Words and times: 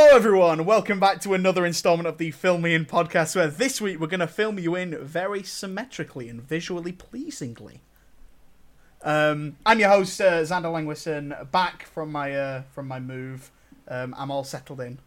Hello, 0.00 0.14
everyone. 0.14 0.64
Welcome 0.64 1.00
back 1.00 1.20
to 1.22 1.34
another 1.34 1.66
installment 1.66 2.06
of 2.06 2.18
the 2.18 2.30
Film 2.30 2.62
Me 2.62 2.72
In 2.72 2.86
podcast, 2.86 3.34
where 3.34 3.48
this 3.48 3.80
week 3.80 3.98
we're 3.98 4.06
going 4.06 4.20
to 4.20 4.28
film 4.28 4.56
you 4.56 4.76
in 4.76 4.96
very 5.04 5.42
symmetrically 5.42 6.28
and 6.28 6.40
visually 6.40 6.92
pleasingly. 6.92 7.80
Um, 9.02 9.56
I'm 9.66 9.80
your 9.80 9.88
host, 9.88 10.20
uh, 10.20 10.42
Xander 10.42 10.66
Langwisson, 10.66 11.50
back 11.50 11.82
from 11.86 12.12
my 12.12 12.32
uh, 12.32 12.62
from 12.72 12.86
my 12.86 13.00
move. 13.00 13.50
Um, 13.88 14.14
I'm 14.16 14.30
all 14.30 14.44
settled 14.44 14.80
in. 14.82 15.00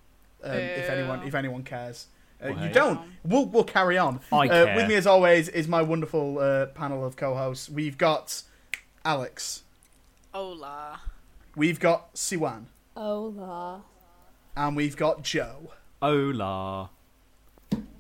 Um, 0.44 0.58
if 0.58 0.90
anyone 0.90 1.26
if 1.26 1.36
anyone 1.36 1.64
cares, 1.64 2.08
uh, 2.44 2.50
you 2.50 2.68
don't. 2.68 3.00
We'll 3.24 3.46
we'll 3.46 3.64
carry 3.64 3.98
on. 3.98 4.20
I 4.30 4.50
Uh, 4.50 4.66
care. 4.66 4.76
with 4.76 4.90
me, 4.90 4.96
as 4.96 5.08
always, 5.08 5.48
is 5.48 5.70
my 5.70 5.82
wonderful 5.82 6.38
uh, 6.38 6.66
panel 6.66 7.06
of 7.06 7.16
co-hosts. 7.16 7.70
We've 7.70 7.98
got 7.98 8.44
Alex. 9.06 9.64
Hola. 10.34 11.00
We've 11.56 11.80
got 11.80 12.14
Siwan. 12.14 12.66
Hola. 12.98 13.84
And 14.62 14.76
we've 14.76 14.96
got 14.96 15.24
Joe. 15.24 15.72
Hola. 16.04 16.92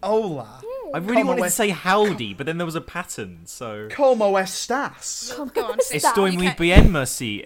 Hola. 0.04 0.62
I 0.94 0.98
really 1.00 1.16
Como 1.24 1.30
wanted 1.30 1.44
to 1.46 1.50
say 1.50 1.70
howdy, 1.70 2.36
but 2.36 2.46
then 2.46 2.58
there 2.60 2.66
was 2.68 2.76
a 2.76 2.82
pattern, 2.82 3.40
so. 3.46 3.88
Como 3.90 4.36
estas? 4.36 5.36
Como 5.36 5.50
Go 5.52 5.72
on, 5.72 5.82
say? 5.82 5.98
Estoy 5.98 6.38
muy 6.38 6.54
bien, 6.55 6.92
merci. 6.92 7.46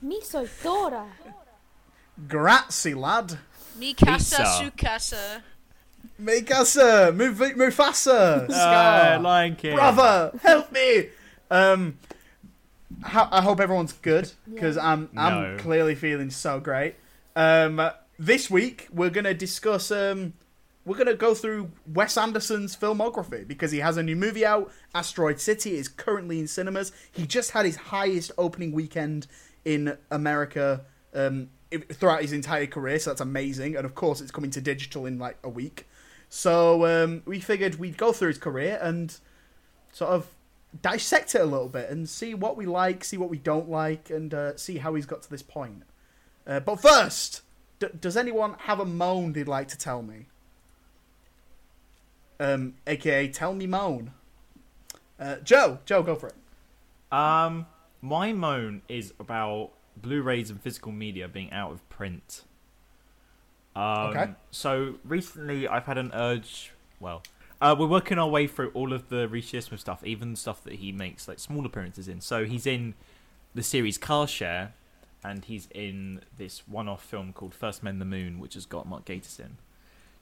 Mi 0.00 0.20
soy 0.20 0.46
Dora. 0.62 1.06
Grazie, 2.28 2.94
lad. 2.94 3.38
Mi 3.76 3.94
casa, 3.94 4.36
Pizza. 4.36 4.58
su 4.62 4.70
casa. 4.76 5.42
Mikasa, 6.20 7.12
Muf- 7.16 7.56
Mufasa, 7.56 8.48
Uh, 8.48 8.52
Scar, 8.52 9.18
Lion 9.18 9.56
King. 9.56 9.74
brother, 9.74 10.30
help 10.42 10.70
me. 10.70 11.08
Um, 11.50 11.98
ho- 13.04 13.28
I 13.32 13.40
hope 13.40 13.58
everyone's 13.60 13.94
good 13.94 14.30
because 14.52 14.76
I'm 14.78 15.08
I'm 15.16 15.56
No. 15.56 15.58
clearly 15.58 15.96
feeling 15.96 16.30
so 16.30 16.60
great. 16.60 16.94
Um, 17.34 17.80
this 18.26 18.48
week 18.48 18.86
we're 18.92 19.10
gonna 19.10 19.34
discuss. 19.34 19.90
Um, 19.90 20.34
we're 20.84 20.96
gonna 20.96 21.14
go 21.14 21.34
through 21.34 21.70
Wes 21.86 22.16
Anderson's 22.16 22.76
filmography 22.76 23.46
because 23.46 23.72
he 23.72 23.80
has 23.80 23.96
a 23.96 24.02
new 24.02 24.16
movie 24.16 24.46
out. 24.46 24.70
Asteroid 24.94 25.40
City 25.40 25.74
is 25.74 25.88
currently 25.88 26.38
in 26.38 26.46
cinemas. 26.46 26.92
He 27.10 27.26
just 27.26 27.50
had 27.50 27.66
his 27.66 27.76
highest 27.76 28.30
opening 28.38 28.72
weekend 28.72 29.26
in 29.64 29.96
America 30.10 30.84
um, 31.14 31.50
throughout 31.92 32.22
his 32.22 32.32
entire 32.32 32.66
career, 32.66 32.98
so 32.98 33.10
that's 33.10 33.20
amazing. 33.20 33.76
And 33.76 33.84
of 33.84 33.94
course, 33.94 34.20
it's 34.20 34.30
coming 34.30 34.50
to 34.52 34.60
digital 34.60 35.06
in 35.06 35.18
like 35.18 35.38
a 35.42 35.48
week. 35.48 35.88
So 36.28 36.86
um, 36.86 37.22
we 37.26 37.40
figured 37.40 37.76
we'd 37.76 37.98
go 37.98 38.12
through 38.12 38.28
his 38.28 38.38
career 38.38 38.78
and 38.80 39.16
sort 39.92 40.12
of 40.12 40.28
dissect 40.80 41.34
it 41.34 41.40
a 41.40 41.44
little 41.44 41.68
bit 41.68 41.90
and 41.90 42.08
see 42.08 42.34
what 42.34 42.56
we 42.56 42.66
like, 42.66 43.04
see 43.04 43.16
what 43.16 43.30
we 43.30 43.38
don't 43.38 43.68
like, 43.68 44.10
and 44.10 44.32
uh, 44.32 44.56
see 44.56 44.78
how 44.78 44.94
he's 44.94 45.06
got 45.06 45.22
to 45.22 45.30
this 45.30 45.42
point. 45.42 45.82
Uh, 46.46 46.60
but 46.60 46.80
first, 46.80 47.42
d- 47.82 47.98
does 48.00 48.16
anyone 48.16 48.54
have 48.60 48.78
a 48.80 48.84
moan 48.84 49.32
they'd 49.32 49.48
like 49.48 49.68
to 49.68 49.78
tell 49.78 50.02
me? 50.02 50.26
Um, 52.38 52.74
AKA, 52.86 53.28
tell 53.28 53.54
me 53.54 53.66
moan. 53.66 54.12
Uh, 55.18 55.36
Joe, 55.36 55.78
Joe, 55.84 56.02
go 56.02 56.14
for 56.14 56.28
it. 56.28 56.34
Um, 57.12 57.66
my 58.00 58.32
moan 58.32 58.82
is 58.88 59.12
about 59.20 59.70
Blu-rays 59.96 60.50
and 60.50 60.60
physical 60.60 60.90
media 60.92 61.28
being 61.28 61.52
out 61.52 61.70
of 61.72 61.88
print. 61.88 62.42
Um, 63.76 64.08
Okay. 64.08 64.30
So 64.50 64.96
recently, 65.04 65.68
I've 65.68 65.86
had 65.86 65.98
an 65.98 66.10
urge. 66.14 66.72
Well, 67.00 67.22
uh, 67.60 67.76
we're 67.78 67.86
working 67.86 68.18
our 68.18 68.28
way 68.28 68.46
through 68.46 68.70
all 68.74 68.92
of 68.92 69.08
the 69.08 69.28
Reece 69.28 69.52
Shearsmith 69.52 69.78
stuff, 69.80 70.02
even 70.04 70.34
stuff 70.36 70.64
that 70.64 70.74
he 70.74 70.90
makes 70.92 71.28
like 71.28 71.38
small 71.38 71.64
appearances 71.66 72.08
in. 72.08 72.20
So 72.20 72.44
he's 72.44 72.66
in 72.66 72.94
the 73.54 73.62
series 73.62 73.98
Car 73.98 74.26
Share, 74.26 74.72
and 75.24 75.44
he's 75.44 75.68
in 75.74 76.20
this 76.36 76.66
one-off 76.66 77.02
film 77.04 77.32
called 77.32 77.54
First 77.54 77.82
Men 77.82 77.94
in 77.94 77.98
the 77.98 78.04
Moon, 78.04 78.38
which 78.38 78.54
has 78.54 78.66
got 78.66 78.88
Mark 78.88 79.04
Gatiss 79.04 79.38
in. 79.38 79.56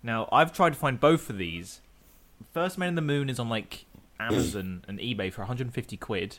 Now, 0.02 0.28
I've 0.32 0.52
tried 0.52 0.74
to 0.74 0.78
find 0.78 0.98
both 0.98 1.30
of 1.30 1.38
these. 1.38 1.80
First 2.52 2.78
Men 2.78 2.90
in 2.90 2.94
the 2.94 3.02
Moon 3.02 3.28
is 3.28 3.38
on 3.38 3.48
like 3.48 3.86
Amazon 4.20 4.84
and 4.86 4.98
eBay 4.98 5.32
for 5.32 5.42
150 5.42 5.96
quid. 5.96 6.38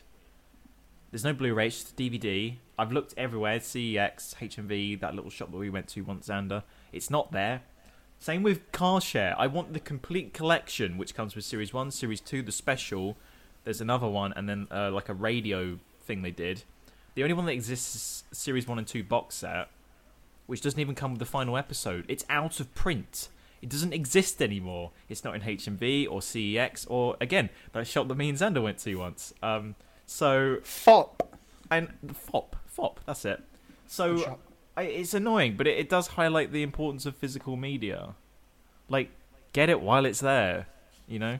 There's 1.10 1.24
no 1.24 1.32
Blu-ray, 1.32 1.66
it's 1.66 1.82
just 1.82 1.96
DVD. 1.96 2.56
I've 2.78 2.92
looked 2.92 3.12
everywhere, 3.18 3.58
CEX, 3.58 4.34
HMV, 4.36 4.98
that 5.00 5.14
little 5.14 5.30
shop 5.30 5.50
that 5.50 5.58
we 5.58 5.68
went 5.68 5.88
to 5.88 6.00
once, 6.02 6.28
Xander. 6.28 6.62
It's 6.90 7.10
not 7.10 7.32
there. 7.32 7.62
Same 8.18 8.42
with 8.42 8.70
Car 8.72 9.00
Share. 9.00 9.34
I 9.36 9.46
want 9.46 9.72
the 9.72 9.80
complete 9.80 10.32
collection, 10.32 10.96
which 10.96 11.14
comes 11.14 11.34
with 11.34 11.44
Series 11.44 11.74
1, 11.74 11.90
Series 11.90 12.20
2, 12.20 12.42
the 12.42 12.52
special. 12.52 13.16
There's 13.64 13.80
another 13.80 14.08
one, 14.08 14.32
and 14.34 14.48
then 14.48 14.68
uh, 14.70 14.90
like 14.90 15.08
a 15.08 15.14
radio 15.14 15.78
thing 16.00 16.22
they 16.22 16.30
did. 16.30 16.62
The 17.14 17.22
only 17.22 17.34
one 17.34 17.46
that 17.46 17.52
exists 17.52 17.94
is 17.94 18.24
Series 18.38 18.66
1 18.66 18.78
and 18.78 18.86
2 18.86 19.04
box 19.04 19.36
set, 19.36 19.68
which 20.46 20.60
doesn't 20.60 20.80
even 20.80 20.94
come 20.94 21.12
with 21.12 21.18
the 21.18 21.26
final 21.26 21.56
episode. 21.56 22.04
It's 22.08 22.24
out 22.30 22.60
of 22.60 22.74
print. 22.74 23.28
It 23.60 23.68
doesn't 23.68 23.92
exist 23.92 24.42
anymore. 24.42 24.90
It's 25.08 25.22
not 25.22 25.34
in 25.34 25.42
HMV 25.42 26.06
or 26.10 26.20
CEX 26.20 26.86
or, 26.88 27.16
again, 27.20 27.50
that 27.72 27.86
shop 27.86 28.08
that 28.08 28.16
me 28.16 28.28
and 28.28 28.38
Xander 28.38 28.62
went 28.62 28.78
to 28.78 28.94
once. 28.96 29.32
Um, 29.42 29.74
so 30.06 30.58
Fop. 30.62 31.38
and 31.70 31.88
fop 32.12 32.56
fop 32.66 33.00
that's 33.06 33.24
it 33.24 33.40
so 33.86 34.38
I, 34.76 34.82
it's 34.82 35.14
annoying 35.14 35.56
but 35.56 35.66
it, 35.66 35.78
it 35.78 35.88
does 35.88 36.06
highlight 36.08 36.52
the 36.52 36.62
importance 36.62 37.06
of 37.06 37.16
physical 37.16 37.56
media 37.56 38.14
like 38.88 39.10
get 39.52 39.70
it 39.70 39.80
while 39.80 40.04
it's 40.04 40.20
there 40.20 40.66
you 41.06 41.18
know 41.18 41.38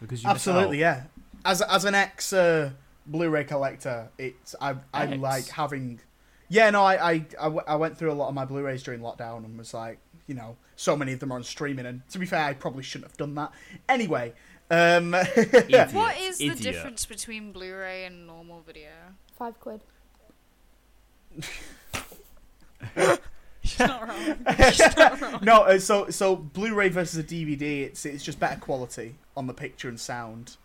because 0.00 0.22
you 0.22 0.28
Absolutely, 0.28 0.78
yeah. 0.78 1.04
As 1.44 1.62
as 1.62 1.84
an 1.84 1.94
ex 1.94 2.32
uh, 2.32 2.70
Blu-ray 3.06 3.44
collector, 3.44 4.08
it's 4.18 4.54
I 4.60 4.76
I 4.92 5.06
Ex? 5.06 5.18
like 5.18 5.48
having. 5.48 6.00
Yeah, 6.48 6.70
no, 6.70 6.82
I, 6.82 6.94
I 6.94 7.12
I 7.40 7.44
w- 7.44 7.62
I 7.66 7.76
went 7.76 7.96
through 7.98 8.12
a 8.12 8.14
lot 8.14 8.28
of 8.28 8.34
my 8.34 8.44
Blu-rays 8.44 8.82
during 8.82 9.00
lockdown 9.00 9.44
and 9.44 9.58
was 9.58 9.74
like, 9.74 9.98
you 10.26 10.34
know, 10.34 10.56
so 10.76 10.96
many 10.96 11.12
of 11.12 11.20
them 11.20 11.32
are 11.32 11.36
on 11.36 11.42
streaming, 11.44 11.86
and 11.86 12.02
to 12.10 12.18
be 12.18 12.26
fair, 12.26 12.44
I 12.44 12.54
probably 12.54 12.82
shouldn't 12.82 13.10
have 13.10 13.16
done 13.16 13.34
that. 13.36 13.50
Anyway, 13.88 14.32
um, 14.70 15.14
Idiot, 15.36 15.92
What 15.92 16.18
is 16.20 16.38
the 16.38 16.46
idiot. 16.48 16.60
difference 16.62 17.04
between 17.06 17.52
Blu-ray 17.52 18.04
and 18.04 18.26
normal 18.26 18.60
video? 18.60 18.90
Five 19.38 19.58
quid. 19.60 19.80
She's 23.62 23.80
not 23.80 24.08
wrong. 24.08 24.36
She's 24.72 24.96
not 24.96 25.20
wrong. 25.20 25.40
no, 25.42 25.62
uh, 25.62 25.78
so 25.80 26.08
so 26.10 26.36
Blu-ray 26.36 26.88
versus 26.90 27.18
a 27.18 27.24
DVD, 27.24 27.82
it's 27.82 28.06
it's 28.06 28.22
just 28.22 28.38
better 28.38 28.60
quality 28.60 29.16
on 29.36 29.46
the 29.48 29.54
picture 29.54 29.88
and 29.88 29.98
sound. 29.98 30.56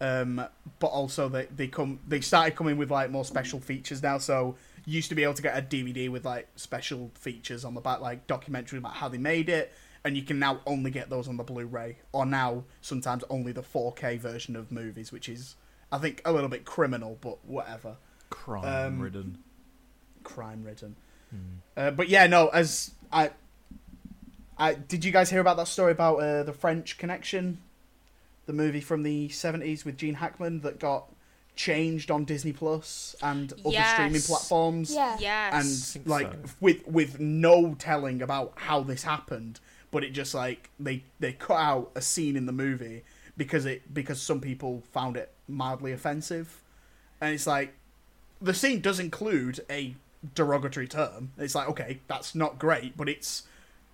Um, 0.00 0.44
but 0.80 0.88
also 0.88 1.28
they 1.28 1.46
they 1.46 1.68
come 1.68 2.00
they 2.06 2.20
started 2.20 2.56
coming 2.56 2.76
with 2.76 2.90
like 2.90 3.10
more 3.10 3.24
special 3.24 3.60
features 3.60 4.02
now. 4.02 4.18
So 4.18 4.56
you 4.84 4.94
used 4.94 5.08
to 5.08 5.14
be 5.14 5.22
able 5.22 5.34
to 5.34 5.42
get 5.42 5.56
a 5.56 5.62
DVD 5.62 6.10
with 6.10 6.24
like 6.24 6.48
special 6.56 7.10
features 7.14 7.64
on 7.64 7.74
the 7.74 7.80
back, 7.80 8.00
like 8.00 8.26
documentary 8.26 8.78
about 8.78 8.94
how 8.94 9.08
they 9.08 9.18
made 9.18 9.48
it, 9.48 9.72
and 10.04 10.16
you 10.16 10.22
can 10.22 10.38
now 10.38 10.60
only 10.66 10.90
get 10.90 11.08
those 11.10 11.28
on 11.28 11.36
the 11.36 11.44
Blu-ray, 11.44 11.96
or 12.12 12.26
now 12.26 12.64
sometimes 12.82 13.24
only 13.30 13.52
the 13.52 13.62
4K 13.62 14.18
version 14.18 14.56
of 14.56 14.70
movies, 14.70 15.12
which 15.12 15.28
is 15.28 15.54
I 15.90 15.98
think 15.98 16.20
a 16.24 16.32
little 16.32 16.50
bit 16.50 16.64
criminal, 16.64 17.18
but 17.20 17.44
whatever, 17.44 17.96
crime 18.30 18.64
Um, 18.64 19.00
ridden 19.00 19.38
crime 20.24 20.64
ridden. 20.64 20.96
Hmm. 21.30 21.36
Uh, 21.76 21.90
but 21.92 22.08
yeah, 22.08 22.26
no, 22.26 22.48
as 22.48 22.92
I, 23.12 23.30
I 24.58 24.74
did 24.74 25.04
you 25.04 25.12
guys 25.12 25.30
hear 25.30 25.40
about 25.40 25.56
that 25.58 25.68
story 25.68 25.92
about 25.92 26.16
uh, 26.16 26.42
the 26.42 26.52
French 26.52 26.98
Connection, 26.98 27.58
the 28.46 28.52
movie 28.52 28.80
from 28.80 29.02
the 29.02 29.28
seventies 29.30 29.84
with 29.84 29.96
Gene 29.96 30.14
Hackman 30.14 30.60
that 30.60 30.78
got 30.78 31.10
changed 31.56 32.10
on 32.10 32.24
Disney 32.24 32.52
Plus 32.52 33.14
and 33.22 33.52
other 33.64 33.82
streaming 33.94 34.20
platforms, 34.22 34.92
Yeah. 34.92 35.16
Yes. 35.20 35.94
and 35.96 36.06
like 36.06 36.32
so. 36.32 36.38
with 36.60 36.86
with 36.86 37.20
no 37.20 37.74
telling 37.78 38.22
about 38.22 38.52
how 38.56 38.80
this 38.82 39.04
happened, 39.04 39.60
but 39.90 40.02
it 40.04 40.10
just 40.10 40.34
like 40.34 40.70
they 40.80 41.04
they 41.20 41.32
cut 41.32 41.58
out 41.58 41.90
a 41.94 42.00
scene 42.00 42.36
in 42.36 42.46
the 42.46 42.52
movie 42.52 43.04
because 43.36 43.66
it 43.66 43.92
because 43.94 44.20
some 44.20 44.40
people 44.40 44.82
found 44.92 45.16
it 45.16 45.32
mildly 45.48 45.92
offensive, 45.92 46.60
and 47.20 47.34
it's 47.34 47.46
like 47.46 47.74
the 48.42 48.54
scene 48.54 48.80
does 48.80 48.98
include 48.98 49.60
a 49.70 49.94
derogatory 50.34 50.88
term. 50.88 51.30
It's 51.38 51.54
like, 51.54 51.68
okay, 51.68 52.00
that's 52.08 52.34
not 52.34 52.58
great, 52.58 52.96
but 52.96 53.08
it's 53.08 53.44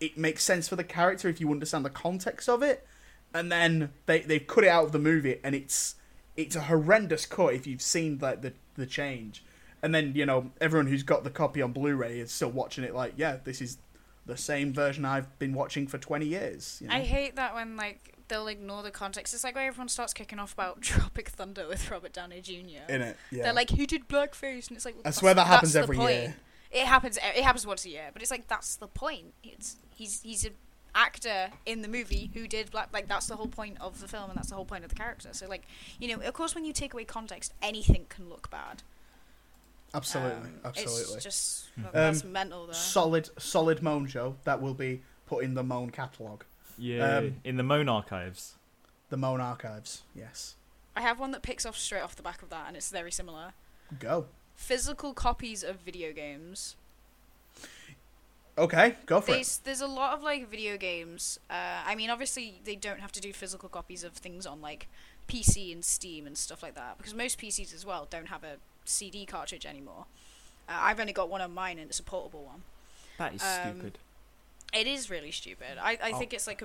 it 0.00 0.16
makes 0.16 0.42
sense 0.42 0.66
for 0.66 0.76
the 0.76 0.84
character 0.84 1.28
if 1.28 1.40
you 1.40 1.50
understand 1.50 1.84
the 1.84 1.90
context 1.90 2.48
of 2.48 2.62
it. 2.62 2.86
And 3.32 3.50
then 3.50 3.92
they 4.06 4.20
they've 4.20 4.46
cut 4.46 4.64
it 4.64 4.68
out 4.68 4.84
of 4.84 4.92
the 4.92 4.98
movie, 4.98 5.38
and 5.44 5.54
it's 5.54 5.94
it's 6.36 6.56
a 6.56 6.62
horrendous 6.62 7.26
cut 7.26 7.54
if 7.54 7.66
you've 7.66 7.82
seen 7.82 8.18
like 8.20 8.42
the 8.42 8.52
the 8.76 8.86
change. 8.86 9.44
And 9.82 9.94
then 9.94 10.12
you 10.14 10.26
know 10.26 10.50
everyone 10.60 10.86
who's 10.86 11.02
got 11.02 11.24
the 11.24 11.30
copy 11.30 11.62
on 11.62 11.72
Blu-ray 11.72 12.18
is 12.18 12.32
still 12.32 12.50
watching 12.50 12.84
it 12.84 12.94
like, 12.94 13.14
yeah, 13.16 13.38
this 13.42 13.60
is 13.60 13.78
the 14.26 14.36
same 14.36 14.72
version 14.72 15.04
I've 15.04 15.38
been 15.38 15.54
watching 15.54 15.86
for 15.86 15.98
twenty 15.98 16.26
years. 16.26 16.78
You 16.80 16.88
know? 16.88 16.94
I 16.94 17.00
hate 17.00 17.36
that 17.36 17.54
when 17.54 17.76
like 17.76 18.16
they'll 18.28 18.48
ignore 18.48 18.82
the 18.82 18.90
context. 18.90 19.34
It's 19.34 19.44
like 19.44 19.54
when 19.54 19.66
everyone 19.66 19.88
starts 19.88 20.12
kicking 20.14 20.38
off 20.38 20.54
about 20.54 20.80
Tropic 20.82 21.28
Thunder 21.28 21.68
with 21.68 21.90
Robert 21.90 22.12
Downey 22.12 22.40
Jr. 22.40 22.88
in 22.88 23.02
it. 23.02 23.16
Yeah. 23.30 23.44
They're 23.44 23.52
like, 23.52 23.70
"Who 23.70 23.86
did 23.86 24.08
blackface?" 24.08 24.68
And 24.68 24.76
it's 24.76 24.84
like, 24.84 24.96
I 25.04 25.10
swear 25.10 25.34
that 25.34 25.46
happens 25.46 25.76
every 25.76 25.98
year. 25.98 26.34
It 26.70 26.86
happens. 26.86 27.16
It 27.16 27.42
happens 27.42 27.66
once 27.66 27.84
a 27.84 27.90
year, 27.90 28.10
but 28.12 28.22
it's 28.22 28.30
like 28.30 28.48
that's 28.48 28.76
the 28.76 28.86
point. 28.86 29.34
It's 29.42 29.76
he's 29.90 30.22
he's 30.22 30.44
an 30.44 30.54
actor 30.94 31.50
in 31.66 31.82
the 31.82 31.88
movie 31.88 32.30
who 32.34 32.46
did 32.48 32.70
black. 32.70 32.88
Like 32.92 33.08
that's 33.08 33.26
the 33.26 33.36
whole 33.36 33.48
point 33.48 33.76
of 33.80 34.00
the 34.00 34.08
film, 34.08 34.30
and 34.30 34.36
that's 34.38 34.48
the 34.50 34.54
whole 34.56 34.64
point 34.64 34.84
of 34.84 34.90
the 34.90 34.96
character. 34.96 35.28
So 35.32 35.46
like, 35.48 35.62
you 35.98 36.08
know, 36.08 36.22
of 36.22 36.34
course, 36.34 36.54
when 36.54 36.64
you 36.64 36.72
take 36.72 36.92
away 36.92 37.04
context, 37.04 37.52
anything 37.62 38.06
can 38.08 38.28
look 38.28 38.50
bad. 38.50 38.82
Absolutely, 39.92 40.36
Um, 40.50 40.60
absolutely. 40.64 41.14
It's 41.16 41.24
just 41.24 41.68
Hmm. 41.74 41.82
that's 41.92 42.22
Um, 42.22 42.32
mental 42.32 42.66
though. 42.68 42.72
solid, 42.72 43.28
solid 43.42 43.82
Moan 43.82 44.06
show 44.06 44.36
that 44.44 44.60
will 44.62 44.74
be 44.74 45.02
put 45.26 45.42
in 45.44 45.54
the 45.54 45.64
Moan 45.64 45.90
catalogue, 45.90 46.44
Yeah, 46.78 47.16
Um, 47.18 47.40
in 47.44 47.56
the 47.56 47.62
Moan 47.62 47.88
archives. 47.88 48.54
the 49.10 49.16
Moan 49.16 49.40
archives. 49.40 50.02
Yes, 50.14 50.54
I 50.96 51.00
have 51.02 51.18
one 51.18 51.30
that 51.32 51.42
picks 51.42 51.66
off 51.66 51.76
straight 51.76 52.00
off 52.02 52.14
the 52.16 52.22
back 52.22 52.40
of 52.42 52.50
that, 52.50 52.68
and 52.68 52.76
it's 52.76 52.90
very 52.90 53.10
similar. 53.12 53.52
go. 53.98 54.28
Physical 54.54 55.12
copies 55.14 55.64
of 55.64 55.80
video 55.80 56.12
games. 56.12 56.76
Okay, 58.60 58.94
go 59.06 59.20
for 59.22 59.30
it. 59.32 59.34
There's 59.36 59.58
there's 59.58 59.80
a 59.80 59.86
lot 59.86 60.12
of 60.12 60.22
like 60.22 60.48
video 60.48 60.76
games. 60.76 61.40
Uh, 61.48 61.82
I 61.86 61.94
mean, 61.94 62.10
obviously 62.10 62.60
they 62.64 62.76
don't 62.76 63.00
have 63.00 63.10
to 63.12 63.20
do 63.20 63.32
physical 63.32 63.68
copies 63.68 64.04
of 64.04 64.12
things 64.12 64.44
on 64.46 64.60
like 64.60 64.86
PC 65.28 65.72
and 65.72 65.84
Steam 65.84 66.26
and 66.26 66.36
stuff 66.36 66.62
like 66.62 66.74
that 66.74 66.98
because 66.98 67.14
most 67.14 67.38
PCs 67.40 67.74
as 67.74 67.86
well 67.86 68.06
don't 68.10 68.26
have 68.28 68.44
a 68.44 68.56
CD 68.84 69.24
cartridge 69.24 69.64
anymore. 69.64 70.04
Uh, 70.68 70.72
I've 70.78 71.00
only 71.00 71.12
got 71.14 71.30
one 71.30 71.40
on 71.40 71.54
mine 71.54 71.78
and 71.78 71.88
it's 71.88 72.00
a 72.00 72.02
portable 72.02 72.44
one. 72.44 72.62
That 73.18 73.34
is 73.34 73.42
um, 73.42 73.78
stupid. 73.78 73.98
It 74.74 74.86
is 74.86 75.08
really 75.10 75.30
stupid. 75.30 75.78
I 75.80 75.92
I 76.02 76.10
Oh. 76.12 76.18
think 76.18 76.34
it's 76.34 76.46
like 76.46 76.62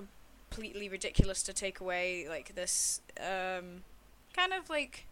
completely 0.49 0.89
ridiculous 0.89 1.41
to 1.43 1.53
take 1.53 1.79
away 1.79 2.27
like 2.27 2.55
this 2.55 2.99
um 3.19 3.83
kind 4.35 4.51
of 4.53 4.69
like. 4.69 5.05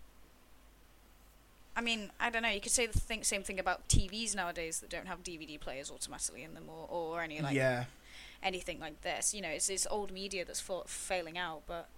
I 1.76 1.82
mean, 1.82 2.12
I 2.20 2.30
don't 2.30 2.44
know. 2.44 2.50
You 2.50 2.62
could 2.62 2.72
say 2.72 2.86
the 2.86 3.00
thing, 3.00 3.24
same 3.24 3.42
thing 3.42 3.60
about 3.60 3.88
TVs 3.88 4.36
nowadays 4.36 4.80
that 4.80 4.90
don't 4.90 5.08
have 5.08 5.24
DVD 5.24 5.60
players 5.60 5.90
automatically 5.90 6.44
in 6.44 6.54
them, 6.54 6.66
or, 6.68 6.88
or 6.90 7.22
any 7.22 7.42
like 7.42 7.56
yeah, 7.56 7.86
anything 8.44 8.80
like 8.80 9.02
this. 9.02 9.34
You 9.34 9.42
know, 9.42 9.50
it's 9.50 9.70
it's 9.70 9.88
old 9.90 10.12
media 10.12 10.46
that's 10.46 10.60
fa- 10.60 10.84
failing 10.86 11.38
out, 11.38 11.64
but 11.66 11.90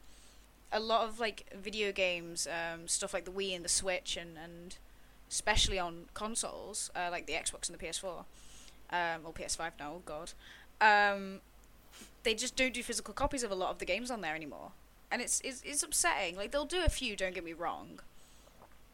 a 0.71 0.79
lot 0.79 1.07
of 1.07 1.19
like 1.19 1.45
video 1.53 1.91
games, 1.91 2.47
um, 2.47 2.87
stuff 2.87 3.13
like 3.13 3.25
the 3.25 3.31
Wii 3.31 3.55
and 3.55 3.65
the 3.65 3.69
Switch, 3.69 4.15
and 4.15 4.37
and 4.41 4.77
especially 5.29 5.77
on 5.77 6.05
consoles 6.13 6.89
uh, 6.95 7.09
like 7.11 7.25
the 7.25 7.33
Xbox 7.33 7.69
and 7.69 7.77
the 7.77 7.85
PS4, 7.85 8.23
um, 8.91 9.21
or 9.25 9.33
PS5 9.33 9.71
now. 9.77 9.93
Oh 9.95 10.01
God, 10.05 10.31
um, 10.79 11.41
they 12.23 12.33
just 12.33 12.55
don't 12.55 12.73
do 12.73 12.81
physical 12.81 13.13
copies 13.13 13.43
of 13.43 13.51
a 13.51 13.55
lot 13.55 13.71
of 13.71 13.79
the 13.79 13.85
games 13.85 14.09
on 14.09 14.21
there 14.21 14.35
anymore, 14.35 14.71
and 15.11 15.21
it's 15.21 15.41
it's 15.43 15.61
it's 15.65 15.83
upsetting. 15.83 16.37
Like 16.37 16.51
they'll 16.51 16.65
do 16.65 16.81
a 16.85 16.89
few, 16.89 17.17
don't 17.17 17.35
get 17.35 17.43
me 17.43 17.51
wrong, 17.51 17.99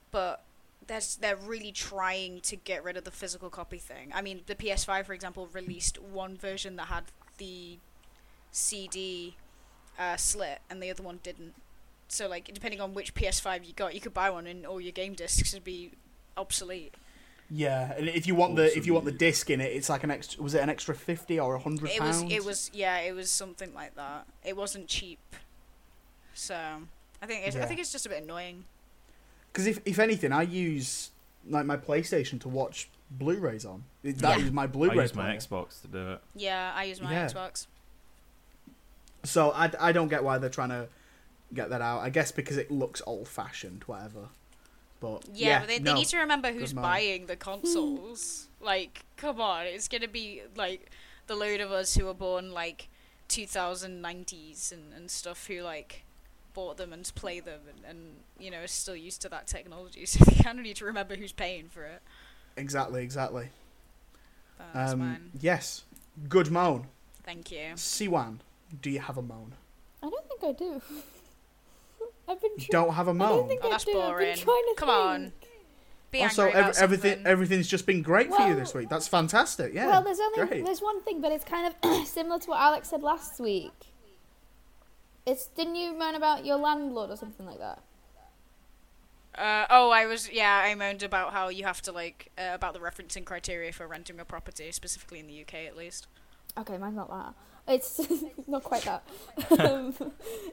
but. 0.10 0.44
There's, 0.88 1.16
they're 1.16 1.36
really 1.36 1.72
trying 1.72 2.42
to 2.42 2.56
get 2.56 2.83
rid 2.83 2.98
of 2.98 3.04
the 3.04 3.12
physical 3.12 3.50
copy 3.50 3.78
thing. 3.78 4.12
I 4.13 4.22
mean, 4.22 4.42
the 4.48 4.56
PS5, 4.56 5.06
for 5.06 5.13
example, 5.13 5.48
released 5.54 6.01
one 6.01 6.36
version 6.38 6.75
that 6.78 6.88
had 6.88 7.04
the 7.38 7.78
CD 8.51 9.36
uh, 9.98 10.18
slit, 10.18 10.60
and 10.69 10.81
the 10.81 10.89
other 10.89 11.04
one 11.04 11.19
didn't. 11.24 11.54
So, 12.07 12.28
like, 12.28 12.51
depending 12.54 12.81
on 12.81 12.94
which 12.94 13.13
PS5 13.13 13.66
you 13.66 13.74
got, 13.74 13.94
you 13.94 14.01
could 14.01 14.13
buy 14.13 14.30
one, 14.30 14.48
and 14.48 14.66
all 14.66 14.81
your 14.81 14.92
game 14.92 15.13
discs 15.13 15.54
would 15.54 15.63
be 15.63 15.92
obsolete. 16.36 16.94
yeah. 17.50 17.94
And 17.95 18.10
if 18.10 18.27
you 18.27 18.36
want 18.36 18.56
the 18.56 18.75
if 18.77 18.86
you 18.86 18.94
want 18.94 19.06
the 19.06 19.12
disc 19.12 19.50
in 19.50 19.62
it, 19.62 19.72
it's 19.74 19.88
like 19.89 20.04
an 20.04 20.12
extra. 20.12 20.42
Was 20.44 20.54
it 20.54 20.62
an 20.62 20.69
extra 20.69 20.95
fifty 20.95 21.39
or 21.39 21.56
a 21.56 21.60
hundred 21.60 21.92
It 21.92 22.01
was, 22.01 22.24
it 22.24 22.44
was, 22.44 22.72
yeah, 22.74 22.98
it 23.00 23.13
was 23.13 23.30
something 23.30 23.74
like 23.74 23.95
that. 23.95 24.25
It 24.44 24.57
wasn't 24.57 24.88
cheap. 24.88 25.19
So, 26.34 26.56
I 27.22 27.25
think, 27.27 27.45
it's, 27.45 27.56
I 27.56 27.66
think 27.66 27.80
it's 27.80 27.92
just 27.92 28.06
a 28.06 28.10
bit 28.10 28.24
annoying. 28.24 28.63
Because 29.51 29.68
if 29.68 29.80
if 29.86 30.00
anything, 30.00 30.31
I 30.31 30.44
use 30.44 31.12
like 31.48 31.65
my 31.65 31.77
PlayStation 31.77 32.39
to 32.42 32.50
watch 32.50 32.89
Blu-rays 33.09 33.65
on. 33.65 33.83
It- 34.03 34.19
That 34.19 34.39
is 34.39 34.45
Yeah. 34.45 34.51
my 34.51 34.68
Blu-ray 34.68 34.95
use 34.95 35.13
my 35.15 35.24
player. 35.24 35.38
Xbox 35.38 35.81
to 35.81 35.88
do 35.88 36.12
it. 36.13 36.21
Yeah, 36.36 36.71
I 36.75 36.86
use 36.86 37.01
my 37.01 37.12
Yeah. 37.12 37.27
Xbox. 37.27 37.68
So 39.24 39.51
I, 39.51 39.71
I 39.80 39.92
don't 39.92 40.07
get 40.07 40.24
why 40.24 40.38
they're 40.38 40.50
trying 40.50 40.69
to 40.69 40.88
get 41.53 41.69
that 41.69 41.81
out. 41.81 42.00
I 42.01 42.09
guess 42.09 42.31
because 42.31 42.57
it 42.57 42.71
looks 42.71 43.01
old-fashioned, 43.06 43.83
whatever. 43.86 44.30
But 45.00 45.25
Yeah, 45.33 45.48
yeah, 45.48 45.59
but 45.59 45.68
they, 45.68 45.80
no. 45.80 45.92
they 45.94 46.00
need 46.00 46.07
to 46.07 46.18
remember 46.18 46.51
who's 46.51 46.74
buying 46.74 47.25
the 47.25 47.36
consoles. 47.36 48.48
like, 48.62 49.03
come 49.18 49.42
on, 49.42 49.65
it's 49.65 49.88
gonna 49.88 50.07
be 50.07 50.44
like 50.56 50.92
the 51.27 51.36
load 51.36 51.59
of 51.59 51.71
us 51.71 51.95
who 51.95 52.06
were 52.06 52.13
born 52.13 52.51
like 52.51 52.88
2090s 53.30 54.71
and, 54.71 54.94
and 54.94 55.09
stuff 55.09 55.48
who 55.48 55.62
like 55.62 56.03
bought 56.53 56.77
them 56.77 56.92
and 56.94 57.09
play 57.15 57.39
them 57.39 57.62
and, 57.69 57.86
and 57.89 58.00
you 58.39 58.51
know 58.51 58.59
are 58.62 58.68
still 58.68 58.95
used 58.95 59.21
to 59.21 59.30
that 59.30 59.48
technology. 59.48 60.06
So 60.06 60.24
they 60.25 60.42
kind 60.44 60.59
of 60.59 60.65
need 60.65 60.75
to 60.77 60.86
remember 60.86 61.15
who's 61.15 61.31
paying 61.31 61.68
for 61.69 61.83
it. 61.83 62.01
exactly, 62.57 63.03
exactly. 63.03 63.50
That's 64.74 64.94
Um, 64.94 65.00
mine. 65.00 65.31
yes, 65.39 65.83
good 66.30 66.51
moan. 66.51 66.88
Thank 67.24 67.51
you. 67.51 67.74
Siwan, 67.75 68.38
do 68.81 68.89
you 68.89 69.00
have 69.00 69.18
a 69.18 69.21
moan? 69.21 69.53
I 70.03 70.09
don't 70.09 70.27
think 70.27 70.44
I 70.44 70.51
do. 70.51 70.81
I've 72.27 72.42
been. 72.42 72.51
Try- 72.57 72.68
Don't 72.71 72.94
have 72.94 73.07
a 73.07 73.12
I 73.12 73.13
don't 73.13 73.18
moan. 73.18 73.48
think 73.48 73.62
Oh, 73.63 73.68
I 73.68 73.71
that's 73.71 73.86
do. 73.86 73.92
I've 74.00 74.09
boring. 74.12 74.36
been 74.36 74.44
trying 74.44 74.63
to 74.69 74.74
Come 74.77 74.89
on. 74.89 75.31
Be 76.12 76.21
also, 76.24 76.44
angry 76.45 76.59
about 76.59 76.69
ev- 76.77 76.83
everything 76.83 77.12
something. 77.13 77.27
everything's 77.27 77.68
just 77.68 77.86
been 77.86 78.01
great 78.01 78.33
for 78.33 78.45
you 78.48 78.53
this 78.56 78.74
week. 78.74 78.89
That's 78.89 79.07
fantastic. 79.07 79.74
Yeah. 79.74 79.88
well, 79.88 80.01
there's 80.03 80.19
only 80.19 80.45
great. 80.48 80.65
there's 80.65 80.81
one 80.81 81.01
thing, 81.03 81.21
but 81.21 81.31
it's 81.31 81.45
kind 81.45 81.74
of 81.74 82.07
similar 82.07 82.38
to 82.39 82.50
what 82.50 82.59
Alex 82.59 82.89
said 82.89 83.01
last 83.01 83.39
week. 83.39 83.90
It's 85.25 85.47
didn't 85.47 85.75
you 85.75 85.97
moan 85.97 86.15
about 86.15 86.45
your 86.45 86.57
landlord 86.57 87.12
or 87.12 87.18
something 87.18 87.45
like 87.45 87.59
that? 87.59 87.79
Uh, 89.35 89.65
oh, 89.69 89.91
I 89.91 90.06
was 90.07 90.29
yeah. 90.31 90.62
I 90.65 90.75
moaned 90.75 91.03
about 91.03 91.31
how 91.31 91.50
you 91.50 91.63
have 91.63 91.81
to 91.83 91.91
like 91.91 92.31
uh, 92.38 92.51
about 92.53 92.73
the 92.73 92.79
referencing 92.79 93.23
criteria 93.23 93.71
for 93.71 93.88
renting 93.88 94.19
a 94.19 94.25
property, 94.25 94.71
specifically 94.71 95.19
in 95.19 95.27
the 95.27 95.41
UK 95.41 95.65
at 95.68 95.77
least. 95.77 96.07
Okay, 96.57 96.77
mine's 96.77 96.95
not 96.95 97.09
that. 97.09 97.33
It's 97.73 98.01
not 98.47 98.63
quite 98.63 98.83
that. 98.83 99.03
um, 99.59 99.94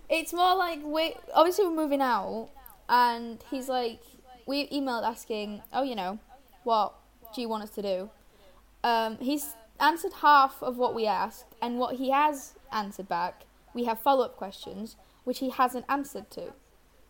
it's 0.09 0.33
more 0.33 0.55
like 0.55 0.81
we 0.85 1.15
obviously 1.35 1.67
we're 1.67 1.75
moving 1.75 2.01
out, 2.01 2.51
and 2.89 3.43
he's 3.51 3.69
like, 3.69 4.01
we 4.47 4.69
emailed 4.69 5.03
asking, 5.03 5.63
oh, 5.73 5.83
you 5.83 5.97
know, 5.97 6.21
what 6.63 6.95
do 7.35 7.41
you 7.41 7.49
want 7.49 7.65
us 7.65 7.71
to 7.71 7.83
do? 7.83 8.11
Um, 8.85 9.19
he's 9.19 9.55
answered 9.81 10.13
half 10.21 10.63
of 10.63 10.77
what 10.77 10.95
we 10.95 11.07
asked, 11.07 11.47
and 11.61 11.79
what 11.79 11.97
he 11.97 12.11
has 12.11 12.55
answered 12.71 13.09
back, 13.09 13.45
we 13.79 13.85
have 13.87 14.01
follow 14.01 14.25
up 14.25 14.37
questions 14.37 14.97
which 15.25 15.39
he 15.41 15.51
hasn't 15.51 15.85
answered 15.89 16.31
to. 16.33 16.53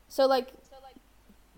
So 0.09 0.27
like, 0.27 0.49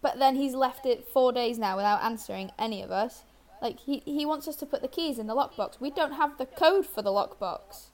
but 0.02 0.18
then 0.18 0.36
he's 0.36 0.54
left 0.54 0.84
it 0.86 1.06
four 1.08 1.32
days 1.32 1.58
now 1.58 1.76
without 1.76 2.02
answering 2.02 2.50
any 2.58 2.82
of 2.82 2.90
us. 2.90 3.24
Like 3.62 3.80
he 3.80 4.02
he 4.04 4.24
wants 4.24 4.46
us 4.48 4.56
to 4.56 4.66
put 4.66 4.80
the 4.82 4.88
keys 4.88 5.18
in 5.18 5.26
the 5.26 5.34
lockbox. 5.34 5.80
We 5.80 5.90
don't 5.90 6.12
have 6.12 6.38
the 6.38 6.46
code 6.46 6.86
for 6.86 7.02
the 7.02 7.10
lockbox. 7.10 7.86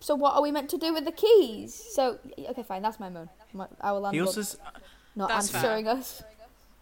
So 0.00 0.14
what 0.14 0.34
are 0.34 0.42
we 0.42 0.50
meant 0.50 0.68
to 0.70 0.78
do 0.78 0.92
with 0.92 1.04
the 1.04 1.12
keys? 1.12 1.74
So 1.74 2.18
okay, 2.38 2.62
fine, 2.62 2.82
that's 2.82 3.00
my 3.00 3.08
moan. 3.08 3.28
My, 3.52 3.66
our 3.80 3.94
landlord 4.00 4.14
He 4.14 4.20
also 4.20 4.40
s- 4.40 4.56
not 5.14 5.28
That's 5.28 5.50
fair. 5.50 5.60
answering 5.60 5.88
us. 5.88 6.22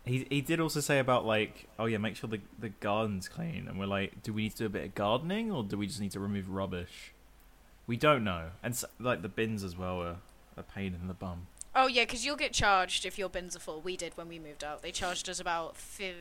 he 0.04 0.26
he 0.28 0.40
did 0.40 0.60
also 0.60 0.80
say 0.80 0.98
about 0.98 1.24
like 1.24 1.68
oh 1.78 1.86
yeah 1.86 1.98
make 1.98 2.16
sure 2.16 2.28
the 2.28 2.40
the 2.58 2.68
garden's 2.68 3.28
clean 3.28 3.68
and 3.68 3.78
we're 3.78 3.86
like 3.86 4.22
do 4.22 4.32
we 4.34 4.42
need 4.44 4.52
to 4.52 4.58
do 4.58 4.66
a 4.66 4.68
bit 4.68 4.84
of 4.84 4.94
gardening 4.94 5.50
or 5.52 5.62
do 5.62 5.78
we 5.78 5.86
just 5.86 6.00
need 6.00 6.10
to 6.12 6.20
remove 6.20 6.50
rubbish? 6.50 7.13
We 7.86 7.96
don't 7.96 8.24
know 8.24 8.50
and 8.62 8.72
s 8.72 8.84
like 8.98 9.22
the 9.22 9.28
bins 9.28 9.62
as 9.62 9.76
well 9.76 10.00
are 10.00 10.16
a 10.56 10.62
pain 10.62 10.94
in 11.00 11.08
the 11.08 11.14
bum. 11.14 11.46
Oh 11.76 11.86
yeah, 11.88 12.02
because 12.04 12.24
you'll 12.24 12.36
get 12.36 12.52
charged 12.52 13.04
if 13.04 13.18
your 13.18 13.28
bins 13.28 13.56
are 13.56 13.60
full. 13.60 13.80
We 13.80 13.96
did 13.96 14.16
when 14.16 14.28
we 14.28 14.38
moved 14.38 14.62
out. 14.62 14.82
They 14.82 14.92
charged 14.92 15.28
us 15.28 15.40
about 15.40 15.76
fi- 15.76 16.14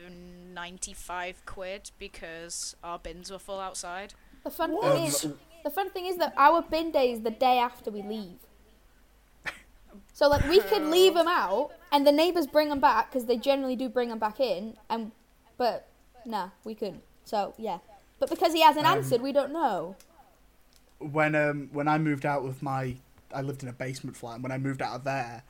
ninety-five 0.52 1.46
quid 1.46 1.90
because 1.98 2.74
our 2.82 2.98
bins 2.98 3.30
were 3.30 3.38
full 3.38 3.60
outside. 3.60 4.14
The 4.42 4.50
fun 4.50 4.70
thing 4.80 4.90
Um, 4.90 5.04
is, 5.04 5.28
the 5.62 5.70
fun 5.70 5.90
thing 5.90 6.06
is 6.06 6.16
that 6.18 6.34
our 6.36 6.60
bin 6.60 6.90
day 6.90 7.12
is 7.12 7.20
the 7.22 7.30
day 7.30 7.58
after 7.58 7.90
we 7.90 8.02
leave. 8.02 8.38
So 10.12 10.28
like 10.28 10.46
we 10.48 10.60
could 10.60 10.82
leave 10.82 11.14
them 11.14 11.28
out, 11.28 11.70
and 11.92 12.06
the 12.06 12.12
neighbors 12.12 12.46
bring 12.46 12.68
them 12.68 12.80
back 12.80 13.10
because 13.10 13.26
they 13.26 13.36
generally 13.36 13.76
do 13.76 13.88
bring 13.88 14.08
them 14.08 14.18
back 14.18 14.40
in, 14.40 14.76
and 14.90 15.12
but 15.56 15.88
nah, 16.24 16.48
we 16.64 16.74
couldn't. 16.74 17.02
So 17.24 17.54
yeah, 17.58 17.78
but 18.18 18.28
because 18.28 18.52
he 18.52 18.60
hasn't 18.62 18.86
Um, 18.86 18.98
answered, 18.98 19.20
we 19.22 19.32
don't 19.32 19.52
know. 19.52 19.96
When 21.12 21.34
um 21.34 21.68
when 21.72 21.88
I 21.88 21.98
moved 21.98 22.26
out 22.26 22.44
with 22.44 22.62
my 22.62 22.96
I 23.32 23.42
lived 23.42 23.62
in 23.62 23.68
a 23.68 23.72
basement 23.72 24.16
flat 24.16 24.34
and 24.34 24.42
when 24.42 24.52
I 24.52 24.58
moved 24.58 24.82
out 24.82 24.96
of 24.96 25.04
there 25.04 25.42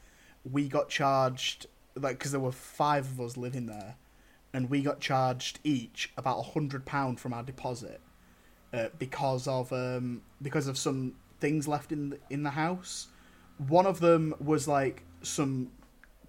we 0.50 0.68
got 0.68 0.88
charged 0.88 1.66
like 1.96 2.18
because 2.18 2.32
there 2.32 2.40
were 2.40 2.52
five 2.52 3.06
of 3.06 3.20
us 3.20 3.36
living 3.36 3.66
there 3.66 3.96
and 4.52 4.70
we 4.70 4.82
got 4.82 5.00
charged 5.00 5.58
each 5.64 6.12
about 6.16 6.38
a 6.38 6.42
hundred 6.42 6.84
pound 6.84 7.20
from 7.20 7.32
our 7.32 7.42
deposit 7.42 8.00
uh, 8.72 8.88
because 8.98 9.46
of 9.46 9.72
um 9.72 10.22
because 10.42 10.66
of 10.66 10.76
some 10.78 11.14
things 11.40 11.68
left 11.68 11.92
in 11.92 12.10
the, 12.10 12.18
in 12.30 12.42
the 12.42 12.50
house. 12.50 13.08
One 13.58 13.86
of 13.86 14.00
them 14.00 14.34
was 14.40 14.66
like 14.66 15.02
some 15.22 15.70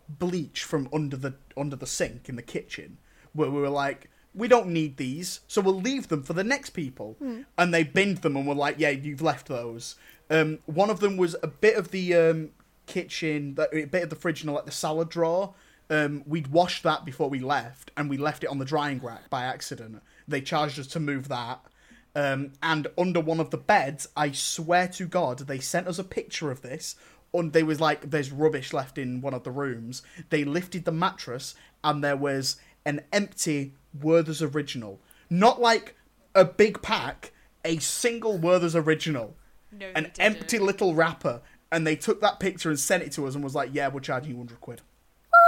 bleach 0.07 0.63
from 0.63 0.89
under 0.93 1.17
the 1.17 1.33
under 1.57 1.75
the 1.75 1.87
sink 1.87 2.29
in 2.29 2.35
the 2.35 2.41
kitchen 2.41 2.97
where 3.33 3.49
we 3.49 3.59
were 3.59 3.69
like 3.69 4.09
we 4.35 4.47
don't 4.47 4.67
need 4.67 4.97
these 4.97 5.39
so 5.47 5.61
we'll 5.61 5.79
leave 5.79 6.09
them 6.09 6.23
for 6.23 6.33
the 6.33 6.43
next 6.43 6.71
people. 6.71 7.17
And 7.57 7.73
they 7.73 7.83
binned 7.83 8.17
them 8.17 8.35
and 8.35 8.47
were 8.47 8.55
like 8.55 8.75
yeah 8.77 8.89
you've 8.89 9.21
left 9.21 9.47
those. 9.47 9.95
Um, 10.29 10.59
one 10.65 10.89
of 10.89 10.99
them 10.99 11.17
was 11.17 11.35
a 11.43 11.47
bit 11.47 11.75
of 11.75 11.91
the 11.91 12.15
um, 12.15 12.49
kitchen 12.85 13.57
a 13.71 13.85
bit 13.85 14.03
of 14.03 14.09
the 14.09 14.15
fridge 14.15 14.43
and 14.43 14.53
like 14.53 14.65
the 14.65 14.71
salad 14.71 15.09
drawer. 15.09 15.53
Um, 15.89 16.23
we'd 16.25 16.47
washed 16.47 16.83
that 16.83 17.05
before 17.05 17.29
we 17.29 17.39
left 17.39 17.91
and 17.95 18.09
we 18.09 18.17
left 18.17 18.43
it 18.43 18.49
on 18.49 18.57
the 18.57 18.65
drying 18.65 18.99
rack 18.99 19.29
by 19.29 19.43
accident. 19.43 20.01
They 20.27 20.41
charged 20.41 20.79
us 20.79 20.87
to 20.87 20.99
move 20.99 21.27
that. 21.27 21.61
Um, 22.15 22.53
and 22.63 22.87
under 22.97 23.19
one 23.19 23.41
of 23.41 23.49
the 23.49 23.57
beds 23.57 24.07
i 24.15 24.31
swear 24.31 24.87
to 24.87 25.05
god 25.05 25.39
they 25.39 25.59
sent 25.59 25.85
us 25.85 25.99
a 25.99 26.03
picture 26.03 26.49
of 26.49 26.61
this. 26.61 26.95
And 27.33 27.51
they 27.51 27.63
was 27.63 27.81
like 27.81 28.09
there's 28.09 28.31
rubbish 28.31 28.71
left 28.73 28.97
in 28.97 29.21
one 29.21 29.33
of 29.33 29.43
the 29.43 29.51
rooms. 29.51 30.01
They 30.29 30.43
lifted 30.43 30.85
the 30.85 30.91
mattress 30.91 31.53
and 31.83 32.03
there 32.03 32.17
was 32.17 32.57
an 32.85 33.01
empty 33.11 33.73
Werther's 34.01 34.41
original, 34.41 34.99
not 35.29 35.61
like 35.61 35.95
a 36.33 36.45
big 36.45 36.81
pack, 36.81 37.31
a 37.63 37.77
single 37.77 38.37
Werther's 38.37 38.75
original, 38.75 39.35
No, 39.71 39.87
an 39.95 40.03
didn't. 40.03 40.19
empty 40.19 40.59
little 40.59 40.93
wrapper, 40.95 41.41
and 41.71 41.85
they 41.85 41.95
took 41.95 42.21
that 42.21 42.39
picture 42.39 42.69
and 42.69 42.79
sent 42.79 43.03
it 43.03 43.11
to 43.13 43.27
us 43.27 43.35
and 43.35 43.43
was 43.43 43.55
like, 43.55 43.69
"Yeah, 43.73 43.87
we're 43.89 43.99
charging 43.99 44.31
you 44.31 44.37
hundred 44.37 44.61
quid 44.61 44.81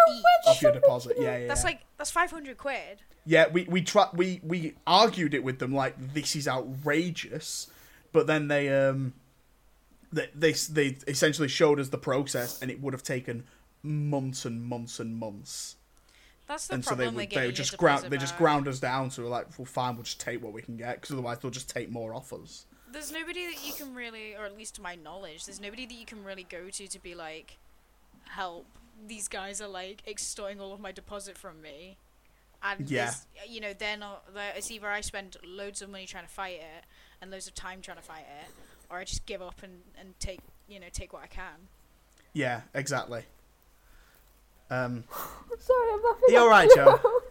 Each. 0.09 0.23
off 0.47 0.61
your 0.61 0.71
deposit." 0.71 1.17
Yeah, 1.19 1.37
yeah. 1.37 1.47
That's 1.47 1.61
yeah. 1.61 1.67
like 1.67 1.81
that's 1.97 2.11
five 2.11 2.31
hundred 2.31 2.57
quid. 2.57 3.01
Yeah, 3.25 3.47
we 3.49 3.63
we 3.65 3.81
try, 3.81 4.07
we 4.13 4.39
we 4.43 4.75
argued 4.85 5.33
it 5.33 5.43
with 5.43 5.59
them 5.59 5.73
like 5.73 6.13
this 6.13 6.35
is 6.35 6.47
outrageous, 6.47 7.67
but 8.11 8.27
then 8.27 8.47
they 8.47 8.69
um 8.69 9.13
they 10.11 10.29
they 10.33 10.51
they 10.53 10.97
essentially 11.07 11.47
showed 11.47 11.79
us 11.79 11.89
the 11.89 11.97
process, 11.97 12.61
and 12.61 12.71
it 12.71 12.81
would 12.81 12.93
have 12.93 13.03
taken 13.03 13.43
months 13.83 14.43
and 14.45 14.63
months 14.63 14.99
and 14.99 15.15
months, 15.15 15.76
That's 16.47 16.67
the 16.67 16.75
and 16.75 16.83
so 16.85 16.91
they 16.91 17.03
problem. 17.05 17.15
would 17.15 17.29
they 17.29 17.35
they 17.35 17.47
get 17.47 17.55
just 17.55 17.77
ground 17.77 18.05
they 18.05 18.17
just 18.17 18.37
ground 18.37 18.67
us 18.67 18.79
down. 18.79 19.11
So 19.11 19.23
we're 19.23 19.29
like, 19.29 19.47
well, 19.57 19.65
fine, 19.65 19.95
we'll 19.95 20.03
just 20.03 20.19
take 20.19 20.41
what 20.41 20.53
we 20.53 20.61
can 20.61 20.77
get, 20.77 20.95
because 21.01 21.11
otherwise 21.11 21.39
they'll 21.39 21.51
just 21.51 21.69
take 21.69 21.89
more 21.91 22.13
offers. 22.13 22.65
There's 22.89 23.11
nobody 23.11 23.45
that 23.47 23.67
you 23.67 23.73
can 23.73 23.93
really, 23.93 24.33
or 24.33 24.45
at 24.45 24.57
least 24.57 24.75
to 24.75 24.81
my 24.81 24.95
knowledge, 24.95 25.45
there's 25.45 25.59
nobody 25.59 25.85
that 25.85 25.93
you 25.93 26.05
can 26.05 26.23
really 26.23 26.43
go 26.49 26.69
to 26.69 26.87
to 26.87 26.99
be 26.99 27.15
like, 27.15 27.57
help. 28.29 28.65
These 29.07 29.27
guys 29.27 29.61
are 29.61 29.67
like 29.67 30.01
extorting 30.07 30.59
all 30.61 30.73
of 30.73 30.79
my 30.79 30.91
deposit 30.93 31.37
from 31.37 31.61
me, 31.61 31.97
and 32.63 32.89
Yeah. 32.89 33.07
this- 33.07 33.27
you 33.47 33.59
know 33.59 33.73
they're 33.73 33.97
not. 33.97 34.33
They're, 34.33 34.53
it's 34.55 34.71
either 34.71 34.87
I 34.89 35.01
spend 35.01 35.35
loads 35.45 35.81
of 35.81 35.89
money 35.89 36.05
trying 36.07 36.25
to 36.25 36.31
fight 36.31 36.55
it 36.55 36.85
and 37.21 37.29
loads 37.29 37.47
of 37.47 37.53
time 37.55 37.81
trying 37.81 37.97
to 37.97 38.03
fight 38.03 38.25
it, 38.41 38.51
or 38.89 38.97
I 38.99 39.03
just 39.03 39.25
give 39.25 39.41
up 39.41 39.61
and 39.61 39.81
and 39.99 40.17
take 40.19 40.39
you 40.67 40.79
know 40.79 40.87
take 40.91 41.11
what 41.13 41.23
I 41.23 41.27
can. 41.27 41.67
Yeah, 42.33 42.61
exactly. 42.73 43.23
Um, 44.69 45.03
Sorry, 45.59 45.89
I'm 45.93 46.03
laughing. 46.03 46.23
You're 46.29 46.41
all 46.41 46.49
right, 46.49 46.69
Joe? 46.75 46.99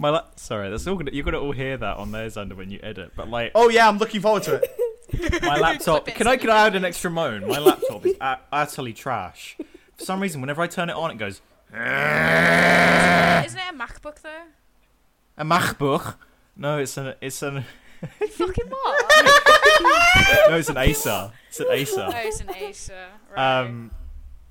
My 0.00 0.10
la- 0.10 0.24
sorry, 0.36 0.70
that's 0.70 0.86
all 0.86 0.94
gonna, 0.94 1.10
you're 1.12 1.24
gonna 1.24 1.40
all 1.40 1.50
hear 1.50 1.76
that 1.76 1.96
on 1.96 2.12
theirs 2.12 2.36
under 2.36 2.54
when 2.54 2.70
you 2.70 2.78
edit. 2.84 3.10
But 3.16 3.28
like 3.28 3.50
Oh 3.56 3.68
yeah, 3.68 3.88
I'm 3.88 3.98
looking 3.98 4.20
forward 4.20 4.44
to 4.44 4.54
it. 4.62 5.42
my 5.42 5.58
laptop, 5.58 6.06
can 6.06 6.28
I 6.28 6.36
can 6.36 6.50
I 6.50 6.66
add 6.68 6.76
an 6.76 6.84
extra 6.84 7.10
moan? 7.10 7.48
My 7.48 7.58
laptop 7.58 8.06
is 8.06 8.14
a- 8.20 8.38
utterly 8.52 8.92
trash. 8.92 9.56
For 9.96 10.04
some 10.04 10.20
reason, 10.20 10.40
whenever 10.40 10.62
I 10.62 10.68
turn 10.68 10.88
it 10.88 10.94
on, 10.94 11.10
it 11.10 11.18
goes 11.18 11.40
Isn't 11.72 11.80
it 11.82 13.70
a 13.70 13.74
MacBook 13.76 14.22
though? 14.22 14.42
a 15.36 15.44
MacBook. 15.44 16.14
No, 16.56 16.78
it's 16.78 16.96
an 16.96 17.14
it's 17.20 17.42
an 17.42 17.64
You 18.20 18.28
fucking 18.28 18.68
what? 18.68 20.48
no, 20.48 20.56
it's 20.58 20.68
an 20.68 20.76
Acer. 20.76 21.32
It's 21.48 21.58
an 21.58 21.66
Acer. 21.72 22.06
oh, 22.08 22.12
it's 22.14 22.40
an 22.40 22.54
Acer. 22.54 23.06
Right. 23.34 23.60
Um, 23.62 23.90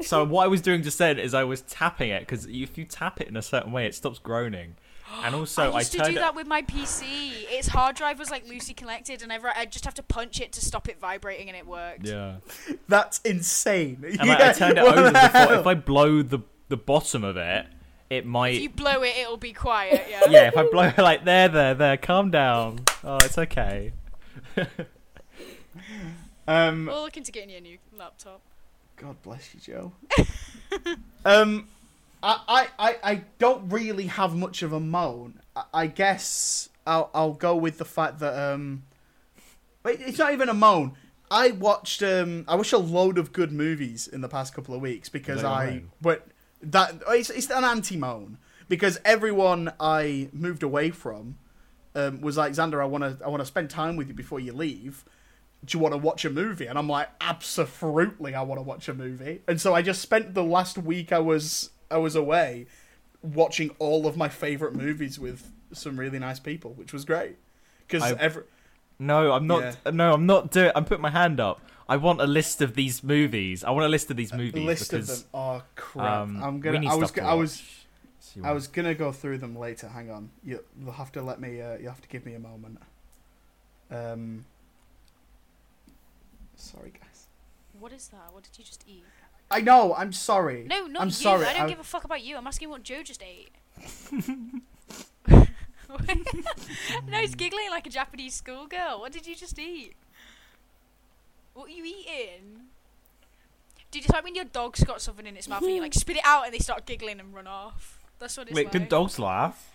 so 0.01 0.23
what 0.23 0.43
I 0.43 0.47
was 0.47 0.61
doing 0.61 0.83
just 0.83 0.97
then 0.97 1.17
is 1.19 1.33
I 1.33 1.43
was 1.43 1.61
tapping 1.61 2.09
it 2.09 2.21
because 2.21 2.45
if 2.45 2.77
you 2.77 2.85
tap 2.85 3.19
it 3.21 3.27
in 3.27 3.35
a 3.35 3.41
certain 3.41 3.71
way, 3.71 3.85
it 3.85 3.95
stops 3.95 4.19
groaning. 4.19 4.75
And 5.23 5.35
also, 5.35 5.71
I 5.71 5.75
I, 5.75 5.79
used 5.79 5.93
to 5.93 6.03
do 6.03 6.15
that 6.15 6.35
with 6.35 6.47
my 6.47 6.61
PC. 6.61 7.03
Its 7.49 7.69
hard 7.69 7.95
drive 7.95 8.19
was 8.19 8.29
like 8.29 8.47
loosely 8.47 8.73
connected, 8.73 9.23
and 9.23 9.31
I 9.31 9.65
just 9.65 9.85
have 9.85 9.93
to 9.95 10.03
punch 10.03 10.39
it 10.39 10.51
to 10.53 10.61
stop 10.61 10.87
it 10.89 10.99
vibrating, 10.99 11.47
and 11.47 11.57
it 11.57 11.65
worked. 11.65 12.05
Yeah, 12.07 12.37
That's 12.87 13.19
insane. 13.19 14.03
and 14.03 14.29
like, 14.29 14.39
I 14.39 14.53
turned 14.53 14.77
it 14.77 14.83
What 14.83 14.97
over 14.97 15.07
the 15.07 15.13
before. 15.13 15.29
hell? 15.29 15.59
If 15.59 15.67
I 15.67 15.73
blow 15.73 16.21
the 16.21 16.39
the 16.69 16.77
bottom 16.77 17.23
of 17.23 17.37
it, 17.37 17.65
it 18.09 18.25
might. 18.25 18.55
If 18.55 18.61
you 18.61 18.69
blow 18.69 19.01
it, 19.03 19.15
it'll 19.17 19.37
be 19.37 19.53
quiet. 19.53 20.05
Yeah. 20.09 20.23
yeah, 20.29 20.47
if 20.47 20.57
I 20.57 20.63
blow 20.69 20.83
it 20.83 20.97
like 20.97 21.25
there, 21.25 21.47
there, 21.47 21.73
there, 21.73 21.97
calm 21.97 22.31
down. 22.31 22.79
Oh, 23.03 23.17
it's 23.17 23.37
okay. 23.37 23.93
Um, 26.47 26.85
We're 26.85 27.01
looking 27.01 27.23
to 27.23 27.31
getting 27.31 27.49
you 27.49 27.57
a 27.57 27.61
new 27.61 27.77
laptop. 27.93 28.41
God 28.97 29.21
bless 29.21 29.53
you, 29.53 29.59
Joe. 29.59 29.91
um, 31.25 31.67
I, 32.21 32.41
I, 32.47 32.67
I, 32.79 32.95
I 33.03 33.23
don't 33.37 33.69
really 33.69 34.07
have 34.07 34.35
much 34.35 34.63
of 34.63 34.73
a 34.73 34.79
moan. 34.79 35.39
I, 35.55 35.63
I 35.73 35.87
guess 35.87 36.69
I'll, 36.85 37.09
I'll 37.13 37.33
go 37.33 37.55
with 37.55 37.77
the 37.77 37.85
fact 37.85 38.19
that 38.19 38.37
um, 38.37 38.83
wait, 39.83 40.01
it's 40.01 40.17
not 40.17 40.33
even 40.33 40.49
a 40.49 40.53
moan. 40.53 40.93
I 41.29 41.51
watched 41.51 42.01
um, 42.03 42.45
I 42.47 42.55
watched 42.55 42.73
a 42.73 42.77
load 42.77 43.17
of 43.17 43.33
good 43.33 43.51
movies 43.51 44.07
in 44.07 44.21
the 44.21 44.29
past 44.29 44.53
couple 44.53 44.73
of 44.73 44.81
weeks 44.81 45.09
because 45.09 45.43
I, 45.43 45.65
moan? 45.65 45.91
but 46.01 46.27
that 46.61 46.95
it's, 47.09 47.29
it's 47.29 47.49
an 47.51 47.63
anti 47.63 47.97
moan 47.97 48.37
because 48.69 48.99
everyone 49.05 49.73
I 49.79 50.29
moved 50.31 50.63
away 50.63 50.89
from 50.89 51.37
um, 51.95 52.21
was 52.21 52.37
like 52.37 52.53
Xander, 52.53 52.81
I 52.81 52.85
want 52.85 53.03
to 53.03 53.25
I 53.25 53.29
want 53.29 53.41
to 53.41 53.45
spend 53.45 53.69
time 53.69 53.95
with 53.95 54.07
you 54.07 54.13
before 54.13 54.39
you 54.39 54.53
leave 54.53 55.03
do 55.65 55.77
you 55.77 55.81
want 55.81 55.93
to 55.93 55.97
watch 55.97 56.23
a 56.25 56.29
movie? 56.29 56.67
And 56.67 56.77
I'm 56.77 56.87
like, 56.87 57.09
absolutely, 57.19 58.35
I 58.35 58.41
want 58.43 58.59
to 58.59 58.63
watch 58.63 58.87
a 58.87 58.93
movie. 58.93 59.41
And 59.47 59.59
so 59.59 59.73
I 59.73 59.81
just 59.81 60.01
spent 60.01 60.33
the 60.33 60.43
last 60.43 60.77
week 60.77 61.11
I 61.11 61.19
was 61.19 61.71
I 61.89 61.97
was 61.97 62.15
away 62.15 62.67
watching 63.21 63.71
all 63.79 64.05
of 64.07 64.15
my 64.17 64.29
favorite 64.29 64.75
movies 64.75 65.19
with 65.19 65.51
some 65.73 65.99
really 65.99 66.19
nice 66.19 66.39
people, 66.39 66.71
which 66.73 66.93
was 66.93 67.05
great. 67.05 67.37
Because 67.87 68.03
I- 68.03 68.11
every 68.19 68.43
No, 68.99 69.31
I'm 69.31 69.47
not. 69.47 69.93
No, 69.93 70.13
I'm 70.13 70.25
not 70.25 70.51
doing. 70.51 70.71
I'm 70.75 70.85
putting 70.85 71.01
my 71.01 71.09
hand 71.11 71.39
up. 71.39 71.61
I 71.89 71.95
want 71.97 72.19
a 72.19 72.27
list 72.27 72.61
of 72.61 72.75
these 72.75 73.01
movies. 73.03 73.63
I 73.63 73.71
want 73.71 73.85
a 73.85 73.89
list 73.89 74.11
of 74.11 74.17
these 74.17 74.33
movies 74.33 74.63
list 74.65 74.91
because 74.91 75.09
of 75.09 75.17
them. 75.21 75.27
Oh 75.33 75.61
crap! 75.75 76.21
um, 76.23 76.43
I'm 76.43 76.59
gonna. 76.59 76.85
I 76.89 76.95
was. 76.95 77.11
to 77.11 77.21
go- 77.21 77.25
I 77.27 77.33
was. 77.33 77.63
I 78.43 78.51
was 78.51 78.67
gonna 78.67 78.93
go 78.93 79.11
through 79.13 79.37
them 79.37 79.57
later. 79.57 79.87
Hang 79.87 80.11
on. 80.11 80.29
You, 80.43 80.63
you'll 80.79 80.91
have 80.91 81.11
to 81.13 81.21
let 81.21 81.39
me. 81.39 81.61
Uh, 81.61 81.77
you 81.77 81.87
have 81.87 82.01
to 82.01 82.07
give 82.09 82.25
me 82.25 82.33
a 82.33 82.39
moment. 82.39 82.79
Um. 83.89 84.45
Sorry, 86.57 86.91
guys. 86.91 87.27
What 87.79 87.93
is 87.93 88.07
that? 88.09 88.33
What 88.33 88.43
did 88.43 88.57
you 88.57 88.65
just 88.65 88.83
eat? 88.87 89.05
I 89.49 89.61
know. 89.61 89.93
I'm 89.95 90.11
sorry. 90.11 90.65
No, 90.67 90.87
not 90.87 91.01
I'm 91.03 91.07
you. 91.07 91.13
sorry. 91.13 91.45
I 91.45 91.53
don't 91.53 91.63
I- 91.63 91.69
give 91.69 91.79
a 91.79 91.83
fuck 91.83 92.03
about 92.03 92.21
you. 92.23 92.35
I'm 92.35 92.47
asking 92.47 92.69
what 92.69 92.83
Joe 92.83 93.03
just 93.03 93.23
ate. 93.23 93.51
no, 95.29 97.17
he's 97.19 97.35
giggling 97.35 97.69
like 97.69 97.87
a 97.87 97.89
Japanese 97.89 98.33
schoolgirl. 98.35 98.99
What 98.99 99.11
did 99.11 99.25
you 99.25 99.35
just 99.35 99.57
eat? 99.57 99.93
What 101.53 101.69
are 101.69 101.71
you 101.71 101.85
eating? 101.85 102.61
Dude, 103.89 104.03
it's 104.03 104.11
like 104.11 104.23
when 104.23 104.35
your 104.35 104.45
dog's 104.45 104.83
got 104.83 105.01
something 105.01 105.25
in 105.25 105.37
its 105.37 105.47
mouth 105.47 105.63
and 105.63 105.71
you 105.73 105.81
like 105.81 105.93
spit 105.93 106.17
it 106.17 106.23
out 106.25 106.45
and 106.45 106.53
they 106.53 106.59
start 106.59 106.85
giggling 106.85 107.19
and 107.19 107.33
run 107.33 107.47
off. 107.47 107.99
That's 108.19 108.35
what 108.35 108.47
it's 108.47 108.55
Wait, 108.55 108.65
like. 108.65 108.71
can 108.73 108.87
dogs 108.87 109.17
laugh? 109.17 109.73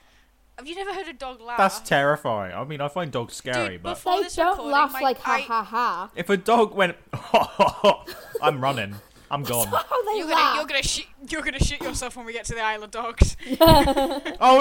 Have 0.58 0.66
you 0.68 0.74
never 0.76 0.92
heard 0.92 1.08
a 1.08 1.12
dog 1.12 1.40
laugh? 1.40 1.56
That's 1.58 1.80
terrifying. 1.80 2.54
I 2.54 2.62
mean, 2.64 2.80
I 2.80 2.88
find 2.88 3.10
dogs 3.10 3.34
scary, 3.34 3.74
Dude, 3.74 3.82
but 3.82 3.94
before 3.94 4.18
They 4.18 4.22
this 4.24 4.36
don't 4.36 4.50
recording, 4.50 4.72
laugh 4.72 4.92
my- 4.92 5.00
like 5.00 5.18
ha 5.18 5.32
I- 5.34 5.40
ha 5.40 5.62
ha. 5.64 6.10
if 6.14 6.28
a 6.30 6.36
dog 6.36 6.74
went, 6.74 6.96
ha 7.14 7.42
ha 7.42 7.68
ha, 7.82 8.04
I'm 8.42 8.60
running. 8.60 8.94
I'm 9.30 9.42
gone. 9.44 9.66
How 9.68 9.82
oh, 9.90 10.02
they 10.12 10.18
You're 10.18 10.28
gonna, 10.28 10.34
laugh? 10.40 10.56
you're 10.56 10.66
gonna 10.66 10.82
shit, 10.82 11.06
you're 11.30 11.40
gonna 11.40 11.58
shit 11.58 11.80
yourself 11.82 12.16
when 12.18 12.26
we 12.26 12.34
get 12.34 12.44
to 12.44 12.54
the 12.54 12.60
Isle 12.60 12.82
of 12.82 12.90
Dogs. 12.90 13.34
oh 13.62 14.60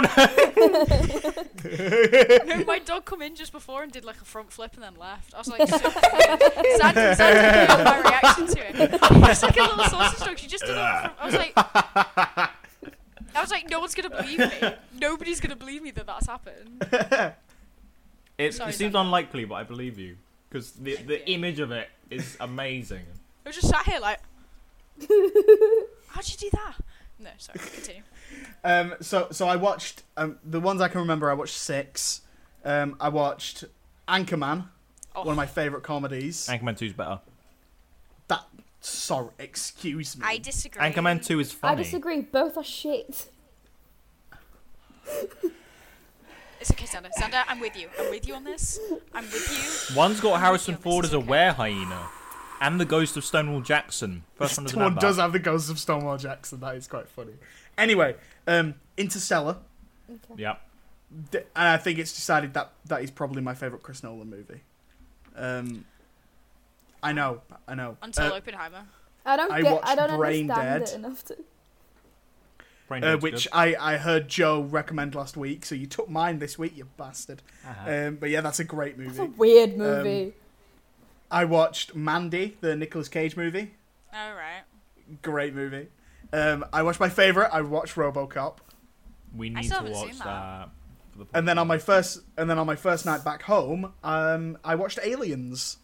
no! 2.45 2.55
no, 2.55 2.63
my 2.63 2.79
dog 2.79 3.03
come 3.03 3.21
in 3.21 3.35
just 3.35 3.51
before 3.51 3.83
and 3.83 3.91
did 3.91 4.05
like 4.05 4.21
a 4.21 4.25
front 4.25 4.49
flip 4.53 4.73
and 4.75 4.83
then 4.83 4.95
left. 4.95 5.33
I 5.33 5.39
was 5.39 5.49
like, 5.49 5.67
so 5.67 5.77
sad, 5.77 6.41
sad 6.77 6.93
to 6.93 7.75
feel 7.75 7.83
my 7.83 7.99
reaction 7.99 8.47
to 8.47 8.59
it. 8.69 8.75
It's 8.93 9.43
like 9.43 9.57
a 9.57 9.61
little 9.61 9.83
sausage 9.85 10.25
dog. 10.25 10.37
She 10.39 10.47
just 10.47 10.63
did 10.65 10.73
a 10.77 10.79
little 10.79 10.99
front. 10.99 11.13
I 11.19 11.25
was 11.25 11.35
like, 11.35 12.50
I 13.41 13.43
was 13.43 13.51
like, 13.51 13.67
no 13.71 13.79
one's 13.79 13.95
gonna 13.95 14.09
believe 14.21 14.37
me. 14.39 14.73
Nobody's 14.99 15.39
gonna 15.39 15.55
believe 15.55 15.81
me 15.81 15.89
that 15.91 16.05
that's 16.05 16.27
happened. 16.27 16.85
It, 18.37 18.53
Sorry, 18.55 18.69
it 18.71 18.73
seems 18.73 18.93
Xander. 18.95 19.01
unlikely, 19.01 19.45
but 19.45 19.55
I 19.55 19.63
believe 19.63 19.99
you 19.99 20.17
because 20.49 20.71
the 20.71 20.95
the 20.95 21.29
image 21.29 21.59
of 21.59 21.71
it 21.71 21.89
is 22.09 22.37
amazing. 22.39 23.03
I 23.45 23.49
was 23.49 23.55
just 23.55 23.69
sat 23.69 23.85
here 23.85 23.99
like, 23.99 24.19
how'd 26.07 26.27
you 26.27 26.37
do 26.37 26.49
that? 26.53 26.75
No, 27.19 27.29
sorry, 27.37 27.59
continue. 27.59 28.01
Um, 28.63 28.95
so 29.01 29.27
so 29.31 29.47
I 29.47 29.57
watched 29.57 30.01
um, 30.17 30.39
the 30.43 30.59
ones 30.59 30.81
I 30.81 30.87
can 30.87 31.01
remember. 31.01 31.29
I 31.29 31.33
watched 31.35 31.55
six. 31.55 32.21
Um, 32.65 32.95
I 32.99 33.09
watched 33.09 33.63
Anchorman, 34.07 34.65
Oh, 35.15 35.21
one 35.23 35.31
of 35.31 35.37
my 35.37 35.45
favorite 35.45 35.83
comedies. 35.83 36.47
Anchorman 36.47 36.77
2 36.77 36.85
is 36.85 36.93
better. 36.93 37.19
that 38.27 38.43
sorry, 38.81 39.29
excuse 39.39 40.17
me. 40.17 40.23
I 40.25 40.37
disagree. 40.37 40.81
Anchorman 40.81 41.23
2 41.25 41.39
is 41.39 41.51
funny. 41.51 41.79
I 41.79 41.83
disagree. 41.83 42.21
Both 42.21 42.57
are 42.57 42.63
shit. 42.63 43.29
It's 46.59 46.69
okay, 46.69 46.85
Xander. 46.85 47.09
Xander, 47.17 47.43
I'm 47.47 47.59
with 47.59 47.75
you. 47.75 47.89
I'm 47.99 48.11
with 48.11 48.27
you 48.27 48.35
on 48.35 48.43
this. 48.43 48.79
I'm 49.13 49.23
with 49.23 49.89
you. 49.89 49.95
One's 49.95 50.19
got 50.19 50.39
Harrison 50.39 50.75
This 50.75 50.83
Ford 50.83 51.05
as 51.05 51.13
a 51.13 51.17
okay. 51.17 51.27
were 51.27 51.51
hyena, 51.53 52.07
and 52.61 52.79
the 52.79 52.85
ghost 52.85 53.17
of 53.17 53.25
Stonewall 53.25 53.61
Jackson. 53.61 54.23
First 54.35 54.57
one 54.75 54.93
one 54.93 54.95
does 54.95 55.17
have 55.17 55.31
the 55.31 55.39
ghost 55.39 55.71
of 55.71 55.79
Stonewall 55.79 56.17
Jackson. 56.17 56.59
That 56.59 56.75
is 56.75 56.87
quite 56.87 57.07
funny. 57.07 57.33
Anyway, 57.79 58.15
um, 58.45 58.75
Interstellar, 58.95 59.57
Okay. 60.09 60.41
Yep. 60.43 60.61
And 61.33 61.43
I 61.55 61.77
think 61.77 61.99
it's 61.99 62.13
decided 62.13 62.53
that 62.53 62.71
that 62.85 63.03
is 63.03 63.11
probably 63.11 63.41
my 63.41 63.53
favorite 63.53 63.83
Chris 63.83 64.03
Nolan 64.03 64.29
movie. 64.29 64.61
Um, 65.35 65.85
I 67.03 67.13
know, 67.13 67.41
I 67.67 67.75
know. 67.75 67.97
Until 68.01 68.33
Uh, 68.33 68.37
Oppenheimer. 68.37 68.83
I 69.25 69.37
don't 69.37 69.51
I 69.51 69.61
get. 69.61 69.81
I 69.83 69.95
don't 69.95 70.17
Brain 70.17 70.49
understand 70.49 70.85
Dead. 70.85 70.89
it 70.89 70.95
enough 70.95 71.25
to. 71.25 71.37
Brain 72.87 73.03
uh, 73.03 73.17
which 73.17 73.45
good. 73.45 73.53
I, 73.53 73.75
I 73.93 73.97
heard 73.97 74.27
Joe 74.27 74.61
recommend 74.61 75.15
last 75.15 75.37
week, 75.37 75.65
so 75.65 75.75
you 75.75 75.87
took 75.87 76.09
mine 76.09 76.39
this 76.39 76.57
week, 76.59 76.75
you 76.75 76.87
bastard. 76.97 77.41
Uh-huh. 77.67 77.89
Um, 77.91 78.15
but 78.15 78.29
yeah, 78.29 78.41
that's 78.41 78.59
a 78.59 78.63
great 78.63 78.97
movie. 78.97 79.09
It's 79.11 79.19
a 79.19 79.25
weird 79.25 79.77
movie. 79.77 80.33
I 81.29 81.45
watched 81.45 81.95
Mandy, 81.95 82.57
the 82.59 82.75
Nicolas 82.75 83.07
Cage 83.07 83.37
movie. 83.37 83.75
All 84.13 84.33
right. 84.33 84.63
Great 85.21 85.53
movie. 85.55 85.87
Um, 86.33 86.65
I 86.73 86.83
watched 86.83 86.99
my 86.99 87.09
favorite. 87.09 87.49
I 87.53 87.61
watched 87.61 87.95
RoboCop. 87.95 88.57
We 89.35 89.47
I 89.55 89.61
need 89.61 89.65
still 89.65 89.85
to 89.85 89.91
watch 89.91 90.09
seen 90.09 90.17
that. 90.19 90.25
that. 90.25 90.69
the 91.17 91.27
And 91.33 91.47
then 91.47 91.57
on 91.57 91.67
my 91.67 91.77
first 91.77 92.21
and 92.37 92.49
then 92.49 92.59
on 92.59 92.67
my 92.67 92.75
first 92.75 93.05
night 93.05 93.23
back 93.23 93.43
home, 93.43 93.93
um, 94.03 94.57
I 94.65 94.75
watched 94.75 94.99
Aliens. 95.01 95.77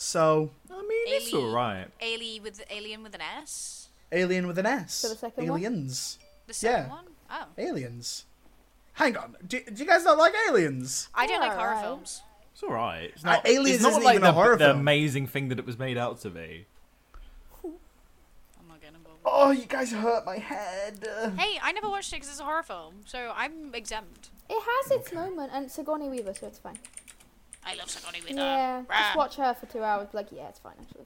So 0.00 0.50
I 0.70 0.74
mean, 0.76 0.88
it's 1.08 1.34
alright. 1.34 1.88
Alien 2.00 2.44
with 2.44 2.62
Alien 2.70 3.02
with 3.02 3.16
an 3.16 3.20
S. 3.20 3.88
Alien 4.12 4.46
with 4.46 4.56
an 4.56 4.64
S. 4.66 4.94
So 4.94 5.08
the 5.08 5.16
second 5.16 5.48
one? 5.48 5.58
Aliens. 5.58 6.20
The 6.46 6.54
second 6.54 6.84
Yeah. 6.84 6.88
one. 6.88 7.04
Oh, 7.28 7.46
Aliens. 7.58 8.24
Hang 8.92 9.16
on. 9.16 9.34
Do, 9.44 9.58
do 9.60 9.74
you 9.82 9.84
guys 9.88 10.04
not 10.04 10.16
like 10.16 10.34
Aliens? 10.48 11.08
I 11.12 11.26
don't 11.26 11.42
Yeah, 11.42 11.48
like 11.48 11.58
horror 11.58 11.72
right. 11.72 11.82
films. 11.82 12.22
It's 12.52 12.62
alright. 12.62 13.10
It's 13.12 13.24
Uh, 13.24 13.32
not, 13.32 13.46
Aliens 13.48 13.74
it's 13.74 13.82
not 13.82 13.90
isn't 13.90 14.04
like 14.04 14.14
even 14.14 14.22
a 14.22 14.26
the, 14.28 14.32
horror 14.34 14.56
the 14.56 14.66
film. 14.66 14.78
amazing 14.78 15.26
thing 15.26 15.48
that 15.48 15.58
it 15.58 15.66
was 15.66 15.80
made 15.80 15.98
out 15.98 16.20
to 16.20 16.30
be. 16.30 16.66
I'm 17.64 18.68
not 18.68 18.80
getting 18.80 18.94
involved. 18.98 19.18
Oh, 19.24 19.50
you 19.50 19.64
guys 19.66 19.90
hurt 19.90 20.24
my 20.24 20.38
head. 20.38 21.04
Hey, 21.36 21.58
I 21.60 21.72
never 21.72 21.88
watched 21.88 22.12
it 22.12 22.16
because 22.16 22.28
it's 22.28 22.38
a 22.40 22.44
horror 22.44 22.62
film, 22.62 23.00
so 23.04 23.32
I'm 23.36 23.74
exempt. 23.74 24.30
It 24.48 24.62
has 24.62 24.92
its 24.92 25.12
moment, 25.12 25.50
and 25.52 25.68
Sigourney 25.72 26.08
Weaver, 26.08 26.34
so 26.34 26.46
it's 26.46 26.60
fine. 26.60 26.78
I 27.68 27.74
love 27.74 27.90
Sigourney 27.90 28.20
Weaver. 28.26 28.38
Yeah, 28.40 28.76
Rah. 28.88 28.98
just 28.98 29.16
watch 29.16 29.36
her 29.36 29.54
for 29.54 29.66
two 29.66 29.82
hours. 29.84 30.08
Like, 30.12 30.28
yeah, 30.32 30.48
it's 30.48 30.58
fine 30.58 30.72
actually. 30.80 31.04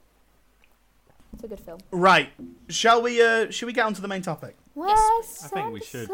It's 1.33 1.43
a 1.43 1.47
good 1.47 1.59
film. 1.59 1.79
Right. 1.91 2.29
Shall 2.69 3.01
we? 3.01 3.21
Uh, 3.21 3.51
shall 3.51 3.67
we 3.67 3.73
get 3.73 3.85
on 3.85 3.93
to 3.95 4.01
the 4.01 4.07
main 4.07 4.21
topic? 4.21 4.55
Wes 4.75 4.97
I 5.45 5.47
think 5.49 5.73
we 5.73 5.81
should. 5.81 6.09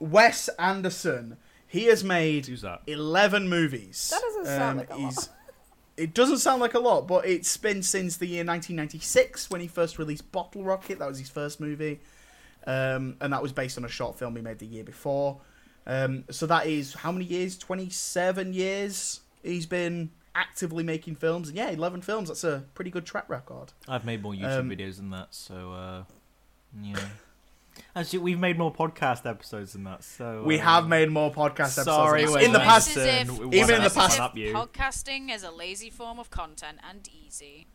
Wes 0.00 0.48
Anderson. 0.58 1.36
He 1.66 1.84
has 1.84 2.02
made 2.02 2.46
Who's 2.46 2.62
that? 2.62 2.82
11 2.88 3.48
movies. 3.48 4.10
That 4.12 4.20
doesn't 4.22 4.46
sound 4.46 4.62
Um, 4.72 4.76
like 4.78 4.90
a 4.90 4.96
lot. 4.96 5.00
he's- 5.00 5.28
It 5.96 6.14
doesn't 6.14 6.38
sound 6.38 6.62
like 6.62 6.72
a 6.72 6.78
lot, 6.78 7.06
but 7.06 7.26
it's 7.26 7.54
been 7.58 7.82
since 7.82 8.16
the 8.16 8.24
year 8.26 8.38
1996 8.42 9.50
when 9.50 9.60
he 9.60 9.66
first 9.68 9.98
released 9.98 10.32
Bottle 10.32 10.64
Rocket. 10.64 10.98
That 10.98 11.06
was 11.08 11.18
his 11.18 11.28
first 11.28 11.60
movie. 11.60 12.00
Um, 12.66 13.16
and 13.20 13.32
that 13.34 13.42
was 13.42 13.52
based 13.52 13.76
on 13.76 13.84
a 13.84 13.88
short 13.88 14.18
film 14.18 14.34
he 14.34 14.40
made 14.40 14.58
the 14.60 14.66
year 14.66 14.82
before. 14.84 15.40
Um, 15.86 16.24
so 16.30 16.46
that 16.46 16.66
is 16.66 16.94
how 16.94 17.12
many 17.12 17.26
years? 17.26 17.58
27 17.58 18.54
years 18.54 19.20
he's 19.42 19.66
been 19.66 20.10
actively 20.34 20.84
making 20.84 21.16
films. 21.16 21.48
And 21.48 21.56
yeah, 21.56 21.70
11 21.70 22.02
films. 22.02 22.28
That's 22.28 22.44
a 22.44 22.64
pretty 22.74 22.90
good 22.90 23.04
track 23.04 23.28
record. 23.28 23.72
I've 23.88 24.04
made 24.04 24.22
more 24.22 24.32
YouTube 24.32 24.60
Um, 24.60 24.70
videos 24.70 24.96
than 24.96 25.10
that, 25.10 25.28
so 25.34 25.72
uh, 25.72 26.04
yeah. 26.82 26.96
Actually, 27.96 28.18
we've 28.20 28.38
made 28.38 28.58
more 28.58 28.72
podcast 28.72 29.24
episodes 29.28 29.72
than 29.72 29.84
that, 29.84 30.04
so 30.04 30.42
We 30.44 30.58
uh, 30.58 30.62
have 30.64 30.88
made 30.88 31.10
more 31.10 31.32
podcast 31.32 31.78
episodes. 31.78 31.86
Sorry, 31.86 32.24
than 32.24 32.32
Wes 32.32 32.38
this. 32.40 32.46
in 32.46 32.52
the 32.52 32.58
past. 32.60 32.96
as 32.96 33.06
if- 33.28 33.38
we 33.38 33.46
even 33.46 33.60
wanna 33.60 33.74
in 33.76 33.82
the 33.84 33.90
past- 33.90 34.20
if 34.36 34.54
podcasting 34.54 35.34
is 35.34 35.42
a 35.44 35.50
lazy 35.50 35.88
form 35.90 36.18
of 36.18 36.30
content 36.30 36.78
and 36.88 37.08
easy. 37.26 37.66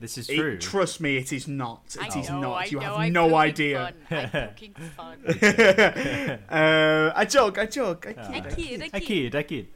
This 0.00 0.16
is 0.16 0.30
It- 0.30 0.36
true. 0.36 0.58
trust 0.58 1.00
me, 1.00 1.16
it 1.16 1.32
is 1.32 1.48
not. 1.48 1.96
It 2.00 2.14
I 2.14 2.20
is 2.20 2.30
know, 2.30 2.40
not. 2.40 2.52
I 2.54 2.64
you 2.66 2.76
know, 2.78 2.82
have 2.84 2.96
I'm 2.98 3.12
no 3.12 3.34
idea. 3.34 3.92
Fun. 4.08 4.30
I'm 4.78 4.90
fun. 4.96 5.18
uh, 6.48 7.12
I 7.16 7.24
joke. 7.24 7.58
I 7.58 7.66
joke. 7.66 8.06
I 8.06 8.12
kid. 8.12 8.22
I 8.28 8.36
I 8.36 8.40
kid, 8.54 8.82
I 8.82 8.84
I 8.94 9.00
kid. 9.00 9.06
kid, 9.06 9.34
I 9.34 9.42
kid. 9.42 9.66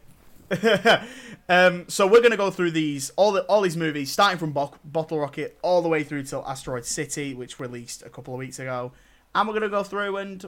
um, 1.49 1.89
so 1.89 2.07
we're 2.07 2.21
gonna 2.23 2.37
go 2.37 2.51
through 2.51 2.71
these 2.73 3.11
all 3.17 3.33
the 3.33 3.43
all 3.43 3.61
these 3.61 3.77
movies, 3.77 4.11
starting 4.11 4.39
from 4.39 4.53
Bo- 4.53 4.75
Bottle 4.85 5.19
Rocket 5.21 5.59
all 5.63 5.83
the 5.83 5.89
way 5.89 6.03
through 6.05 6.25
till 6.25 6.45
Asteroid 6.47 6.85
City, 6.85 7.35
which 7.35 7.59
released 7.61 8.03
a 8.03 8.09
couple 8.11 8.35
of 8.35 8.39
weeks 8.39 8.59
ago, 8.59 8.93
and 9.35 9.49
we're 9.49 9.55
gonna 9.55 9.69
go 9.69 9.83
through 9.83 10.17
and 10.17 10.45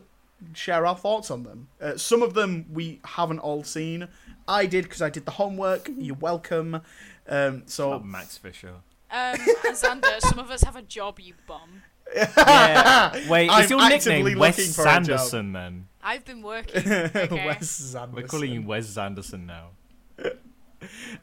share 0.53 0.85
our 0.87 0.97
thoughts 0.97 1.31
on 1.31 1.43
them. 1.45 1.69
Uh, 1.81 1.97
some 1.97 2.23
of 2.23 2.35
them 2.35 2.67
we 2.73 3.01
haven't 3.05 3.39
all 3.39 3.63
seen. 3.65 4.09
I 4.47 4.67
did 4.67 4.85
because 4.85 5.01
I 5.03 5.11
did 5.11 5.25
the 5.25 5.31
homework. 5.33 5.89
You're 5.97 6.17
welcome. 6.17 6.81
Um, 7.29 7.63
so 7.67 7.95
Oh, 7.95 7.99
Max 8.01 8.37
Fisher. 8.37 8.75
Um, 9.11 9.37
and 9.65 9.77
Xander, 9.77 10.21
some 10.23 10.39
of 10.39 10.51
us 10.51 10.63
have 10.65 10.77
a 10.77 10.83
job, 10.83 11.21
you 11.21 11.35
bum. 11.47 11.83
Yeah. 12.15 13.29
Wait, 13.31 13.49
I'm 13.49 13.65
is 13.65 13.71
your 13.71 13.81
actively 13.81 14.19
nickname 14.23 14.39
Wes 14.39 14.57
for. 14.77 14.83
Sanderson 14.83 15.53
then? 15.53 15.89
I've 16.03 16.25
been 16.25 16.43
working. 16.43 16.77
Okay. 16.93 17.47
Wes 17.47 17.71
Sanderson. 17.71 18.15
We're 18.15 18.27
calling 18.29 18.53
you 18.53 18.63
Wes 18.63 18.89
Sanderson 18.89 19.47
now. 19.47 19.71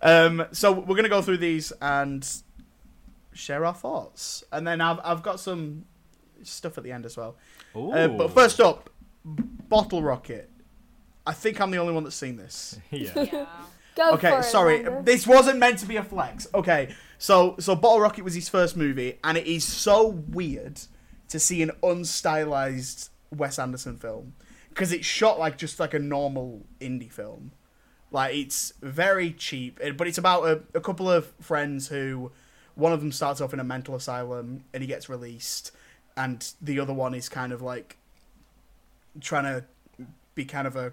Um, 0.02 0.46
so 0.52 0.72
we're 0.72 0.96
gonna 0.96 1.10
go 1.10 1.22
through 1.22 1.38
these 1.38 1.72
and 1.82 2.28
share 3.34 3.66
our 3.66 3.74
thoughts, 3.74 4.44
and 4.52 4.66
then 4.68 4.82
I've 4.82 5.00
I've 5.04 5.24
got 5.24 5.40
some 5.40 5.86
stuff 6.44 6.78
at 6.78 6.84
the 6.84 6.92
end 6.92 7.06
as 7.06 7.18
well. 7.18 7.36
Ooh. 7.76 7.92
Uh, 7.92 8.08
but 8.08 8.32
first 8.34 8.60
up, 8.60 8.90
Bottle 9.24 10.02
Rocket. 10.04 10.50
I 11.26 11.34
think 11.34 11.62
I'm 11.62 11.70
the 11.72 11.78
only 11.78 11.94
one 11.94 12.04
that's 12.04 12.16
seen 12.16 12.36
this. 12.36 12.80
yeah. 12.92 13.12
Yeah. 13.16 13.46
Go 13.96 14.14
Okay, 14.14 14.30
for 14.30 14.40
it, 14.40 14.44
sorry, 14.44 14.80
Xander. 14.80 15.06
this 15.06 15.28
wasn't 15.28 15.60
meant 15.60 15.78
to 15.80 15.86
be 15.86 15.98
a 15.98 16.04
flex. 16.04 16.48
Okay, 16.56 16.96
so 17.18 17.56
so 17.60 17.76
Bottle 17.76 18.00
Rocket 18.00 18.24
was 18.24 18.34
his 18.34 18.48
first 18.50 18.76
movie, 18.78 19.20
and 19.24 19.38
it 19.38 19.46
is 19.46 19.64
so 19.66 20.08
weird 20.08 20.80
to 21.28 21.40
see 21.40 21.62
an 21.62 21.72
unstylized 21.84 23.10
Wes 23.36 23.60
Anderson 23.60 23.98
film 23.98 24.34
because 24.70 24.92
it's 24.94 25.06
shot 25.06 25.40
like 25.40 25.58
just 25.58 25.80
like 25.80 25.94
a 25.94 26.00
normal 26.00 26.66
indie 26.80 27.12
film. 27.12 27.52
Like 28.12 28.36
it's 28.36 28.74
very 28.82 29.32
cheap, 29.32 29.80
but 29.96 30.06
it's 30.06 30.18
about 30.18 30.44
a, 30.44 30.62
a 30.74 30.82
couple 30.82 31.10
of 31.10 31.28
friends 31.40 31.88
who, 31.88 32.32
one 32.76 32.92
of 32.92 33.00
them 33.00 33.12
starts 33.12 33.40
off 33.40 33.54
in 33.54 33.60
a 33.60 33.64
mental 33.64 33.96
asylum 33.96 34.66
and 34.74 34.84
he 34.84 34.88
gets 34.88 35.08
released, 35.08 35.72
and 36.18 36.46
the 36.62 36.80
other 36.80 36.94
one 36.94 37.14
is 37.16 37.30
kind 37.30 37.54
of 37.54 37.62
like 37.62 37.98
trying 39.22 39.46
to 39.46 39.64
be 40.36 40.44
kind 40.44 40.68
of 40.68 40.76
a 40.76 40.92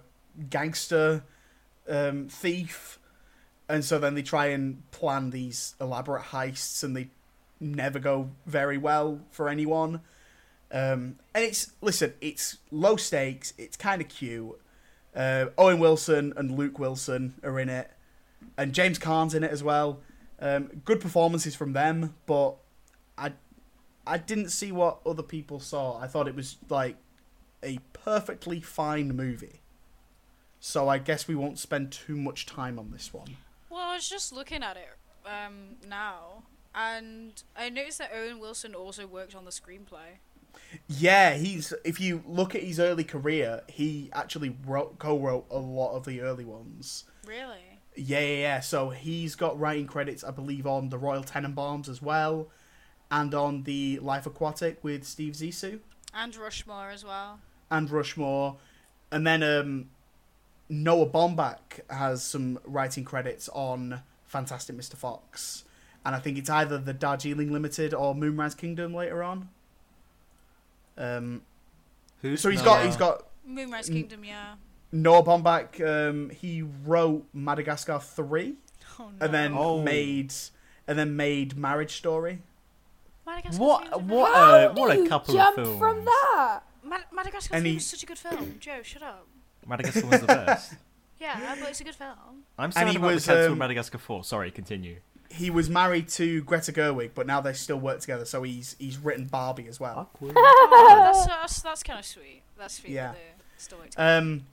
gangster 0.48 1.24
um, 1.88 2.28
thief, 2.28 2.98
and 3.68 3.84
so 3.84 3.98
then 3.98 4.14
they 4.14 4.22
try 4.22 4.46
and 4.46 4.88
plan 4.92 5.30
these 5.30 5.74
elaborate 5.80 6.26
heists, 6.26 6.84
and 6.84 6.96
they 6.96 7.08
never 7.60 7.98
go 7.98 8.30
very 8.46 8.78
well 8.78 9.20
for 9.32 9.48
anyone. 9.48 10.00
Um, 10.70 11.18
and 11.34 11.44
it's 11.44 11.72
listen, 11.80 12.12
it's 12.20 12.58
low 12.70 12.96
stakes. 12.96 13.54
It's 13.58 13.76
kind 13.76 14.00
of 14.00 14.08
cute. 14.08 14.60
Uh, 15.18 15.46
Owen 15.58 15.80
Wilson 15.80 16.32
and 16.36 16.56
Luke 16.56 16.78
Wilson 16.78 17.34
are 17.42 17.58
in 17.58 17.68
it, 17.68 17.90
and 18.56 18.72
James 18.72 18.98
Caan's 18.98 19.34
in 19.34 19.42
it 19.42 19.50
as 19.50 19.64
well. 19.64 19.98
Um, 20.38 20.70
good 20.84 21.00
performances 21.00 21.56
from 21.56 21.72
them, 21.72 22.14
but 22.26 22.54
I, 23.18 23.32
I 24.06 24.18
didn't 24.18 24.50
see 24.50 24.70
what 24.70 25.00
other 25.04 25.24
people 25.24 25.58
saw. 25.58 26.00
I 26.00 26.06
thought 26.06 26.28
it 26.28 26.36
was 26.36 26.56
like 26.68 26.96
a 27.64 27.80
perfectly 27.92 28.60
fine 28.60 29.16
movie. 29.16 29.60
So 30.60 30.88
I 30.88 30.98
guess 30.98 31.26
we 31.26 31.34
won't 31.34 31.58
spend 31.58 31.90
too 31.90 32.16
much 32.16 32.46
time 32.46 32.78
on 32.78 32.92
this 32.92 33.12
one. 33.12 33.36
Well, 33.70 33.80
I 33.80 33.94
was 33.96 34.08
just 34.08 34.32
looking 34.32 34.62
at 34.62 34.76
it 34.76 34.88
um, 35.26 35.78
now, 35.88 36.44
and 36.76 37.42
I 37.56 37.70
noticed 37.70 37.98
that 37.98 38.12
Owen 38.14 38.38
Wilson 38.38 38.72
also 38.72 39.04
worked 39.08 39.34
on 39.34 39.44
the 39.44 39.50
screenplay. 39.50 40.18
Yeah, 40.86 41.34
he's 41.34 41.72
if 41.84 42.00
you 42.00 42.22
look 42.26 42.54
at 42.54 42.62
his 42.62 42.78
early 42.78 43.04
career, 43.04 43.62
he 43.68 44.10
actually 44.12 44.56
wrote 44.66 44.98
co-wrote 44.98 45.46
a 45.50 45.58
lot 45.58 45.94
of 45.96 46.04
the 46.04 46.20
early 46.20 46.44
ones. 46.44 47.04
Really? 47.26 47.80
Yeah, 47.96 48.20
yeah, 48.20 48.36
yeah. 48.36 48.60
So 48.60 48.90
he's 48.90 49.34
got 49.34 49.58
writing 49.58 49.86
credits, 49.86 50.22
I 50.22 50.30
believe, 50.30 50.66
on 50.66 50.88
the 50.90 50.98
Royal 50.98 51.24
Tenenbaums 51.24 51.88
as 51.88 52.00
well, 52.02 52.48
and 53.10 53.34
on 53.34 53.62
the 53.64 53.98
Life 54.00 54.26
Aquatic 54.26 54.82
with 54.84 55.04
Steve 55.04 55.32
Zissou 55.34 55.80
And 56.14 56.36
Rushmore 56.36 56.90
as 56.90 57.04
well. 57.04 57.40
and 57.70 57.90
Rushmore, 57.90 58.56
and 59.10 59.26
then 59.26 59.42
um, 59.42 59.88
Noah 60.68 61.08
Baumbach 61.08 61.80
has 61.90 62.22
some 62.22 62.58
writing 62.64 63.04
credits 63.04 63.48
on 63.50 64.02
Fantastic 64.26 64.76
Mr. 64.76 64.94
Fox, 64.94 65.64
and 66.04 66.14
I 66.14 66.18
think 66.18 66.36
it's 66.38 66.50
either 66.50 66.78
the 66.78 66.92
Darjeeling 66.92 67.52
Limited 67.52 67.94
or 67.94 68.14
Moonrise 68.14 68.54
Kingdom 68.54 68.94
later 68.94 69.22
on. 69.22 69.48
Um, 70.98 71.42
Who's 72.22 72.40
so 72.40 72.50
he's 72.50 72.58
Noah? 72.60 72.66
got 72.66 72.84
he's 72.86 72.96
got 72.96 73.24
Moonrise. 73.46 73.88
Kingdom, 73.88 74.24
yeah. 74.24 74.54
Noah 74.92 75.22
Baumbach. 75.22 75.80
Um, 75.80 76.30
he 76.30 76.62
wrote 76.84 77.24
Madagascar 77.32 78.00
three, 78.00 78.54
Oh 78.98 79.04
no. 79.18 79.24
and 79.24 79.32
then 79.34 79.54
Oh. 79.56 79.80
made 79.82 80.34
and 80.86 80.98
then 80.98 81.14
made 81.16 81.56
Marriage 81.56 81.96
Story. 81.96 82.40
Madagascar 83.26 83.62
What? 83.62 83.88
Films 83.88 84.10
What? 84.10 84.34
How 84.34 84.70
a 84.70 84.74
do 84.74 84.80
what 84.80 84.90
a 84.90 84.96
you 85.00 85.08
couple 85.08 85.34
jump 85.34 85.58
of 85.58 85.64
films. 85.66 85.78
from 85.78 86.04
that? 86.04 86.60
Mad- 86.82 87.04
Madagascar 87.12 87.54
And 87.54 87.66
he- 87.66 87.72
Films 87.72 87.82
is 87.84 87.88
such 87.90 88.02
a 88.02 88.06
good 88.06 88.18
film. 88.18 88.56
Joe, 88.60 88.82
shut 88.82 89.02
up. 89.02 89.26
Madagascar 89.66 90.06
was 90.06 90.20
the 90.20 90.26
best. 90.26 90.74
Yeah, 91.20 91.56
but 91.58 91.70
it's 91.70 91.80
a 91.80 91.84
good 91.84 91.96
film. 91.96 92.44
I'm 92.56 92.70
sad 92.70 92.86
he 92.90 92.96
about 92.96 93.14
was, 93.14 93.26
the 93.26 93.32
cancel 93.32 93.52
um, 93.54 93.58
Madagascar 93.58 93.98
4. 93.98 94.22
Sorry, 94.22 94.52
continue. 94.52 95.00
He 95.30 95.50
was 95.50 95.68
married 95.68 96.08
to 96.10 96.42
Greta 96.44 96.72
Gerwig, 96.72 97.10
but 97.14 97.26
now 97.26 97.40
they 97.40 97.52
still 97.52 97.78
work 97.78 98.00
together. 98.00 98.24
So 98.24 98.42
he's 98.42 98.76
he's 98.78 98.98
written 98.98 99.26
Barbie 99.26 99.68
as 99.68 99.78
well. 99.78 100.10
Oh, 100.22 100.32
that's 100.32 101.26
that's, 101.26 101.62
that's 101.62 101.82
kind 101.82 101.98
of 101.98 102.04
sweet. 102.06 102.42
That's 102.56 102.74
sweet. 102.74 102.92
Yeah. 102.92 103.12
Yeah. 103.12 103.12
That 103.12 103.38
they 103.38 103.58
still 103.58 103.78
work 103.78 103.90
together. 103.90 104.18
Um, 104.18 104.46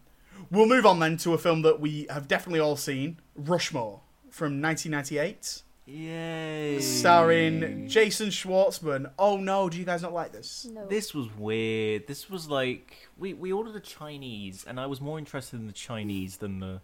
we'll 0.51 0.67
move 0.67 0.85
on 0.85 0.99
then 0.99 1.17
to 1.17 1.33
a 1.33 1.37
film 1.37 1.61
that 1.61 1.79
we 1.79 2.07
have 2.09 2.27
definitely 2.27 2.59
all 2.59 2.75
seen, 2.75 3.17
Rushmore 3.35 4.01
from 4.29 4.61
1998, 4.61 5.61
Yay. 5.85 6.79
starring 6.81 7.87
Jason 7.87 8.27
Schwartzman. 8.27 9.09
Oh 9.17 9.37
no, 9.37 9.69
do 9.69 9.77
you 9.77 9.85
guys 9.85 10.01
not 10.01 10.13
like 10.13 10.33
this? 10.33 10.67
No. 10.69 10.85
This 10.87 11.13
was 11.13 11.29
weird. 11.37 12.07
This 12.07 12.29
was 12.29 12.49
like 12.49 13.07
we 13.17 13.33
we 13.33 13.51
ordered 13.53 13.75
a 13.75 13.79
Chinese, 13.79 14.65
and 14.67 14.79
I 14.79 14.87
was 14.87 14.99
more 14.99 15.17
interested 15.17 15.57
in 15.57 15.67
the 15.67 15.73
Chinese 15.73 16.37
than 16.37 16.59
the 16.59 16.81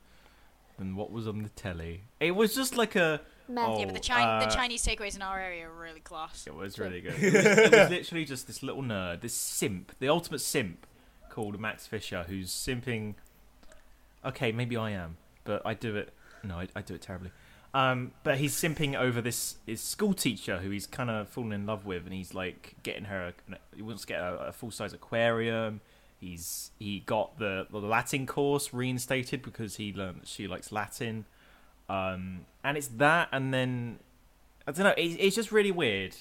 than 0.77 0.95
what 0.95 1.12
was 1.12 1.27
on 1.27 1.43
the 1.43 1.49
telly. 1.49 2.04
It 2.19 2.32
was 2.32 2.56
just 2.56 2.77
like 2.77 2.95
a. 2.95 3.21
Meh. 3.53 3.65
Oh, 3.65 3.79
yeah, 3.79 3.85
but 3.85 3.93
the, 3.93 3.99
Chi- 3.99 4.39
the 4.39 4.47
uh, 4.47 4.49
Chinese 4.49 4.85
takeaways 4.85 5.15
in 5.15 5.21
our 5.21 5.39
area 5.39 5.67
are 5.67 5.71
really 5.71 5.99
class. 5.99 6.45
It 6.47 6.55
was 6.55 6.79
really 6.79 7.01
good. 7.01 7.13
It 7.21 7.33
was, 7.33 7.45
it 7.45 7.71
was 7.71 7.89
literally 7.89 8.25
just 8.25 8.47
this 8.47 8.63
little 8.63 8.83
nerd, 8.83 9.21
this 9.21 9.33
simp, 9.33 9.93
the 9.99 10.09
ultimate 10.09 10.41
simp, 10.41 10.85
called 11.29 11.59
Max 11.59 11.87
Fisher 11.87 12.25
who's 12.27 12.51
simping. 12.51 13.15
Okay, 14.23 14.51
maybe 14.51 14.77
I 14.77 14.91
am, 14.91 15.17
but 15.43 15.61
I 15.65 15.73
do 15.73 15.95
it. 15.95 16.13
No, 16.43 16.59
I, 16.59 16.67
I 16.75 16.81
do 16.81 16.93
it 16.93 17.01
terribly. 17.01 17.31
Um, 17.73 18.11
but 18.23 18.37
he's 18.37 18.53
simping 18.53 18.99
over 18.99 19.21
this 19.21 19.55
his 19.65 19.79
school 19.81 20.13
teacher 20.13 20.57
who 20.57 20.69
he's 20.71 20.85
kind 20.85 21.09
of 21.09 21.29
fallen 21.29 21.53
in 21.53 21.65
love 21.65 21.85
with, 21.85 22.03
and 22.03 22.13
he's 22.13 22.33
like 22.33 22.75
getting 22.83 23.05
her. 23.05 23.33
He 23.75 23.81
wants 23.81 24.01
to 24.01 24.07
get 24.07 24.19
a, 24.19 24.47
a 24.47 24.51
full 24.51 24.71
size 24.71 24.93
aquarium. 24.93 25.79
He's 26.19 26.71
he 26.77 26.99
got 26.99 27.39
the 27.39 27.67
the 27.71 27.79
Latin 27.79 28.27
course 28.27 28.73
reinstated 28.73 29.41
because 29.41 29.77
he 29.77 29.93
learned 29.93 30.21
that 30.21 30.27
she 30.27 30.47
likes 30.47 30.71
Latin. 30.71 31.25
Um, 31.91 32.45
and 32.63 32.77
it's 32.77 32.88
that, 32.88 33.27
and 33.32 33.54
then 33.54 33.99
I 34.67 34.71
don't 34.71 34.86
know. 34.86 34.93
It's, 34.97 35.15
it's 35.19 35.36
just 35.36 35.51
really 35.51 35.71
weird, 35.71 36.15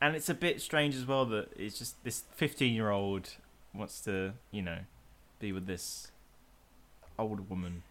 and 0.00 0.16
it's 0.16 0.28
a 0.28 0.34
bit 0.34 0.60
strange 0.60 0.94
as 0.96 1.06
well 1.06 1.24
that 1.26 1.48
it's 1.56 1.78
just 1.78 2.02
this 2.02 2.24
fifteen-year-old 2.34 3.30
wants 3.74 4.00
to, 4.02 4.32
you 4.50 4.62
know, 4.62 4.78
be 5.38 5.52
with 5.52 5.66
this 5.66 6.10
older 7.18 7.42
woman. 7.42 7.82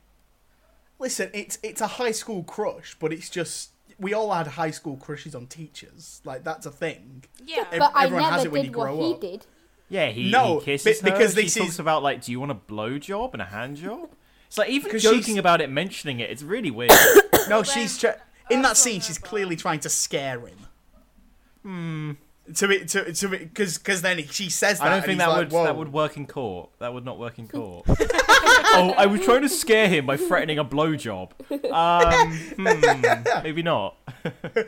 Listen, 1.00 1.30
it's 1.34 1.58
it's 1.64 1.80
a 1.82 1.88
high 1.88 2.12
school 2.12 2.44
crush, 2.44 2.98
but 3.00 3.14
it's 3.14 3.30
just 3.30 3.70
we 3.98 4.14
all 4.14 4.34
had 4.34 4.48
high 4.48 4.72
school 4.72 4.98
crushes 4.98 5.34
on 5.36 5.48
teachers. 5.48 6.22
Like 6.26 6.44
that's 6.44 6.66
a 6.66 6.72
thing. 6.72 7.24
Yeah. 7.46 7.66
Ev- 7.72 7.80
but 7.80 7.92
I 7.96 8.06
everyone 8.06 8.32
has 8.34 8.44
never 8.44 8.48
it 8.48 8.52
when 8.52 8.62
did 8.64 8.72
you 8.74 8.78
what 8.78 8.94
he 8.96 9.14
up. 9.14 9.22
did. 9.22 9.46
Yeah, 9.92 10.08
he, 10.12 10.30
No, 10.30 10.60
he 10.60 10.66
kisses 10.66 11.02
be- 11.02 11.10
her. 11.10 11.18
because 11.18 11.34
She 11.34 11.44
this 11.44 11.56
talks 11.56 11.80
about 11.80 12.04
like, 12.04 12.24
do 12.24 12.32
you 12.32 12.40
want 12.40 12.52
a 12.52 12.56
blow 12.56 13.00
job 13.00 13.32
and 13.34 13.42
a 13.42 13.46
hand 13.46 13.78
job? 13.78 14.10
It's 14.50 14.58
like 14.58 14.70
even 14.70 14.92
'Cause 14.92 15.02
joking 15.04 15.22
she's- 15.24 15.38
about 15.38 15.62
it, 15.62 15.70
mentioning 15.70 16.20
it, 16.20 16.30
it's 16.30 16.44
really 16.44 16.72
weird. 16.72 16.92
No, 17.48 17.64
she's 17.64 17.98
tr- 17.98 18.08
in 18.52 18.62
that 18.62 18.78
scene. 18.78 19.00
She's 19.02 19.18
clearly 19.18 19.56
trying 19.56 19.80
to 19.80 19.90
scare 19.90 20.40
him. 20.46 20.58
Hmm. 21.64 22.12
To 22.56 22.68
be 22.68 22.86
to 22.86 23.12
to 23.14 23.28
because 23.28 23.78
because 23.80 24.02
then 24.04 24.24
she 24.28 24.50
says 24.50 24.78
that. 24.80 24.88
I 24.88 24.90
don't 24.92 25.04
think 25.06 25.18
that 25.20 25.30
like, 25.30 25.38
would 25.38 25.52
Whoa. 25.52 25.64
that 25.64 25.76
would 25.76 25.92
work 25.94 26.16
in 26.18 26.28
court. 26.28 26.70
That 26.80 26.94
would 26.94 27.06
not 27.06 27.18
work 27.18 27.40
in 27.40 27.48
court. 27.58 27.86
oh, 27.88 28.94
I 28.98 29.06
was 29.08 29.22
trying 29.22 29.42
to 29.42 29.50
scare 29.50 29.88
him 29.88 30.06
by 30.06 30.18
threatening 30.18 30.60
a 30.60 30.66
blowjob. 30.66 31.32
Um, 31.72 32.34
hmm, 32.56 33.44
maybe 33.44 33.64
not. 33.64 33.96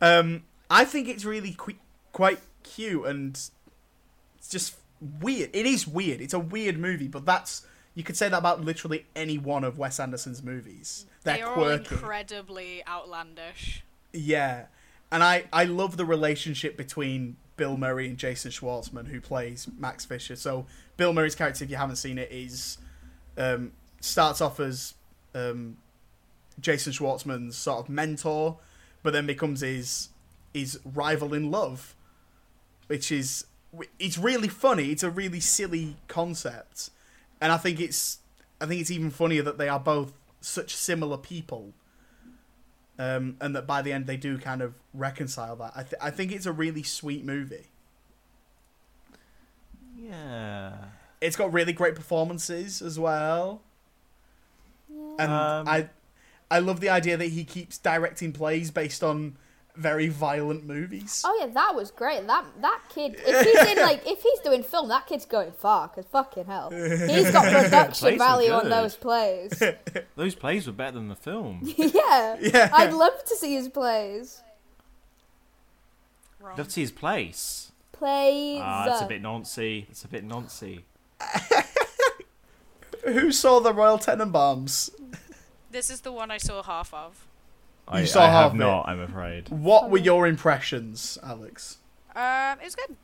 Um, 0.00 0.42
I 0.70 0.84
think 0.84 1.08
it's 1.08 1.24
really 1.24 1.52
qui- 1.52 1.78
quite 2.12 2.40
cute 2.62 3.06
and 3.06 3.30
it's 4.36 4.48
just 4.48 4.76
weird. 5.22 5.50
It 5.54 5.64
is 5.66 5.86
weird. 5.86 6.20
It's 6.20 6.34
a 6.34 6.38
weird 6.38 6.78
movie, 6.78 7.08
but 7.08 7.24
that's 7.24 7.66
you 7.96 8.04
could 8.04 8.16
say 8.16 8.28
that 8.28 8.38
about 8.38 8.64
literally 8.64 9.06
any 9.16 9.38
one 9.38 9.64
of 9.64 9.78
Wes 9.78 9.98
Anderson's 9.98 10.42
movies. 10.42 11.06
They're 11.24 11.38
they 11.38 11.42
are 11.42 11.54
quirky. 11.54 11.94
incredibly 11.94 12.86
outlandish. 12.86 13.82
Yeah, 14.12 14.66
and 15.10 15.24
I 15.24 15.46
I 15.52 15.64
love 15.64 15.96
the 15.96 16.04
relationship 16.04 16.76
between 16.76 17.36
Bill 17.56 17.76
Murray 17.76 18.06
and 18.06 18.18
Jason 18.18 18.50
Schwartzman, 18.50 19.08
who 19.08 19.20
plays 19.20 19.66
Max 19.78 20.04
Fisher. 20.04 20.36
So 20.36 20.66
Bill 20.96 21.12
Murray's 21.12 21.34
character, 21.34 21.64
if 21.64 21.70
you 21.70 21.76
haven't 21.76 21.96
seen 21.96 22.18
it, 22.18 22.30
is 22.30 22.78
um, 23.38 23.72
starts 24.00 24.40
off 24.40 24.60
as 24.60 24.94
um, 25.34 25.78
Jason 26.60 26.92
Schwartzman's 26.92 27.56
sort 27.56 27.80
of 27.80 27.88
mentor, 27.88 28.58
but 29.02 29.12
then 29.12 29.26
becomes 29.26 29.62
his 29.62 30.10
his 30.52 30.78
rival 30.84 31.32
in 31.32 31.50
love, 31.50 31.94
which 32.88 33.10
is 33.10 33.46
it's 33.98 34.18
really 34.18 34.48
funny. 34.48 34.90
It's 34.90 35.02
a 35.02 35.10
really 35.10 35.40
silly 35.40 35.96
concept, 36.08 36.90
and 37.40 37.52
I 37.52 37.56
think 37.56 37.80
it's 37.80 38.18
I 38.60 38.66
think 38.66 38.80
it's 38.80 38.90
even 38.90 39.10
funnier 39.10 39.42
that 39.42 39.58
they 39.58 39.68
are 39.68 39.80
both 39.80 40.12
such 40.40 40.74
similar 40.74 41.16
people 41.18 41.72
um, 42.98 43.36
and 43.40 43.54
that 43.54 43.66
by 43.66 43.82
the 43.82 43.92
end 43.92 44.06
they 44.06 44.16
do 44.16 44.38
kind 44.38 44.62
of 44.62 44.74
reconcile 44.94 45.56
that. 45.56 45.72
I, 45.76 45.82
th- 45.82 46.00
I 46.00 46.10
think 46.10 46.32
it's 46.32 46.46
a 46.46 46.52
really 46.52 46.82
sweet 46.82 47.24
movie. 47.24 47.66
Yeah. 49.98 50.74
It's 51.20 51.36
got 51.36 51.52
really 51.52 51.72
great 51.72 51.94
performances 51.94 52.82
as 52.82 52.98
well, 52.98 53.62
and 55.18 55.32
Um, 55.32 55.68
I 55.68 55.88
I 56.50 56.58
love 56.58 56.80
the 56.80 56.90
idea 56.90 57.16
that 57.16 57.28
he 57.28 57.44
keeps 57.44 57.78
directing 57.78 58.32
plays 58.32 58.70
based 58.70 59.02
on 59.02 59.36
very 59.76 60.08
violent 60.08 60.64
movies. 60.66 61.22
Oh 61.24 61.36
yeah, 61.40 61.46
that 61.52 61.74
was 61.74 61.90
great. 61.90 62.26
That 62.26 62.44
that 62.60 62.80
kid, 62.88 63.16
if 63.18 63.46
he's 63.66 63.76
in 63.76 63.82
like, 63.82 64.02
if 64.06 64.22
he's 64.22 64.40
doing 64.40 64.62
film, 64.62 64.88
that 64.88 65.06
kid's 65.06 65.26
going 65.26 65.52
far. 65.52 65.88
Cause 65.88 66.04
fucking 66.10 66.46
hell, 66.46 66.70
he's 66.70 67.30
got 67.30 67.44
production 67.52 68.08
Plays 68.08 68.14
are 68.14 68.18
value 68.18 68.50
on 68.52 68.62
good. 68.64 68.72
those 68.72 68.96
plays. 68.96 69.62
Those 70.16 70.34
plays 70.34 70.66
were 70.66 70.72
better 70.72 70.92
than 70.92 71.08
the 71.08 71.14
film. 71.14 71.60
yeah, 71.76 72.36
Yeah. 72.40 72.70
I'd 72.72 72.92
love 72.92 73.22
to 73.24 73.36
see 73.36 73.54
his 73.54 73.68
plays. 73.68 74.42
Wrong. 76.40 76.56
Love 76.56 76.66
to 76.66 76.72
see 76.72 76.80
his 76.82 76.92
place. 76.92 77.72
Plays. 77.92 78.60
Ah, 78.62 78.84
that's 78.86 79.02
a 79.02 79.06
bit 79.06 79.22
noncy. 79.22 79.86
It's 79.90 80.04
a 80.04 80.08
bit 80.08 80.26
noncy. 80.26 80.82
Who 83.04 83.30
saw 83.32 83.60
the 83.60 83.72
Royal 83.72 83.98
Tenenbaums? 83.98 84.90
This 85.70 85.90
is 85.90 86.00
the 86.00 86.12
one 86.12 86.30
I 86.30 86.38
saw 86.38 86.62
half 86.62 86.92
of. 86.92 87.26
I, 87.88 88.04
saw 88.04 88.22
I 88.22 88.26
half 88.26 88.32
have 88.34 88.52
of 88.52 88.56
it. 88.56 88.64
not. 88.64 88.88
I'm 88.88 89.00
afraid. 89.00 89.48
What 89.48 89.90
were 89.90 89.98
your 89.98 90.26
impressions, 90.26 91.18
Alex? 91.22 91.78
Um, 92.14 92.58
it 92.60 92.64
was 92.64 92.74
good. 92.74 92.96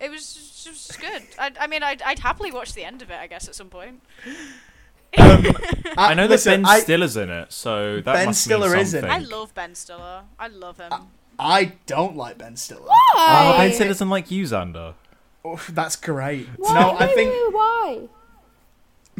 It 0.00 0.10
was 0.10 0.32
just, 0.34 0.64
just 0.64 1.00
good. 1.00 1.22
I, 1.38 1.52
I 1.60 1.66
mean, 1.66 1.82
I'd, 1.82 2.02
I'd 2.02 2.18
happily 2.18 2.50
watch 2.50 2.72
the 2.72 2.84
end 2.84 3.02
of 3.02 3.10
it, 3.10 3.18
I 3.20 3.26
guess, 3.26 3.48
at 3.48 3.54
some 3.54 3.68
point. 3.68 4.00
I 5.18 6.14
know 6.14 6.22
that 6.22 6.30
listen, 6.30 6.62
Ben 6.62 6.66
I, 6.66 6.80
Stiller's 6.80 7.16
in 7.16 7.30
it, 7.30 7.52
so 7.52 7.96
that 7.96 8.04
Ben 8.04 8.26
must 8.26 8.44
Stiller 8.44 8.70
mean 8.70 8.78
is 8.80 8.94
in 8.94 9.04
it. 9.04 9.08
I 9.08 9.18
love 9.18 9.52
Ben 9.54 9.74
Stiller. 9.74 10.22
I 10.38 10.48
love 10.48 10.78
him. 10.78 10.92
I 11.38 11.72
don't 11.86 12.16
like 12.16 12.38
Ben 12.38 12.56
Stiller. 12.56 12.86
Oh, 12.88 13.12
Why? 13.14 13.56
Ben 13.58 13.72
Stiller 13.74 13.88
doesn't 13.88 14.08
like 14.10 14.30
you, 14.30 14.44
Xander. 14.44 14.94
Oh, 15.44 15.60
that's 15.70 15.96
great. 15.96 16.46
Why? 16.56 16.74
No, 16.74 16.96
I 16.98 17.06
think 17.08 17.32
wait, 17.32 17.44
wait, 17.46 17.54
why? 17.54 17.98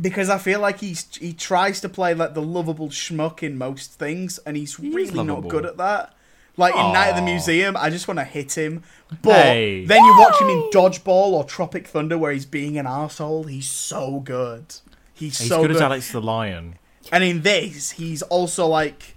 Because 0.00 0.30
I 0.30 0.38
feel 0.38 0.60
like 0.60 0.80
he's 0.80 1.06
he 1.16 1.32
tries 1.32 1.80
to 1.82 1.88
play 1.88 2.14
like 2.14 2.34
the 2.34 2.42
lovable 2.42 2.88
schmuck 2.88 3.42
in 3.42 3.58
most 3.58 3.92
things, 3.94 4.38
and 4.46 4.56
he's 4.56 4.76
He 4.76 4.88
is 4.88 4.94
really 4.94 5.24
not 5.24 5.48
good 5.48 5.66
at 5.66 5.76
that. 5.78 6.14
Like 6.56 6.74
in 6.74 6.92
Night 6.92 7.10
at 7.10 7.16
the 7.16 7.22
Museum, 7.22 7.76
I 7.76 7.88
just 7.90 8.06
want 8.08 8.18
to 8.18 8.24
hit 8.24 8.56
him. 8.58 8.82
But 9.22 9.34
Hey. 9.44 9.84
then 9.86 10.04
you 10.04 10.18
watch 10.18 10.40
him 10.40 10.48
in 10.50 10.68
Dodgeball 10.72 11.32
or 11.32 11.44
Tropic 11.44 11.86
Thunder, 11.86 12.18
where 12.18 12.32
he's 12.32 12.44
being 12.44 12.76
an 12.76 12.86
asshole. 12.86 13.44
He's 13.44 13.70
so 13.70 14.20
good. 14.20 14.66
He's, 15.14 15.38
He's 15.38 15.48
so 15.48 15.62
good 15.62 15.68
good. 15.68 15.76
as 15.76 15.82
Alex 15.82 16.12
the 16.12 16.20
Lion. 16.20 16.76
And 17.12 17.24
in 17.24 17.42
this, 17.42 17.92
he's 17.92 18.20
also 18.22 18.66
like 18.66 19.16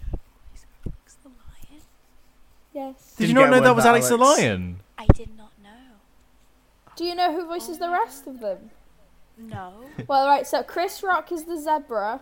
He's 0.54 1.16
the 1.24 1.30
Lion. 1.30 1.82
Yes. 2.74 3.14
Did 3.18 3.28
Didn't 3.28 3.30
you 3.38 3.42
not 3.42 3.50
know 3.50 3.60
that 3.62 3.76
was 3.76 3.84
back, 3.84 3.90
Alex 3.90 4.08
the 4.10 4.18
Lion? 4.18 4.80
I 4.98 5.06
did 5.14 5.36
not 5.38 5.52
know. 5.62 5.70
Do 6.96 7.04
you 7.04 7.16
know 7.16 7.34
who 7.34 7.46
voices 7.48 7.78
the 7.80 7.90
rest 7.90 8.26
of 8.28 8.40
them? 8.40 8.70
No. 9.38 9.74
Well, 10.08 10.28
right. 10.28 10.46
So 10.46 10.64
Chris 10.64 11.02
Rock 11.04 11.32
is 11.32 11.46
the 11.46 11.58
zebra. 11.58 12.22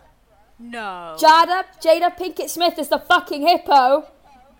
No. 0.59 1.15
Jada 1.19 1.63
Jada 1.83 2.15
Pinkett 2.17 2.49
Smith 2.49 2.77
is 2.79 2.89
the 2.89 2.99
fucking 2.99 3.41
hippo, 3.41 4.07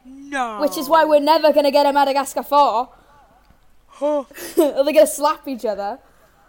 no. 0.05 0.59
which 0.61 0.77
is 0.77 0.89
why 0.89 1.05
we're 1.05 1.19
never 1.19 1.53
gonna 1.53 1.71
get 1.71 1.85
a 1.85 1.93
Madagascar 1.93 2.43
four. 2.43 2.89
Or 3.99 4.25
they're 4.55 4.83
gonna 4.83 5.05
slap 5.07 5.47
each 5.47 5.63
other. 5.65 5.99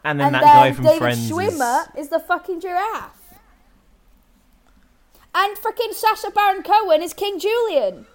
And 0.04 0.18
then 0.18 0.26
and 0.28 0.34
that 0.36 0.40
then 0.42 0.54
guy 0.56 0.72
from 0.72 0.84
David 0.84 0.98
Friends. 0.98 1.18
is- 1.18 1.30
Schwimmer 1.30 1.98
is... 1.98 2.08
the 2.08 2.18
fucking 2.18 2.60
giraffe. 2.60 3.18
And 5.34 5.56
freaking 5.56 5.92
Sacha 5.92 6.30
Baron 6.30 6.62
Cohen 6.62 7.02
is 7.02 7.14
King 7.14 7.38
Julien. 7.38 8.06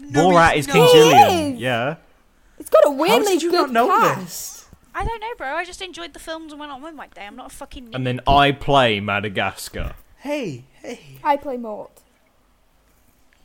Borat 0.00 0.56
is 0.56 0.66
King 0.66 0.84
He 0.84 0.92
Julian. 0.92 1.54
is. 1.54 1.60
Yeah. 1.60 1.96
It's 2.58 2.70
got 2.70 2.84
a 2.84 2.88
How 2.90 2.94
weirdly 2.94 3.32
did 3.34 3.42
you 3.42 3.50
good 3.50 3.70
not 3.70 3.72
know 3.72 3.88
cast. 3.88 4.20
this? 4.20 4.59
I 4.94 5.04
don't 5.04 5.20
know, 5.20 5.34
bro. 5.38 5.48
I 5.48 5.64
just 5.64 5.80
enjoyed 5.82 6.12
the 6.12 6.18
films 6.18 6.52
and 6.52 6.60
went 6.60 6.72
on 6.72 6.82
with 6.82 6.94
my 6.94 7.06
day. 7.08 7.26
I'm 7.26 7.36
not 7.36 7.46
a 7.52 7.54
fucking. 7.54 7.90
And 7.94 8.06
then 8.06 8.20
I 8.26 8.52
play 8.52 9.00
Madagascar. 9.00 9.94
Hey, 10.18 10.64
hey. 10.82 11.00
I 11.24 11.36
play 11.36 11.56
Mort. 11.56 11.90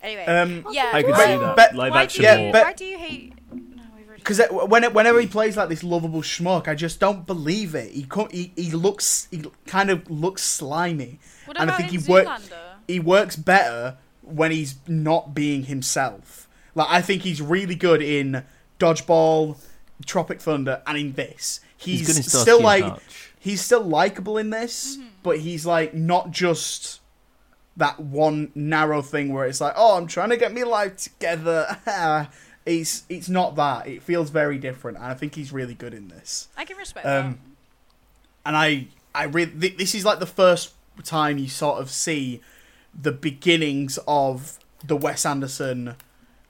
Anyway. 0.01 0.25
Um, 0.25 0.65
yeah. 0.71 0.91
I 0.93 1.01
could 1.03 1.11
But- 1.11 1.25
see 1.25 1.37
that. 1.37 1.55
but- 1.55 1.75
Live 1.75 1.91
why 1.93 2.03
action 2.03 2.21
do 2.21 2.27
Yeah, 2.27 2.35
you, 2.37 2.51
but- 2.51 2.63
Why 2.63 2.73
do 2.73 2.85
you 2.85 2.97
hate? 2.97 3.33
No, 3.51 3.83
we've 3.95 4.07
already. 4.07 4.21
Because 4.21 4.41
when 4.49 4.83
it, 4.83 4.93
whenever 4.93 5.19
he 5.19 5.27
plays 5.27 5.55
like 5.57 5.69
this 5.69 5.83
lovable 5.83 6.21
schmuck, 6.21 6.67
I 6.67 6.75
just 6.75 6.99
don't 6.99 7.25
believe 7.25 7.73
it. 7.75 7.91
He 7.91 8.03
co- 8.03 8.29
he, 8.31 8.51
he 8.55 8.71
looks 8.71 9.27
he 9.31 9.43
kind 9.67 9.89
of 9.89 10.09
looks 10.09 10.43
slimy, 10.43 11.19
What 11.45 11.57
and 11.59 11.69
I 11.71 11.75
about 11.75 11.77
think 11.89 11.93
in 11.93 12.01
he 12.01 12.11
work 12.11 12.27
Zoolander? 12.27 12.73
he 12.87 12.99
works 12.99 13.35
better 13.35 13.97
when 14.21 14.51
he's 14.51 14.75
not 14.87 15.33
being 15.33 15.63
himself. 15.65 16.47
Like 16.75 16.87
I 16.89 17.01
think 17.01 17.21
he's 17.21 17.41
really 17.41 17.75
good 17.75 18.01
in 18.01 18.43
Dodgeball, 18.79 19.57
Tropic 20.05 20.41
Thunder, 20.41 20.81
and 20.87 20.97
in 20.97 21.13
this. 21.13 21.59
He's, 21.77 22.07
He's 22.07 22.31
still 22.31 22.61
like 22.61 22.83
Hutch. 22.83 23.31
he's 23.39 23.61
still 23.61 23.83
likable 23.83 24.37
in 24.37 24.49
this, 24.49 24.97
but 25.23 25.39
he's 25.39 25.65
like 25.65 25.93
not 25.93 26.31
just 26.31 27.01
that 27.77 27.99
one 27.99 28.51
narrow 28.55 29.01
thing 29.01 29.33
where 29.33 29.45
it's 29.45 29.59
like, 29.59 29.73
oh, 29.75 29.97
I'm 29.97 30.07
trying 30.07 30.29
to 30.29 30.37
get 30.37 30.53
my 30.53 30.63
life 30.63 30.95
together. 30.97 31.77
it's 32.65 33.03
it's 33.09 33.29
not 33.29 33.55
that. 33.55 33.87
It 33.87 34.01
feels 34.01 34.29
very 34.29 34.57
different, 34.57 34.97
and 34.97 35.05
I 35.05 35.13
think 35.13 35.35
he's 35.35 35.51
really 35.51 35.73
good 35.75 35.93
in 35.93 36.07
this. 36.07 36.47
I 36.57 36.65
can 36.65 36.77
respect 36.77 37.05
Um, 37.05 37.39
and 38.45 38.55
I 38.55 38.87
I 39.13 39.25
really 39.25 39.51
th- 39.51 39.77
this 39.77 39.93
is 39.93 40.05
like 40.05 40.19
the 40.19 40.25
first 40.25 40.73
time 41.03 41.37
you 41.37 41.49
sort 41.49 41.79
of 41.79 41.91
see 41.91 42.41
the 42.99 43.11
beginnings 43.11 43.99
of 44.07 44.57
the 44.83 44.95
Wes 44.95 45.25
Anderson, 45.25 45.95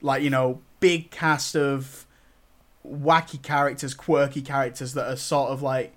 like 0.00 0.22
you 0.22 0.30
know, 0.30 0.60
big 0.80 1.10
cast 1.10 1.56
of 1.56 2.05
wacky 2.90 3.40
characters, 3.42 3.94
quirky 3.94 4.42
characters 4.42 4.94
that 4.94 5.10
are 5.10 5.16
sort 5.16 5.50
of 5.50 5.62
like 5.62 5.94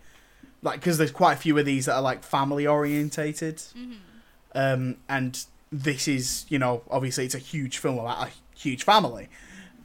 like 0.62 0.80
because 0.80 0.98
there's 0.98 1.12
quite 1.12 1.34
a 1.34 1.38
few 1.38 1.58
of 1.58 1.66
these 1.66 1.86
that 1.86 1.96
are 1.96 2.02
like 2.02 2.24
family 2.24 2.68
orientated, 2.68 3.58
Mm-hmm. 3.58 3.94
um, 4.56 4.98
and 5.08 5.46
this 5.72 6.08
is 6.08 6.46
you 6.50 6.60
know 6.60 6.82
obviously 6.90 7.26
it's 7.26 7.36
a 7.36 7.40
huge 7.40 7.78
film 7.78 7.98
about 8.00 8.28
a 8.28 8.32
huge 8.58 8.84
family. 8.84 9.30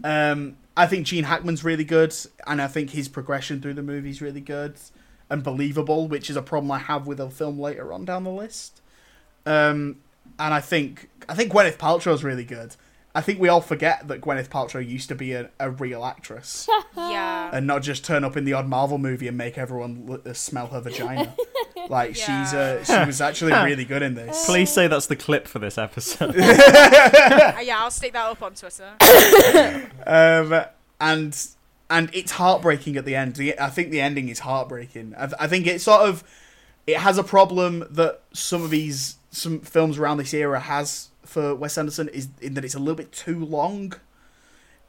Um, 0.02 0.56
I 0.76 0.86
think 0.86 1.06
Gene 1.06 1.24
Hackman's 1.24 1.62
really 1.62 1.84
good, 1.84 2.14
and 2.46 2.60
I 2.60 2.66
think 2.66 2.90
his 2.90 3.08
progression 3.08 3.60
through 3.60 3.74
the 3.74 3.82
movie's 3.82 4.20
really 4.20 4.40
good 4.40 4.74
and 5.30 5.42
believable, 5.42 6.08
which 6.08 6.28
is 6.28 6.36
a 6.36 6.42
problem 6.42 6.70
I 6.72 6.78
have 6.78 7.06
with 7.06 7.20
a 7.20 7.30
film 7.30 7.58
later 7.60 7.92
on 7.92 8.04
down 8.04 8.24
the 8.24 8.30
list. 8.30 8.80
Um, 9.46 9.96
and 10.38 10.52
I 10.52 10.60
think 10.60 11.08
I 11.28 11.34
think 11.34 11.52
Gwyneth 11.52 11.76
Paltrow's 11.76 12.24
really 12.24 12.44
good. 12.44 12.74
I 13.16 13.20
think 13.20 13.38
we 13.38 13.48
all 13.48 13.61
forget 13.61 14.09
that 14.09 14.20
Gwyneth 14.20 14.48
Paltrow 14.48 14.85
used 14.87 15.09
to 15.09 15.14
be 15.14 15.33
a, 15.35 15.48
a 15.61 15.70
real 15.70 16.05
actress 16.05 16.68
Yeah. 16.96 17.50
and 17.53 17.64
not 17.66 17.83
just 17.83 18.05
turn 18.05 18.24
up 18.24 18.37
in 18.37 18.44
the 18.44 18.55
odd 18.55 18.66
Marvel 18.66 18.98
movie 18.98 19.29
and 19.29 19.38
make 19.38 19.57
everyone 19.57 20.07
l- 20.09 20.20
uh, 20.29 20.33
smell 20.33 20.66
her 20.68 20.81
vagina. 20.81 21.33
like 21.88 22.16
she's 22.16 22.27
uh, 22.55 22.83
she 22.83 23.07
was 23.07 23.20
actually 23.20 23.53
really 23.64 23.85
good 23.85 24.03
in 24.03 24.14
this. 24.14 24.46
Please 24.46 24.72
say 24.72 24.88
that's 24.88 25.07
the 25.07 25.14
clip 25.16 25.46
for 25.46 25.59
this 25.61 25.79
episode. 25.79 26.35
Uh, 26.37 27.59
yeah, 27.62 27.77
I'll 27.79 27.90
stick 27.90 28.12
that 28.14 28.27
up 28.27 28.42
on 28.42 28.55
Twitter. 28.55 28.90
um, 30.07 30.64
and 31.00 31.46
and 31.90 32.11
it's 32.12 32.33
heartbreaking 32.33 32.96
at 32.96 33.05
the 33.05 33.14
end. 33.14 33.38
I 33.61 33.68
think 33.70 33.90
the 33.90 34.00
ending 34.00 34.29
is 34.29 34.40
heartbreaking. 34.40 35.14
I, 35.16 35.27
th- 35.27 35.37
I 35.38 35.46
think 35.46 35.66
it 35.66 35.81
sort 35.81 36.03
of 36.09 36.24
it 36.87 36.96
has 36.98 37.18
a 37.18 37.24
problem 37.24 37.85
that 37.90 38.20
some 38.33 38.62
of 38.62 38.70
these 38.70 39.16
some 39.31 39.61
films 39.61 39.98
around 39.98 40.16
this 40.18 40.33
era 40.35 40.61
has 40.61 41.09
for 41.24 41.54
Wes 41.54 41.76
Anderson 41.78 42.08
is 42.08 42.28
in 42.40 42.54
that 42.54 42.64
it's 42.64 42.74
a 42.74 42.78
little 42.78 42.94
bit 42.94 43.12
too 43.12 43.44
long. 43.44 43.94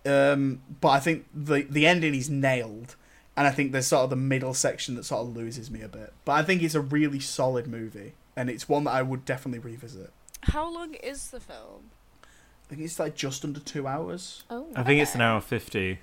Um, 0.06 0.62
but 0.82 0.90
I 0.90 1.00
think 1.00 1.26
the 1.34 1.64
the 1.64 1.88
ending 1.88 2.14
is 2.14 2.30
nailed, 2.30 2.96
and 3.36 3.48
I 3.48 3.52
think 3.52 3.72
there's 3.72 3.88
sort 3.88 4.04
of 4.04 4.10
the 4.12 4.16
middle 4.16 4.54
section 4.54 4.96
that 4.96 5.04
sort 5.06 5.22
of 5.28 5.36
loses 5.36 5.72
me 5.72 5.82
a 5.82 5.88
bit. 5.88 6.14
But 6.26 6.34
I 6.34 6.44
think 6.44 6.62
it's 6.62 6.76
a 6.76 6.82
really 6.82 7.20
solid 7.20 7.66
movie, 7.68 8.14
and 8.36 8.50
it's 8.50 8.70
one 8.70 8.84
that 8.84 8.92
I 8.94 9.02
would 9.02 9.26
definitely 9.26 9.60
revisit. 9.60 10.12
How 10.42 10.72
long 10.72 10.94
is 10.96 11.32
the 11.32 11.40
film? 11.40 11.90
I 12.24 12.68
think 12.70 12.82
it's 12.82 13.00
like 13.00 13.16
just 13.16 13.44
under 13.44 13.60
two 13.60 13.88
hours, 13.88 14.44
Oh, 14.50 14.68
I 14.76 14.84
think 14.84 15.02
it's 15.02 15.14
an 15.16 15.22
hour 15.22 15.40
50. 15.42 16.00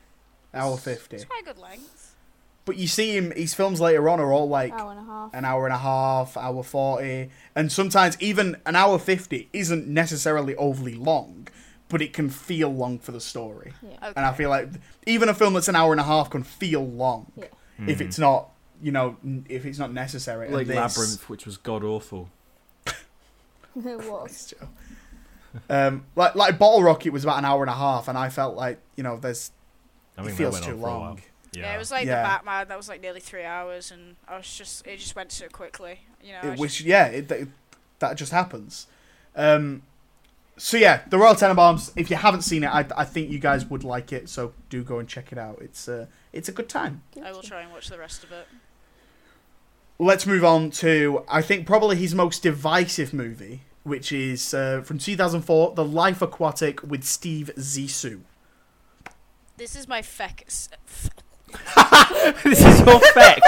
hour 0.54 0.76
fifty. 0.76 1.16
It's 1.16 1.24
quite 1.24 1.42
a 1.42 1.44
good 1.46 1.58
length. 1.58 2.11
But 2.64 2.76
you 2.76 2.86
see 2.86 3.16
him, 3.16 3.32
his 3.32 3.54
films 3.54 3.80
later 3.80 4.08
on 4.08 4.20
are 4.20 4.32
all 4.32 4.48
like 4.48 4.72
hour 4.72 4.92
and 4.92 5.00
a 5.00 5.04
half. 5.04 5.34
an 5.34 5.44
hour 5.44 5.66
and 5.66 5.74
a 5.74 5.78
half, 5.78 6.36
hour 6.36 6.62
40, 6.62 7.28
and 7.56 7.72
sometimes 7.72 8.16
even 8.20 8.56
an 8.64 8.76
hour 8.76 8.98
50 9.00 9.48
isn't 9.52 9.88
necessarily 9.88 10.54
overly 10.54 10.94
long, 10.94 11.48
but 11.88 12.00
it 12.00 12.12
can 12.12 12.30
feel 12.30 12.72
long 12.72 13.00
for 13.00 13.10
the 13.10 13.20
story. 13.20 13.72
Yeah. 13.82 13.96
Okay. 13.96 14.12
And 14.14 14.24
I 14.24 14.32
feel 14.32 14.48
like 14.48 14.68
even 15.06 15.28
a 15.28 15.34
film 15.34 15.54
that's 15.54 15.66
an 15.66 15.74
hour 15.74 15.90
and 15.92 16.00
a 16.00 16.04
half 16.04 16.30
can 16.30 16.44
feel 16.44 16.86
long 16.86 17.32
Yeah. 17.36 17.46
if 17.88 18.00
it's 18.00 18.18
not, 18.18 18.50
you 18.80 18.92
know, 18.92 19.16
if 19.48 19.66
it's 19.66 19.78
not 19.80 19.92
necessary. 19.92 20.48
Like 20.48 20.68
this- 20.68 20.76
Labyrinth, 20.76 21.28
which 21.28 21.44
was 21.46 21.56
god 21.56 21.82
awful. 21.82 22.28
it 22.86 22.96
was. 24.10 24.54
Um, 25.68 26.04
like 26.16 26.34
like 26.36 26.58
Bottle 26.58 26.82
Rocket 26.82 27.10
was 27.12 27.24
about 27.24 27.38
an 27.38 27.44
hour 27.44 27.62
and 27.62 27.70
a 27.70 27.74
half, 27.74 28.06
and 28.08 28.16
I 28.16 28.28
felt 28.28 28.56
like 28.56 28.78
you 28.96 29.02
know 29.02 29.16
there's 29.18 29.50
I 30.16 30.24
it 30.26 30.30
feels 30.32 30.60
that 30.60 30.64
too 30.66 30.76
went 30.76 30.76
on 30.76 30.80
for 30.80 30.86
a 30.86 30.90
while. 30.90 31.00
long. 31.00 31.20
Yeah. 31.52 31.74
it 31.74 31.78
was 31.78 31.90
like 31.90 32.06
Yeah. 32.06 32.22
the 32.22 32.28
Batman. 32.28 32.68
That 32.68 32.76
was 32.76 32.88
like 32.88 33.00
nearly 33.00 33.20
three 33.20 33.44
hours, 33.44 33.90
and 33.90 34.16
I 34.26 34.36
was 34.36 34.52
just 34.56 34.86
it 34.86 34.98
just 34.98 35.14
went 35.16 35.32
so 35.32 35.48
quickly. 35.48 36.00
You 36.22 36.32
know. 36.32 36.38
I 36.38 36.46
It- 36.46 36.50
just- 36.52 36.60
which 36.60 36.80
yeah, 36.82 37.06
it, 37.06 37.28
that, 37.28 37.48
that 37.98 38.16
just 38.16 38.32
happens. 38.32 38.86
Um, 39.36 39.82
so 40.56 40.76
yeah, 40.76 41.02
the 41.08 41.18
Royal 41.18 41.34
Tenenbaums. 41.34 41.92
If 41.96 42.10
you 42.10 42.16
haven't 42.16 42.42
seen 42.42 42.62
it, 42.64 42.68
I, 42.68 42.86
I 42.96 43.04
think 43.04 43.30
you 43.30 43.38
guys 43.38 43.64
would 43.66 43.84
like 43.84 44.12
it. 44.12 44.28
So 44.28 44.52
do 44.70 44.82
go 44.84 44.98
and 44.98 45.08
check 45.08 45.32
it 45.32 45.38
out. 45.38 45.58
It's 45.60 45.88
uh, 45.88 46.06
it's 46.32 46.48
a 46.48 46.52
good 46.52 46.68
time. 46.68 47.02
I 47.24 47.32
will 47.32 47.42
try 47.42 47.62
and 47.62 47.72
watch 47.72 47.88
the 47.88 47.98
rest 47.98 48.22
of 48.24 48.32
it. 48.32 48.46
Let's 49.98 50.26
move 50.26 50.44
on 50.44 50.70
to 50.72 51.24
I 51.28 51.42
think 51.42 51.66
probably 51.66 51.96
his 51.96 52.14
most 52.14 52.42
divisive 52.42 53.12
movie, 53.14 53.62
which 53.84 54.10
is 54.12 54.52
uh, 54.52 54.82
from 54.84 54.98
2004, 54.98 55.74
The 55.74 55.84
Life 55.84 56.20
Aquatic 56.22 56.82
with 56.82 57.04
Steve 57.04 57.50
Zissou. 57.56 58.20
This 59.56 59.76
is 59.76 59.86
my 59.86 60.02
feck. 60.02 60.44
s- 60.46 60.68
f- 60.88 61.10
this 62.44 62.64
is 62.64 62.80
your 62.80 63.00
feck. 63.12 63.40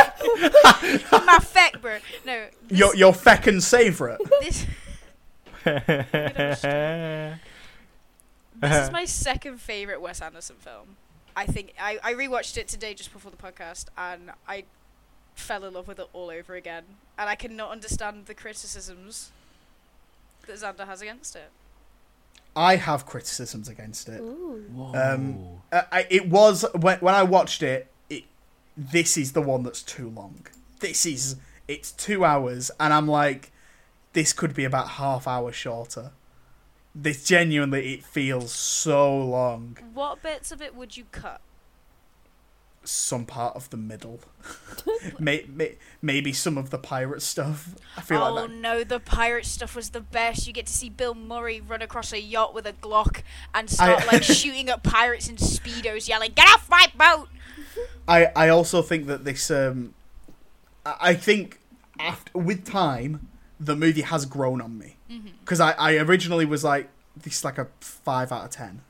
my 1.12 1.38
feck, 1.40 1.81
bro. 1.81 1.99
No. 2.25 2.47
This, 2.69 2.79
Your 2.79 2.95
your 2.97 3.12
feckin' 3.12 3.62
favourite. 3.69 4.19
this, 4.40 4.67
this 8.61 8.77
is 8.87 8.90
my 8.93 9.05
second 9.05 9.61
favorite 9.61 10.01
Wes 10.01 10.21
Anderson 10.21 10.57
film. 10.57 10.97
I 11.37 11.47
think 11.47 11.75
I, 11.81 11.99
I 12.03 12.14
rewatched 12.14 12.57
it 12.57 12.69
today 12.69 12.95
just 12.95 13.12
before 13.12 13.31
the 13.31 13.37
podcast, 13.37 13.87
and 13.97 14.31
I 14.47 14.64
fell 15.35 15.64
in 15.64 15.75
love 15.75 15.88
with 15.88 15.99
it 15.99 16.09
all 16.12 16.31
over 16.31 16.55
again. 16.55 16.85
And 17.19 17.29
I 17.29 17.35
cannot 17.35 17.71
understand 17.71 18.27
the 18.27 18.35
criticisms 18.35 19.31
that 20.47 20.57
Xander 20.57 20.87
has 20.87 21.01
against 21.03 21.37
it. 21.37 21.51
I 22.57 22.77
have 22.77 23.05
criticisms 23.07 23.69
against 23.69 24.09
it. 24.09 24.21
Ooh. 24.21 24.64
Um, 24.95 25.61
Uh, 25.73 25.83
I, 25.90 26.07
it 26.09 26.29
was 26.29 26.64
when 26.75 26.99
when 26.99 27.14
I 27.14 27.25
watched 27.25 27.62
it, 27.62 27.67
it. 27.67 27.88
This 28.77 29.17
is 29.17 29.33
the 29.33 29.43
one 29.43 29.63
that's 29.63 29.83
too 29.83 30.09
long. 30.09 30.47
This 30.81 31.07
is 31.07 31.37
it's 31.69 31.93
two 31.93 32.25
hours, 32.25 32.71
and 32.79 32.93
I'm 32.93 33.09
like, 33.09 33.53
this 34.13 34.33
could 34.33 34.55
be 34.55 34.65
about 34.65 34.91
half 34.91 35.27
hour 35.27 35.53
shorter. 35.53 36.13
This 36.95 37.25
genuinely, 37.25 37.95
it 37.95 38.05
feels 38.05 38.53
so 38.53 39.17
long. 39.17 39.79
What 39.95 40.23
bits 40.23 40.53
of 40.53 40.63
it 40.63 40.75
would 40.75 40.97
you 40.97 41.05
cut? 41.11 41.41
Some 42.85 43.25
part 43.25 43.57
of 43.57 43.71
the 43.71 43.79
middle, 43.79 44.21
may, 45.19 45.47
may, 45.49 45.77
maybe 46.03 46.35
some 46.35 46.59
of 46.59 46.69
the 46.69 46.77
pirate 46.77 47.23
stuff. 47.23 47.75
I 47.97 48.03
feel 48.03 48.23
oh 48.23 48.35
like 48.35 48.51
that. 48.51 48.57
no, 48.57 48.85
the 48.85 49.01
pirate 49.01 49.47
stuff 49.47 49.75
was 49.75 49.91
the 49.91 50.03
best. 50.03 50.47
You 50.47 50.53
get 50.53 50.67
to 50.67 50.73
see 50.73 50.91
Bill 50.91 51.15
Murray 51.15 51.63
run 51.63 51.81
across 51.81 52.13
a 52.13 52.21
yacht 52.21 52.53
with 52.53 52.67
a 52.67 52.75
Glock 52.75 53.23
and 53.55 53.71
start 53.71 54.03
I- 54.03 54.07
like 54.13 54.23
shooting 54.23 54.69
at 54.69 54.83
pirates 54.83 55.29
in 55.31 55.37
speedos, 55.37 56.09
yelling, 56.09 56.33
"Get 56.35 56.47
off 56.49 56.69
my 56.69 56.93
boat!" 56.95 57.31
I 58.09 58.27
I 58.37 58.49
also 58.49 58.83
think 58.83 59.07
that 59.07 59.25
this 59.25 59.51
um, 59.51 59.95
I 60.85 61.14
think 61.14 61.59
after 61.99 62.38
with 62.38 62.64
time 62.64 63.29
the 63.61 63.77
movie 63.77 64.03
has 64.03 64.27
grown 64.27 64.61
on 64.61 64.79
me 64.79 64.97
because 65.40 65.61
I 65.61 65.73
I 65.73 65.97
originally 65.97 66.45
was 66.45 66.64
like 66.64 66.88
this 67.17 67.38
is 67.38 67.45
like 67.45 67.59
a 67.59 67.69
five 67.81 68.33
out 68.33 68.45
of 68.45 68.51
ten, 68.51 68.83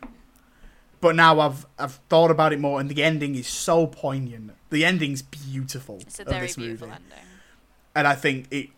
but 1.01 1.15
now 1.15 1.39
I've 1.41 1.67
I've 1.79 1.95
thought 2.09 2.31
about 2.31 2.53
it 2.53 2.61
more 2.61 2.81
and 2.81 2.89
the 2.91 3.03
ending 3.03 3.35
is 3.35 3.47
so 3.47 3.87
poignant. 3.87 4.53
The 4.71 4.85
ending's 4.85 5.23
beautiful 5.23 5.99
It's 6.01 6.19
a 6.19 6.23
of 6.23 6.29
very 6.29 6.47
this 6.47 6.57
beautiful 6.57 6.89
movie, 6.89 7.01
ending. 7.05 7.27
and 7.95 8.07
I 8.09 8.15
think 8.15 8.49
it 8.51 8.71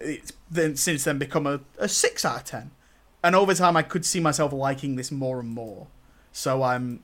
it's 0.00 0.32
then 0.50 0.76
since 0.76 1.04
then 1.04 1.18
become 1.18 1.46
a, 1.46 1.60
a 1.78 1.88
six 1.88 2.24
out 2.24 2.36
of 2.36 2.44
ten, 2.44 2.70
and 3.22 3.34
over 3.36 3.54
time 3.54 3.76
I 3.76 3.82
could 3.82 4.04
see 4.06 4.20
myself 4.20 4.52
liking 4.52 4.96
this 4.96 5.10
more 5.10 5.40
and 5.40 5.50
more. 5.50 5.88
So 6.32 6.62
I'm 6.62 7.02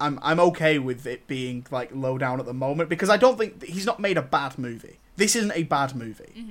I'm 0.00 0.18
I'm 0.22 0.40
okay 0.40 0.78
with 0.78 1.06
it 1.06 1.26
being 1.26 1.66
like 1.70 1.90
low 1.94 2.18
down 2.18 2.40
at 2.40 2.46
the 2.46 2.54
moment 2.54 2.88
because 2.88 3.10
I 3.10 3.16
don't 3.16 3.38
think 3.38 3.62
he's 3.62 3.86
not 3.86 4.00
made 4.00 4.18
a 4.18 4.22
bad 4.22 4.58
movie. 4.58 4.98
This 5.16 5.36
isn't 5.36 5.52
a 5.52 5.62
bad 5.62 5.94
movie. 5.94 6.32
Mm-hmm. 6.36 6.50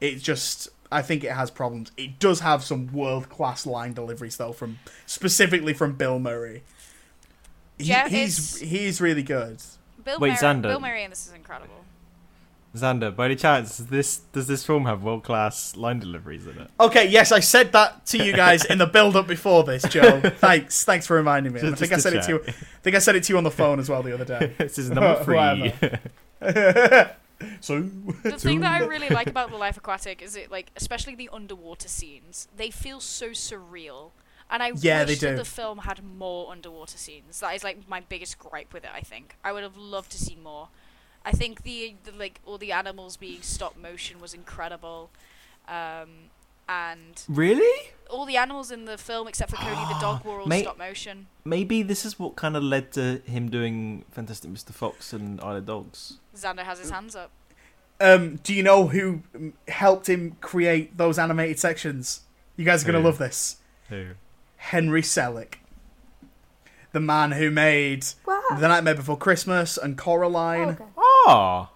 It's 0.00 0.22
just 0.22 0.68
I 0.90 1.02
think 1.02 1.24
it 1.24 1.32
has 1.32 1.50
problems. 1.50 1.92
It 1.96 2.18
does 2.18 2.40
have 2.40 2.64
some 2.64 2.92
world 2.92 3.28
class 3.28 3.66
line 3.66 3.92
deliveries 3.94 4.36
though 4.36 4.52
from 4.52 4.78
specifically 5.06 5.72
from 5.72 5.94
Bill 5.94 6.18
Murray. 6.18 6.62
He, 7.78 7.84
Yeah, 7.84 8.08
he's 8.08 8.58
he's 8.60 9.00
really 9.00 9.22
good. 9.22 9.62
Bill 10.04 10.18
Wait, 10.18 10.30
Murray, 10.30 10.38
Xander. 10.38 10.62
Bill 10.62 10.80
Murray 10.80 11.04
in 11.04 11.10
this 11.10 11.26
is 11.26 11.32
incredible. 11.32 11.81
Xander, 12.74 13.14
by 13.14 13.26
any 13.26 13.36
chance, 13.36 13.76
does 13.76 13.86
this 13.88 14.18
does 14.32 14.46
this 14.46 14.64
film 14.64 14.86
have 14.86 15.02
world 15.02 15.22
class 15.24 15.76
line 15.76 15.98
deliveries 15.98 16.46
in 16.46 16.56
it? 16.58 16.70
Okay, 16.80 17.06
yes, 17.08 17.30
I 17.30 17.40
said 17.40 17.72
that 17.72 18.06
to 18.06 18.24
you 18.24 18.32
guys 18.32 18.64
in 18.64 18.78
the 18.78 18.86
build 18.98 19.14
up 19.14 19.26
before 19.26 19.62
this, 19.64 19.82
Joe. 19.84 20.20
Thanks, 20.20 20.82
thanks 20.84 21.06
for 21.06 21.16
reminding 21.16 21.52
me. 21.52 21.60
Just- 21.60 21.74
I 21.74 21.76
think 21.76 21.92
I 21.92 21.96
to 21.96 22.00
said 22.00 22.14
it 22.14 22.22
to 22.22 22.28
you. 22.32 22.42
I 22.46 22.52
think 22.82 22.96
I 22.96 22.98
said 22.98 23.14
it 23.16 23.24
to 23.24 23.32
you 23.32 23.36
on 23.36 23.44
the 23.44 23.50
phone 23.50 23.78
as 23.78 23.90
well 23.90 24.02
the 24.02 24.14
other 24.14 24.24
day. 24.24 24.54
this 24.58 24.78
is 24.78 24.90
number 24.90 25.22
three. 25.24 25.72
So 27.60 27.80
The 27.80 28.38
thing 28.38 28.60
that 28.60 28.80
I 28.80 28.84
really 28.86 29.08
like 29.08 29.26
about 29.26 29.50
The 29.50 29.56
Life 29.56 29.76
Aquatic 29.76 30.22
is 30.22 30.36
it 30.36 30.50
like, 30.50 30.70
especially 30.76 31.14
the 31.16 31.28
underwater 31.32 31.88
scenes, 31.88 32.48
they 32.56 32.70
feel 32.70 33.00
so 33.00 33.30
surreal. 33.30 34.12
And 34.48 34.62
I 34.62 34.72
Yeah, 34.80 35.04
wish 35.04 35.18
they 35.18 35.30
that 35.30 35.36
the 35.38 35.44
film 35.44 35.78
had 35.78 36.04
more 36.04 36.52
underwater 36.52 36.96
scenes. 36.98 37.40
That 37.40 37.54
is 37.56 37.64
like 37.64 37.88
my 37.88 38.00
biggest 38.00 38.38
gripe 38.38 38.72
with 38.72 38.84
it. 38.84 38.90
I 38.94 39.00
think 39.00 39.36
I 39.42 39.52
would 39.52 39.62
have 39.62 39.76
loved 39.76 40.12
to 40.12 40.18
see 40.18 40.36
more. 40.36 40.68
I 41.24 41.32
think 41.32 41.62
the, 41.62 41.94
the 42.04 42.12
like 42.12 42.40
all 42.44 42.58
the 42.58 42.72
animals 42.72 43.16
being 43.16 43.42
stop 43.42 43.76
motion 43.76 44.20
was 44.20 44.34
incredible, 44.34 45.10
um, 45.68 46.08
and 46.68 47.22
really? 47.28 47.90
all 48.10 48.26
the 48.26 48.36
animals 48.36 48.70
in 48.70 48.84
the 48.84 48.98
film 48.98 49.26
except 49.28 49.50
for 49.50 49.56
Cody 49.56 49.70
the 49.94 49.98
dog 50.00 50.24
were 50.24 50.40
all 50.40 50.46
Mate- 50.46 50.62
stop 50.64 50.78
motion. 50.78 51.26
Maybe 51.44 51.82
this 51.82 52.04
is 52.04 52.18
what 52.18 52.36
kind 52.36 52.56
of 52.56 52.62
led 52.62 52.92
to 52.92 53.22
him 53.24 53.48
doing 53.50 54.04
Fantastic 54.10 54.50
Mr. 54.50 54.70
Fox 54.72 55.12
and 55.12 55.40
Isle 55.40 55.56
of 55.56 55.66
Dogs. 55.66 56.18
Xander 56.36 56.60
has 56.60 56.78
his 56.78 56.90
hands 56.90 57.16
up. 57.16 57.30
Um, 58.00 58.36
do 58.42 58.52
you 58.52 58.62
know 58.62 58.88
who 58.88 59.22
um, 59.34 59.52
helped 59.68 60.08
him 60.08 60.36
create 60.40 60.96
those 60.96 61.18
animated 61.18 61.58
sections? 61.60 62.22
You 62.56 62.64
guys 62.64 62.82
are 62.82 62.86
gonna 62.86 62.98
Who? 62.98 63.04
love 63.04 63.18
this. 63.18 63.56
Who? 63.88 64.08
Henry 64.56 65.02
Selick, 65.02 65.54
the 66.92 67.00
man 67.00 67.32
who 67.32 67.50
made 67.50 68.04
Wow. 68.26 68.40
that? 68.50 68.60
The 68.60 68.68
Nightmare 68.68 68.94
Before 68.94 69.16
Christmas 69.16 69.76
and 69.78 69.96
Coraline. 69.96 70.60
Oh, 70.68 70.70
okay. 70.72 70.84
Oh, 71.24 71.68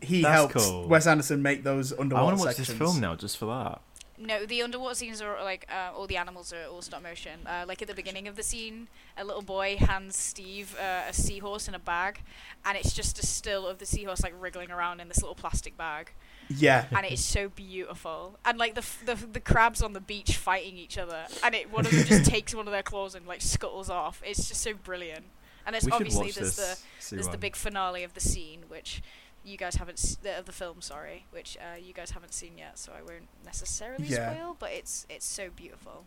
He 0.00 0.22
That's 0.22 0.32
helped 0.34 0.54
cool. 0.54 0.88
Wes 0.88 1.06
Anderson 1.06 1.42
make 1.42 1.64
those 1.64 1.92
underwater 1.92 2.08
scenes. 2.08 2.12
I 2.20 2.22
want 2.24 2.38
to 2.38 2.44
watch 2.46 2.56
sections. 2.56 2.68
this 2.68 2.78
film 2.78 3.00
now 3.00 3.14
just 3.16 3.36
for 3.36 3.46
that. 3.46 3.80
No, 4.20 4.46
the 4.46 4.62
underwater 4.62 4.96
scenes 4.96 5.22
are 5.22 5.42
like 5.44 5.68
uh, 5.72 5.96
all 5.96 6.08
the 6.08 6.16
animals 6.16 6.52
are 6.52 6.64
all 6.68 6.82
stop 6.82 7.02
motion. 7.04 7.38
Uh, 7.46 7.64
like 7.68 7.82
at 7.82 7.88
the 7.88 7.94
beginning 7.94 8.26
of 8.26 8.34
the 8.34 8.42
scene, 8.42 8.88
a 9.16 9.24
little 9.24 9.42
boy 9.42 9.76
hands 9.76 10.16
Steve 10.16 10.76
uh, 10.80 11.02
a 11.08 11.12
seahorse 11.12 11.68
in 11.68 11.74
a 11.74 11.78
bag, 11.78 12.20
and 12.64 12.76
it's 12.76 12.92
just 12.94 13.20
a 13.22 13.26
still 13.26 13.64
of 13.66 13.78
the 13.78 13.86
seahorse 13.86 14.22
like 14.24 14.34
wriggling 14.40 14.72
around 14.72 14.98
in 15.00 15.06
this 15.06 15.18
little 15.22 15.36
plastic 15.36 15.76
bag, 15.76 16.10
Yeah. 16.48 16.86
and 16.90 17.06
it 17.06 17.12
is 17.12 17.24
so 17.24 17.48
beautiful. 17.48 18.38
And 18.44 18.58
like 18.58 18.74
the, 18.74 18.80
f- 18.80 19.02
the 19.06 19.14
the 19.14 19.38
crabs 19.40 19.82
on 19.82 19.92
the 19.92 20.00
beach 20.00 20.36
fighting 20.36 20.76
each 20.76 20.98
other, 20.98 21.26
and 21.44 21.54
it 21.54 21.72
one 21.72 21.86
of 21.86 21.92
them 21.92 22.04
just 22.04 22.24
takes 22.28 22.52
one 22.52 22.66
of 22.66 22.72
their 22.72 22.82
claws 22.82 23.14
and 23.14 23.24
like 23.24 23.40
scuttles 23.40 23.88
off. 23.88 24.20
It's 24.26 24.48
just 24.48 24.60
so 24.62 24.74
brilliant. 24.74 25.26
And 25.68 25.76
it's 25.76 25.84
we 25.84 25.92
obviously 25.92 26.30
there's 26.30 26.56
this. 26.56 26.82
the 27.08 27.14
there's 27.16 27.28
the 27.28 27.38
big 27.38 27.54
finale 27.54 28.02
of 28.02 28.14
the 28.14 28.20
scene, 28.20 28.60
which 28.68 29.02
you 29.44 29.56
guys 29.58 29.76
haven't 29.76 29.98
s- 29.98 30.16
the, 30.22 30.38
of 30.38 30.46
the 30.46 30.52
film, 30.52 30.80
sorry, 30.80 31.26
which 31.30 31.56
uh, 31.60 31.76
you 31.78 31.92
guys 31.92 32.10
haven't 32.12 32.32
seen 32.32 32.52
yet, 32.58 32.78
so 32.78 32.92
I 32.92 33.02
won't 33.02 33.28
necessarily 33.44 34.06
Yeah. 34.06 34.32
spoil. 34.34 34.56
But 34.58 34.70
it's 34.72 35.06
it's 35.10 35.26
so 35.26 35.50
beautiful. 35.54 36.06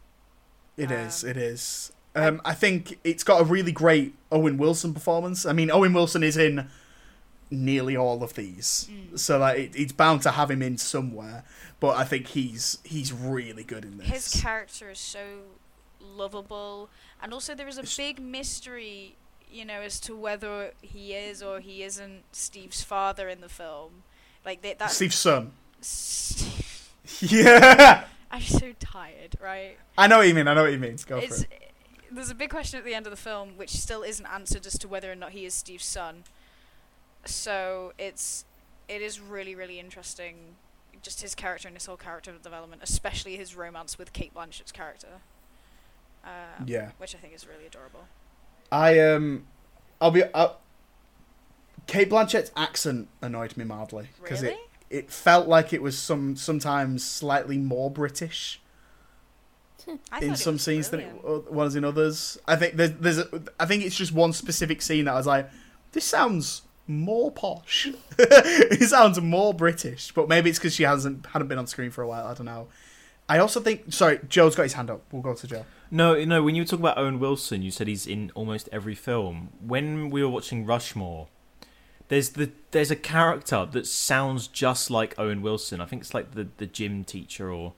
It 0.78 0.90
is. 0.90 1.24
Um, 1.24 1.30
It 1.30 1.38
is. 1.38 1.92
Um, 2.16 2.42
I 2.44 2.54
think 2.56 3.00
it's 3.04 3.24
got 3.24 3.40
a 3.40 3.44
really 3.46 3.72
great 3.72 4.16
Owen 4.32 4.58
Wilson 4.58 4.94
performance. 4.94 5.46
I 5.46 5.54
mean, 5.54 5.70
Owen 5.72 5.94
Wilson 5.94 6.24
is 6.24 6.36
in 6.38 6.70
nearly 7.52 7.96
all 7.96 8.24
of 8.24 8.34
these, 8.34 8.90
Mm. 8.90 9.20
so 9.20 9.38
like 9.38 9.60
it, 9.60 9.76
it's 9.76 9.92
bound 9.94 10.22
to 10.24 10.32
have 10.32 10.50
him 10.50 10.62
in 10.62 10.78
somewhere. 10.78 11.44
But 11.80 11.98
I 11.98 12.04
think 12.04 12.28
he's 12.28 12.80
he's 12.84 13.14
really 13.14 13.64
good 13.64 13.86
in 13.86 13.98
this. 14.00 14.08
His 14.08 14.42
character 14.42 14.90
is 14.90 15.00
so 15.00 15.24
lovable, 16.00 16.90
and 17.22 17.34
also 17.34 17.54
there 17.56 17.68
is 17.68 17.78
a 17.78 17.84
big 17.98 18.20
mystery, 18.20 19.16
you 19.52 19.66
know, 19.66 19.82
as 19.82 20.00
to 20.02 20.16
whether 20.16 20.72
he 20.82 21.14
is 21.14 21.44
or 21.44 21.60
he 21.60 21.84
isn't 21.84 22.24
Steve's 22.32 22.82
father 22.84 23.28
in 23.30 23.42
the 23.42 23.50
film. 23.50 24.04
Like 24.46 24.62
that. 24.62 24.90
Steve's 24.92 25.16
son. 25.16 25.52
Steve, 25.82 26.90
Yeah, 27.20 28.06
I'm 28.32 28.42
so 28.42 28.74
tired, 28.80 29.36
right? 29.42 29.78
I 29.98 30.08
know 30.08 30.20
what 30.20 30.28
you 30.28 30.34
mean. 30.34 30.48
I 30.48 30.54
know 30.54 30.64
what 30.64 30.72
you 30.72 30.80
mean. 30.80 30.98
Go 31.06 31.18
it's 31.18 31.44
for 31.44 31.52
it. 31.52 31.72
there's 32.12 32.30
a 32.30 32.36
big 32.36 32.50
question 32.50 32.78
at 32.80 32.86
the 32.86 32.94
end 32.94 33.06
of 33.06 33.12
the 33.12 33.18
film 33.18 33.58
which 33.58 33.72
still 33.72 34.02
isn't 34.04 34.26
answered 34.26 34.66
as 34.66 34.78
to 34.80 34.88
whether 34.88 35.12
or 35.12 35.16
not 35.16 35.32
he 35.32 35.46
is 35.46 35.54
Steve's 35.54 35.86
son. 35.86 36.24
So 37.26 37.94
it's 37.98 38.46
it 38.88 39.02
is 39.02 39.20
really 39.20 39.54
really 39.56 39.80
interesting, 39.80 40.56
just 41.02 41.22
his 41.22 41.36
character 41.36 41.68
and 41.68 41.76
his 41.78 41.86
whole 41.86 41.98
character 41.98 42.32
development, 42.42 42.82
especially 42.84 43.36
his 43.38 43.56
romance 43.56 43.98
with 43.98 44.14
Cate 44.14 44.34
Blanchett's 44.34 44.72
character. 44.72 45.20
Um, 46.24 46.66
Yeah. 46.68 46.92
which 47.00 47.16
I 47.16 47.18
think 47.18 47.34
is 47.34 47.48
really 47.48 47.66
adorable. 47.66 48.06
I 48.72 49.00
um, 49.00 49.46
I'll 50.00 50.12
be. 50.12 50.24
Uh, 50.24 50.50
Cate 51.88 52.10
Blanchett's 52.10 52.52
accent 52.56 53.10
annoyed 53.22 53.58
me 53.58 53.66
mildly 53.66 54.10
because 54.22 54.42
Really? 54.42 54.54
it 54.54 54.60
it 54.90 55.12
felt 55.12 55.48
like 55.48 55.74
it 55.74 55.82
was 55.82 55.98
some 55.98 56.36
sometimes 56.36 57.04
slightly 57.06 57.58
more 57.58 57.90
British. 57.90 58.62
I 60.12 60.20
in 60.22 60.36
some 60.36 60.58
scenes 60.58 60.90
brilliant. 60.90 61.24
than 61.24 61.36
it 61.36 61.52
was 61.52 61.76
in 61.76 61.84
others. 61.84 62.38
I 62.48 62.56
think 62.56 62.76
there's 62.76 62.92
there's 62.94 63.18
a, 63.18 63.42
I 63.60 63.66
think 63.66 63.84
it's 63.84 63.96
just 63.96 64.14
one 64.14 64.32
specific 64.32 64.82
scene 64.82 65.06
that 65.06 65.14
I 65.14 65.18
was 65.18 65.26
like, 65.28 65.50
this 65.92 66.06
sounds 66.06 66.62
more 66.88 67.32
posh. 67.32 67.90
it 68.20 68.88
sounds 68.88 69.20
more 69.20 69.54
British, 69.54 70.12
but 70.14 70.30
maybe 70.30 70.50
it's 70.50 70.60
because 70.60 70.76
she 70.76 70.84
hasn't 70.84 71.26
hadn't 71.28 71.48
been 71.48 71.58
on 71.58 71.68
screen 71.68 71.90
for 71.90 72.04
a 72.04 72.08
while. 72.08 72.28
I 72.28 72.34
don't 72.36 72.46
know. 72.46 72.68
I 73.28 73.40
also 73.40 73.60
think 73.60 73.92
sorry, 73.92 74.20
Joe's 74.30 74.56
got 74.56 74.64
his 74.64 74.74
hand 74.74 74.90
up. 74.92 75.02
We'll 75.12 75.24
go 75.24 75.34
to 75.34 75.48
Joe. 75.48 75.66
No, 75.94 76.24
no. 76.24 76.42
When 76.42 76.56
you 76.56 76.62
were 76.62 76.66
talking 76.66 76.84
about 76.86 76.98
Owen 76.98 77.20
Wilson, 77.20 77.62
you 77.62 77.70
said 77.70 77.88
he's 77.88 78.08
in 78.08 78.32
almost 78.34 78.70
every 78.72 78.96
film. 78.96 79.50
When 79.60 80.10
we 80.10 80.24
were 80.24 80.30
watching 80.30 80.66
Rushmore, 80.66 81.28
there's 82.08 82.30
the 82.30 82.52
there's 82.72 82.92
a 82.92 82.96
character 82.96 83.68
that 83.70 83.86
sounds 83.86 84.48
just 84.48 84.90
like 84.90 85.14
Owen 85.20 85.42
Wilson. 85.42 85.82
I 85.82 85.86
think 85.86 86.02
it's 86.04 86.14
like 86.14 86.32
the 86.34 86.48
the 86.58 86.66
gym 86.66 87.04
teacher 87.04 87.52
or 87.52 87.74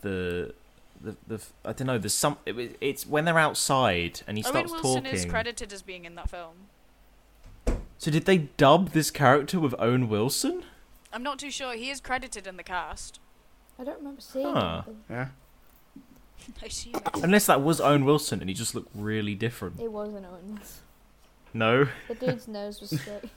the 0.00 0.54
the, 1.02 1.16
the 1.26 1.40
I 1.64 1.72
don't 1.74 1.86
know. 1.86 1.98
There's 1.98 2.14
some. 2.14 2.38
It, 2.46 2.76
it's 2.80 3.06
when 3.06 3.26
they're 3.26 3.38
outside 3.38 4.22
and 4.26 4.38
he 4.38 4.44
Owen 4.44 4.52
starts 4.52 4.72
Wilson 4.72 5.02
talking. 5.04 5.18
is 5.18 5.24
credited 5.26 5.72
as 5.72 5.82
being 5.82 6.04
in 6.06 6.14
that 6.14 6.30
film. 6.30 6.54
so 7.98 8.10
did 8.10 8.24
they 8.24 8.38
dub 8.38 8.90
this 8.90 9.10
character 9.10 9.60
with 9.60 9.74
Owen 9.78 10.08
Wilson? 10.08 10.64
I'm 11.12 11.22
not 11.22 11.38
too 11.38 11.50
sure. 11.50 11.72
He 11.74 11.90
is 11.90 12.00
credited 12.00 12.46
in 12.46 12.56
the 12.56 12.62
cast. 12.62 13.18
I 13.78 13.84
don't 13.84 13.98
remember 13.98 14.20
seeing 14.20 14.46
Huh. 14.46 14.82
anything. 14.86 15.04
Yeah. 15.10 15.28
I 16.62 16.68
see. 16.68 16.92
Unless 17.14 17.46
that 17.46 17.62
was 17.62 17.80
Owen 17.80 18.04
Wilson 18.04 18.40
and 18.40 18.48
he 18.48 18.54
just 18.54 18.74
looked 18.74 18.90
really 18.94 19.34
different. 19.34 19.80
It 19.80 19.90
wasn't 19.90 20.26
Owens. 20.26 20.80
No. 21.52 21.88
The 22.08 22.14
dude's 22.14 22.46
nose 22.48 22.80
was 22.80 22.90
straight. 22.90 23.24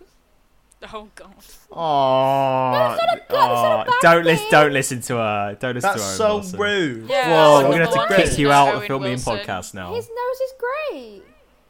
Oh 0.93 1.07
god. 1.15 1.31
Oh, 1.71 2.71
bad 2.73 3.89
don't 4.01 4.25
listen. 4.25 4.47
Don't 4.51 4.73
listen 4.73 4.99
to 5.03 5.15
her. 5.15 5.57
Don't 5.57 5.75
listen 5.75 5.91
That's 5.91 6.01
to 6.01 6.07
Owen 6.09 6.17
so 6.17 6.35
Wilson. 6.35 6.59
rude. 6.59 7.09
Yeah, 7.09 7.29
Whoa, 7.31 7.61
So 7.61 7.65
we're 7.69 7.71
gonna 7.71 7.85
have 7.85 7.93
to 7.93 7.97
one 7.99 8.07
kick 8.09 8.37
you 8.37 8.51
out 8.51 8.67
of 8.67 8.75
Owen 8.79 8.87
filming 8.87 9.09
Wilson. 9.11 9.37
podcast 9.37 9.73
now. 9.73 9.93
His 9.95 10.09
nose 10.09 10.39
is 10.41 10.53
great. 10.59 11.21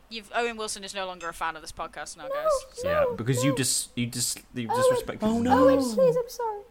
You've 0.10 0.32
Owen 0.34 0.58
Wilson 0.58 0.84
is 0.84 0.96
no 0.96 1.06
longer 1.06 1.30
a 1.30 1.34
fan 1.34 1.56
of 1.56 1.62
this 1.62 1.72
podcast 1.72 2.18
now, 2.18 2.24
No, 2.24 2.34
guys. 2.34 2.52
Yeah, 2.84 2.92
no, 3.08 3.14
because 3.16 3.44
you 3.44 3.56
just 3.56 3.92
you 3.96 4.08
just 4.08 4.40
you 4.56 4.68
Owen- 4.68 4.82
disrespected. 4.84 5.20
Oh, 5.22 5.38
him. 5.38 5.44
no. 5.44 5.70
Owens, 5.70 5.94
please, 5.94 6.16
I'm 6.16 6.30
sorry. 6.30 6.62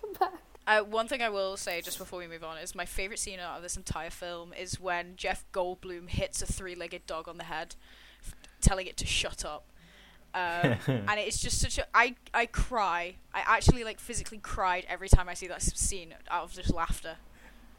Come 0.00 0.12
back. 0.14 0.32
Uh, 0.66 0.80
one 0.80 1.08
thing 1.08 1.20
I 1.22 1.28
will 1.28 1.56
say 1.56 1.80
just 1.82 1.98
before 1.98 2.18
we 2.18 2.26
move 2.26 2.42
on 2.42 2.56
is 2.58 2.74
my 2.74 2.86
favorite 2.86 3.18
scene 3.18 3.38
out 3.38 3.56
of 3.56 3.62
this 3.62 3.76
entire 3.76 4.10
film 4.10 4.52
is 4.54 4.80
when 4.80 5.14
Jeff 5.16 5.44
Goldblum 5.52 6.08
hits 6.08 6.40
a 6.40 6.46
three-legged 6.46 7.06
dog 7.06 7.28
on 7.28 7.36
the 7.36 7.44
head, 7.44 7.76
f- 8.24 8.34
telling 8.62 8.86
it 8.86 8.96
to 8.96 9.06
shut 9.06 9.44
up. 9.44 9.66
Um, 10.34 10.76
and 10.86 11.20
it's 11.20 11.38
just 11.38 11.60
such 11.60 11.78
a 11.78 11.86
I 11.94 12.16
I 12.32 12.46
cry. 12.46 13.16
I 13.32 13.42
actually 13.46 13.84
like 13.84 14.00
physically 14.00 14.38
cried 14.38 14.84
every 14.88 15.08
time 15.08 15.28
I 15.28 15.34
see 15.34 15.46
that 15.48 15.62
scene 15.62 16.14
out 16.30 16.44
of 16.44 16.52
just 16.54 16.72
laughter. 16.72 17.16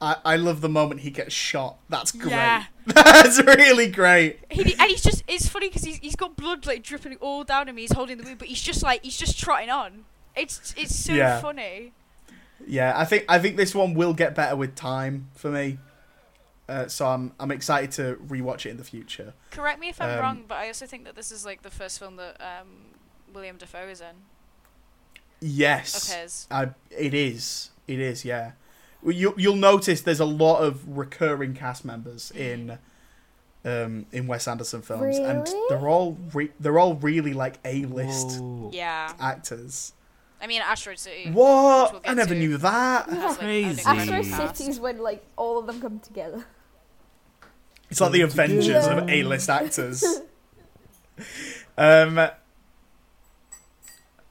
I, 0.01 0.17
I 0.23 0.35
love 0.35 0.61
the 0.61 0.69
moment 0.69 1.01
he 1.01 1.09
gets 1.09 1.33
shot. 1.33 1.77
That's 1.89 2.11
great. 2.11 2.31
Yeah. 2.31 2.65
That's 2.85 3.41
really 3.41 3.89
great. 3.89 4.39
He, 4.51 4.73
and 4.73 4.89
he's 4.89 5.01
just 5.01 5.23
it's 5.27 5.47
funny 5.47 5.69
because 5.69 5.83
he's, 5.83 5.97
he's 5.97 6.15
got 6.15 6.35
blood 6.37 6.65
like 6.65 6.83
dripping 6.83 7.15
all 7.15 7.43
down 7.43 7.67
him. 7.67 7.77
He's 7.77 7.93
holding 7.93 8.17
the 8.17 8.23
wound, 8.23 8.37
but 8.39 8.47
he's 8.47 8.61
just 8.61 8.83
like 8.83 9.03
he's 9.03 9.17
just 9.17 9.39
trotting 9.39 9.69
on. 9.69 10.05
It's 10.35 10.73
it's 10.77 10.95
so 10.95 11.13
Yeah. 11.13 11.41
funny. 11.41 11.93
Yeah, 12.67 12.93
I 12.95 13.05
think 13.05 13.25
I 13.29 13.39
think 13.39 13.57
this 13.57 13.75
one 13.75 13.93
will 13.93 14.13
get 14.13 14.35
better 14.35 14.55
with 14.55 14.75
time 14.75 15.29
for 15.35 15.49
me. 15.51 15.77
Uh, 16.67 16.87
so 16.87 17.05
I'm 17.07 17.31
I'm 17.39 17.51
excited 17.51 17.91
to 17.93 18.15
rewatch 18.27 18.65
it 18.65 18.69
in 18.71 18.77
the 18.77 18.83
future. 18.83 19.33
Correct 19.51 19.79
me 19.79 19.89
if 19.89 20.01
I'm 20.01 20.11
Um, 20.11 20.19
wrong, 20.19 20.45
but 20.47 20.55
I 20.57 20.67
also 20.67 20.85
think 20.87 21.05
that 21.05 21.15
this 21.15 21.31
is 21.31 21.45
like 21.45 21.61
the 21.61 21.69
first 21.69 21.99
film 21.99 22.15
that 22.15 22.41
um, 22.41 22.95
William 23.33 23.57
Dafoe 23.57 23.87
is 23.87 24.01
in 24.01 24.15
Yes, 25.41 26.09
of 26.09 26.17
his. 26.21 26.47
I, 26.49 26.69
it 26.89 27.13
is. 27.13 27.69
It 27.87 27.99
is. 27.99 28.25
Yeah. 28.25 28.53
Well, 29.03 29.13
you 29.13 29.35
you'll 29.37 29.55
notice 29.57 30.01
there's 30.01 30.19
a 30.19 30.25
lot 30.25 30.59
of 30.59 30.97
recurring 30.97 31.53
cast 31.53 31.85
members 31.85 32.31
in 32.31 32.79
um 33.63 34.07
in 34.11 34.25
Wes 34.25 34.47
Anderson 34.47 34.81
films, 34.81 35.17
and 35.17 35.45
they're 35.69 35.87
all 35.87 36.17
re- 36.33 36.51
they're 36.59 36.79
all 36.79 36.95
really 36.95 37.33
like 37.33 37.59
A 37.63 37.85
list 37.85 38.39
Whoa. 38.39 38.71
Yeah, 38.73 39.13
actors. 39.19 39.93
I 40.41 40.47
mean 40.47 40.61
Asteroid 40.61 40.99
City. 40.99 41.31
What? 41.31 41.93
we'll 41.93 42.01
I 42.05 42.13
never 42.13 42.33
to. 42.33 42.39
knew 42.39 42.57
that. 42.57 43.09
has, 43.09 43.17
like, 43.31 43.39
Crazy. 43.39 43.69
incredible 43.81 44.13
Astro 44.13 44.37
cast. 44.37 44.57
City 44.57 44.69
is 44.69 44.79
when 44.79 44.97
like 44.99 45.25
all 45.37 45.57
of 45.57 45.67
them 45.67 45.81
come 45.81 45.99
together. 45.99 46.45
It's 47.89 48.01
like 48.01 48.11
the 48.11 48.21
Avengers 48.21 48.87
of 48.87 49.09
A 49.09 49.23
list 49.23 49.49
actors. 49.49 50.03
um, 51.77 52.19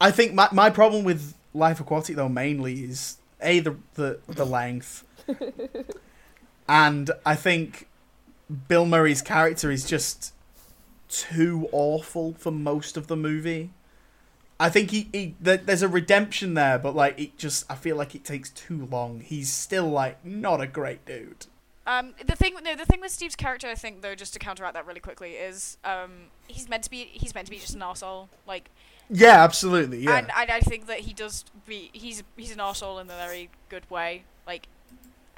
I 0.01 0.11
think 0.11 0.35
my 0.35 0.49
my 0.53 0.71
problem 0.71 1.05
with 1.05 1.35
Life 1.55 1.81
Aquatic 1.81 2.17
though 2.17 2.29
mainly 2.29 2.85
is 2.85 3.19
a 3.41 3.61
the 3.61 3.77
the 3.95 4.19
the 4.29 4.45
length, 4.45 5.05
and 6.69 7.11
I 7.25 7.37
think 7.37 7.89
Bill 8.69 8.87
Murray's 8.87 9.23
character 9.23 9.71
is 9.71 9.85
just 9.87 10.33
too 11.09 11.69
awful 11.73 12.35
for 12.35 12.51
most 12.51 12.97
of 12.97 13.07
the 13.07 13.17
movie. 13.17 13.71
I 14.59 14.71
think 14.71 14.91
he, 14.91 15.09
he 15.13 15.35
there, 15.41 15.57
there's 15.57 15.83
a 15.83 15.89
redemption 15.89 16.55
there, 16.55 16.79
but 16.79 16.95
like 16.95 17.19
it 17.19 17.37
just 17.37 17.71
I 17.71 17.75
feel 17.75 17.97
like 17.97 18.15
it 18.15 18.25
takes 18.25 18.51
too 18.51 18.87
long. 18.91 19.21
He's 19.21 19.53
still 19.53 19.89
like 19.89 20.25
not 20.25 20.61
a 20.61 20.67
great 20.67 21.05
dude. 21.05 21.47
Um, 21.87 22.15
the 22.27 22.35
thing, 22.35 22.55
no, 22.65 22.75
the 22.75 22.87
thing 22.87 23.01
with 23.01 23.11
Steve's 23.11 23.37
character, 23.37 23.69
I 23.69 23.75
think, 23.75 24.01
though, 24.01 24.15
just 24.15 24.33
to 24.33 24.39
counteract 24.39 24.73
that 24.75 24.87
really 24.87 25.01
quickly, 25.01 25.33
is 25.33 25.77
um, 25.85 26.29
he's 26.49 26.67
meant 26.69 26.83
to 26.85 26.91
be, 26.91 27.11
he's 27.13 27.35
meant 27.35 27.47
to 27.47 27.51
be 27.51 27.59
just 27.59 27.75
an 27.75 27.83
asshole. 27.83 28.31
Like, 28.47 28.71
Yeah, 29.11 29.45
absolutely. 29.45 29.99
Yeah. 29.99 30.17
and, 30.17 30.31
and 30.35 30.51
I 30.51 30.61
think 30.61 30.87
that 30.87 31.01
he 31.01 31.13
does 31.13 31.45
be, 31.67 31.91
he's, 31.93 32.23
he's 32.39 32.53
an 32.53 32.61
asshole 32.61 32.99
in 33.01 33.11
a 33.11 33.17
very 33.17 33.51
good 33.69 33.89
way. 33.91 34.25
Like, 34.47 34.69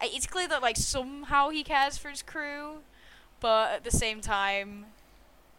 it's 0.00 0.28
clear 0.28 0.46
that 0.46 0.62
like 0.62 0.76
somehow 0.76 1.48
he 1.48 1.64
cares 1.64 1.98
for 1.98 2.10
his 2.10 2.22
crew, 2.22 2.78
but 3.40 3.72
at 3.72 3.84
the 3.84 3.90
same 3.90 4.20
time, 4.20 4.86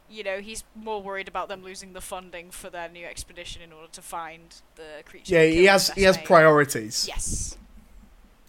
you 0.10 0.24
know, 0.24 0.40
he's 0.40 0.64
more 0.76 1.02
worried 1.02 1.28
about 1.28 1.48
them 1.50 1.64
losing 1.64 1.94
the 1.94 2.02
funding 2.02 2.50
for 2.52 2.70
their 2.70 2.88
new 2.90 3.06
expedition 3.06 3.62
in 3.62 3.72
order 3.74 3.90
to 3.92 4.02
find 4.02 4.56
the 4.76 5.04
creature. 5.06 5.36
Yeah, 5.36 5.44
he 5.46 5.66
has 5.66 5.90
he 5.92 6.04
has 6.04 6.18
priorities. 6.18 7.06
Yes. 7.08 7.58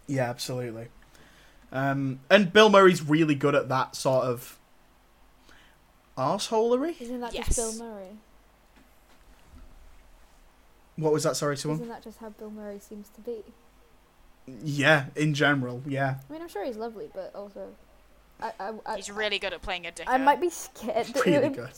Yeah, 0.07 0.29
absolutely. 0.29 0.87
Um, 1.71 2.19
and 2.29 2.51
Bill 2.51 2.69
Murray's 2.69 3.01
really 3.03 3.35
good 3.35 3.53
at 3.55 3.69
that 3.69 3.95
sort 3.95 4.25
of. 4.25 4.57
arseholery. 6.17 6.99
Isn't 6.99 7.21
that 7.21 7.33
Yes. 7.33 7.47
just 7.55 7.77
Bill 7.79 7.87
Murray? 7.87 8.17
What 10.97 11.13
was 11.13 11.23
that? 11.23 11.35
Sorry, 11.37 11.55
someone. 11.55 11.77
Isn't 11.79 11.89
that 11.89 12.03
just 12.03 12.17
how 12.19 12.29
Bill 12.29 12.49
Murray 12.51 12.79
seems 12.79 13.07
to 13.09 13.21
be? 13.21 13.43
Yeah, 14.63 15.05
in 15.15 15.33
general, 15.33 15.81
yeah. 15.85 16.15
I 16.29 16.33
mean, 16.33 16.41
I'm 16.41 16.47
sure 16.49 16.65
he's 16.65 16.75
lovely, 16.75 17.09
but 17.13 17.33
also, 17.35 17.75
I, 18.41 18.51
I, 18.59 18.73
I, 18.85 18.95
He's 18.97 19.09
really 19.11 19.39
good 19.39 19.53
at 19.53 19.61
playing 19.61 19.85
a 19.85 19.91
dickhead. 19.91 20.03
I 20.07 20.17
might 20.17 20.39
be 20.41 20.49
scared 20.49 21.07
that 21.07 21.25
Really 21.25 21.47
him- 21.47 21.53
good. 21.53 21.71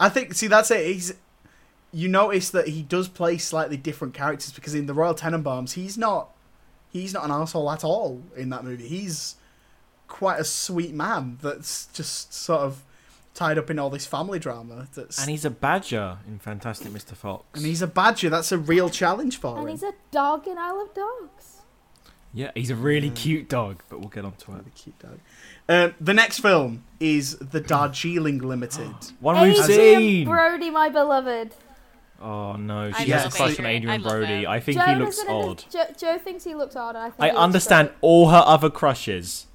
I 0.00 0.08
think. 0.08 0.34
See, 0.34 0.46
that's 0.48 0.70
it. 0.70 0.86
He's. 0.86 1.14
You 1.94 2.08
notice 2.08 2.48
that 2.50 2.68
he 2.68 2.82
does 2.82 3.06
play 3.06 3.36
slightly 3.36 3.76
different 3.76 4.14
characters 4.14 4.50
because 4.52 4.74
in 4.74 4.86
the 4.86 4.94
Royal 4.94 5.14
Tenenbaums, 5.14 5.72
he's 5.74 5.98
not. 5.98 6.30
He's 6.90 7.12
not 7.14 7.24
an 7.24 7.30
asshole 7.30 7.70
at 7.70 7.84
all 7.84 8.22
in 8.36 8.50
that 8.50 8.64
movie. 8.64 8.88
He's 8.88 9.36
quite 10.08 10.40
a 10.40 10.44
sweet 10.44 10.92
man 10.94 11.38
that's 11.42 11.86
just 11.86 12.32
sort 12.34 12.60
of 12.60 12.82
tied 13.34 13.56
up 13.56 13.70
in 13.70 13.78
all 13.78 13.88
this 13.88 14.04
family 14.04 14.38
drama. 14.38 14.88
That's 14.94 15.18
And 15.18 15.30
he's 15.30 15.44
a 15.46 15.50
badger 15.50 16.18
in 16.26 16.38
Fantastic 16.38 16.92
Mr. 16.92 17.14
Fox. 17.14 17.44
and 17.54 17.64
he's 17.64 17.80
a 17.80 17.86
badger. 17.86 18.28
That's 18.28 18.52
a 18.52 18.58
real 18.58 18.90
challenge 18.90 19.38
for 19.38 19.48
And 19.56 19.58
him. 19.60 19.62
And 19.68 19.70
he's 19.70 19.82
a 19.82 19.94
dog 20.10 20.46
in 20.48 20.58
Isle 20.58 20.82
of 20.82 20.94
Dogs. 20.94 21.51
Yeah, 22.34 22.50
he's 22.54 22.70
a 22.70 22.74
really 22.76 23.08
Yeah. 23.08 23.14
cute 23.14 23.48
dog, 23.48 23.82
but 23.88 24.00
we'll 24.00 24.08
get 24.08 24.24
on 24.24 24.32
to 24.32 24.52
it. 24.52 24.54
Really 24.54 24.70
cute 24.74 24.98
dog. 24.98 25.18
Um, 25.68 25.94
the 26.00 26.14
next 26.14 26.38
film 26.40 26.84
is 26.98 27.36
The 27.38 27.60
Darjeeling 27.60 28.38
Limited. 28.38 28.94
One 29.20 29.40
we've 29.40 29.58
Adrien 29.58 29.98
seen. 30.00 30.24
Brody, 30.28 30.70
my 30.70 30.88
beloved. 30.88 31.54
Oh 32.20 32.52
no, 32.54 32.90
she 32.92 33.10
love 33.10 33.22
has 33.22 33.34
a 33.34 33.36
crush 33.36 33.58
on 33.58 33.66
Adrien. 33.66 33.88
I 33.90 33.98
Brody. 33.98 34.26
him. 34.44 34.50
I 34.50 34.60
think 34.60 34.78
Joe 34.78 34.84
he 34.86 34.94
looks 34.94 35.16
doesn't 35.18 35.30
odd. 35.34 35.64
Joe, 35.70 35.84
Joe 35.98 36.18
thinks 36.18 36.44
he 36.44 36.54
looks 36.54 36.76
odd, 36.76 36.94
I 36.96 37.10
think 37.10 37.20
I 37.20 37.30
he 37.30 37.36
understand 37.36 37.88
great. 37.88 37.98
all 38.00 38.28
her 38.30 38.42
other 38.46 38.70
crushes, 38.70 39.46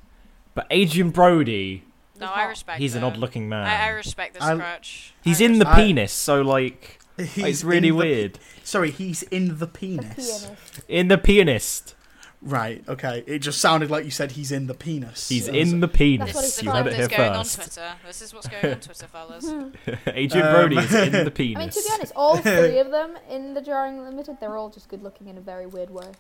but 0.54 0.68
Adrien 0.72 1.12
Brody, 1.12 1.84
No, 2.20 2.28
He's 2.28 2.36
I 2.36 2.44
respect 2.48 2.80
he's 2.80 2.96
an 2.96 3.04
odd-looking 3.06 3.48
man. 3.48 3.66
I, 3.68 3.86
I 3.86 3.90
respect 3.92 4.34
this 4.34 4.44
I- 4.44 4.56
crutch. 4.56 5.14
he's 5.24 5.42
I 5.42 5.46
in 5.46 5.60
the 5.60 5.68
I- 5.70 5.76
penis, 5.76 6.12
so 6.12 6.42
like 6.42 7.00
He's 7.18 7.38
it's 7.38 7.64
really 7.64 7.88
in 7.88 7.94
the- 7.96 8.00
weird. 8.04 8.40
Sorry, 8.64 8.92
he's 8.92 9.24
in 9.24 9.48
the 9.48 9.54
The 9.54 9.68
penis. 9.68 10.16
pianist. 10.16 10.52
In 10.90 11.08
the 11.08 11.18
pianist, 11.18 11.96
Right. 12.42 12.84
Okay. 12.88 13.24
It 13.26 13.40
just 13.40 13.60
sounded 13.60 13.90
like 13.90 14.06
you 14.06 14.12
said 14.12 14.34
he's 14.34 14.52
in 14.52 14.68
the 14.68 14.74
penis. 14.76 15.28
he's 15.28 15.48
So- 15.48 15.54
in 15.54 15.80
the 15.80 15.88
penis. 15.88 16.28
That's 16.28 16.36
what 16.36 16.42
This 16.44 16.62
You 16.62 16.70
the 16.72 16.78
heard 16.78 16.88
it 16.88 16.94
here 16.94 17.08
that's 17.08 17.18
going 17.18 17.32
on 17.32 17.44
first. 17.46 17.56
Twitter. 17.56 17.94
This 18.06 18.22
is 18.22 18.34
what's 18.34 18.48
going 18.48 18.74
on 18.74 18.80
Twitter, 18.80 19.08
fellas. 19.08 19.46
Adrien 20.08 20.46
Um, 20.48 20.54
Brody 20.54 20.78
is 20.78 20.94
in 20.94 21.26
the 21.26 21.32
penis. 21.32 21.58
I 21.58 21.60
mean, 21.62 21.70
to 21.72 21.82
be 21.82 21.90
honest, 21.94 22.14
all 22.16 22.38
three 22.38 22.78
of 22.86 22.92
them 22.92 23.18
in 23.30 23.54
the 23.56 23.62
Darjeeling 23.62 24.04
Limited, 24.06 24.38
they're 24.40 24.56
all 24.56 24.70
just 24.70 24.88
good 24.88 25.02
looking 25.02 25.28
in 25.28 25.38
a 25.38 25.42
very 25.42 25.66
weird 25.66 25.90
way. 25.90 26.12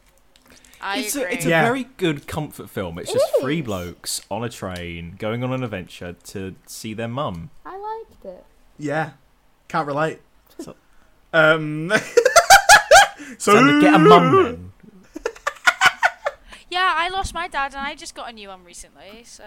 I 0.81 0.99
it's 0.99 1.15
agree. 1.15 1.29
a, 1.29 1.33
it's 1.33 1.45
a 1.45 1.49
very 1.49 1.83
good 1.97 2.27
comfort 2.27 2.69
film. 2.69 2.97
It's 2.99 3.09
It 3.11 3.13
just 3.19 3.33
three 3.39 3.61
blokes 3.61 4.21
on 4.29 4.43
a 4.43 4.49
train 4.49 5.15
going 5.17 5.43
on 5.43 5.51
an 5.53 5.63
adventure 5.63 6.13
to 6.25 6.55
see 6.65 6.93
their 6.93 7.07
mum. 7.07 7.49
I 7.65 7.77
liked 7.77 8.25
it. 8.25 8.43
Yeah. 8.79 9.11
Can't 9.67 9.87
relate. 9.87 10.19
So- 10.59 10.75
Um. 11.33 11.91
so 13.37 13.55
So 13.55 13.81
get 13.81 13.93
a 13.93 13.99
mum 13.99 14.43
then. 14.43 14.71
Yeah, 16.69 16.93
I 16.95 17.09
lost 17.09 17.33
my 17.33 17.47
dad 17.47 17.73
and 17.73 17.81
I 17.85 17.95
just 17.95 18.13
got 18.15 18.29
a 18.29 18.33
new 18.33 18.49
one 18.49 18.63
recently, 18.63 19.23
so. 19.23 19.43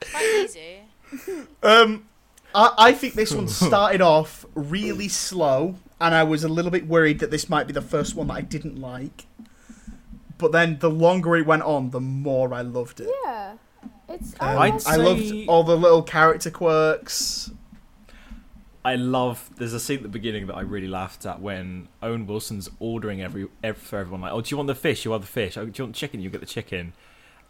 It's 0.00 0.10
quite 0.10 0.44
easy. 0.44 0.78
Um, 1.62 2.08
I, 2.54 2.72
I 2.78 2.92
think 2.92 3.14
this 3.14 3.32
one 3.32 3.48
started 3.68 4.00
off 4.00 4.46
really 4.54 5.08
slow, 5.08 5.76
and 6.00 6.14
I 6.14 6.22
was 6.22 6.44
a 6.44 6.48
little 6.48 6.70
bit 6.70 6.86
worried 6.86 7.18
that 7.20 7.30
this 7.30 7.48
might 7.48 7.66
be 7.66 7.72
the 7.72 7.82
first 7.82 8.14
one 8.14 8.28
that 8.28 8.34
I 8.34 8.40
didn't 8.42 8.80
like. 8.80 9.26
But 10.38 10.52
then 10.52 10.78
the 10.80 10.90
longer 10.90 11.36
it 11.36 11.46
went 11.46 11.62
on, 11.62 11.90
the 11.90 12.00
more 12.00 12.52
I 12.52 12.60
loved 12.60 13.00
it. 13.00 13.08
Yeah. 13.24 13.54
It's. 14.08 14.34
Um, 14.38 14.48
I, 14.48 14.52
I'd 14.52 14.56
liked 14.56 14.86
I 14.86 14.96
say- 14.96 15.02
loved 15.02 15.48
all 15.48 15.64
the 15.64 15.76
little 15.76 16.02
character 16.02 16.50
quirks. 16.50 17.50
I 18.86 18.94
love. 18.94 19.50
There's 19.56 19.72
a 19.72 19.80
scene 19.80 19.96
at 19.96 20.02
the 20.04 20.08
beginning 20.08 20.46
that 20.46 20.54
I 20.54 20.60
really 20.60 20.86
laughed 20.86 21.26
at 21.26 21.40
when 21.40 21.88
Owen 22.04 22.24
Wilson's 22.24 22.70
ordering 22.78 23.20
every, 23.20 23.48
ev 23.64 23.76
for 23.76 23.98
everyone 23.98 24.20
like, 24.20 24.30
"Oh, 24.30 24.40
do 24.40 24.48
you 24.52 24.56
want 24.56 24.68
the 24.68 24.76
fish? 24.76 25.04
You 25.04 25.10
want 25.10 25.24
the 25.24 25.28
fish. 25.28 25.56
Oh, 25.56 25.66
do 25.66 25.72
you 25.74 25.84
want 25.86 25.96
chicken? 25.96 26.20
You 26.20 26.30
get 26.30 26.38
the 26.38 26.46
chicken." 26.46 26.92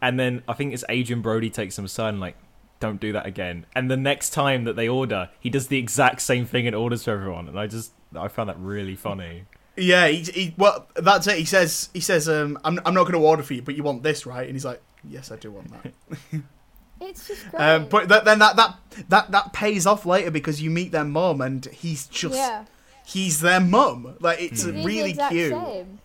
And 0.01 0.19
then 0.19 0.41
I 0.47 0.53
think 0.53 0.73
it's 0.73 0.83
Adrien 0.89 1.21
Brody 1.21 1.51
takes 1.51 1.77
him 1.77 1.85
aside 1.85 2.09
and 2.09 2.19
like, 2.19 2.37
"Don't 2.79 2.99
do 2.99 3.11
that 3.11 3.27
again." 3.27 3.67
And 3.75 3.91
the 3.91 3.95
next 3.95 4.31
time 4.31 4.63
that 4.63 4.75
they 4.75 4.89
order, 4.89 5.29
he 5.39 5.51
does 5.51 5.67
the 5.67 5.77
exact 5.77 6.23
same 6.23 6.47
thing 6.47 6.65
and 6.65 6.75
orders 6.75 7.03
for 7.03 7.11
everyone. 7.11 7.47
And 7.47 7.59
I 7.59 7.67
just, 7.67 7.91
I 8.15 8.29
found 8.29 8.49
that 8.49 8.57
really 8.57 8.95
funny. 8.95 9.43
Yeah, 9.75 10.07
he, 10.07 10.23
he 10.23 10.55
well, 10.57 10.87
that's 10.95 11.27
it. 11.27 11.37
He 11.37 11.45
says, 11.45 11.91
he 11.93 11.99
says, 11.99 12.27
um, 12.27 12.57
I'm, 12.63 12.79
I'm 12.83 12.95
not 12.95 13.03
going 13.03 13.13
to 13.13 13.19
order 13.19 13.43
for 13.43 13.53
you, 13.53 13.61
but 13.61 13.75
you 13.75 13.83
want 13.83 14.01
this, 14.01 14.25
right? 14.25 14.47
And 14.47 14.55
he's 14.55 14.65
like, 14.65 14.81
yes, 15.07 15.31
I 15.31 15.35
do 15.35 15.51
want 15.51 15.71
that. 15.71 16.41
it's 17.01 17.27
just 17.27 17.49
great. 17.51 17.61
Um, 17.61 17.87
but 17.87 18.07
th- 18.09 18.23
then 18.23 18.39
that, 18.39 18.55
that 18.55 18.77
that 19.09 19.31
that 19.31 19.53
pays 19.53 19.85
off 19.85 20.05
later 20.05 20.31
because 20.31 20.61
you 20.61 20.69
meet 20.69 20.91
their 20.91 21.03
mum 21.05 21.41
and 21.41 21.65
he's 21.65 22.07
just 22.07 22.35
yeah. 22.35 22.65
he's 23.05 23.41
their 23.41 23.59
mum. 23.59 24.15
Like 24.19 24.41
it's 24.41 24.63
Mm. 24.63 24.73
He's 24.73 24.83
the 24.83 24.83
really 24.83 25.09
exact 25.11 25.31
cute. 25.31 25.51
Same. 25.51 25.99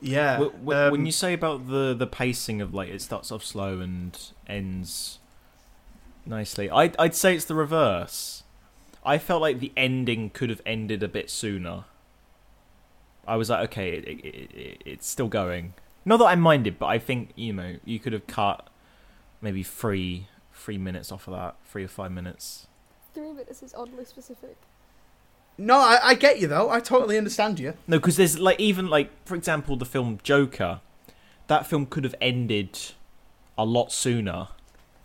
Yeah. 0.00 0.38
Wh- 0.38 0.66
wh- 0.66 0.74
um, 0.74 0.90
when 0.92 1.06
you 1.06 1.12
say 1.12 1.32
about 1.34 1.68
the 1.68 1.94
the 1.94 2.06
pacing 2.06 2.60
of 2.60 2.72
like 2.74 2.88
it 2.88 3.02
starts 3.02 3.30
off 3.30 3.44
slow 3.44 3.80
and 3.80 4.18
ends 4.46 5.18
nicely, 6.24 6.70
I'd 6.70 6.96
I'd 6.98 7.14
say 7.14 7.34
it's 7.34 7.44
the 7.44 7.54
reverse. 7.54 8.42
I 9.04 9.18
felt 9.18 9.40
like 9.40 9.60
the 9.60 9.72
ending 9.76 10.30
could 10.30 10.50
have 10.50 10.60
ended 10.66 11.02
a 11.02 11.08
bit 11.08 11.30
sooner. 11.30 11.84
I 13.26 13.36
was 13.36 13.48
like, 13.48 13.70
okay, 13.70 13.90
it, 13.90 14.04
it, 14.06 14.24
it, 14.24 14.50
it, 14.54 14.82
it's 14.84 15.06
still 15.08 15.28
going. 15.28 15.72
Not 16.04 16.18
that 16.18 16.26
I 16.26 16.34
minded, 16.34 16.78
but 16.78 16.86
I 16.86 16.98
think 16.98 17.30
you 17.36 17.52
know 17.52 17.76
you 17.84 17.98
could 17.98 18.12
have 18.12 18.26
cut 18.26 18.69
maybe 19.40 19.62
three 19.62 20.26
three 20.52 20.76
minutes 20.78 21.10
off 21.10 21.26
of 21.26 21.34
that, 21.34 21.56
three 21.64 21.84
or 21.84 21.88
five 21.88 22.12
minutes. 22.12 22.66
Three 23.14 23.32
minutes 23.32 23.62
is 23.62 23.74
oddly 23.74 24.04
specific. 24.04 24.56
no, 25.58 25.76
I, 25.78 25.98
I 26.02 26.14
get 26.14 26.38
you 26.40 26.46
though. 26.46 26.70
I 26.70 26.80
totally 26.80 27.16
understand 27.18 27.58
you. 27.58 27.74
No, 27.86 27.98
because 27.98 28.16
there's 28.16 28.38
like 28.38 28.60
even 28.60 28.88
like 28.88 29.10
for 29.26 29.34
example 29.34 29.76
the 29.76 29.84
film 29.86 30.18
Joker, 30.22 30.80
that 31.46 31.66
film 31.66 31.86
could 31.86 32.04
have 32.04 32.14
ended 32.20 32.78
a 33.58 33.64
lot 33.64 33.90
sooner, 33.92 34.48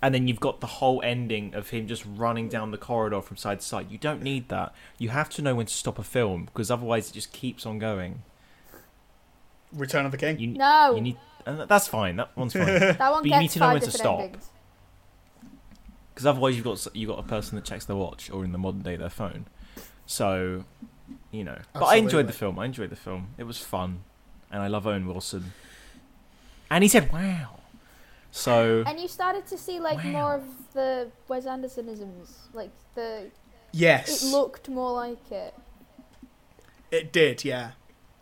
and 0.02 0.14
then 0.14 0.28
you've 0.28 0.40
got 0.40 0.60
the 0.62 0.68
whole 0.68 1.02
ending 1.04 1.54
of 1.56 1.70
him 1.72 1.88
just 1.88 2.06
running 2.06 2.48
down 2.50 2.72
the 2.72 2.78
corridor 2.78 3.22
from 3.22 3.38
side 3.38 3.60
to 3.62 3.66
side. 3.66 3.90
You 3.90 3.98
don't 3.98 4.22
need 4.22 4.50
that. 4.50 4.74
You 4.98 5.10
have 5.10 5.30
to 5.32 5.42
know 5.42 5.56
when 5.56 5.66
to 5.66 5.74
stop 5.74 5.98
a 5.98 6.04
film 6.04 6.46
because 6.46 6.70
otherwise 6.70 7.10
it 7.10 7.14
just 7.14 7.32
keeps 7.34 7.66
on 7.66 7.80
going. 7.80 8.22
Return 9.74 10.06
of 10.06 10.12
the 10.12 10.18
King. 10.18 10.40
You 10.40 10.48
No. 10.50 10.96
you 10.96 11.02
need 11.02 11.18
and 11.46 11.60
that's 11.68 11.88
fine. 11.88 12.16
That 12.18 12.36
one's 12.36 12.54
fine 12.54 12.66
that 12.80 13.00
one 13.00 13.22
but 13.22 13.26
you 13.26 13.30
gets 13.32 13.41
need 13.41 13.52
to 13.52 13.60
know 13.60 13.74
when 13.74 13.82
to 13.82 13.91
stop. 13.91 14.22
because 16.14 16.26
otherwise 16.26 16.56
you've 16.56 16.64
got 16.66 16.86
you've 16.96 17.10
got 17.10 17.20
a 17.20 17.24
person 17.24 17.56
that 17.56 17.66
checks 17.66 17.86
their 17.86 17.96
watch 17.96 18.30
or 18.32 18.43
in 18.43 18.52
the 18.52 18.58
modern 18.58 18.82
day 18.82 18.96
their 18.96 19.10
phone. 19.10 19.46
So, 20.06 20.66
you 21.32 21.43
know. 21.43 21.58
But 21.74 21.86
I 21.86 21.96
enjoyed 21.96 22.28
the 22.28 22.34
film. 22.34 22.60
I 22.60 22.66
enjoyed 22.66 22.89
the 22.89 22.96
film. 22.96 23.30
It 23.38 23.43
was 23.43 23.58
fun, 23.60 24.04
and 24.52 24.62
I 24.62 24.68
love 24.68 24.86
Owen 24.88 25.08
Wilson. 25.08 25.54
And 26.70 26.84
he 26.84 26.88
said, 26.88 27.12
"Wow." 27.12 27.60
So 28.32 28.84
And 28.86 29.00
you 29.00 29.08
started 29.08 29.48
to 29.48 29.58
see 29.58 29.80
like 29.80 30.04
Wow. 30.04 30.12
more 30.12 30.34
of 30.36 30.43
the 30.74 31.10
Wes 31.28 31.46
Andersonisms. 31.46 32.30
Like 32.54 32.72
the 32.93 33.32
Yes, 33.72 34.24
it 34.24 34.32
looked 34.32 34.68
more 34.70 34.91
like 34.93 35.32
it. 35.32 35.54
it 36.91 37.12
did. 37.14 37.43
Yeah. 37.46 37.72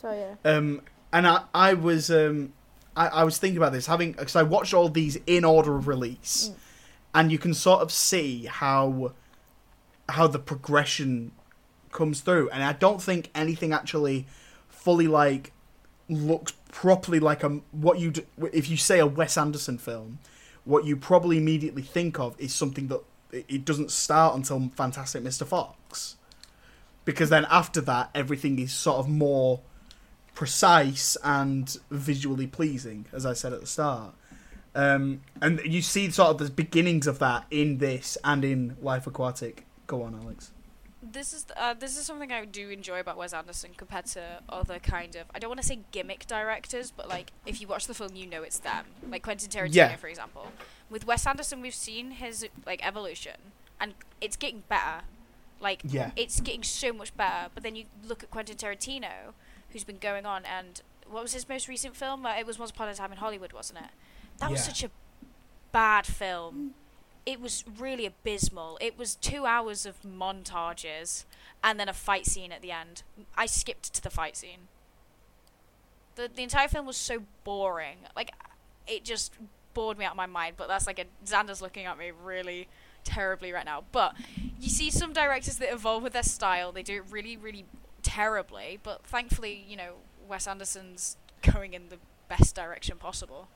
So 0.01 0.11
yeah. 0.11 0.51
Um, 0.51 0.81
and 1.11 1.27
I, 1.27 1.43
I 1.53 1.73
was, 1.73 2.09
um, 2.11 2.53
I, 2.95 3.07
I 3.07 3.23
was 3.23 3.37
thinking 3.37 3.57
about 3.57 3.71
this 3.73 3.87
having 3.87 4.11
because 4.13 4.35
I 4.35 4.43
watched 4.43 4.73
all 4.73 4.89
these 4.89 5.17
in 5.27 5.43
order 5.45 5.75
of 5.75 5.87
release, 5.87 6.49
Mm. 6.49 6.55
and 7.15 7.31
you 7.31 7.37
can 7.37 7.53
sort 7.53 7.81
of 7.81 7.91
see 7.91 8.45
how, 8.45 9.13
how 10.09 10.27
the 10.27 10.39
progression 10.39 11.31
comes 11.91 12.21
through, 12.21 12.49
and 12.49 12.63
I 12.63 12.73
don't 12.73 13.01
think 13.01 13.29
anything 13.35 13.73
actually 13.73 14.25
fully 14.69 15.07
like 15.07 15.51
looks 16.09 16.53
properly 16.71 17.19
like 17.19 17.43
a 17.43 17.49
what 17.71 17.97
you 17.99 18.11
if 18.51 18.69
you 18.69 18.77
say 18.77 18.99
a 18.99 19.05
Wes 19.05 19.37
Anderson 19.37 19.77
film, 19.77 20.19
what 20.65 20.85
you 20.85 20.95
probably 20.97 21.37
immediately 21.37 21.81
think 21.83 22.19
of 22.19 22.35
is 22.39 22.53
something 22.53 22.87
that 22.87 23.01
it 23.31 23.65
doesn't 23.65 23.89
start 23.89 24.35
until 24.35 24.69
Fantastic 24.75 25.23
Mr. 25.23 25.45
Fox, 25.45 26.15
because 27.05 27.29
then 27.29 27.45
after 27.49 27.81
that 27.81 28.09
everything 28.13 28.59
is 28.59 28.71
sort 28.73 28.97
of 28.97 29.07
more 29.09 29.61
precise 30.33 31.15
and 31.23 31.77
visually 31.91 32.47
pleasing, 32.47 33.05
as 33.13 33.25
I 33.25 33.33
said 33.33 33.53
at 33.53 33.61
the 33.61 33.67
start. 33.67 34.13
Um, 34.75 35.21
and 35.41 35.61
you 35.63 35.81
see 35.81 36.09
sort 36.09 36.29
of 36.31 36.37
the 36.39 36.49
beginnings 36.49 37.05
of 37.05 37.19
that 37.19 37.45
in 37.51 37.77
this 37.77 38.17
and 38.23 38.43
in 38.43 38.75
Life 38.81 39.05
Aquatic. 39.05 39.65
Go 39.85 40.01
on, 40.03 40.15
Alex. 40.15 40.51
This 41.05 41.33
is 41.33 41.45
uh, 41.57 41.73
this 41.73 41.97
is 41.97 42.05
something 42.05 42.31
I 42.31 42.45
do 42.45 42.69
enjoy 42.69 43.01
about 43.01 43.17
Wes 43.17 43.33
Anderson 43.33 43.71
compared 43.75 44.05
to 44.07 44.39
other 44.47 44.79
kind 44.79 45.15
of 45.17 45.25
I 45.35 45.39
don't 45.39 45.49
want 45.49 45.61
to 45.61 45.67
say 45.67 45.79
gimmick 45.91 46.25
directors, 46.27 46.91
but 46.91 47.09
like 47.09 47.31
if 47.45 47.59
you 47.61 47.67
watch 47.67 47.87
the 47.87 47.93
film, 47.93 48.15
you 48.15 48.25
know 48.25 48.41
it's 48.41 48.57
them. 48.59 48.85
Like 49.07 49.21
Quentin 49.21 49.49
Tarantino, 49.49 49.75
Yeah. 49.75 49.95
for 49.97 50.07
example. 50.07 50.47
With 50.89 51.05
Wes 51.05 51.27
Anderson, 51.27 51.61
we've 51.61 51.75
seen 51.75 52.11
his 52.11 52.47
like 52.65 52.85
evolution, 52.87 53.35
and 53.81 53.93
it's 54.21 54.37
getting 54.37 54.63
better. 54.69 55.01
Like 55.59 55.81
Yeah. 55.83 56.11
it's 56.15 56.39
getting 56.39 56.63
so 56.63 56.93
much 56.93 57.15
better. 57.17 57.49
But 57.53 57.63
then 57.63 57.75
you 57.75 57.83
look 58.07 58.23
at 58.23 58.31
Quentin 58.31 58.55
Tarantino, 58.55 59.33
who's 59.73 59.83
been 59.83 59.97
going 59.97 60.25
on, 60.25 60.43
and 60.45 60.81
what 61.07 61.21
was 61.23 61.33
his 61.33 61.49
most 61.49 61.67
recent 61.67 61.95
film? 61.95 62.25
It 62.25 62.45
was 62.47 62.57
Once 62.57 62.71
Upon 62.71 62.87
a 62.87 62.95
Time 62.95 63.11
in 63.11 63.17
Hollywood, 63.17 63.51
wasn't 63.53 63.79
it? 63.79 63.91
That 64.39 64.49
was 64.49 64.61
Yeah. 64.61 64.73
such 64.73 64.83
a 64.85 64.91
bad 65.71 66.05
film. 66.07 66.75
It 67.25 67.39
was 67.39 67.63
really 67.67 68.05
abysmal. 68.05 68.77
It 68.81 68.97
was 68.97 69.15
two 69.15 69.45
hours 69.45 69.85
of 69.85 70.01
montages 70.01 71.25
and 71.63 71.79
then 71.79 71.87
a 71.89 71.93
fight 71.93 72.25
scene 72.25 72.51
at 72.51 72.61
the 72.61 72.71
end. 72.71 73.03
I 73.37 73.45
skipped 73.45 73.93
to 73.93 74.01
the 74.01 74.09
fight 74.09 74.35
scene. 74.35 74.67
The 76.15 76.27
the 76.27 76.43
entire 76.43 76.67
film 76.67 76.85
was 76.85 76.97
so 76.97 77.23
boring. 77.43 77.99
Like 78.15 78.31
it 78.87 79.03
just 79.05 79.33
bored 79.73 79.97
me 79.97 80.05
out 80.05 80.11
of 80.11 80.17
my 80.17 80.25
mind. 80.25 80.55
But 80.57 80.67
that's 80.67 80.85
like 80.85 80.99
a 80.99 81.05
Xander's 81.25 81.61
looking 81.61 81.85
at 81.85 81.97
me 81.97 82.11
really 82.11 82.67
terribly 83.03 83.51
right 83.51 83.65
now. 83.65 83.83
But 83.91 84.15
you 84.59 84.69
see 84.69 84.91
some 84.91 85.13
directors 85.13 85.57
that 85.57 85.71
evolve 85.71 86.03
with 86.03 86.13
their 86.13 86.23
style. 86.23 86.71
They 86.71 86.83
do 86.83 86.97
it 86.97 87.05
really, 87.09 87.37
really 87.37 87.65
terribly. 88.03 88.79
But 88.81 89.05
thankfully, 89.05 89.65
you 89.67 89.75
know, 89.75 89.93
Wes 90.27 90.47
Anderson's 90.47 91.17
going 91.41 91.73
in 91.73 91.89
the 91.89 91.97
best 92.29 92.55
direction 92.55 92.97
possible. 92.97 93.47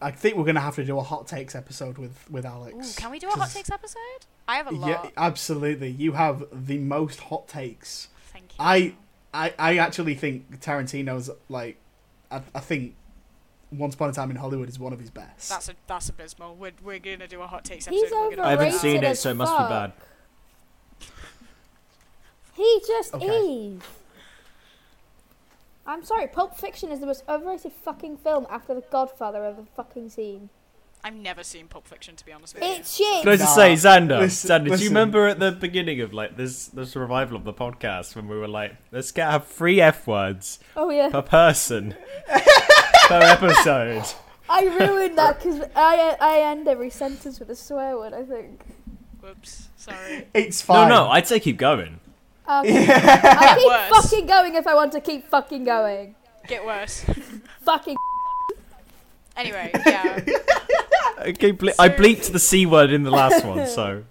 I 0.00 0.10
think 0.10 0.36
we're 0.36 0.44
gonna 0.44 0.60
have 0.60 0.76
to 0.76 0.84
do 0.84 0.98
a 0.98 1.02
hot 1.02 1.26
takes 1.26 1.54
episode 1.54 1.98
with 1.98 2.30
with 2.30 2.44
Alex. 2.44 2.74
Ooh, 2.74 3.00
can 3.00 3.10
we 3.10 3.18
do 3.18 3.28
a 3.28 3.32
hot 3.32 3.50
takes 3.50 3.70
episode? 3.70 4.26
I 4.48 4.56
have 4.56 4.66
a 4.66 4.70
lot. 4.70 4.88
Yeah, 4.88 5.10
absolutely. 5.16 5.90
You 5.90 6.12
have 6.12 6.44
the 6.52 6.78
most 6.78 7.20
hot 7.20 7.48
takes. 7.48 8.08
Thank 8.32 8.52
you. 8.52 8.56
I 8.58 8.94
I 9.32 9.52
I 9.58 9.76
actually 9.78 10.14
think 10.14 10.60
Tarantino's 10.60 11.30
like 11.48 11.76
I, 12.30 12.40
I 12.54 12.60
think 12.60 12.94
Once 13.72 13.94
Upon 13.94 14.10
a 14.10 14.12
Time 14.12 14.30
in 14.30 14.36
Hollywood 14.36 14.68
is 14.68 14.78
one 14.78 14.92
of 14.92 15.00
his 15.00 15.10
best. 15.10 15.48
That's 15.50 15.68
a 15.68 15.74
that's 15.86 16.08
abysmal. 16.08 16.54
We're 16.54 16.72
we're 16.82 16.98
gonna 16.98 17.28
do 17.28 17.42
a 17.42 17.46
hot 17.46 17.64
takes 17.64 17.86
episode. 17.86 18.30
He's 18.30 18.38
I 18.38 18.50
haven't 18.50 18.72
seen 18.72 19.04
it, 19.04 19.18
so 19.18 19.30
it 19.30 19.34
must 19.34 19.52
be 19.52 19.64
bad. 19.64 19.92
He 22.54 22.82
just 22.86 23.14
Okay. 23.14 23.26
is. 23.26 23.82
I'm 25.86 26.02
sorry, 26.04 26.26
Pulp 26.28 26.56
Fiction 26.56 26.90
is 26.90 27.00
the 27.00 27.06
most 27.06 27.24
overrated 27.28 27.72
fucking 27.72 28.16
film 28.18 28.46
after 28.48 28.74
The 28.74 28.82
Godfather 28.90 29.44
of 29.44 29.56
the 29.56 29.64
fucking 29.76 30.08
scene. 30.10 30.48
I've 31.06 31.14
never 31.14 31.44
seen 31.44 31.68
Pulp 31.68 31.86
Fiction 31.86 32.16
to 32.16 32.24
be 32.24 32.32
honest 32.32 32.54
with 32.54 32.62
you. 32.64 32.70
It's 32.70 32.96
shit. 32.96 33.22
Can 33.22 33.32
I 33.32 33.36
just 33.36 33.54
Nah, 33.58 33.62
say, 33.62 33.74
Xander, 33.74 34.20
listen- 34.20 34.50
Xander, 34.64 34.76
do 34.78 34.82
you 34.82 34.88
remember 34.88 35.26
at 35.28 35.38
the 35.38 35.52
beginning 35.52 36.00
of 36.00 36.14
like 36.14 36.38
this 36.38 36.68
this 36.68 36.96
revival 36.96 37.36
of 37.36 37.44
the 37.44 37.52
podcast 37.52 38.16
when 38.16 38.26
we 38.28 38.38
were 38.38 38.48
like, 38.48 38.74
let's 38.90 39.12
get 39.12 39.30
have 39.30 39.46
three 39.46 39.82
F 39.82 40.06
words 40.06 40.60
Oh 40.74 40.88
yeah, 40.88 41.10
per 41.10 41.20
person 41.20 41.94
per 42.28 43.20
episode? 43.20 44.04
I 44.48 44.62
ruined 44.64 45.18
that 45.18 45.42
because 45.42 45.60
I 45.76 46.16
I 46.18 46.38
end 46.40 46.66
every 46.68 46.88
sentence 46.88 47.38
with 47.38 47.50
a 47.50 47.56
swear 47.56 47.98
word. 47.98 48.14
I 48.14 48.22
think. 48.22 48.62
Whoops. 49.20 49.68
Sorry. 49.76 50.26
it's 50.32 50.62
fine. 50.62 50.88
No, 50.88 51.04
no, 51.04 51.10
I'd 51.10 51.26
say 51.28 51.38
keep 51.38 51.58
going. 51.58 52.00
Okay. 52.48 52.86
I 52.90 53.54
keep 53.58 53.68
Worse. 53.68 54.02
fucking 54.10 54.26
going 54.26 54.54
if 54.54 54.66
I 54.66 54.74
want 54.74 54.92
to 54.92 55.00
keep 55.00 55.28
fucking 55.28 55.64
going. 55.64 56.14
Get 56.46 56.64
worse. 56.64 57.04
Fucking. 57.62 57.96
Anyway, 59.36 59.70
yeah. 59.86 60.20
Okay, 61.16 61.52
ble- 61.52 61.72
I 61.78 61.88
bleeped 61.88 62.32
the 62.32 62.38
c 62.38 62.66
word 62.66 62.90
in 62.90 63.02
the 63.04 63.10
last 63.10 63.44
one, 63.44 63.66
so 63.78 64.04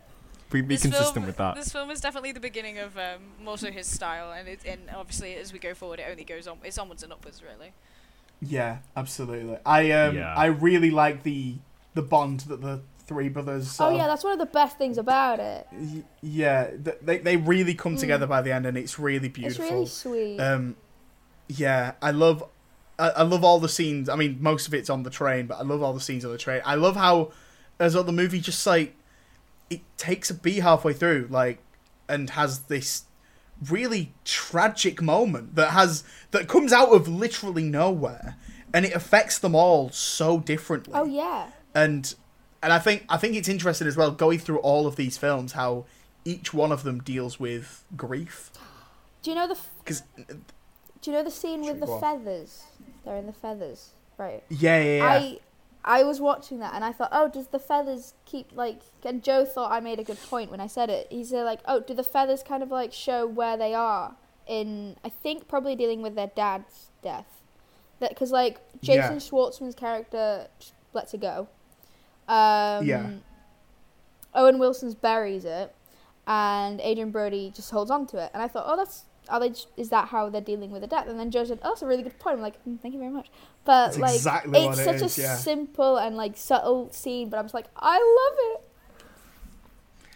be, 0.50 0.62
be 0.62 0.76
This 0.76 0.84
consistent 0.84 1.14
film- 1.16 1.26
with 1.28 1.38
that. 1.38 1.56
This 1.56 1.72
film 1.72 1.92
is 1.92 2.00
definitely 2.02 2.32
the 2.32 2.40
beginning 2.40 2.80
of 2.80 2.98
um, 2.98 3.22
more 3.44 3.58
so 3.58 3.70
his 3.72 3.86
style, 3.86 4.32
and 4.32 4.48
it, 4.48 4.62
and 4.66 4.82
obviously 4.96 5.36
as 5.36 5.52
we 5.54 5.60
go 5.60 5.74
forward, 5.76 6.00
it 6.00 6.08
only 6.10 6.24
goes 6.24 6.48
on. 6.48 6.58
It's 6.64 6.78
onwards 6.78 7.04
and 7.04 7.12
upwards, 7.12 7.44
really. 7.44 7.74
Yeah, 8.42 8.78
absolutely. 8.96 9.58
I 9.66 9.92
um 9.92 10.16
Yeah. 10.16 10.34
I 10.34 10.46
really 10.46 10.90
like 10.92 11.24
the 11.24 11.56
the 11.94 12.02
bond 12.02 12.42
that 12.42 12.62
the 12.62 12.82
three 13.08 13.30
brothers. 13.30 13.78
Oh 13.80 13.90
yeah, 13.90 14.04
of- 14.04 14.08
that's 14.12 14.24
one 14.24 14.34
of 14.34 14.40
the 14.40 14.46
best 14.46 14.78
things 14.78 14.98
about 14.98 15.40
it. 15.40 15.68
y- 15.72 16.04
yeah. 16.22 16.68
th- 16.84 16.98
They 17.02 17.18
they 17.20 17.38
really 17.38 17.74
come 17.74 17.96
Mm. 17.96 18.00
together 18.00 18.28
by 18.28 18.42
the 18.42 18.52
end, 18.52 18.66
and 18.66 18.78
it's 18.78 18.98
really 19.00 19.30
beautiful. 19.30 19.64
It's 19.64 19.72
really 19.72 19.86
sweet. 19.86 20.40
Um, 20.40 20.76
yeah, 21.48 21.94
I 22.02 22.12
love, 22.12 22.44
I, 22.98 23.10
I 23.10 23.24
love 23.24 23.44
all 23.44 23.60
the 23.60 23.70
scenes. 23.70 24.08
I 24.10 24.16
mean, 24.16 24.38
most 24.40 24.68
of 24.68 24.74
it's 24.74 24.90
on 24.90 25.04
the 25.04 25.10
train, 25.10 25.46
but 25.48 25.60
I 25.60 25.64
love 25.64 25.84
all 25.84 25.94
the 25.94 26.00
scenes 26.02 26.24
on 26.26 26.32
the 26.32 26.38
train. 26.38 26.62
I 26.66 26.76
love 26.76 26.96
how, 26.96 27.32
as 27.80 27.96
well, 27.96 28.04
the 28.06 28.12
movie 28.14 28.40
just 28.40 28.66
like, 28.66 28.96
it 29.70 29.82
takes 29.98 30.30
a 30.30 30.34
beat 30.34 30.60
halfway 30.60 30.94
through, 30.94 31.28
like, 31.30 31.60
and 32.08 32.30
has 32.32 32.60
this 32.62 33.04
really 33.70 34.14
tragic 34.26 35.02
moment 35.02 35.56
that 35.56 35.70
has 35.72 36.04
that 36.32 36.48
comes 36.48 36.72
out 36.74 36.90
of 36.90 37.08
literally 37.08 37.64
nowhere, 37.64 38.36
and 38.74 38.86
it 38.86 38.94
affects 38.94 39.38
them 39.40 39.54
all 39.56 39.90
so 39.90 40.40
differently 40.40 40.94
oh 40.96 41.06
yeah. 41.06 41.48
and 41.76 42.16
and 42.64 42.74
I 42.74 42.80
think 42.80 43.06
I 43.10 43.18
think 43.18 43.36
it's 43.36 43.48
interesting 43.50 43.88
as 43.88 43.96
well 43.98 44.12
going 44.12 44.40
through 44.40 44.60
all 44.60 44.88
of 44.88 44.96
these 44.96 45.18
films 45.18 45.52
how 45.54 45.86
each 46.26 46.54
one 46.54 46.72
of 46.72 46.84
them 46.84 47.00
deals 47.04 47.40
with 47.40 47.84
grief 47.98 48.50
Do 49.22 49.30
you 49.32 49.36
know 49.36 49.48
the 49.48 49.56
f- 49.56 49.70
because 49.80 50.02
Do 50.18 51.12
you 51.12 51.18
know 51.18 51.24
the 51.24 51.32
scene 51.32 51.62
with 51.62 51.80
the 51.80 51.86
go 51.86 51.94
on. 51.94 52.02
feathers? 52.02 52.64
They're 53.06 53.18
in 53.18 53.28
the 53.28 53.34
feathers, 53.34 53.90
right? 54.18 54.44
yeah 54.50 54.82
yeah 54.82 54.98
yeah 54.98 55.06
I 55.06 55.40
I 55.86 56.04
was 56.06 56.22
watching 56.22 56.60
that 56.60 56.74
and 56.76 56.86
I 56.86 56.94
thought, 56.94 57.10
oh, 57.12 57.28
does 57.28 57.48
the 57.48 57.60
feathers 57.60 58.14
keep 58.24 58.56
like? 58.56 58.80
And 59.04 59.22
Joe 59.22 59.44
thought 59.44 59.70
I 59.70 59.82
made 59.82 60.00
a 60.00 60.04
good 60.06 60.18
point 60.30 60.50
when 60.50 60.62
I 60.62 60.68
said 60.68 60.90
it. 60.90 61.08
He 61.10 61.26
said 61.26 61.44
like, 61.44 61.60
oh, 61.66 61.82
do 61.82 61.94
the 61.94 62.06
feathers 62.06 62.42
kind 62.42 62.64
of 62.64 62.72
like 62.72 62.94
show 62.94 63.28
where 63.28 63.58
they 63.58 63.74
are 63.74 64.16
in? 64.48 64.96
I 65.04 65.10
think 65.10 65.50
probably 65.50 65.76
dealing 65.76 66.02
with 66.02 66.16
their 66.16 66.32
dad's 66.38 66.92
death. 67.02 67.42
That 68.00 68.12
because 68.12 68.32
like 68.32 68.62
Jason 68.82 69.16
Yeah. 69.16 69.20
Schwartzman's 69.20 69.76
character 69.76 70.48
lets 70.94 71.14
it 71.14 71.20
go. 71.20 71.50
Um, 72.34 72.86
Yeah. 72.86 73.10
Owen 74.36 74.58
Wilson's 74.58 74.96
buries 74.96 75.46
it, 75.46 75.76
and 76.26 76.82
Adrien 76.82 77.12
Brody 77.12 77.52
just 77.56 77.70
holds 77.70 77.92
on 77.92 78.08
to 78.08 78.18
it. 78.18 78.32
And 78.34 78.42
I 78.42 78.48
thought, 78.48 78.66
oh, 78.68 78.76
that's 78.76 79.06
are 79.30 79.40
they? 79.40 79.50
Just, 79.50 79.68
is 79.78 79.90
that 79.90 80.10
how 80.10 80.30
they're 80.30 80.42
dealing 80.42 80.72
with 80.72 80.82
the 80.82 80.88
death? 80.88 81.08
And 81.08 81.20
then 81.20 81.32
Joe 81.32 81.46
said, 81.46 81.60
oh, 81.64 81.70
that's 81.70 81.82
a 81.82 81.88
really 81.88 82.04
good 82.04 82.18
point. 82.20 82.38
I'm 82.38 82.42
like, 82.42 82.64
"Mm, 82.66 82.80
thank 82.82 82.94
you 82.94 83.00
very 83.00 83.12
much. 83.12 83.30
But 83.64 83.86
That's 83.86 84.00
like, 84.00 84.16
exactly 84.16 84.60
it's 84.60 84.80
it 84.80 84.84
such 84.84 85.02
is, 85.02 85.18
a 85.18 85.22
yeah. 85.22 85.36
simple 85.36 85.98
and 85.98 86.18
like 86.18 86.36
subtle 86.36 86.92
scene, 86.92 87.30
but 87.30 87.38
I'm 87.38 87.46
just 87.46 87.54
like, 87.54 87.68
I 87.78 87.98
love 87.98 88.56
it. 88.56 88.70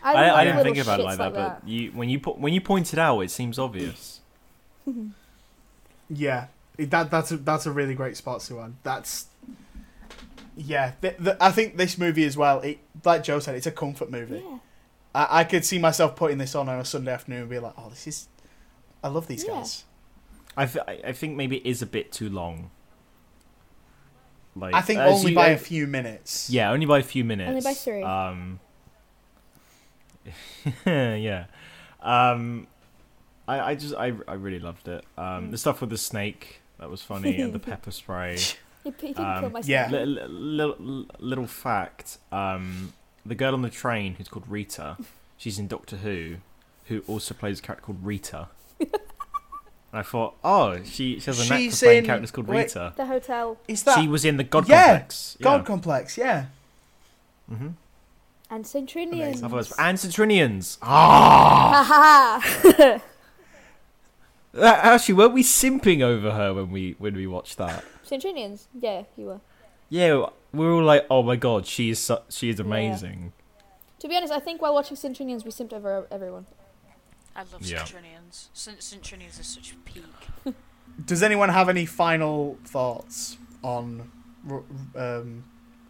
I, 0.04 0.14
I, 0.14 0.42
I 0.42 0.44
didn't 0.44 0.64
think 0.64 0.78
about 0.78 1.00
it 1.00 1.04
shits 1.04 1.06
like 1.06 1.18
that, 1.18 1.34
but 1.34 1.68
you 1.68 1.92
when 1.92 2.10
you 2.10 2.20
put 2.20 2.38
when 2.38 2.54
you 2.54 2.62
point 2.62 2.92
it 2.94 3.00
out, 3.00 3.20
it 3.22 3.32
seems 3.32 3.58
obvious. 3.58 4.20
yeah 6.10 6.48
that 6.78 7.10
that's 7.10 7.32
a, 7.32 7.38
that's 7.38 7.66
a 7.66 7.72
really 7.72 7.96
great 7.96 8.16
spot 8.16 8.40
Siwan 8.40 8.74
that's 8.84 9.28
yeah 10.60 10.94
th- 11.02 11.18
th- 11.24 11.38
I 11.40 11.52
think 11.52 11.78
this 11.78 11.98
movie 11.98 12.26
as 12.26 12.36
well 12.36 12.60
it 12.62 12.80
like 13.06 13.24
Joe 13.24 13.40
said 13.40 13.56
it's 13.56 13.68
a 13.68 13.72
comfort 13.72 14.10
movie 14.12 14.44
Yeah. 14.44 14.58
I, 15.14 15.40
I 15.42 15.44
could 15.44 15.64
see 15.64 15.78
myself 15.80 16.16
putting 16.16 16.38
this 16.40 16.56
on 16.56 16.68
on 16.68 16.80
a 16.80 16.86
Sunday 16.86 17.12
afternoon 17.14 17.42
and 17.42 17.50
be 17.50 17.60
like 17.60 17.74
oh 17.78 17.90
this 17.90 18.08
is 18.08 18.28
I 19.04 19.10
love 19.10 19.28
these 19.28 19.46
Yeah. 19.46 19.52
guys 19.54 19.86
I, 20.58 20.66
th- 20.66 20.84
I 20.88 21.10
I 21.10 21.12
think 21.14 21.36
maybe 21.36 21.58
it 21.58 21.70
is 21.70 21.84
a 21.84 21.86
bit 21.86 22.12
too 22.12 22.30
long. 22.30 22.72
Like 24.56 24.74
I 24.74 24.82
think 24.82 25.00
only 25.00 25.30
you- 25.30 25.36
by 25.36 25.52
uh, 25.52 25.56
a 25.56 25.58
few 25.60 25.86
minutes 25.86 26.50
Yeah, 26.50 26.72
only 26.72 26.88
by 26.88 26.98
a 26.98 27.04
few 27.04 27.24
minutes. 27.24 27.50
Only 27.50 27.62
by 27.62 27.74
three. 27.76 28.02
Um, 28.02 28.60
yeah. 30.86 31.46
Um, 32.02 32.68
I, 33.48 33.60
I 33.72 33.76
just 33.76 33.94
I, 33.96 34.14
I 34.28 34.34
really 34.34 34.60
loved 34.60 34.88
it. 34.88 35.06
Um, 35.18 35.48
Mm. 35.48 35.52
the 35.52 35.58
stuff 35.60 35.80
with 35.82 35.92
the 35.92 35.98
snake 35.98 36.62
that 36.80 36.90
was 36.90 37.02
funny 37.04 37.40
and 37.40 37.54
the 37.54 37.60
pepper 37.70 37.92
spray. 37.92 38.38
He, 39.00 39.08
he 39.08 39.14
didn't 39.14 39.26
Um, 39.26 39.40
kill 39.42 39.50
myself. 39.52 39.68
yeah. 39.70 39.90
little, 39.90 40.28
little, 40.30 41.06
little 41.20 41.48
fact: 41.48 42.18
um, 42.32 42.94
the 43.26 43.36
girl 43.36 43.54
on 43.54 43.62
the 43.62 43.70
train 43.70 44.16
who's 44.16 44.28
called 44.28 44.46
Rita, 44.48 44.98
she's 45.38 45.60
in 45.60 45.68
Doctor 45.68 45.98
Who, 45.98 46.38
who 46.86 47.04
also 47.08 47.34
plays 47.34 47.60
a 47.60 47.62
character 47.62 47.86
called 47.86 48.06
Rita. 48.06 48.48
and 48.80 48.90
I 49.94 50.02
thought, 50.02 50.36
oh, 50.44 50.78
she, 50.84 51.20
she 51.20 51.26
has 51.26 51.40
an 51.40 51.46
actor 51.54 51.58
She's 51.58 51.80
playing 51.80 52.00
in- 52.00 52.06
character 52.06 52.32
called 52.32 52.48
wait. 52.48 52.64
Rita. 52.68 52.94
The 52.96 53.06
hotel 53.06 53.58
is 53.68 53.84
that 53.84 54.00
She 54.00 54.08
was 54.08 54.24
in 54.26 54.38
the 54.38 54.44
God 54.44 54.68
Yeah, 54.70 54.88
Complex. 55.00 55.38
God 55.42 55.66
Complex 55.66 56.18
yeah 56.18 56.46
hmm 57.50 57.70
and 58.50 58.66
Centurions. 58.66 59.42
And 59.78 60.00
Centurions. 60.00 60.78
ah 60.82 61.72
Ha 61.74 61.84
ha. 61.84 62.72
That- 62.78 63.02
Actually, 64.60 65.16
weren't 65.16 65.34
we 65.34 65.44
simping 65.44 66.02
over 66.02 66.32
her 66.32 66.54
when 66.54 66.72
we 66.72 66.96
when 67.00 67.16
we 67.16 67.28
watched 67.28 67.58
that? 67.58 67.84
Centurions. 68.04 68.68
Yeah, 68.80 69.04
you 69.16 69.26
were. 69.26 69.42
Yeah, 69.90 70.26
we 70.52 70.66
were 70.66 70.72
all 70.74 70.84
like, 70.84 71.06
"Oh 71.10 71.24
my 71.24 71.36
god, 71.36 71.66
she 71.66 71.90
is 71.90 72.00
su- 72.00 72.18
she 72.30 72.50
is 72.50 72.60
amazing." 72.60 73.34
To 74.00 74.08
be 74.08 74.16
honest, 74.16 74.32
I 74.34 74.40
think 74.40 74.62
while 74.62 74.74
watching 74.74 74.96
Centurions, 74.98 75.44
we 75.44 75.52
simped 75.52 75.74
over 75.74 76.08
everyone. 76.12 76.46
I 77.36 77.42
love 77.42 77.62
Yeah. 77.62 77.84
Centurions. 77.84 78.50
Cent- 78.54 78.82
Centurions 78.84 79.40
is 79.40 79.46
such 79.48 79.72
a 79.74 79.76
peak. 79.78 80.04
Does 81.06 81.22
anyone 81.22 81.50
have 81.50 81.70
any 81.70 81.86
final 81.86 82.58
thoughts 82.66 83.38
on 83.64 84.12
r- 84.50 84.64
um, 84.96 85.44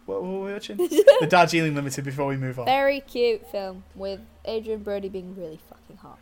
what, 0.04 0.22
what 0.22 0.30
were 0.32 0.44
we 0.46 0.52
watching? 0.52 0.76
the 0.76 1.26
Darjeeling 1.28 1.74
Limited 1.74 2.04
before 2.04 2.26
we 2.26 2.36
move 2.36 2.58
on. 2.58 2.66
Very 2.66 3.00
cute 3.00 3.50
film 3.50 3.84
with 3.94 4.20
Adrien 4.46 4.82
Brody 4.82 5.08
being 5.08 5.34
really 5.36 5.58
fucking 5.68 5.96
hot. 5.96 6.18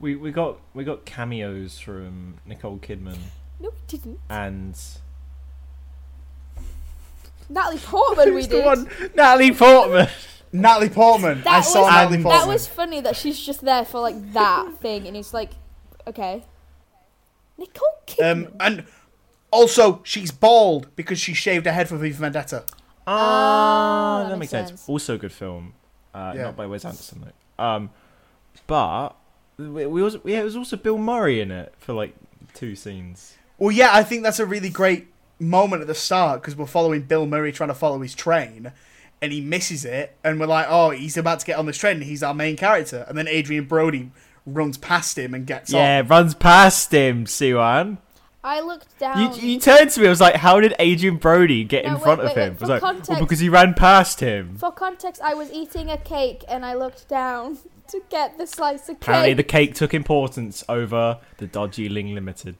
We 0.00 0.14
we 0.16 0.30
got 0.30 0.58
we 0.74 0.84
got 0.84 1.04
cameos 1.04 1.78
from 1.78 2.36
Nicole 2.46 2.78
Kidman 2.78 3.16
No, 3.60 3.70
we 3.70 3.78
didn't. 3.88 4.18
and 4.30 4.78
Natalie 7.48 7.78
Portman, 7.78 8.26
we 8.28 8.32
Who's 8.34 8.48
the 8.48 8.56
did. 8.56 8.64
one? 8.66 8.90
Natalie 9.14 9.52
Portman. 9.52 10.08
Natalie 10.52 10.88
Portman. 10.90 11.42
That 11.42 11.58
I 11.58 11.60
saw 11.62 11.82
was- 11.82 11.90
Natalie 11.94 12.14
and- 12.16 12.24
Portman. 12.24 12.46
That 12.46 12.52
was 12.52 12.66
funny 12.68 13.00
that 13.00 13.16
she's 13.16 13.38
just 13.40 13.62
there 13.64 13.84
for 13.84 14.00
like 14.00 14.32
that 14.34 14.74
thing, 14.80 15.06
and 15.06 15.16
it's 15.16 15.32
like, 15.34 15.50
okay. 16.06 16.44
Nicole 17.56 17.88
Kidman. 18.06 18.46
um, 18.48 18.52
and 18.60 18.84
also 19.50 20.00
she's 20.04 20.30
bald 20.30 20.94
because 20.94 21.18
she 21.18 21.32
shaved 21.34 21.66
her 21.66 21.72
head 21.72 21.88
for 21.88 21.96
V 21.96 22.12
for 22.12 22.20
Vendetta. 22.20 22.64
Ah, 23.06 24.20
that 24.24 24.28
that, 24.30 24.38
makes 24.38 24.52
makes 24.52 24.68
sense. 24.68 24.68
sense. 24.82 24.88
Also 24.88 25.14
a 25.14 25.18
good 25.18 25.32
film. 25.32 25.72
Uh, 26.14 26.32
Yeah. 26.36 26.42
Not 26.44 26.56
by 26.56 26.66
Wes 26.66 26.84
Anderson 26.84 27.24
though. 27.58 27.64
Um, 27.64 27.90
but 28.66 29.10
we, 29.58 29.86
we 29.86 30.02
also 30.02 30.20
yeah, 30.24 30.40
it 30.40 30.44
was 30.44 30.56
also 30.56 30.76
Bill 30.76 30.98
Murray 30.98 31.40
in 31.40 31.50
it 31.50 31.74
for 31.78 31.92
like 31.92 32.14
two 32.54 32.74
scenes. 32.76 33.36
Well, 33.58 33.70
yeah, 33.72 33.90
I 33.92 34.02
think 34.04 34.22
that's 34.22 34.38
a 34.38 34.46
really 34.46 34.70
great 34.70 35.08
moment 35.40 35.82
at 35.82 35.88
the 35.88 35.94
start 35.94 36.40
because 36.40 36.56
we're 36.56 36.66
following 36.66 37.02
Bill 37.02 37.26
Murray 37.26 37.52
trying 37.52 37.68
to 37.68 37.74
follow 37.74 37.98
his 38.00 38.14
train, 38.14 38.72
and 39.20 39.32
he 39.32 39.40
misses 39.40 39.84
it, 39.84 40.16
and 40.22 40.38
we're 40.38 40.46
like, 40.46 40.66
oh, 40.68 40.90
he's 40.90 41.16
about 41.16 41.40
to 41.40 41.46
get 41.46 41.58
on 41.58 41.66
this 41.66 41.76
train, 41.78 41.96
and 41.96 42.04
he's 42.04 42.22
our 42.22 42.34
main 42.34 42.56
character, 42.56 43.04
and 43.08 43.18
then 43.18 43.26
Adrien 43.28 43.64
Brody 43.64 44.10
runs 44.46 44.78
past 44.78 45.18
him 45.18 45.34
and 45.34 45.46
gets 45.46 45.72
Yeah, 45.72 45.98
on. 46.00 46.06
runs 46.08 46.34
past 46.34 46.92
him, 46.92 47.24
Siwan. 47.26 47.98
I 48.44 48.60
looked 48.60 48.96
down. 49.00 49.34
You, 49.34 49.40
you 49.54 49.60
turned 49.60 49.90
to 49.90 50.00
me. 50.00 50.06
I 50.06 50.10
was 50.10 50.20
like, 50.20 50.36
"How 50.36 50.60
did 50.60 50.72
Adrien 50.80 51.16
Brody 51.16 51.64
get 51.64 51.84
No, 51.84 51.88
in 51.90 51.94
wait, 51.96 52.02
front 52.04 52.20
wait, 52.20 52.30
of 52.30 52.36
wait, 52.36 52.42
him?" 52.44 52.56
I 52.56 52.60
was 52.60 52.70
like, 52.70 52.82
well, 52.82 52.92
context- 52.94 53.20
"Because 53.20 53.40
he 53.40 53.48
ran 53.48 53.74
past 53.74 54.20
him." 54.20 54.54
For 54.56 54.70
context, 54.70 55.20
I 55.20 55.34
was 55.34 55.50
eating 55.52 55.90
a 55.90 55.98
cake 55.98 56.44
and 56.48 56.64
I 56.64 56.74
looked 56.74 57.08
down 57.08 57.58
to 57.88 58.00
get 58.10 58.38
the 58.38 58.46
slice 58.46 58.88
of 58.88 59.00
cake. 59.00 59.02
Apparently, 59.02 59.34
the 59.34 59.42
cake 59.42 59.74
took 59.74 59.94
importance 59.94 60.64
over 60.68 61.18
the 61.38 61.46
Darjeeling 61.46 62.14
Limited. 62.14 62.56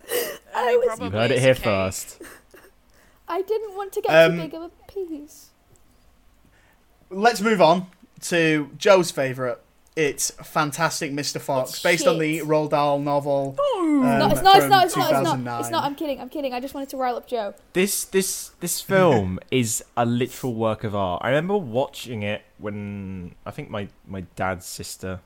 I, 0.54 0.76
was, 0.76 1.00
You 1.00 1.10
heard 1.10 1.30
it 1.30 1.40
here 1.40 1.52
okay. 1.52 1.62
first. 1.62 2.22
I 3.28 3.42
didn't 3.42 3.76
want 3.76 3.92
to 3.92 4.00
get 4.00 4.10
Um, 4.10 4.32
too 4.36 4.42
big 4.42 4.54
of 4.54 4.62
a 4.62 4.70
piece. 4.90 5.50
Let's 7.10 7.40
move 7.40 7.60
on 7.60 7.86
to 8.22 8.70
Joe's 8.76 9.10
favourite. 9.10 9.58
It's 9.98 10.30
Fantastic 10.30 11.10
Mr. 11.10 11.40
Fox, 11.40 11.70
It's 11.72 11.82
based 11.82 12.06
on 12.06 12.18
the 12.20 12.38
shit. 12.38 12.46
Roald 12.46 12.70
Dahl 12.70 13.00
novel. 13.00 13.56
um, 13.76 14.02
no, 14.02 14.28
it's 14.30 14.42
not. 14.42 14.58
It's 14.58 14.68
not. 14.68 14.84
It's 14.86 14.96
not. 14.96 15.12
It's 15.12 15.42
not. 15.44 15.60
It's 15.60 15.70
not. 15.70 15.82
I'm 15.82 15.96
kidding. 15.96 16.20
I'm 16.20 16.28
kidding. 16.28 16.54
I 16.54 16.60
just 16.60 16.72
wanted 16.72 16.88
to 16.90 16.96
rile 16.96 17.16
up 17.16 17.26
Joe. 17.26 17.52
This 17.72 18.04
this 18.04 18.50
this 18.60 18.80
film 18.92 19.40
is 19.50 19.82
a 19.96 20.06
literal 20.06 20.54
work 20.54 20.84
of 20.84 20.94
art. 20.94 21.22
I 21.24 21.30
remember 21.30 21.56
watching 21.58 22.22
it 22.22 22.42
when 22.58 23.34
I 23.44 23.50
think 23.50 23.70
my 23.70 23.88
my 24.06 24.20
dad's 24.36 24.66
sister. 24.66 25.18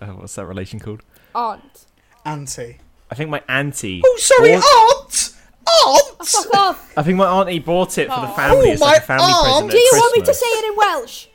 Uh, 0.00 0.06
what's 0.08 0.36
that 0.36 0.46
relation 0.46 0.78
called? 0.78 1.02
Aunt. 1.34 1.86
Auntie. 2.24 2.78
I 3.10 3.16
think 3.16 3.28
my 3.30 3.42
auntie. 3.48 4.02
Oh, 4.06 4.16
sorry, 4.20 4.52
bought- 4.52 4.62
aunt! 5.04 5.32
Oh, 5.68 6.00
Aunt! 6.20 6.28
fuck 6.28 6.54
off. 6.54 6.92
I 6.96 7.02
think 7.02 7.18
my 7.18 7.26
auntie 7.40 7.58
bought 7.58 7.98
it 7.98 8.08
for 8.08 8.20
the 8.20 8.28
Oh. 8.30 8.34
family 8.34 8.68
Oh, 8.68 8.72
as 8.72 8.80
like 8.80 8.90
my 8.92 8.96
a 8.98 9.00
family 9.00 9.24
aunt! 9.32 9.44
present. 9.46 9.70
Do 9.72 9.76
at 9.76 9.82
you 9.82 9.90
want 9.94 10.16
me 10.16 10.22
to 10.26 10.34
say 10.34 10.46
it 10.46 10.64
in 10.70 10.76
Welsh? 10.76 11.26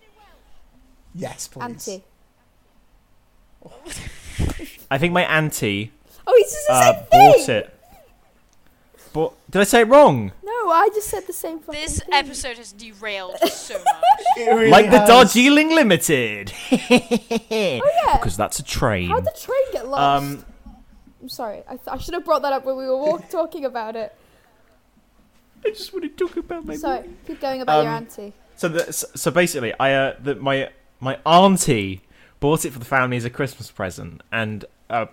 Yes, 1.15 1.47
please. 1.49 1.63
Auntie. 1.63 2.03
I 4.89 4.97
think 4.97 5.14
my 5.14 5.24
auntie 5.24 5.91
Oh, 6.28 6.34
it's 6.36 6.53
just 6.53 6.68
the 6.68 6.74
uh, 6.74 6.82
same 6.93 7.03
thing. 7.05 7.32
bought 7.32 7.49
it. 7.49 7.78
But 9.14 9.34
did 9.49 9.62
I 9.62 9.64
say 9.66 9.82
it 9.82 9.88
wrong? 9.88 10.32
No, 10.43 10.70
I 10.72 10.89
just 10.93 11.09
said 11.09 11.26
the 11.28 11.34
same 11.34 11.59
fucking 11.59 11.82
This 11.82 11.99
thing. 11.99 12.14
episode 12.14 12.57
has 12.57 12.72
derailed 12.72 13.38
so 13.49 13.74
much. 13.76 13.86
Really 14.38 14.70
like 14.70 14.89
the 14.91 14.99
has. 14.99 15.09
Darjeeling 15.09 15.70
Limited. 15.72 16.53
Oh 16.72 17.91
yeah. 18.05 18.18
Because 18.18 18.38
that's 18.38 18.59
a 18.59 18.64
train. 18.64 19.09
How'd 19.09 19.26
the 19.26 19.36
train 19.39 19.72
get 19.74 19.88
lost? 19.88 20.24
Um, 20.24 20.45
I'm 21.22 21.30
sorry. 21.30 21.64
I, 21.68 21.72
th- 21.76 21.88
I 21.88 21.97
should 21.97 22.14
have 22.14 22.24
brought 22.26 22.41
that 22.43 22.53
up 22.53 22.64
when 22.66 22.78
we 22.78 22.86
were 22.86 22.97
walk- 22.97 23.30
talking 23.30 23.66
about 23.66 23.95
it. 23.95 24.16
I 25.66 25.70
just 25.70 25.91
want 25.93 26.03
to 26.03 26.09
talk 26.09 26.38
about 26.38 26.66
my. 26.66 26.76
Sorry. 26.76 27.09
Keep 27.28 27.41
going 27.41 27.62
about 27.62 27.84
your 27.84 27.91
Um, 27.91 27.97
auntie. 28.03 28.34
So 28.55 28.68
the, 28.70 28.91
so 28.93 29.07
so 29.16 29.32
basically, 29.32 29.74
I 29.80 29.93
uh, 29.93 30.16
the, 30.22 30.36
my 30.36 30.70
my 30.99 31.18
auntie 31.26 32.01
bought 32.41 32.65
it 32.65 32.73
for 32.73 32.79
the 32.79 32.85
family 32.85 33.15
as 33.15 33.23
a 33.23 33.29
Christmas 33.29 33.71
present, 33.71 34.21
and 34.33 34.65
uh, 34.89 35.05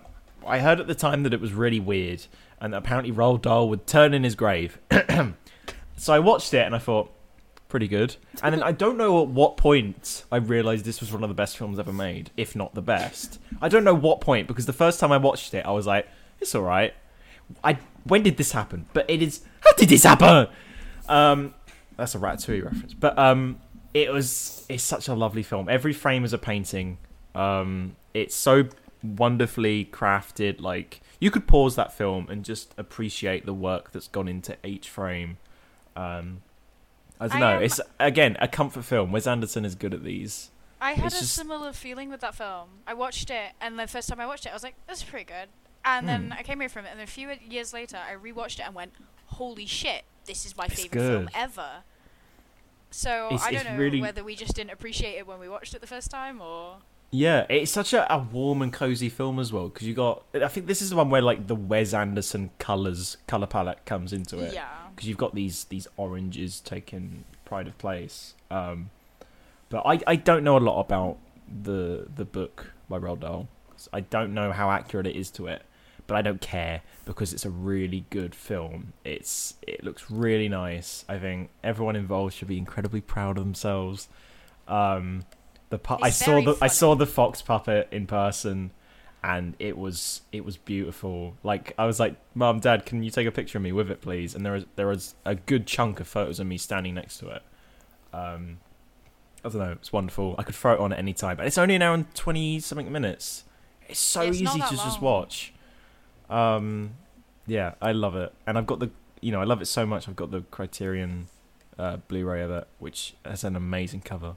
I 0.45 0.59
heard 0.59 0.81
at 0.81 0.87
the 0.87 0.95
time 0.95 1.23
that 1.23 1.33
it 1.33 1.39
was 1.39 1.53
really 1.53 1.79
weird, 1.79 2.25
and 2.59 2.75
apparently 2.75 3.13
Roald 3.13 3.43
Dahl 3.43 3.69
would 3.69 3.87
turn 3.87 4.13
in 4.13 4.25
his 4.25 4.35
grave. 4.35 4.77
so 5.97 6.13
I 6.13 6.19
watched 6.19 6.53
it 6.53 6.65
and 6.65 6.75
I 6.75 6.79
thought, 6.79 7.11
pretty 7.69 7.87
good. 7.87 8.15
And 8.43 8.53
then 8.53 8.63
I 8.63 8.71
don't 8.73 8.97
know 8.97 9.21
at 9.21 9.29
what 9.29 9.55
point 9.55 10.25
I 10.31 10.37
realised 10.37 10.83
this 10.83 10.99
was 10.99 11.13
one 11.13 11.23
of 11.23 11.29
the 11.29 11.35
best 11.35 11.55
films 11.57 11.79
ever 11.79 11.93
made, 11.93 12.31
if 12.35 12.55
not 12.55 12.73
the 12.73 12.81
best. 12.81 13.39
I 13.61 13.69
don't 13.69 13.83
know 13.83 13.93
what 13.93 14.19
point 14.19 14.47
because 14.47 14.65
the 14.65 14.73
first 14.73 14.99
time 14.99 15.11
I 15.11 15.17
watched 15.17 15.53
it, 15.53 15.65
I 15.65 15.71
was 15.71 15.87
like, 15.87 16.07
it's 16.41 16.53
all 16.55 16.63
right. 16.63 16.93
I 17.63 17.77
when 18.03 18.23
did 18.23 18.37
this 18.37 18.51
happen? 18.51 18.87
But 18.93 19.09
it 19.09 19.21
is. 19.21 19.41
How 19.61 19.73
did 19.73 19.89
this 19.89 20.03
happen? 20.03 20.47
Um, 21.07 21.53
that's 21.95 22.15
a 22.15 22.19
Ratatouille 22.19 22.63
reference. 22.63 22.93
But 22.93 23.17
um, 23.17 23.59
it 23.93 24.11
was. 24.11 24.65
It's 24.69 24.83
such 24.83 25.07
a 25.07 25.13
lovely 25.13 25.43
film. 25.43 25.69
Every 25.69 25.93
frame 25.93 26.23
is 26.23 26.33
a 26.33 26.37
painting. 26.37 26.97
Um, 27.35 27.95
it's 28.13 28.35
so 28.35 28.67
wonderfully 29.03 29.85
crafted. 29.91 30.59
Like 30.61 31.01
you 31.19 31.31
could 31.31 31.47
pause 31.47 31.75
that 31.75 31.93
film 31.93 32.27
and 32.29 32.43
just 32.43 32.73
appreciate 32.77 33.45
the 33.45 33.53
work 33.53 33.91
that's 33.91 34.07
gone 34.07 34.27
into 34.27 34.57
each 34.65 34.89
frame. 34.89 35.37
Um, 35.95 36.41
I 37.19 37.27
don't 37.27 37.37
I 37.37 37.39
know. 37.39 37.55
am- 37.57 37.63
It's 37.63 37.81
again 37.99 38.37
a 38.39 38.47
comfort 38.47 38.83
film. 38.85 39.11
Wes 39.11 39.27
Anderson 39.27 39.65
is 39.65 39.75
good 39.75 39.93
at 39.93 40.03
these. 40.03 40.51
I 40.81 40.93
had 40.93 41.07
It's 41.07 41.17
a 41.17 41.19
just- 41.19 41.33
similar 41.35 41.73
feeling 41.73 42.09
with 42.09 42.21
that 42.21 42.35
film. 42.35 42.69
I 42.87 42.93
watched 42.93 43.29
it, 43.29 43.51
and 43.59 43.77
the 43.77 43.85
first 43.87 44.07
time 44.07 44.19
I 44.21 44.25
watched 44.25 44.45
it, 44.45 44.49
I 44.49 44.53
was 44.53 44.63
like, 44.63 44.75
"This 44.87 44.99
is 44.99 45.03
pretty 45.03 45.25
good." 45.25 45.49
And 45.83 46.07
then 46.07 46.27
Hmm. 46.27 46.33
I 46.33 46.43
came 46.43 46.59
away 46.61 46.67
from 46.69 46.85
it, 46.85 46.89
and 46.89 46.99
then 46.99 47.03
a 47.03 47.07
few 47.07 47.29
years 47.49 47.73
later, 47.73 47.97
I 47.97 48.13
rewatched 48.15 48.59
it 48.59 48.65
and 48.65 48.73
went, 48.75 48.93
"Holy 49.27 49.65
shit, 49.65 50.03
this 50.25 50.45
is 50.45 50.55
my 50.55 50.65
It's 50.65 50.81
favorite 50.81 50.99
film 51.01 51.29
ever." 51.33 51.83
So 52.91 53.25
It's- 53.27 53.43
I 53.43 53.51
don't 53.51 53.65
know 53.65 53.75
really- 53.77 54.01
whether 54.01 54.23
we 54.23 54.35
just 54.35 54.55
didn't 54.55 54.71
appreciate 54.71 55.15
it 55.17 55.27
when 55.27 55.39
we 55.39 55.47
watched 55.49 55.73
it 55.73 55.81
the 55.81 55.87
first 55.87 56.09
time, 56.09 56.41
or 56.41 56.77
Yeah, 57.11 57.45
it's 57.49 57.71
such 57.71 57.93
a, 57.93 58.11
a 58.13 58.19
warm 58.19 58.61
and 58.61 58.71
cozy 58.71 59.09
film 59.09 59.39
as 59.39 59.51
well 59.51 59.69
because 59.69 59.87
you 59.87 59.93
got. 59.93 60.23
I 60.33 60.47
think 60.47 60.67
this 60.67 60.81
is 60.81 60.91
the 60.91 60.95
one 60.95 61.09
where 61.09 61.21
like 61.21 61.47
the 61.47 61.55
Wes 61.55 61.93
Anderson 61.93 62.51
colors 62.59 63.17
color 63.27 63.47
palette 63.47 63.85
comes 63.85 64.13
into 64.13 64.39
it. 64.39 64.53
yeah. 64.53 64.67
because 64.95 65.07
you've 65.07 65.17
got 65.17 65.33
these 65.33 65.63
these 65.65 65.87
oranges 65.97 66.59
taking 66.59 67.23
pride 67.45 67.67
of 67.67 67.77
place. 67.77 68.35
Um, 68.51 68.91
but 69.69 69.83
I, 69.85 69.99
I 70.05 70.15
don't 70.15 70.43
know 70.43 70.57
a 70.57 70.59
lot 70.59 70.79
about 70.79 71.17
the 71.63 72.07
the 72.15 72.25
book 72.25 72.73
by 72.87 72.99
Roald 72.99 73.21
Dahl. 73.21 73.47
I 73.93 74.01
don't 74.01 74.33
know 74.33 74.51
how 74.51 74.69
accurate 74.69 75.07
it 75.07 75.15
is 75.15 75.31
to 75.31 75.47
it, 75.47 75.63
but 76.05 76.15
I 76.15 76.21
don't 76.21 76.41
care 76.41 76.81
because 77.05 77.33
it's 77.33 77.45
a 77.45 77.49
really 77.49 78.05
good 78.09 78.35
film. 78.35 78.93
It's 79.03 79.55
it 79.65 79.83
looks 79.83 80.11
really 80.11 80.49
nice. 80.49 81.05
I 81.09 81.17
think 81.17 81.49
everyone 81.63 81.95
involved 81.95 82.35
should 82.35 82.49
be 82.49 82.57
incredibly 82.57 83.01
proud 83.01 83.37
of 83.37 83.43
themselves. 83.45 84.09
Um, 84.67 85.23
the 85.69 85.77
pu- 85.77 85.97
I 86.01 86.09
saw 86.09 86.41
the 86.41 86.57
I 86.61 86.67
saw 86.67 86.95
the 86.95 87.05
fox 87.05 87.41
puppet 87.41 87.87
in 87.91 88.07
person 88.07 88.71
and 89.23 89.55
it 89.59 89.77
was 89.77 90.21
it 90.31 90.45
was 90.45 90.57
beautiful. 90.57 91.35
Like 91.43 91.73
I 91.77 91.85
was 91.85 91.99
like, 91.99 92.15
"Mom, 92.33 92.59
Dad, 92.59 92.85
can 92.85 93.03
you 93.03 93.11
take 93.11 93.27
a 93.27 93.31
picture 93.31 93.57
of 93.57 93.63
me 93.63 93.71
with 93.71 93.91
it, 93.91 94.01
please?" 94.01 94.33
And 94.33 94.45
there 94.45 94.53
was 94.53 94.65
there 94.75 94.87
was 94.87 95.15
a 95.25 95.35
good 95.35 95.67
chunk 95.67 95.99
of 95.99 96.07
photos 96.07 96.39
of 96.39 96.47
me 96.47 96.57
standing 96.57 96.95
next 96.95 97.17
to 97.19 97.29
it. 97.29 97.41
Um, 98.13 98.59
I 99.43 99.49
don't 99.49 99.59
know, 99.59 99.71
it's 99.73 99.93
wonderful. 99.93 100.35
I 100.37 100.43
could 100.43 100.55
throw 100.55 100.73
it 100.73 100.79
on 100.79 100.93
at 100.93 100.99
any 100.99 101.13
time, 101.13 101.37
but 101.37 101.45
it's 101.45 101.57
only 101.57 101.75
an 101.75 101.81
hour 101.81 101.93
and 101.93 102.13
twenty 102.15 102.59
something 102.59 102.91
minutes. 102.91 103.43
It's 103.87 103.99
so 103.99 104.21
It's 104.21 104.41
easy 104.41 104.59
to 104.59 104.69
just 104.69 105.01
watch. 105.01 105.53
Um, 106.29 106.91
yeah, 107.45 107.73
I 107.81 107.91
love 107.91 108.15
it, 108.15 108.33
and 108.47 108.57
I've 108.57 108.67
got 108.67 108.79
the 108.79 108.89
you 109.21 109.31
know 109.31 109.41
I 109.41 109.45
love 109.45 109.61
it 109.61 109.65
so 109.65 109.85
much. 109.85 110.07
I've 110.07 110.15
got 110.15 110.31
the 110.31 110.41
Criterion 110.51 111.27
uh, 111.77 111.97
Blu-ray 112.07 112.41
of 112.41 112.51
it, 112.51 112.67
which 112.79 113.15
has 113.25 113.43
an 113.43 113.55
amazing 113.55 114.01
cover. 114.01 114.35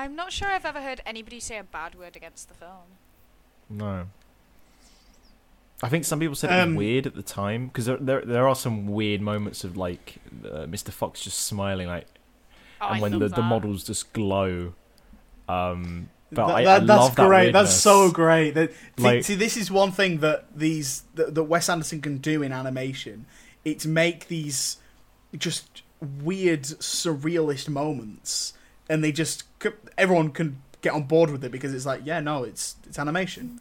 I'm 0.00 0.16
not 0.16 0.32
sure 0.32 0.48
I've 0.48 0.64
ever 0.64 0.80
heard 0.80 1.00
anybody 1.04 1.40
say 1.40 1.58
a 1.58 1.64
bad 1.64 1.94
word 1.94 2.16
against 2.16 2.48
the 2.48 2.54
film. 2.54 2.88
No. 3.68 4.06
I 5.82 5.88
think 5.88 6.04
some 6.04 6.20
people 6.20 6.34
said 6.34 6.50
it 6.50 6.60
Um, 6.62 6.70
was 6.74 6.78
weird 6.78 7.06
at 7.06 7.14
the 7.14 7.22
time 7.22 7.66
because 7.68 7.86
there, 7.86 7.96
there 7.98 8.20
there 8.22 8.48
are 8.48 8.54
some 8.54 8.86
weird 8.86 9.20
moments 9.20 9.64
of 9.64 9.76
like 9.76 10.16
uh, 10.44 10.66
Mr. 10.66 10.90
Fox 10.90 11.20
just 11.22 11.38
smiling 11.46 11.86
like 11.88 12.06
Oh, 12.82 12.88
and 12.88 12.96
I 12.96 13.00
when 13.00 13.12
love 13.12 13.20
the, 13.20 13.28
the 13.36 13.42
models 13.42 13.84
just 13.84 14.12
glow. 14.14 14.72
Um, 15.48 16.08
but 16.32 16.46
Th- 16.46 16.56
I, 16.58 16.64
that- 16.64 16.82
I 16.82 16.84
that's 16.84 17.00
love 17.00 17.16
that 17.16 17.26
great. 17.26 17.52
that's 17.52 17.74
so 17.74 18.10
great. 18.10 18.52
That, 18.54 18.70
see- 18.96 19.02
Like- 19.02 19.24
see, 19.24 19.34
this 19.34 19.56
is 19.56 19.70
one 19.70 19.92
thing 19.92 20.18
that 20.20 20.46
these 20.56 21.02
that, 21.14 21.34
that 21.34 21.44
Wes 21.44 21.68
Anderson 21.68 22.00
can 22.00 22.18
do 22.18 22.42
in 22.42 22.52
animation. 22.52 23.26
It's 23.64 23.84
make 23.84 24.28
these 24.28 24.78
just 25.36 25.82
weird, 26.00 26.62
surrealist 26.62 27.68
moments, 27.68 28.54
and 28.90 29.02
they 29.04 29.12
just 29.12 29.44
everyone 29.96 30.30
can 30.30 30.60
get 30.82 30.92
on 30.92 31.04
board 31.04 31.30
with 31.30 31.44
it 31.44 31.52
because 31.52 31.72
it's 31.72 31.86
like, 31.86 32.02
yeah, 32.04 32.20
no, 32.20 32.44
it's 32.44 32.76
it's 32.86 32.98
animation. 32.98 33.60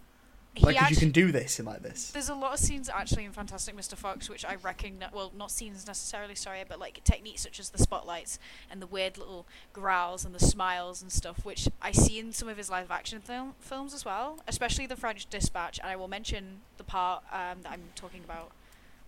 Like, 0.62 0.76
'cause 0.78 0.90
you 0.90 0.98
can 0.98 1.12
do 1.12 1.32
this 1.32 1.60
in 1.60 1.66
like 1.66 1.84
this. 1.84 2.10
There's 2.12 2.28
a 2.28 2.34
lot 2.36 2.54
of 2.54 2.60
scenes 2.60 2.90
actually 2.90 3.24
in 3.24 3.32
Fantastic 3.32 3.78
Mr. 3.78 3.94
Fox 3.96 4.30
which 4.30 4.44
I 4.44 4.56
recognize. 4.56 5.12
Well, 5.14 5.32
not 5.38 5.52
scenes 5.52 5.86
necessarily, 5.88 6.36
sorry, 6.36 6.64
but 6.68 6.80
like 6.80 7.02
techniques 7.06 7.42
such 7.42 7.60
as 7.60 7.70
the 7.70 7.78
spotlights 7.78 8.40
and 8.70 8.82
the 8.82 8.88
weird 8.88 9.18
little 9.18 9.46
growls 9.72 10.26
and 10.26 10.34
the 10.36 10.40
smiles 10.40 11.02
and 11.02 11.12
stuff, 11.12 11.46
which 11.46 11.70
I 11.82 11.92
see 11.92 12.20
in 12.20 12.34
some 12.34 12.50
of 12.50 12.58
his 12.58 12.70
live 12.70 12.92
action 12.92 13.22
film 13.22 13.54
films 13.60 13.94
as 13.94 14.04
well, 14.04 14.40
especially 14.48 14.88
the 14.88 14.98
French 14.98 15.30
Dispatch. 15.30 15.80
And 15.80 15.88
I 15.88 15.96
will 15.96 16.10
mention 16.10 16.62
the 16.78 16.84
part 16.84 17.24
um, 17.32 17.62
that 17.62 17.72
I'm 17.72 17.84
talking 17.96 18.24
about 18.26 18.52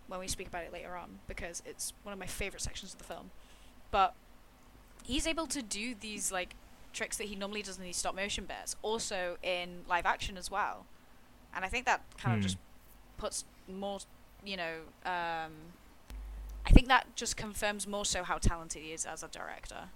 when 0.08 0.20
we 0.20 0.28
speak 0.28 0.48
about 0.48 0.64
it 0.64 0.72
later 0.72 0.96
on 0.96 1.20
because 1.28 1.64
it's 1.66 1.92
one 2.04 2.14
of 2.14 2.20
my 2.20 2.28
favorite 2.28 2.62
sections 2.62 2.94
of 2.94 3.00
the 3.00 3.06
film. 3.06 3.32
But 3.90 4.14
he's 5.04 5.28
able 5.28 5.48
to 5.48 5.62
do 5.62 5.96
these 6.00 6.32
like 6.32 6.56
tricks 6.94 7.18
that 7.18 7.26
he 7.28 7.36
normally 7.36 7.62
does 7.62 7.78
in 7.78 7.84
these 7.84 7.98
stop 7.98 8.16
motion 8.16 8.46
bits, 8.46 8.76
also 8.82 9.38
in 9.44 9.82
live 9.88 10.06
action 10.06 10.38
as 10.38 10.50
well. 10.52 10.86
And 11.56 11.64
I 11.66 11.68
think 11.68 11.86
that 11.86 12.02
kind 12.18 12.36
of 12.36 12.40
Hmm. 12.40 12.44
just 12.44 12.58
puts 13.18 13.46
more, 13.68 14.00
you 14.46 14.58
know, 14.58 14.80
um, 15.06 15.52
I 16.66 16.70
think 16.72 16.88
that 16.90 17.16
just 17.16 17.38
confirms 17.38 17.88
more 17.88 18.06
so 18.06 18.24
how 18.24 18.38
talented 18.38 18.82
he 18.84 18.92
is 18.92 19.06
as 19.06 19.24
a 19.24 19.28
director. 19.28 19.90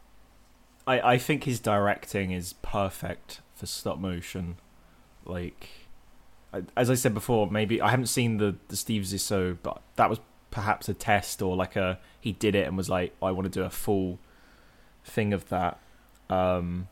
I, 0.88 1.14
I 1.14 1.18
think 1.18 1.44
his 1.46 1.60
directing 1.60 2.32
is 2.32 2.54
perfect 2.62 3.42
for 3.56 3.66
stop 3.66 3.98
motion. 4.00 4.58
Like, 5.26 5.70
I- 6.54 6.64
as 6.78 6.90
I 6.90 6.96
said 6.96 7.14
before, 7.14 7.50
maybe 7.50 7.82
I 7.82 7.90
haven't 7.90 8.08
seen 8.08 8.38
the 8.38 8.56
the 8.68 8.76
Steve 8.76 9.04
Zissou, 9.04 9.58
but 9.64 9.82
that 9.96 10.10
was 10.10 10.20
perhaps 10.52 10.88
a 10.88 10.94
test 10.94 11.42
or 11.42 11.56
like 11.56 11.76
a 11.76 12.00
he 12.22 12.32
did 12.32 12.56
it 12.56 12.68
and 12.68 12.78
was 12.78 12.90
like, 12.90 13.14
I 13.22 13.32
want 13.32 13.46
to 13.46 13.50
do 13.50 13.64
a 13.64 13.70
full 13.70 14.20
thing 15.06 15.34
of 15.34 15.48
that. 15.50 15.80
Um, 16.30 16.88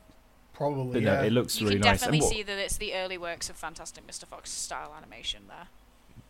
Probably. 0.54 0.94
but 0.94 1.02
yeah. 1.02 1.16
no, 1.22 1.24
it 1.24 1.32
looks 1.34 1.60
You 1.60 1.68
really 1.68 1.80
can 1.80 1.90
nice. 1.92 2.00
definitely 2.02 2.22
what, 2.22 2.30
see 2.34 2.44
that 2.44 2.58
it's 2.58 2.78
the 2.78 2.94
early 2.94 3.18
works 3.18 3.50
of 3.50 3.56
Fantastic 3.56 4.06
Mr. 4.08 4.26
Fox 4.26 4.50
style 4.52 4.94
animation 4.96 5.44
there. 5.48 5.68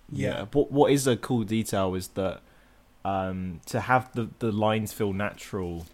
yeah. 0.10 0.30
Yeah. 0.40 0.46
What 0.54 0.72
what 0.72 0.92
is 0.92 1.08
a 1.08 1.18
cool 1.18 1.44
detail 1.44 1.94
is 1.96 2.10
that 2.10 2.42
um, 3.06 3.60
to 3.68 3.82
have 3.82 4.12
the 4.14 4.30
the 4.40 4.52
lines 4.52 4.94
feel 4.94 5.12
natural, 5.14 5.86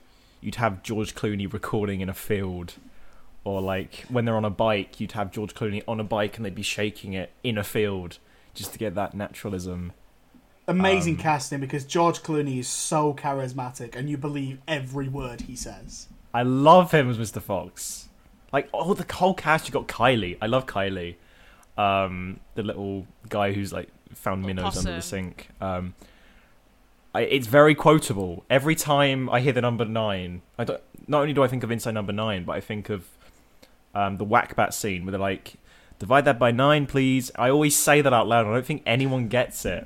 you'd 0.42 0.56
have 0.56 0.84
George 0.84 1.16
Clooney 1.16 1.52
recording 1.52 2.02
in 2.02 2.10
a 2.10 2.14
field. 2.14 2.76
Or 3.46 3.62
like 3.62 4.06
when 4.10 4.26
they're 4.26 4.36
on 4.36 4.46
a 4.46 4.50
bike, 4.52 5.00
you'd 5.00 5.14
have 5.14 5.32
George 5.32 5.56
Clooney 5.56 5.82
on 5.88 6.00
a 6.00 6.04
bike 6.04 6.38
and 6.38 6.46
they'd 6.46 6.54
be 6.54 6.62
shaking 6.62 7.14
it 7.14 7.32
in 7.44 7.58
a 7.58 7.64
field 7.64 8.20
just 8.54 8.74
to 8.74 8.78
get 8.80 8.94
that 8.96 9.14
naturalism. 9.16 9.94
Amazing 10.70 11.16
Um, 11.16 11.22
casting 11.22 11.60
because 11.60 11.84
George 11.84 12.20
Clooney 12.20 12.60
is 12.60 12.68
so 12.68 13.14
charismatic 13.14 13.96
and 13.96 14.10
you 14.10 14.18
believe 14.18 14.60
every 14.68 15.08
word 15.08 15.42
he 15.42 15.56
says. 15.56 16.08
I 16.34 16.44
love 16.44 16.92
him 16.92 17.10
as 17.10 17.18
Mr. 17.18 17.42
Fox. 17.42 18.08
Like 18.54 18.70
oh, 18.74 18.94
the 18.94 19.12
whole 19.14 19.34
cast. 19.34 19.68
You 19.68 19.74
got 19.74 19.88
Kylie. 19.88 20.38
I 20.42 20.48
love 20.48 20.66
Kylie, 20.66 21.16
um, 21.78 22.40
the 22.56 22.64
little 22.64 23.06
guy 23.30 23.54
who's 23.54 23.72
like 23.74 23.90
found 24.14 24.44
Little 24.44 24.64
minnows 24.64 24.78
under 24.78 24.96
the 24.96 25.02
sink. 25.02 25.50
Um, 25.62 25.94
I, 27.14 27.22
it's 27.22 27.48
very 27.48 27.76
quotable. 27.76 28.44
Every 28.50 28.76
time 28.76 29.30
I 29.30 29.40
hear 29.40 29.54
the 29.54 29.62
number 29.62 29.86
nine, 29.86 30.42
I 30.58 30.64
don't. 30.64 30.82
Not 31.08 31.22
only 31.22 31.34
do 31.34 31.44
I 31.44 31.48
think 31.48 31.64
of 31.64 31.72
Inside 31.72 31.96
Number 31.96 32.14
Nine, 32.14 32.44
but 32.44 32.56
I 32.56 32.62
think 32.62 32.90
of 32.90 33.08
um, 33.96 34.18
the 34.18 34.26
Whackbat 34.26 34.74
scene 34.74 35.06
where 35.06 35.12
they're 35.12 35.20
like, 35.20 35.56
"Divide 35.98 36.26
that 36.26 36.38
by 36.38 36.52
nine, 36.52 36.86
please." 36.86 37.32
I 37.36 37.50
always 37.50 37.76
say 37.76 38.02
that 38.02 38.14
out 38.14 38.28
loud. 38.28 38.46
I 38.46 38.54
don't 38.54 38.66
think 38.66 38.84
anyone 38.86 39.28
gets 39.28 39.66
it, 39.66 39.86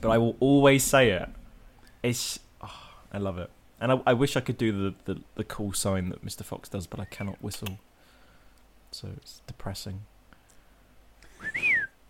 but 0.00 0.10
I 0.10 0.18
will 0.18 0.36
always 0.40 0.82
say 0.84 1.10
it. 1.10 1.28
It's. 2.02 2.38
oh, 2.62 2.90
I 3.12 3.18
love 3.18 3.38
it. 3.38 3.50
And 3.80 3.92
I, 3.92 4.00
I 4.06 4.12
wish 4.12 4.36
I 4.36 4.40
could 4.40 4.58
do 4.58 4.72
the, 4.72 5.14
the, 5.14 5.20
the 5.36 5.44
cool 5.44 5.72
sign 5.72 6.10
that 6.10 6.24
Mr. 6.24 6.44
Fox 6.44 6.68
does, 6.68 6.86
but 6.86 7.00
I 7.00 7.06
cannot 7.06 7.42
whistle. 7.42 7.78
So 8.90 9.08
it's 9.16 9.40
depressing. 9.46 10.02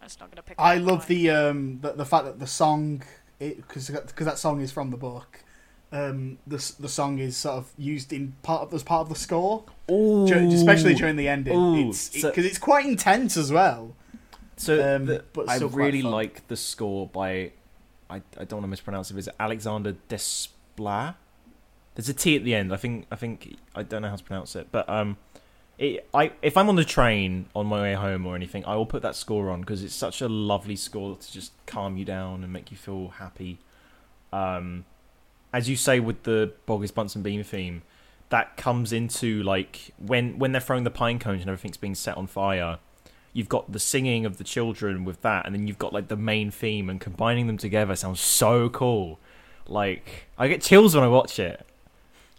That's 0.00 0.18
not 0.18 0.30
going 0.30 0.36
to 0.36 0.42
pick. 0.42 0.56
I 0.58 0.76
up 0.78 0.82
love 0.82 1.00
on 1.02 1.06
the 1.08 1.30
um 1.30 1.78
the, 1.82 1.92
the 1.92 2.04
fact 2.04 2.24
that 2.24 2.38
the 2.40 2.46
song 2.46 3.02
because 3.38 3.88
because 3.90 4.26
that 4.26 4.38
song 4.38 4.60
is 4.60 4.72
from 4.72 4.90
the 4.90 4.96
book. 4.96 5.44
Um, 5.92 6.38
the 6.46 6.56
the 6.78 6.88
song 6.88 7.18
is 7.18 7.36
sort 7.36 7.56
of 7.58 7.70
used 7.76 8.12
in 8.12 8.34
part 8.42 8.62
of 8.62 8.72
as 8.72 8.82
part 8.84 9.02
of 9.02 9.08
the 9.08 9.16
score, 9.16 9.64
Ooh. 9.90 10.24
especially 10.52 10.94
during 10.94 11.16
the 11.16 11.26
ending. 11.28 11.56
Ooh, 11.56 11.88
It's 11.90 12.20
so- 12.20 12.28
because 12.30 12.44
it's 12.44 12.58
quite 12.58 12.86
intense 12.86 13.36
as 13.36 13.50
well. 13.50 13.94
So 14.56 14.96
um, 14.96 15.06
the- 15.06 15.24
but 15.32 15.48
I 15.48 15.56
really 15.58 16.02
like 16.02 16.46
the 16.46 16.56
score 16.56 17.08
by 17.08 17.52
I, 18.10 18.16
I 18.38 18.44
don't 18.44 18.54
want 18.54 18.64
to 18.64 18.68
mispronounce 18.68 19.10
it. 19.10 19.16
Is 19.16 19.30
Alexander 19.38 19.96
Desplat? 20.08 21.14
There's 21.94 22.08
a 22.08 22.14
T 22.14 22.36
at 22.36 22.44
the 22.44 22.54
end. 22.54 22.72
I 22.72 22.76
think 22.76 23.06
I 23.10 23.16
think 23.16 23.56
I 23.74 23.82
don't 23.82 24.02
know 24.02 24.08
how 24.08 24.16
to 24.16 24.24
pronounce 24.24 24.56
it, 24.56 24.68
but 24.70 24.88
um, 24.88 25.16
it, 25.78 26.08
I 26.12 26.32
if 26.42 26.56
I'm 26.56 26.68
on 26.68 26.76
the 26.76 26.84
train 26.84 27.46
on 27.54 27.66
my 27.66 27.80
way 27.80 27.94
home 27.94 28.26
or 28.26 28.36
anything, 28.36 28.64
I 28.64 28.76
will 28.76 28.86
put 28.86 29.02
that 29.02 29.16
score 29.16 29.50
on 29.50 29.60
because 29.60 29.82
it's 29.82 29.94
such 29.94 30.20
a 30.20 30.28
lovely 30.28 30.76
score 30.76 31.16
to 31.16 31.32
just 31.32 31.52
calm 31.66 31.96
you 31.96 32.04
down 32.04 32.44
and 32.44 32.52
make 32.52 32.70
you 32.70 32.76
feel 32.76 33.08
happy. 33.08 33.58
Um, 34.32 34.84
as 35.52 35.68
you 35.68 35.76
say 35.76 35.98
with 36.00 36.22
the 36.22 36.52
Boggis 36.66 36.94
Bunce 36.94 37.14
and 37.14 37.24
Bean 37.24 37.42
theme, 37.42 37.82
that 38.28 38.56
comes 38.56 38.92
into 38.92 39.42
like 39.42 39.92
when 39.98 40.38
when 40.38 40.52
they're 40.52 40.60
throwing 40.60 40.84
the 40.84 40.90
pine 40.90 41.18
cones 41.18 41.40
and 41.40 41.50
everything's 41.50 41.76
being 41.76 41.94
set 41.94 42.16
on 42.16 42.26
fire. 42.26 42.78
You've 43.32 43.48
got 43.48 43.70
the 43.72 43.78
singing 43.78 44.26
of 44.26 44.38
the 44.38 44.44
children 44.44 45.04
with 45.04 45.22
that, 45.22 45.46
and 45.46 45.54
then 45.54 45.66
you've 45.68 45.78
got 45.78 45.92
like 45.92 46.08
the 46.08 46.16
main 46.16 46.50
theme, 46.50 46.90
and 46.90 47.00
combining 47.00 47.46
them 47.46 47.56
together 47.58 47.94
sounds 47.96 48.20
so 48.20 48.68
cool. 48.70 49.18
Like 49.66 50.26
I 50.36 50.48
get 50.48 50.62
chills 50.62 50.94
when 50.94 51.04
I 51.04 51.08
watch 51.08 51.38
it. 51.38 51.64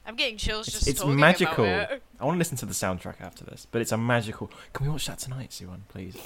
I'm 0.05 0.15
getting 0.15 0.35
chills 0.37 0.67
It's- 0.67 0.79
just 0.81 0.89
it's 0.89 0.99
talking 1.01 1.15
magical. 1.19 1.63
about 1.63 1.91
it. 1.91 2.03
I 2.19 2.25
want 2.25 2.35
to 2.35 2.39
listen 2.39 2.57
to 2.57 2.65
the 2.65 2.73
soundtrack 2.73 3.21
after 3.21 3.45
this, 3.45 3.67
but 3.71 3.81
it's 3.81 3.91
a 3.91 3.97
magical. 3.97 4.51
Can 4.73 4.85
we 4.87 4.91
watch 4.91 5.07
that 5.07 5.19
tonight, 5.19 5.51
Siwan, 5.51 5.81
please? 5.87 6.17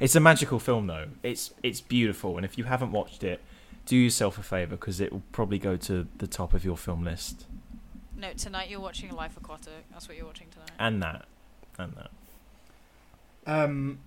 It's 0.00 0.14
a 0.14 0.20
magical 0.20 0.58
film, 0.58 0.86
though. 0.86 1.06
It's 1.22 1.52
it's 1.62 1.80
beautiful, 1.80 2.36
and 2.36 2.44
if 2.44 2.56
you 2.56 2.64
haven't 2.64 2.92
watched 2.92 3.22
it, 3.24 3.40
do 3.84 3.96
yourself 3.96 4.38
a 4.38 4.42
favor 4.42 4.76
because 4.76 5.00
it 5.00 5.12
will 5.12 5.22
probably 5.32 5.58
go 5.58 5.76
to 5.76 6.06
the 6.18 6.26
top 6.26 6.54
of 6.54 6.64
your 6.64 6.76
film 6.76 7.04
list, 7.04 7.44
No, 8.16 8.32
tonight 8.32 8.70
you're 8.70 8.80
watching 8.80 9.10
Life 9.14 9.36
Aquatic. 9.36 9.84
That's 9.92 10.08
what 10.08 10.16
you're 10.16 10.26
watching 10.26 10.48
tonight. 10.50 10.70
and 10.78 11.02
that, 11.02 11.26
and 11.78 11.92
that. 11.94 12.10
Um, 13.46 13.98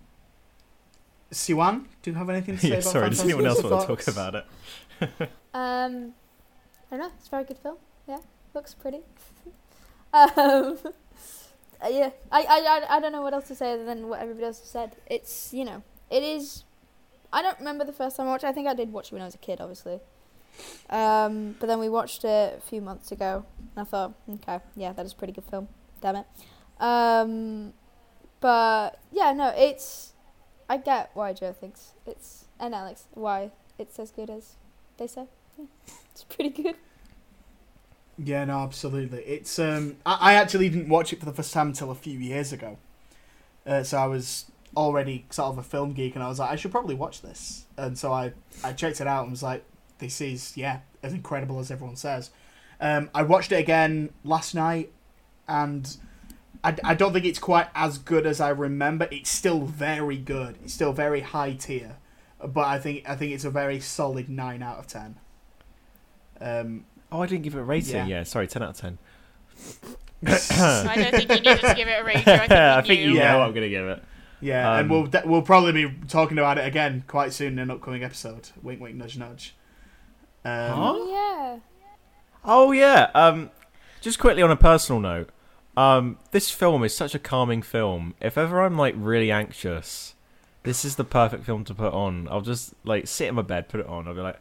Siwan, 1.32 1.86
do 2.02 2.12
you 2.12 2.18
have 2.18 2.30
anything 2.30 2.56
to 2.56 2.62
say 2.62 2.68
yeah, 2.70 2.74
about 2.76 2.92
sorry. 2.92 3.10
Does 3.10 3.22
anyone 3.22 3.46
else 3.46 3.64
want 3.64 3.82
to 3.82 3.88
talk 3.88 4.08
about 4.08 4.36
it? 4.36 4.46
Um, 5.52 6.14
I 6.92 6.98
don't 6.98 7.00
know. 7.00 7.12
It's 7.18 7.28
a 7.28 7.32
very 7.32 7.44
good 7.44 7.58
film. 7.58 7.78
Yeah, 8.08 8.20
looks 8.54 8.76
pretty. 8.76 9.00
um, 10.14 10.78
uh, 11.84 11.88
yeah, 11.90 12.12
I, 12.32 12.42
I, 12.42 12.44
I, 12.44 12.98
I 12.98 13.00
don't 13.00 13.12
know 13.12 13.22
what 13.22 13.34
else 13.34 13.48
to 13.48 13.56
say 13.56 13.74
other 13.74 13.86
than 13.86 14.10
what 14.10 14.22
everybody 14.22 14.46
else 14.46 14.60
has 14.60 14.70
said. 14.70 14.96
It's 15.08 15.54
you 15.54 15.66
know, 15.66 15.84
it 16.10 16.24
is. 16.24 16.66
I 17.32 17.42
don't 17.42 17.58
remember 17.60 17.84
the 17.84 17.94
first 17.94 18.18
time 18.18 18.28
I 18.28 18.32
watched. 18.32 18.44
it. 18.44 18.48
I 18.48 18.52
think 18.54 18.68
I 18.68 18.74
did 18.74 18.92
watch 18.92 19.08
it 19.08 19.14
when 19.14 19.22
I 19.22 19.26
was 19.26 19.36
a 19.36 19.40
kid, 19.40 19.60
obviously. 19.62 20.00
Um, 20.90 21.56
but 21.60 21.68
then 21.68 21.80
we 21.80 21.90
watched 21.90 22.24
it 22.24 22.58
a 22.58 22.62
few 22.62 22.82
months 22.82 23.12
ago, 23.12 23.46
and 23.76 23.88
I 23.88 23.90
thought, 23.90 24.14
okay, 24.30 24.60
yeah, 24.76 24.94
that 24.94 25.06
is 25.06 25.14
a 25.14 25.16
pretty 25.16 25.34
good 25.34 25.46
film. 25.46 25.68
Damn 26.02 26.18
it. 26.18 26.26
Um, 26.80 27.74
but 28.40 29.00
yeah, 29.12 29.34
no, 29.34 29.54
it's. 29.56 30.09
I 30.70 30.78
get 30.78 31.10
why 31.16 31.34
Joe 31.34 31.52
thinks 31.52 31.94
it's 32.06 32.46
and 32.60 32.76
Alex 32.76 33.06
why 33.14 33.52
it's 33.78 33.98
as 33.98 34.12
good 34.12 34.30
as 34.30 34.56
they 34.98 35.08
say. 35.08 35.26
It's 36.12 36.24
pretty 36.24 36.50
good. 36.50 36.76
Yeah, 38.18 38.44
no, 38.46 38.60
absolutely. 38.60 39.20
It's 39.24 39.58
um, 39.60 39.98
I, 40.06 40.32
I 40.32 40.34
actually 40.34 40.70
didn't 40.70 40.90
watch 40.90 41.14
it 41.14 41.20
for 41.20 41.26
the 41.26 41.34
first 41.34 41.54
time 41.54 41.68
until 41.68 41.90
a 41.90 41.96
few 41.96 42.20
years 42.20 42.52
ago, 42.52 42.78
uh, 43.66 43.84
so 43.84 43.98
I 43.98 44.06
was 44.08 44.46
already 44.76 45.26
sort 45.30 45.50
of 45.50 45.58
a 45.58 45.64
film 45.64 45.94
geek, 45.94 46.16
and 46.16 46.24
I 46.24 46.28
was 46.28 46.40
like, 46.40 46.52
I 46.52 46.56
should 46.56 46.72
probably 46.72 46.96
watch 46.96 47.22
this, 47.22 47.66
and 47.78 47.98
so 47.98 48.12
I 48.12 48.34
I 48.64 48.74
checked 48.74 49.00
it 49.00 49.08
out 49.08 49.24
and 49.24 49.32
was 49.32 49.44
like, 49.44 49.64
this 50.00 50.20
is 50.22 50.58
yeah 50.58 50.80
as 51.02 51.14
incredible 51.14 51.60
as 51.60 51.72
everyone 51.72 51.96
says. 51.96 52.30
Um, 52.82 53.10
I 53.16 53.24
watched 53.24 53.52
it 53.52 53.58
again 53.58 54.10
last 54.26 54.54
night, 54.54 54.92
and 55.48 55.96
I, 56.64 56.76
I 56.84 56.94
don't 56.94 57.14
think 57.14 57.26
it's 57.26 57.40
quite 57.40 57.68
as 57.74 57.98
good 57.98 58.26
as 58.26 58.42
I 58.42 58.50
remember. 58.50 59.08
It's 59.12 59.30
still 59.30 59.62
very 59.62 60.18
good. 60.18 60.58
It's 60.64 60.74
still 60.74 60.92
very 60.94 61.22
high 61.22 61.54
tier, 61.54 61.96
but 62.46 62.68
I 62.68 62.80
think 62.80 63.08
I 63.10 63.16
think 63.16 63.34
it's 63.34 63.46
a 63.46 63.50
very 63.50 63.80
solid 63.80 64.30
nine 64.30 64.62
out 64.62 64.78
of 64.80 64.88
ten. 64.88 65.16
Um, 66.42 66.86
Oh, 67.12 67.22
I 67.22 67.26
didn't 67.28 67.42
give 67.44 67.56
it 67.56 67.60
a 67.60 67.64
rating. 67.64 67.96
Yeah. 67.96 68.06
Yeah, 68.06 68.24
sorry, 68.24 68.48
ten 68.48 68.62
out 68.62 68.70
of 68.72 68.78
ten. 68.78 68.98
I 70.26 70.94
don't 70.96 71.12
think 71.12 71.30
you 71.30 71.36
needed 71.40 71.62
to 71.62 71.74
give 71.76 71.88
it 71.88 72.02
a 72.02 72.04
rating. 72.04 72.28
I 72.28 72.38
think, 72.40 72.52
I 72.52 72.80
you 72.82 72.88
think 72.88 73.02
you. 73.02 73.12
Yeah. 73.14 73.32
know 73.34 73.42
I'm 73.42 73.54
gonna 73.54 73.70
give 73.70 73.88
it. 73.88 74.04
Yeah, 74.42 74.78
and 74.80 74.92
Um, 74.92 75.10
we'll 75.12 75.22
we'll 75.26 75.42
probably 75.42 75.72
be 75.74 75.94
talking 76.08 76.38
about 76.38 76.58
it 76.58 76.66
again 76.66 77.04
quite 77.08 77.34
soon 77.34 77.54
in 77.54 77.60
an 77.60 77.72
upcoming 77.72 78.04
episode. 78.04 78.50
Wink, 78.62 78.80
wink, 78.80 78.96
nudge, 78.96 79.18
nudge. 79.18 79.56
Um, 80.46 80.72
Huh? 80.72 80.96
Yeah. 81.10 81.58
Oh 82.46 82.72
yeah. 82.72 83.10
Um, 83.14 83.50
just 84.02 84.20
quickly 84.20 84.42
on 84.42 84.52
a 84.52 84.56
personal 84.56 85.02
note, 85.02 85.30
um, 85.80 86.18
this 86.32 86.52
film 86.52 86.84
is 86.84 86.96
such 86.96 87.16
a 87.16 87.20
calming 87.20 87.62
film. 87.62 88.14
If 88.22 88.38
ever 88.38 88.62
I'm 88.62 88.78
like 88.78 88.96
really 88.98 89.32
anxious, 89.32 90.14
this 90.64 90.84
is 90.84 90.96
the 90.98 91.04
perfect 91.04 91.46
film 91.46 91.64
to 91.66 91.74
put 91.74 91.94
on. 91.94 92.28
I'll 92.30 92.42
just 92.42 92.74
like 92.84 93.08
sit 93.08 93.28
in 93.28 93.36
my 93.36 93.42
bed, 93.42 93.70
put 93.70 93.80
it 93.80 93.88
on. 93.88 94.08
I'll 94.08 94.14
be 94.16 94.22
like, 94.22 94.40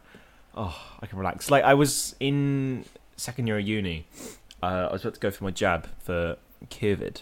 oh, 0.55 0.77
I 1.01 1.05
can 1.07 1.17
relax. 1.17 1.49
Like 1.49 1.63
I 1.63 1.73
was 1.73 2.15
in 2.19 2.85
second 3.15 3.47
year 3.47 3.57
of 3.59 3.67
uni. 3.67 4.05
Uh, 4.61 4.87
I 4.89 4.91
was 4.91 5.01
about 5.03 5.13
to 5.13 5.19
go 5.19 5.31
for 5.31 5.43
my 5.45 5.51
jab 5.51 5.87
for 5.99 6.35
COVID. 6.69 7.21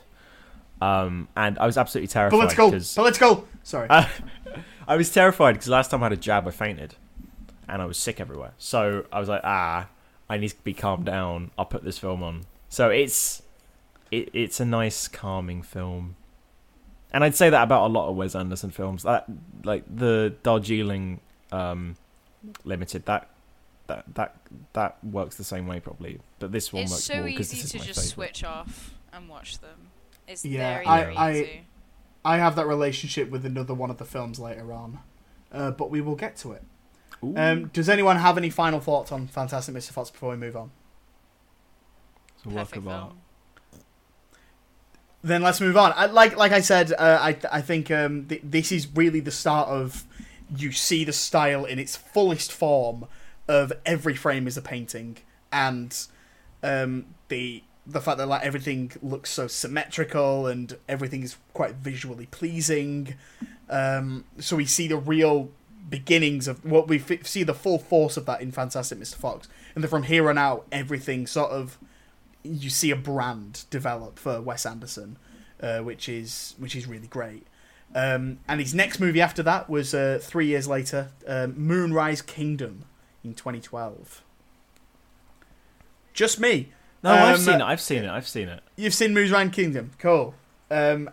Um, 0.82 1.28
and 1.36 1.58
I 1.60 1.66
was 1.66 1.78
absolutely 1.78 2.08
terrified 2.08 2.38
Political, 2.38 2.72
'cause- 2.72 2.94
political. 2.96 3.48
Sorry. 3.64 3.88
uh, 3.90 4.08
I 4.88 4.96
was 4.96 5.12
terrified 5.12 5.54
because 5.54 5.68
last 5.70 5.92
time 5.92 6.02
I 6.02 6.06
had 6.06 6.14
a 6.14 6.18
jab, 6.18 6.48
I 6.48 6.52
fainted, 6.52 6.96
and 7.68 7.82
I 7.82 7.86
was 7.86 7.98
sick 7.98 8.22
everywhere. 8.22 8.52
So 8.58 9.06
I 9.12 9.20
was 9.20 9.28
like, 9.28 9.42
ah, 9.44 9.90
I 10.30 10.38
need 10.38 10.50
to 10.50 10.56
be 10.64 10.74
calmed 10.74 11.06
down. 11.06 11.52
I'll 11.58 11.66
put 11.66 11.84
this 11.84 11.98
film 11.98 12.24
on. 12.24 12.46
So 12.70 12.90
it's 12.90 13.42
it, 14.12 14.30
it's 14.34 14.60
a 14.60 14.66
nice, 14.66 15.08
calming 15.08 15.62
film, 15.64 16.16
and 17.12 17.24
I'd 17.24 17.36
say 17.36 17.50
that 17.50 17.64
about 17.64 17.86
a 17.90 17.92
lot 17.94 18.10
of 18.10 18.16
Wes 18.16 18.36
Anderson 18.36 18.72
films. 18.72 19.04
That 19.04 19.26
like 19.64 19.84
the 19.94 20.36
Darjeeling 20.44 21.20
um, 21.52 21.96
Limited. 22.64 23.06
That 23.06 23.30
that 23.88 24.06
that 24.16 24.36
that 24.74 24.98
works 25.04 25.36
the 25.38 25.44
same 25.44 25.68
way 25.68 25.80
probably, 25.80 26.20
but 26.40 26.52
this 26.52 26.72
one 26.74 26.84
It's 26.84 26.92
works 26.92 27.04
so 27.04 27.16
more 27.16 27.24
because 27.26 27.54
easy 27.54 27.62
this 27.62 27.66
is 27.66 27.72
to 27.72 27.78
my 27.80 27.86
just 27.86 28.00
favorite. 28.00 28.14
switch 28.36 28.44
off 28.44 28.94
and 29.14 29.30
watch 29.30 29.60
them. 29.60 29.90
It's 30.28 30.44
Yeah, 30.44 30.74
very, 30.76 30.86
I- 30.86 31.00
very 31.04 31.16
I- 31.16 31.32
easy. 31.32 31.62
I 32.26 32.38
have 32.40 32.58
that 32.58 32.68
relationship 32.68 33.30
with 33.30 33.46
another 33.46 33.74
one 33.74 33.90
of 33.90 33.98
the 34.00 34.04
films 34.04 34.38
later 34.38 34.74
on, 34.74 35.00
uh, 35.54 35.72
but 35.72 35.90
we 35.90 36.02
will 36.02 36.16
get 36.18 36.36
to 36.38 36.52
it. 36.52 36.64
Um, 37.24 37.68
does 37.68 37.88
anyone 37.88 38.18
have 38.18 38.38
any 38.38 38.50
final 38.50 38.82
thoughts 38.82 39.12
on 39.14 39.28
Fantastic 39.28 39.74
Mr. 39.74 39.92
Fox 39.92 40.12
before 40.12 40.32
we 40.32 40.36
move 40.36 40.58
on? 40.58 40.70
it's 42.36 42.46
a 42.46 42.50
work 42.50 42.58
Perfect 42.58 42.78
of 42.78 42.88
art. 42.90 43.08
film. 43.12 43.22
Then 45.28 45.42
let's 45.42 45.60
move 45.60 45.76
on. 45.76 45.92
I, 45.94 46.06
like 46.06 46.38
like 46.38 46.54
I 46.54 46.62
said, 46.62 46.94
uh, 46.94 47.20
I 47.22 47.38
I 47.52 47.62
think 47.62 47.92
um, 47.92 48.28
th- 48.28 48.42
this 48.44 48.72
is 48.72 48.88
really 48.96 49.20
the 49.20 49.32
start 49.32 49.68
of 49.68 50.06
you 50.56 50.72
see 50.72 51.04
the 51.04 51.12
style 51.12 51.66
in 51.66 51.80
its 51.80 51.98
fullest 51.98 52.50
form 52.52 53.06
of 53.46 53.74
every 53.86 54.16
frame 54.16 54.48
is 54.48 54.56
a 54.56 54.62
painting, 54.62 55.18
and 55.52 56.08
um, 56.64 57.08
the 57.28 57.62
the 57.86 58.00
fact 58.00 58.20
that 58.20 58.28
like 58.28 58.44
everything 58.44 58.94
looks 59.02 59.30
so 59.30 59.48
symmetrical 59.48 60.48
and 60.48 60.78
everything 60.88 61.24
is 61.24 61.36
quite 61.54 61.76
visually 61.76 62.28
pleasing. 62.28 63.16
Um, 63.70 64.24
so 64.40 64.56
we 64.56 64.66
see 64.66 64.88
the 64.88 64.96
real 64.98 65.50
beginnings 65.90 66.48
of 66.48 66.64
what 66.64 66.88
we 66.88 67.00
f- 67.00 67.26
see 67.26 67.44
the 67.44 67.54
full 67.54 67.80
force 67.80 68.16
of 68.16 68.26
that 68.28 68.40
in 68.42 68.54
Fantastic 68.54 68.98
Mr. 68.98 69.16
Fox, 69.16 69.50
and 69.76 69.84
then 69.84 69.90
from 69.90 70.04
here 70.04 70.30
on 70.30 70.38
out, 70.38 70.66
everything 70.72 71.28
sort 71.28 71.52
of 71.52 71.78
you 72.48 72.70
see 72.70 72.92
a 72.92 72.96
brand 72.96 73.66
develop 73.70 74.20
for 74.20 74.42
Wes 74.42 74.66
Anderson, 74.66 75.18
uh, 75.62 75.80
which 75.80 76.08
is 76.10 76.56
which 76.58 76.76
is 76.76 76.88
really 76.88 77.08
great. 77.08 77.46
Um, 77.96 78.40
and 78.48 78.60
his 78.60 78.74
next 78.74 79.00
movie 79.00 79.22
after 79.22 79.42
that 79.44 79.70
was 79.70 79.94
uh, 79.94 80.20
three 80.22 80.48
years 80.48 80.68
later, 80.68 81.10
um, 81.28 81.54
Moonrise 81.58 82.22
Kingdom 82.22 82.84
in 83.24 83.34
2012. 83.34 84.22
Just 86.14 86.40
me. 86.40 86.72
No, 87.04 87.12
I've 87.14 87.36
Um, 87.36 87.42
seen 87.42 87.56
it. 87.56 87.62
I've 87.62 87.82
seen 87.82 88.04
it. 88.04 88.10
I've 88.10 88.28
seen 88.28 88.50
it. 88.50 88.62
You've 88.76 88.94
seen 88.94 89.14
Moonrise 89.14 89.52
Kingdom, 89.52 89.92
cool. 90.00 90.34
Um, 90.72 91.10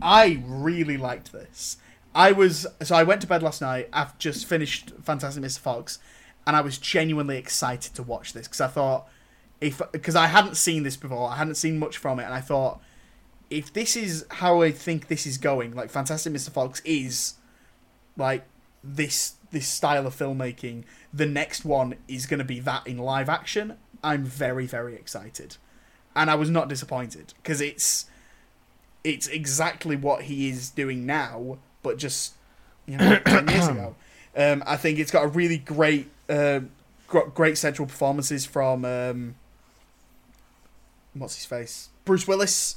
I 0.00 0.42
really 0.44 0.96
liked 0.96 1.32
this. 1.32 1.76
I 2.14 2.32
was 2.32 2.66
so 2.82 2.94
I 2.96 3.02
went 3.04 3.20
to 3.22 3.26
bed 3.26 3.42
last 3.42 3.60
night. 3.60 3.88
I've 3.92 4.18
just 4.18 4.46
finished 4.46 4.92
Fantastic 5.02 5.42
Mr. 5.42 5.58
Fox, 5.60 5.98
and 6.46 6.56
I 6.56 6.60
was 6.60 6.78
genuinely 6.78 7.38
excited 7.38 7.94
to 7.94 8.02
watch 8.02 8.32
this 8.32 8.46
because 8.48 8.60
I 8.60 8.66
thought 8.68 9.08
if 9.62 9.80
because 9.92 10.16
I 10.16 10.26
hadn't 10.26 10.56
seen 10.56 10.82
this 10.82 10.96
before, 10.96 11.30
I 11.30 11.36
hadn't 11.36 11.54
seen 11.54 11.78
much 11.78 11.96
from 11.96 12.18
it, 12.18 12.24
and 12.24 12.34
I 12.34 12.40
thought 12.40 12.80
if 13.48 13.72
this 13.72 13.96
is 13.96 14.26
how 14.28 14.60
I 14.60 14.72
think 14.72 15.06
this 15.06 15.26
is 15.26 15.38
going, 15.38 15.74
like 15.74 15.88
Fantastic 15.88 16.32
Mr. 16.32 16.50
Fox 16.50 16.82
is 16.84 17.34
like 18.16 18.44
this 18.82 19.34
this 19.52 19.68
style 19.68 20.06
of 20.06 20.16
filmmaking, 20.16 20.82
the 21.14 21.26
next 21.26 21.64
one 21.64 21.94
is 22.08 22.26
going 22.26 22.38
to 22.38 22.44
be 22.44 22.58
that 22.60 22.86
in 22.86 22.98
live 22.98 23.28
action. 23.28 23.76
I'm 24.02 24.24
very 24.24 24.66
very 24.66 24.96
excited, 24.96 25.56
and 26.16 26.28
I 26.28 26.34
was 26.34 26.50
not 26.50 26.68
disappointed 26.68 27.32
because 27.36 27.60
it's 27.60 28.06
it's 29.04 29.28
exactly 29.28 29.94
what 29.94 30.22
he 30.22 30.48
is 30.48 30.70
doing 30.70 31.06
now, 31.06 31.58
but 31.84 31.98
just 31.98 32.34
you 32.84 32.96
know 32.96 33.18
ten 33.24 33.46
years 33.46 33.68
ago. 33.68 33.94
Um, 34.36 34.64
I 34.66 34.76
think 34.76 34.98
it's 34.98 35.12
got 35.12 35.24
a 35.24 35.28
really 35.28 35.58
great 35.58 36.10
uh, 36.28 36.60
great 37.06 37.58
central 37.58 37.86
performances 37.86 38.44
from 38.46 38.84
um, 38.84 39.34
what's 41.14 41.36
his 41.36 41.44
face 41.44 41.90
Bruce 42.04 42.26
Willis 42.26 42.76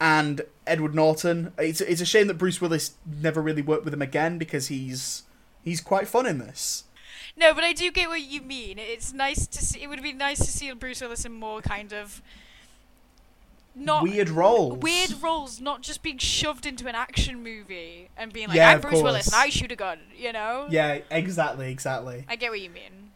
and 0.00 0.42
Edward 0.66 0.94
Norton. 0.94 1.52
It's 1.58 1.80
it's 1.80 2.00
a 2.00 2.04
shame 2.06 2.28
that 2.28 2.34
Bruce 2.38 2.60
Willis 2.60 2.94
never 3.04 3.42
really 3.42 3.62
worked 3.62 3.84
with 3.84 3.92
him 3.94 4.02
again 4.02 4.38
because 4.38 4.68
he's 4.68 5.24
he's 5.64 5.80
quite 5.80 6.06
fun 6.06 6.26
in 6.26 6.38
this. 6.38 6.84
No, 7.36 7.54
but 7.54 7.64
I 7.64 7.72
do 7.72 7.90
get 7.90 8.08
what 8.08 8.20
you 8.22 8.40
mean. 8.40 8.78
It's 8.78 9.12
nice 9.12 9.46
to 9.46 9.58
see. 9.64 9.80
It 9.82 9.88
would 9.88 10.02
be 10.02 10.12
nice 10.12 10.38
to 10.38 10.46
see 10.46 10.72
Bruce 10.72 11.00
Willis 11.00 11.24
in 11.24 11.32
more 11.32 11.60
kind 11.60 11.92
of 11.92 12.20
not 13.74 14.02
Weird 14.02 14.28
roles. 14.28 14.78
weird 14.78 15.22
roles, 15.22 15.60
not 15.60 15.82
just 15.82 16.02
being 16.02 16.18
shoved 16.18 16.66
into 16.66 16.88
an 16.88 16.96
action 16.96 17.42
movie 17.44 18.08
and 18.16 18.32
being 18.32 18.48
like, 18.48 18.56
Yeah, 18.56 18.70
"I'm 18.72 18.80
Bruce 18.80 19.02
Willis 19.02 19.26
and. 19.28 19.36
I 19.36 19.50
shoot 19.50 19.70
a 19.70 19.76
gun." 19.76 20.00
You 20.16 20.32
know? 20.32 20.66
Yeah, 20.68 20.98
exactly, 21.10 21.70
exactly. 21.70 22.24
I 22.28 22.36
get 22.36 22.50
what 22.50 22.60
you 22.60 22.70
mean. 22.70 23.07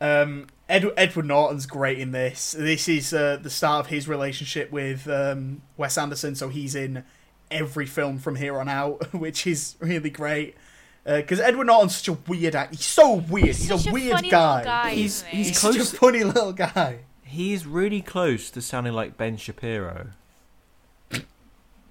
Um, 0.00 0.46
Ed- 0.68 0.92
Edward 0.96 1.26
Norton's 1.26 1.66
great 1.66 1.98
in 1.98 2.12
this. 2.12 2.52
This 2.52 2.88
is 2.88 3.12
uh, 3.12 3.38
the 3.42 3.50
start 3.50 3.80
of 3.86 3.90
his 3.90 4.08
relationship 4.08 4.70
with 4.72 5.06
um, 5.08 5.62
Wes 5.76 5.98
Anderson, 5.98 6.34
so 6.34 6.48
he's 6.48 6.74
in 6.74 7.04
every 7.50 7.86
film 7.86 8.18
from 8.18 8.36
here 8.36 8.58
on 8.58 8.68
out, 8.68 9.12
which 9.14 9.46
is 9.46 9.76
really 9.80 10.10
great. 10.10 10.56
Because 11.04 11.40
Edward 11.40 11.66
Norton's 11.66 11.96
such 11.96 12.08
a 12.08 12.12
weird 12.28 12.54
act. 12.54 12.74
He's 12.74 12.84
so 12.84 13.14
weird. 13.14 13.46
He's, 13.48 13.68
such 13.68 13.86
a 13.88 13.92
weird 13.92 14.12
funny 14.16 14.30
guy. 14.30 14.62
Guy 14.64 14.90
He's- 14.90 15.16
isn't 15.22 15.28
he's 15.28 15.48
He's 15.48 15.58
close- 15.60 15.76
such 15.88 15.94
a 15.94 15.98
funny 15.98 16.24
little 16.24 16.52
guy. 16.52 17.00
He's 17.22 17.66
really 17.66 18.02
close 18.02 18.50
to 18.50 18.60
sounding 18.62 18.92
like 18.92 19.16
Ben 19.16 19.36
Shapiro. 19.36 20.08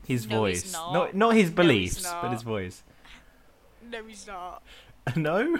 His 0.06 0.28
No, 0.28 0.46
he's 0.46 0.64
voice, 0.64 0.74
not. 0.74 0.94
not 0.94 1.16
not 1.16 1.36
his 1.36 1.50
No, 1.50 1.56
beliefs, 1.56 2.04
not. 2.04 2.22
but 2.24 2.32
his 2.32 2.42
voice. 2.42 2.82
No, 3.92 4.04
he's 4.06 4.26
not. 4.26 4.64
no, 5.16 5.58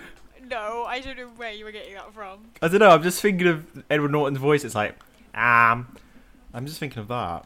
No, 0.50 0.86
I 0.86 1.00
don't 1.00 1.18
know 1.18 1.28
where 1.38 1.52
you 1.52 1.66
were 1.66 1.72
getting 1.72 1.94
that 1.94 2.14
from. 2.14 2.40
I 2.62 2.68
don't 2.68 2.80
know. 2.80 2.90
I'm 2.90 3.04
just 3.04 3.22
thinking 3.22 3.48
of 3.48 3.84
Edward 3.90 4.12
Norton's 4.12 4.40
voice. 4.40 4.64
It's 4.64 4.76
like, 4.76 4.96
um, 5.36 5.96
I'm 6.54 6.66
just 6.66 6.80
thinking 6.80 7.00
of 7.00 7.08
that. 7.10 7.46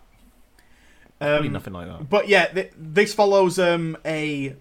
Probably 1.19 1.47
Um, 1.47 1.53
nothing 1.53 1.73
like 1.73 1.87
that. 1.87 2.09
But 2.09 2.27
yeah, 2.27 2.47
th- 2.47 2.71
this 2.77 3.13
follows 3.13 3.57
um, 3.59 3.97
a 4.05 4.55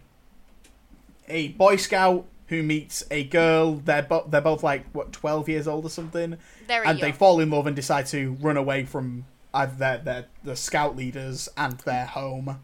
a 1.28 1.49
boy 1.49 1.76
scout 1.76 2.26
who 2.49 2.62
meets 2.62 3.03
a 3.11 3.24
girl. 3.24 3.74
They're 3.76 4.03
bo- 4.03 4.26
they're 4.28 4.40
both 4.40 4.62
like 4.62 4.84
what 4.93 5.12
twelve 5.12 5.49
years 5.49 5.66
old 5.66 5.84
or 5.84 5.90
something. 5.90 6.36
Very 6.68 6.86
and 6.86 6.99
young. 6.99 7.11
they 7.11 7.16
fall 7.16 7.40
in 7.40 7.51
love 7.51 7.66
and 7.66 7.74
decide 7.74 8.07
to 8.09 8.32
run 8.40 8.57
away 8.57 8.84
from 8.84 9.24
either 9.55 9.74
their, 9.74 9.99
their 9.99 10.26
the 10.45 10.55
scout 10.57 10.95
leaders 10.97 11.49
and 11.57 11.78
their 11.80 12.07
home. 12.07 12.61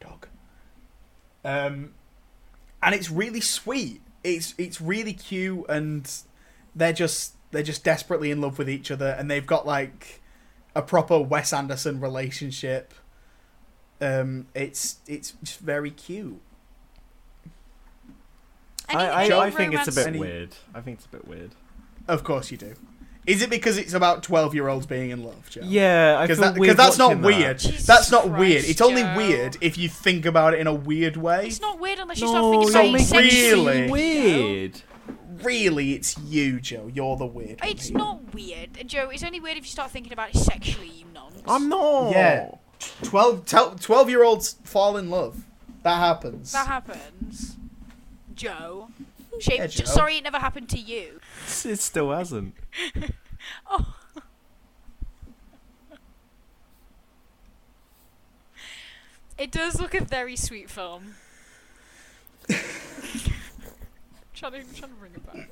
Dog. 0.00 0.26
Um, 1.44 1.94
and 2.82 2.94
it's 2.94 3.10
really 3.10 3.40
sweet. 3.40 4.01
It's 4.24 4.54
it's 4.58 4.80
really 4.80 5.12
cute, 5.12 5.64
and 5.68 6.10
they're 6.74 6.92
just 6.92 7.34
they're 7.50 7.62
just 7.62 7.84
desperately 7.84 8.30
in 8.30 8.40
love 8.40 8.58
with 8.58 8.68
each 8.68 8.90
other, 8.90 9.16
and 9.18 9.30
they've 9.30 9.46
got 9.46 9.66
like 9.66 10.20
a 10.74 10.82
proper 10.82 11.18
Wes 11.18 11.52
Anderson 11.52 12.00
relationship. 12.00 12.94
Um, 14.00 14.46
it's 14.54 14.96
it's 15.06 15.32
just 15.42 15.60
very 15.60 15.90
cute. 15.90 16.40
I, 18.88 19.06
I, 19.08 19.46
I 19.46 19.50
think 19.50 19.74
it's 19.74 19.88
a 19.88 19.92
bit 19.92 20.06
Any- 20.06 20.18
weird. 20.18 20.56
I 20.74 20.80
think 20.80 20.98
it's 20.98 21.06
a 21.06 21.10
bit 21.10 21.26
weird. 21.26 21.52
Of 22.08 22.24
course 22.24 22.50
you 22.50 22.58
do. 22.58 22.74
Is 23.26 23.40
it 23.40 23.50
because 23.50 23.78
it's 23.78 23.92
about 23.94 24.22
twelve 24.24 24.54
year 24.54 24.66
olds 24.68 24.84
being 24.86 25.10
in 25.10 25.22
love, 25.22 25.48
Joe? 25.48 25.60
Yeah, 25.64 26.22
because 26.22 26.38
that, 26.38 26.54
weird 26.58 26.60
because 26.60 26.76
that's 26.76 26.98
not 26.98 27.08
watching 27.10 27.22
that. 27.22 27.26
weird. 27.28 27.58
Jesus 27.58 27.86
that's 27.86 28.10
not 28.10 28.22
Christ, 28.24 28.38
weird. 28.38 28.64
It's 28.64 28.80
only 28.80 29.02
Joe. 29.02 29.14
weird 29.16 29.56
if 29.60 29.78
you 29.78 29.88
think 29.88 30.26
about 30.26 30.54
it 30.54 30.60
in 30.60 30.66
a 30.66 30.74
weird 30.74 31.16
way. 31.16 31.46
It's 31.46 31.60
not 31.60 31.78
weird 31.78 32.00
unless 32.00 32.20
you 32.20 32.26
No, 32.32 32.32
start 32.32 32.52
thinking 32.52 32.70
about 32.70 32.84
it 32.86 32.92
make 32.92 33.06
sexually. 33.30 33.64
really- 33.64 33.80
you 33.82 33.86
know? 33.86 33.92
weird. 33.92 34.82
Really, 35.42 35.92
it's 35.94 36.18
you, 36.18 36.60
Joe. 36.60 36.90
You're 36.92 37.16
the 37.16 37.26
weird. 37.26 37.60
It's 37.64 37.88
here. 37.88 37.98
not 37.98 38.32
weird, 38.34 38.78
uh, 38.78 38.84
Joe. 38.84 39.08
It's 39.10 39.22
only 39.24 39.40
weird 39.40 39.56
if 39.56 39.64
you 39.64 39.70
start 39.70 39.90
thinking 39.90 40.12
about 40.12 40.30
it 40.34 40.38
sexually, 40.38 40.88
you 40.88 41.04
nonce. 41.12 41.40
I'm 41.46 41.68
not. 41.68 42.10
Yeah. 42.10 42.50
12, 43.04 43.46
12 43.80 44.10
year 44.10 44.22
olds 44.24 44.56
fall 44.64 44.96
in 44.96 45.10
love. 45.10 45.44
That 45.84 45.96
happens. 45.98 46.52
That 46.52 46.66
happens, 46.68 47.56
Joe. 48.34 48.88
Shame. 49.40 49.56
Yeah, 49.58 49.66
Joe. 49.66 49.84
sorry, 49.84 50.16
it 50.18 50.24
never 50.24 50.38
happened 50.38 50.68
to 50.70 50.78
you. 50.78 51.20
It 51.64 51.78
still 51.80 52.10
hasn't. 52.10 52.54
Oh. 53.68 53.94
It 59.38 59.50
does 59.50 59.80
look 59.80 59.94
a 59.94 60.04
very 60.04 60.36
sweet 60.36 60.70
film. 60.70 61.14
trying, 64.34 64.52
to, 64.52 64.74
trying 64.74 64.90
to 64.90 64.96
bring 64.98 65.12
it 65.14 65.26
back. 65.26 65.50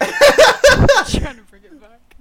trying 1.08 1.36
to 1.36 1.42
bring 1.42 1.64
it 1.64 1.80
back. 1.80 2.16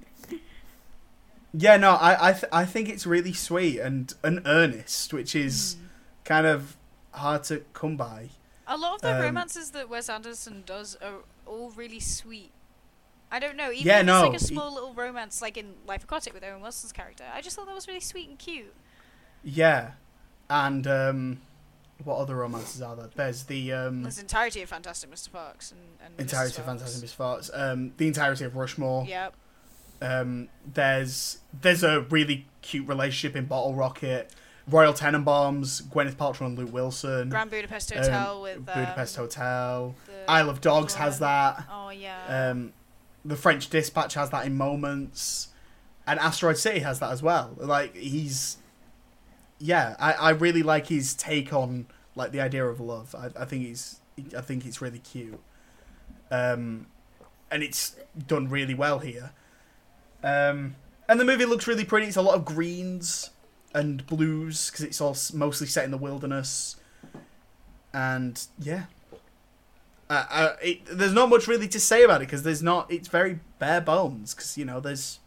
yeah, 1.53 1.77
no, 1.77 1.91
I 1.91 2.29
I, 2.29 2.33
th- 2.33 2.45
I 2.51 2.65
think 2.65 2.89
it's 2.89 3.05
really 3.05 3.33
sweet 3.33 3.79
and, 3.79 4.13
and 4.23 4.41
earnest, 4.45 5.13
which 5.13 5.35
is 5.35 5.75
Hmm. 5.79 5.85
kind 6.25 6.47
of 6.47 6.75
hard 7.11 7.43
to 7.45 7.59
come 7.73 7.95
by. 7.95 8.29
A 8.67 8.77
lot 8.77 8.95
of 8.95 9.01
the 9.01 9.13
Um, 9.15 9.21
romances 9.21 9.71
that 9.71 9.89
Wes 9.89 10.09
Anderson 10.09 10.63
does 10.65 10.95
are 11.01 11.19
all 11.45 11.71
really 11.71 11.99
sweet. 11.99 12.51
I 13.31 13.39
don't 13.39 13.57
know, 13.57 13.71
even 13.71 13.85
Yeah, 13.87 13.99
if 14.01 14.05
no, 14.05 14.23
it's 14.25 14.31
like 14.33 14.41
a 14.41 14.43
small 14.43 14.73
little 14.73 14.93
romance, 14.93 15.41
like 15.41 15.57
in 15.57 15.73
Life 15.87 16.03
Aquatic 16.03 16.33
with 16.33 16.43
Owen 16.43 16.61
Wilson's 16.61 16.91
character. 16.93 17.23
I 17.33 17.41
just 17.41 17.55
thought 17.55 17.65
that 17.65 17.75
was 17.75 17.87
really 17.87 17.99
sweet 17.99 18.29
and 18.29 18.37
cute. 18.37 18.73
Yeah. 19.43 19.91
And 20.49 20.85
um, 20.87 21.41
what 22.03 22.17
other 22.17 22.35
romances 22.35 22.81
are 22.81 22.95
there? 22.95 23.09
There's 23.13 23.43
the 23.43 23.73
um, 23.73 24.03
There's 24.03 24.19
entirety 24.19 24.61
of 24.61 24.69
Fantastic 24.69 25.09
Mr. 25.09 25.29
Fox 25.29 25.71
and, 25.71 25.81
and 26.05 26.19
entirety 26.19 26.53
Mrs. 26.53 26.59
of 26.59 26.65
Fantastic 26.65 27.09
Mr. 27.09 27.13
Fox, 27.15 27.49
um, 27.53 27.93
the 27.97 28.07
entirety 28.07 28.45
of 28.45 28.55
Rushmore. 28.55 29.05
Yep. 29.05 29.33
Um, 30.01 30.49
there's 30.65 31.39
there's 31.59 31.83
a 31.83 32.01
really 32.01 32.45
cute 32.61 32.87
relationship 32.87 33.35
in 33.35 33.45
Bottle 33.45 33.73
Rocket. 33.73 34.31
Royal 34.69 34.93
Tenenbaums, 34.93 35.83
Gwyneth 35.83 36.15
Paltrow 36.15 36.45
and 36.47 36.57
Luke 36.57 36.71
Wilson. 36.71 37.29
Grand 37.29 37.49
Budapest 37.51 37.91
um, 37.91 37.97
Hotel 37.99 38.41
with 38.41 38.57
um, 38.57 38.63
Budapest 38.63 39.15
Hotel. 39.17 39.95
the 40.07 40.31
Isle 40.31 40.49
of 40.49 40.61
Dogs 40.61 40.95
has 40.95 41.19
that. 41.19 41.63
Oh 41.69 41.89
yeah. 41.89 42.49
Um, 42.51 42.73
the 43.25 43.35
French 43.35 43.69
Dispatch 43.69 44.13
has 44.15 44.29
that 44.31 44.45
in 44.45 44.55
moments, 44.55 45.49
and 46.07 46.19
Asteroid 46.19 46.57
City 46.57 46.79
has 46.79 46.99
that 46.99 47.11
as 47.11 47.21
well. 47.21 47.55
Like 47.57 47.95
he's, 47.95 48.57
yeah, 49.59 49.95
I, 49.99 50.13
I 50.13 50.29
really 50.31 50.63
like 50.63 50.87
his 50.87 51.13
take 51.13 51.51
on 51.53 51.87
like 52.15 52.31
the 52.31 52.39
idea 52.41 52.65
of 52.65 52.79
love. 52.79 53.15
I, 53.17 53.29
I 53.41 53.45
think 53.45 53.65
he's 53.65 53.99
I 54.37 54.41
think 54.41 54.65
it's 54.65 54.81
really 54.81 54.99
cute. 54.99 55.39
um, 56.31 56.87
and 57.51 57.61
it's 57.63 57.95
done 58.27 58.47
really 58.49 58.73
well 58.73 58.99
here. 58.99 59.31
Um, 60.23 60.75
and 61.07 61.19
the 61.19 61.25
movie 61.25 61.45
looks 61.45 61.67
really 61.67 61.85
pretty. 61.85 62.07
It's 62.07 62.15
a 62.15 62.21
lot 62.21 62.35
of 62.35 62.45
greens 62.45 63.29
and 63.73 64.05
blues 64.05 64.69
because 64.69 64.85
it's 64.85 65.01
all 65.01 65.15
mostly 65.33 65.67
set 65.67 65.85
in 65.85 65.91
the 65.91 65.97
wilderness. 65.97 66.75
And 67.93 68.43
yeah, 68.59 68.85
uh, 70.09 70.25
uh, 70.29 70.55
it, 70.61 70.85
there's 70.85 71.13
not 71.13 71.29
much 71.29 71.47
really 71.47 71.67
to 71.67 71.79
say 71.79 72.03
about 72.03 72.21
it 72.21 72.25
because 72.25 72.43
there's 72.43 72.63
not. 72.63 72.91
It's 72.91 73.07
very 73.07 73.39
bare 73.59 73.81
bones 73.81 74.33
because 74.33 74.57
you 74.57 74.65
know 74.65 74.79
there's. 74.79 75.19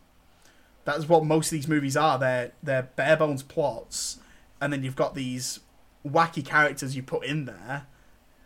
That's 0.84 1.08
what 1.08 1.24
most 1.24 1.46
of 1.46 1.50
these 1.52 1.68
movies 1.68 1.96
are. 1.96 2.18
They're 2.18 2.52
they're 2.62 2.88
bare 2.94 3.16
bones 3.16 3.42
plots, 3.42 4.18
and 4.60 4.72
then 4.72 4.82
you've 4.84 4.96
got 4.96 5.14
these 5.14 5.60
wacky 6.06 6.44
characters 6.44 6.94
you 6.94 7.02
put 7.02 7.24
in 7.24 7.44
there, 7.46 7.86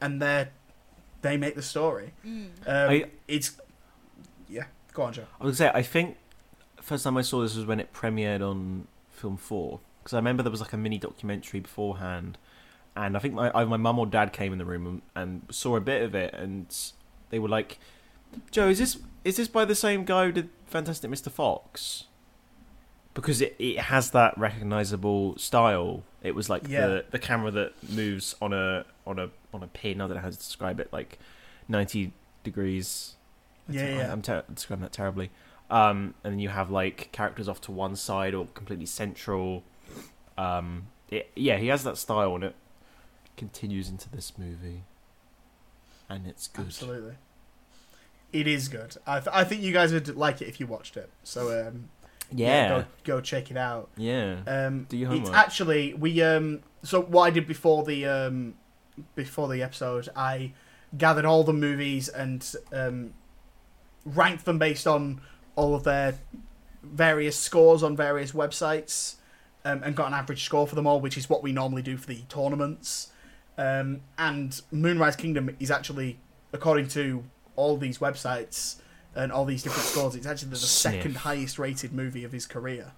and 0.00 0.20
they 0.20 0.36
are 0.40 0.48
they 1.22 1.36
make 1.36 1.54
the 1.54 1.62
story. 1.62 2.12
Mm. 2.26 2.46
Um, 2.66 2.90
I- 2.90 3.10
it's 3.28 3.58
yeah. 4.48 4.64
Go 4.92 5.02
on, 5.02 5.12
Joe. 5.12 5.24
I 5.40 5.44
was 5.44 5.58
gonna 5.58 5.70
say, 5.72 5.78
I 5.78 5.82
think 5.82 6.16
first 6.80 7.04
time 7.04 7.16
I 7.16 7.22
saw 7.22 7.42
this 7.42 7.54
was 7.56 7.66
when 7.66 7.80
it 7.80 7.92
premiered 7.92 8.40
on 8.40 8.86
Film 9.10 9.36
Four 9.36 9.80
because 10.10 10.16
I 10.16 10.18
remember 10.18 10.42
there 10.42 10.50
was 10.50 10.60
like 10.60 10.72
a 10.72 10.76
mini 10.76 10.98
documentary 10.98 11.60
beforehand, 11.60 12.36
and 12.96 13.16
I 13.16 13.20
think 13.20 13.34
my 13.34 13.52
either 13.54 13.70
my 13.70 13.76
mum 13.76 13.98
or 14.00 14.06
dad 14.06 14.32
came 14.32 14.52
in 14.52 14.58
the 14.58 14.64
room 14.64 14.86
and, 14.86 15.02
and 15.14 15.54
saw 15.54 15.76
a 15.76 15.80
bit 15.80 16.02
of 16.02 16.14
it, 16.16 16.34
and 16.34 16.66
they 17.30 17.38
were 17.38 17.48
like, 17.48 17.78
"Joe, 18.50 18.68
is 18.68 18.78
this 18.80 18.98
is 19.24 19.36
this 19.36 19.46
by 19.46 19.64
the 19.64 19.76
same 19.76 20.04
guy 20.04 20.26
who 20.26 20.32
did 20.32 20.48
Fantastic 20.66 21.08
Mr. 21.10 21.30
Fox?" 21.30 22.04
Because 23.14 23.40
it, 23.40 23.54
it 23.58 23.78
has 23.78 24.10
that 24.12 24.36
recognizable 24.38 25.36
style. 25.38 26.02
It 26.22 26.34
was 26.34 26.50
like 26.50 26.66
Yeah. 26.68 26.86
the 26.88 27.04
the 27.12 27.18
camera 27.20 27.50
that 27.52 27.72
moves 27.88 28.34
on 28.42 28.52
a 28.52 28.84
on 29.06 29.18
a 29.20 29.30
on 29.54 29.62
a 29.62 29.68
pin. 29.68 30.00
I 30.00 30.06
don't 30.08 30.16
know 30.16 30.22
how 30.22 30.30
to 30.30 30.36
describe 30.36 30.80
it. 30.80 30.92
Like 30.92 31.18
ninety 31.68 32.12
degrees. 32.42 33.14
Yeah, 33.68 33.88
yeah. 33.98 34.12
I'm 34.12 34.22
ter- 34.22 34.42
describing 34.52 34.82
that 34.82 34.92
terribly. 34.92 35.30
Um, 35.70 36.14
and 36.24 36.32
then 36.32 36.38
you 36.40 36.48
have 36.48 36.68
like 36.72 37.10
characters 37.12 37.48
off 37.48 37.60
to 37.62 37.70
one 37.72 37.94
side 37.94 38.34
or 38.34 38.46
completely 38.54 38.86
central. 38.86 39.62
Um, 40.40 40.86
it, 41.10 41.30
yeah, 41.36 41.56
he 41.58 41.68
has 41.68 41.82
that 41.84 41.96
style, 41.98 42.34
and 42.34 42.44
it 42.44 42.54
continues 43.36 43.88
into 43.88 44.08
this 44.10 44.32
movie, 44.38 44.84
and 46.08 46.26
it's 46.26 46.46
good. 46.48 46.66
Absolutely. 46.66 47.14
It 48.32 48.46
is 48.46 48.68
good. 48.68 48.96
I, 49.06 49.18
th- 49.18 49.28
I 49.32 49.42
think 49.44 49.62
you 49.62 49.72
guys 49.72 49.92
would 49.92 50.16
like 50.16 50.40
it 50.40 50.46
if 50.48 50.60
you 50.60 50.66
watched 50.66 50.96
it. 50.96 51.10
So 51.24 51.66
um, 51.66 51.88
Yeah, 52.32 52.68
go, 52.68 52.84
go 53.16 53.20
check 53.20 53.50
it 53.50 53.56
out. 53.56 53.88
yeah. 53.96 54.36
Um, 54.46 54.86
Do 54.88 54.96
your 54.96 55.12
it's 55.14 55.30
actually 55.30 55.94
we 55.94 56.22
um. 56.22 56.60
So 56.84 57.00
what 57.02 57.22
I 57.24 57.30
did 57.30 57.46
before 57.48 57.82
the 57.84 58.06
um, 58.06 58.54
before 59.16 59.48
the 59.48 59.62
episode, 59.64 60.08
I 60.14 60.52
gathered 60.96 61.24
all 61.24 61.42
the 61.42 61.52
movies 61.52 62.08
and 62.08 62.54
um, 62.72 63.14
ranked 64.04 64.44
them 64.44 64.58
based 64.58 64.86
on 64.86 65.20
all 65.56 65.74
of 65.74 65.82
their 65.84 66.14
various 66.82 67.36
scores 67.36 67.82
on 67.82 67.96
various 67.96 68.30
websites, 68.32 69.16
um, 69.64 69.82
and 69.82 69.94
got 69.94 70.08
an 70.08 70.14
average 70.14 70.44
score 70.44 70.66
for 70.66 70.74
them 70.74 70.86
all, 70.86 71.00
which 71.00 71.16
is 71.16 71.28
what 71.28 71.42
we 71.42 71.52
normally 71.52 71.82
do 71.82 71.96
for 71.96 72.06
the 72.06 72.22
tournaments. 72.28 73.10
Um, 73.58 74.00
and 74.18 74.60
Moonrise 74.70 75.16
Kingdom 75.16 75.54
is 75.60 75.70
actually, 75.70 76.18
according 76.52 76.88
to 76.88 77.24
all 77.56 77.76
these 77.76 77.98
websites 77.98 78.76
and 79.14 79.30
all 79.30 79.44
these 79.44 79.62
different 79.62 79.86
scores, 79.86 80.14
it's 80.14 80.26
actually 80.26 80.50
the 80.50 80.56
Sniff. 80.56 80.94
second 80.94 81.16
highest 81.18 81.58
rated 81.58 81.92
movie 81.92 82.24
of 82.24 82.32
his 82.32 82.46
career. 82.46 82.92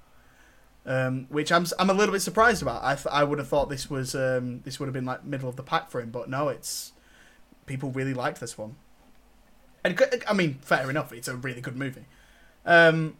Um, 0.84 1.26
which 1.28 1.52
I'm 1.52 1.64
I'm 1.78 1.90
a 1.90 1.94
little 1.94 2.12
bit 2.12 2.22
surprised 2.22 2.60
about. 2.60 2.82
I 2.82 2.96
th- 2.96 3.06
I 3.06 3.22
would 3.22 3.38
have 3.38 3.46
thought 3.46 3.68
this 3.68 3.88
was 3.88 4.16
um, 4.16 4.62
this 4.64 4.80
would 4.80 4.86
have 4.86 4.92
been 4.92 5.04
like 5.04 5.24
middle 5.24 5.48
of 5.48 5.54
the 5.54 5.62
pack 5.62 5.90
for 5.90 6.00
him, 6.00 6.10
but 6.10 6.28
no, 6.28 6.48
it's 6.48 6.92
people 7.66 7.92
really 7.92 8.14
liked 8.14 8.40
this 8.40 8.58
one. 8.58 8.74
And 9.84 10.00
I 10.28 10.32
mean, 10.32 10.58
fair 10.62 10.90
enough. 10.90 11.12
It's 11.12 11.28
a 11.28 11.36
really 11.36 11.60
good 11.60 11.76
movie. 11.76 12.06
Um, 12.66 13.16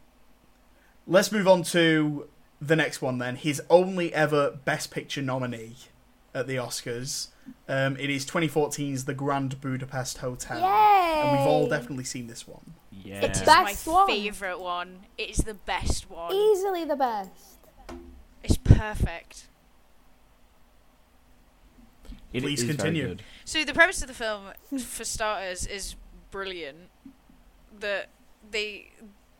let's 1.06 1.32
move 1.32 1.48
on 1.48 1.62
to 1.64 2.28
the 2.62 2.76
next 2.76 3.02
one 3.02 3.18
then. 3.18 3.36
His 3.36 3.60
only 3.68 4.14
ever 4.14 4.52
Best 4.64 4.90
Picture 4.90 5.22
nominee 5.22 5.76
at 6.34 6.46
the 6.46 6.56
Oscars. 6.56 7.28
Um, 7.68 7.96
it 7.96 8.08
is 8.08 8.24
2014's 8.24 9.04
The 9.04 9.14
Grand 9.14 9.60
Budapest 9.60 10.18
Hotel, 10.18 10.58
Yay! 10.60 11.20
and 11.22 11.32
we've 11.38 11.46
all 11.46 11.68
definitely 11.68 12.04
seen 12.04 12.28
this 12.28 12.46
one. 12.46 12.74
Yeah, 12.92 13.16
It's 13.24 13.38
It 13.40 13.42
is 13.42 13.46
Best 13.46 13.86
my 13.86 13.92
one. 13.92 14.06
favorite 14.06 14.60
one. 14.60 15.00
It 15.18 15.30
is 15.30 15.38
the 15.38 15.54
best 15.54 16.08
one. 16.08 16.32
Easily 16.32 16.84
the 16.84 16.94
best. 16.96 17.30
It's 18.44 18.56
perfect. 18.56 19.48
It 22.32 22.42
Please 22.42 22.64
continue. 22.64 23.16
So 23.44 23.64
the 23.64 23.74
premise 23.74 24.00
of 24.02 24.08
the 24.08 24.14
film, 24.14 24.52
for 24.78 25.04
starters, 25.04 25.66
is 25.66 25.96
brilliant. 26.30 26.88
That 27.80 28.08
they, 28.50 28.92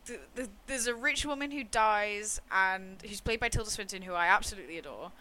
th- 0.05 0.19
th- 0.35 0.49
there's 0.67 0.87
a 0.87 0.95
rich 0.95 1.25
woman 1.25 1.51
who 1.51 1.63
dies, 1.63 2.41
and 2.51 2.97
who's 3.07 3.21
played 3.21 3.39
by 3.39 3.49
Tilda 3.49 3.69
Swinton, 3.69 4.03
who 4.03 4.13
I 4.13 4.27
absolutely 4.27 4.77
adore. 4.77 5.11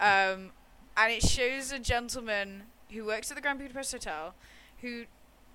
Um, 0.00 0.50
and 0.96 1.12
it 1.12 1.22
shows 1.22 1.72
a 1.72 1.78
gentleman 1.78 2.64
who 2.90 3.04
works 3.04 3.30
at 3.30 3.36
the 3.36 3.40
Grand 3.40 3.58
Budapest 3.58 3.92
Hotel, 3.92 4.34
who 4.80 5.04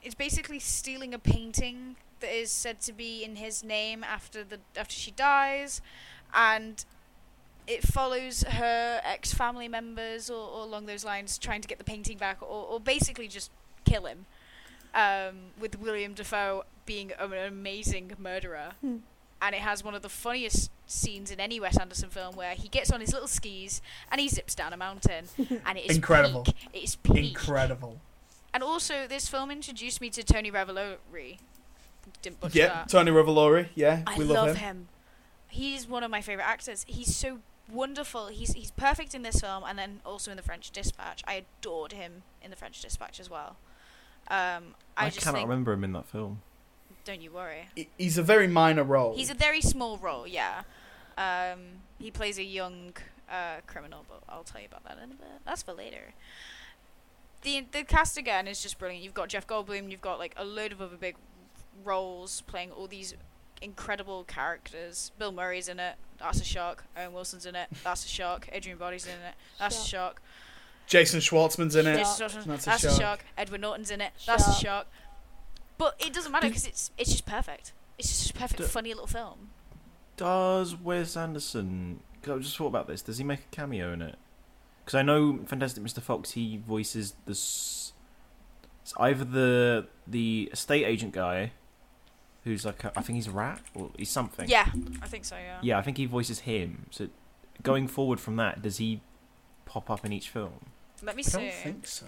is 0.04 0.16
basically 0.16 0.60
stealing 0.60 1.14
a 1.14 1.20
painting 1.20 1.96
that 2.20 2.36
is 2.36 2.52
said 2.52 2.82
to 2.82 2.94
be 2.94 3.24
in 3.24 3.38
his 3.38 3.64
name 3.64 4.04
after 4.04 4.44
the 4.44 4.60
after 4.76 4.94
she 4.94 5.12
dies, 5.12 5.82
and 6.34 6.84
it 7.68 7.84
follows 7.84 8.44
her 8.44 9.00
ex 9.04 9.34
family 9.34 9.68
members 9.68 10.30
or, 10.30 10.50
or 10.50 10.64
along 10.64 10.86
those 10.86 11.06
lines 11.06 11.38
trying 11.38 11.62
to 11.62 11.68
get 11.68 11.78
the 11.78 11.84
painting 11.84 12.18
back 12.18 12.42
or, 12.42 12.66
or 12.66 12.80
basically 12.80 13.28
just 13.28 13.52
kill 13.86 14.06
him. 14.06 14.26
Um, 14.92 15.52
with 15.60 15.80
William 15.80 16.14
Dafoe 16.14 16.64
being 16.90 17.12
an 17.20 17.32
amazing 17.34 18.14
murderer. 18.18 18.72
Hmm. 18.82 18.98
And 19.44 19.54
it 19.54 19.62
has 19.62 19.84
one 19.84 19.94
of 19.94 20.02
the 20.02 20.10
funniest 20.10 20.72
scenes 20.88 21.30
in 21.30 21.40
any 21.40 21.60
Wes 21.60 21.78
Anderson 21.78 22.10
film 22.10 22.36
where 22.36 22.56
he 22.56 22.68
gets 22.68 22.92
on 22.92 23.00
his 23.00 23.14
little 23.14 23.28
skis 23.28 23.80
and 24.12 24.20
he 24.20 24.28
zips 24.28 24.56
down 24.56 24.74
a 24.74 24.78
mountain. 24.78 25.26
and 25.38 25.78
it 25.78 25.86
is 25.90 25.96
Incredible. 25.96 26.44
peak. 26.44 26.56
It 26.74 26.84
is 26.84 26.96
peak. 26.96 27.30
Incredible. 27.30 28.02
And 28.56 28.64
also, 28.64 29.06
this 29.08 29.30
film 29.30 29.52
introduced 29.52 30.02
me 30.02 30.10
to 30.10 30.24
Tony 30.24 30.52
Revolori. 30.52 31.38
Didn't 32.24 32.40
butcher 32.40 32.58
Yeah, 32.58 32.68
that. 32.68 32.90
Tony 32.90 33.12
Revolori. 33.12 33.68
Yeah, 33.76 34.02
I 34.08 34.18
we 34.18 34.26
love, 34.26 34.48
love, 34.48 34.58
him. 34.58 34.88
He's 35.48 35.88
one 35.88 36.04
of 36.04 36.10
my 36.10 36.22
favorite 36.22 36.48
actors. 36.48 36.84
He's 36.88 37.16
so 37.16 37.38
wonderful. 37.72 38.28
He's 38.28 38.54
he's 38.54 38.72
perfect 38.72 39.14
in 39.14 39.22
this 39.22 39.40
film, 39.40 39.64
and 39.64 39.78
then 39.78 40.02
also 40.04 40.32
in 40.32 40.38
the 40.38 40.44
French 40.44 40.72
Dispatch. 40.72 41.24
I 41.28 41.44
adored 41.62 41.94
him 41.94 42.24
in 42.42 42.50
the 42.50 42.58
French 42.58 42.82
Dispatch 42.82 43.20
as 43.20 43.30
well. 43.30 43.58
Um, 44.28 44.74
I, 44.98 45.06
I, 45.06 45.10
just 45.10 45.22
cannot 45.22 45.38
think, 45.38 45.50
remember 45.50 45.72
him 45.72 45.84
in 45.84 45.94
that 45.94 46.08
film. 46.08 46.42
Don't 47.06 47.22
you 47.22 47.32
worry. 47.32 47.70
He's 47.98 48.18
a 48.18 48.24
very 48.24 48.48
minor 48.48 48.84
role. 48.84 49.16
He's 49.16 49.30
a 49.30 49.34
very 49.36 49.62
small 49.62 49.98
role, 49.98 50.28
yeah. 50.28 50.64
Um, 51.18 51.60
he 52.00 52.12
plays 52.12 52.38
a 52.38 52.44
young 52.44 52.94
uh, 53.30 53.58
criminal, 53.68 54.06
but 54.08 54.22
I'll 54.30 54.44
tell 54.44 54.62
you 54.62 54.68
about 54.68 54.84
that 54.86 54.98
in 55.04 55.12
a 55.12 55.16
bit. 55.16 55.28
That's 55.46 55.64
for 55.64 55.74
later. 55.74 56.14
The 57.42 57.66
the 57.72 57.84
cast 57.84 58.18
again 58.18 58.48
is 58.48 58.62
just 58.62 58.78
brilliant. 58.78 59.04
You've 59.04 59.14
got 59.14 59.30
Jeff 59.30 59.48
Goldblum. 59.48 59.90
You've 59.92 60.02
got 60.02 60.20
like 60.20 60.34
a 60.38 60.44
load 60.44 60.72
of 60.72 60.82
other 60.82 60.98
big 60.98 61.16
roles 61.84 62.42
playing 62.42 62.72
all 62.72 62.88
these 62.88 63.14
incredible 63.62 64.24
characters. 64.26 65.12
Bill 65.18 65.32
Murray's 65.32 65.70
in 65.70 65.80
it. 65.80 65.96
That's 66.20 66.42
a 66.42 66.46
shock. 66.46 66.84
Owen 66.98 67.14
Wilson's 67.14 67.46
in 67.46 67.56
it. 67.56 67.70
That's 67.84 68.06
a 68.06 68.10
shock. 68.10 68.48
Adrien 68.54 68.78
Brody's 68.78 69.06
in 69.06 69.12
it. 69.14 69.36
That's 69.58 69.86
a 69.86 69.88
shock. 69.88 70.22
Jason 70.88 71.20
Schwartzman's 71.20 71.76
in 71.76 71.86
it. 71.88 71.98
Jason 71.98 72.28
Schwartzman, 72.28 72.46
That's 72.46 72.66
That's, 72.66 72.84
a 72.84 72.88
a, 72.88 72.92
shock. 72.92 73.00
shock. 73.00 73.26
Edward 73.38 73.62
Norton's 73.62 73.92
in 73.92 74.02
it. 74.02 74.12
That's 74.26 74.48
a 74.48 74.54
Shock. 74.54 74.88
But 75.80 75.96
it 76.00 76.14
doesn't 76.14 76.32
matter 76.32 76.48
because 76.48 76.68
it's 76.68 76.92
it's 76.98 77.10
just 77.10 77.26
perfect. 77.26 77.74
It's 77.98 78.08
just 78.10 78.30
a 78.32 78.34
perfect, 78.40 78.62
D- 78.62 78.68
funny 78.68 78.90
little 78.90 79.08
film. 79.08 79.50
Does 80.18 80.76
Wes 80.76 81.18
Anderson? 81.18 82.02
Because 82.22 82.38
I 82.40 82.42
just 82.44 82.56
thought 82.58 82.68
about 82.68 82.88
this. 82.88 83.02
Does 83.02 83.18
he 83.18 83.24
make 83.24 83.40
a 83.40 83.56
cameo 83.56 83.92
in 83.94 84.02
it? 84.04 84.16
Because 84.86 84.96
I 84.96 85.02
know 85.02 85.40
Fantastic 85.48 85.84
Mr. 85.84 86.02
Fox. 86.02 86.32
He 86.32 86.58
voices 86.58 87.16
the. 87.26 87.32
s- 87.32 87.94
It's 88.84 88.94
either 89.00 89.24
the 89.24 89.88
the 90.06 90.50
estate 90.52 90.84
agent 90.86 91.14
guy, 91.14 91.52
who's 92.44 92.66
like 92.66 92.84
a, 92.84 92.92
I 92.98 93.02
think 93.02 93.16
he's 93.16 93.28
a 93.28 93.32
rat 93.32 93.62
or 93.74 93.92
he's 93.98 94.10
something. 94.10 94.50
Yeah, 94.50 94.70
I 95.02 95.08
think 95.08 95.26
so. 95.26 95.36
Yeah. 95.38 95.60
Yeah, 95.62 95.78
I 95.78 95.82
think 95.82 95.98
he 95.98 96.06
voices 96.06 96.40
him. 96.40 96.88
So, 96.92 97.08
going 97.64 97.88
forward 97.88 98.20
from 98.20 98.36
that, 98.38 98.62
does 98.62 98.78
he 98.78 99.02
pop 99.66 99.90
up 99.90 100.06
in 100.06 100.12
each 100.12 100.30
film? 100.30 100.72
Let 101.02 101.16
me 101.16 101.22
I 101.22 101.24
see. 101.24 101.38
don't 101.40 101.54
think 101.54 101.88
so. 101.88 102.06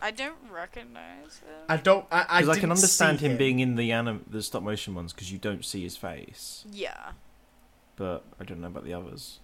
I 0.00 0.10
don't 0.12 0.36
recognize 0.50 1.38
him. 1.38 1.64
I 1.68 1.76
don't. 1.76 2.06
I, 2.12 2.24
I, 2.28 2.40
Because 2.42 2.56
I, 2.56 2.60
can 2.60 2.70
understand 2.70 3.18
see 3.20 3.26
him 3.26 3.36
being 3.36 3.58
in 3.58 3.74
the 3.74 3.90
anim- 3.92 4.24
the 4.30 4.42
stop 4.42 4.62
motion 4.62 4.94
ones 4.94 5.12
because 5.12 5.32
you 5.32 5.38
don't 5.38 5.64
see 5.64 5.82
his 5.82 5.96
face, 5.96 6.64
yeah. 6.70 7.12
but 7.96 8.24
I 8.40 8.44
don't 8.44 8.60
know 8.60 8.68
about 8.68 8.84
the 8.84 8.94
others. 8.94 9.40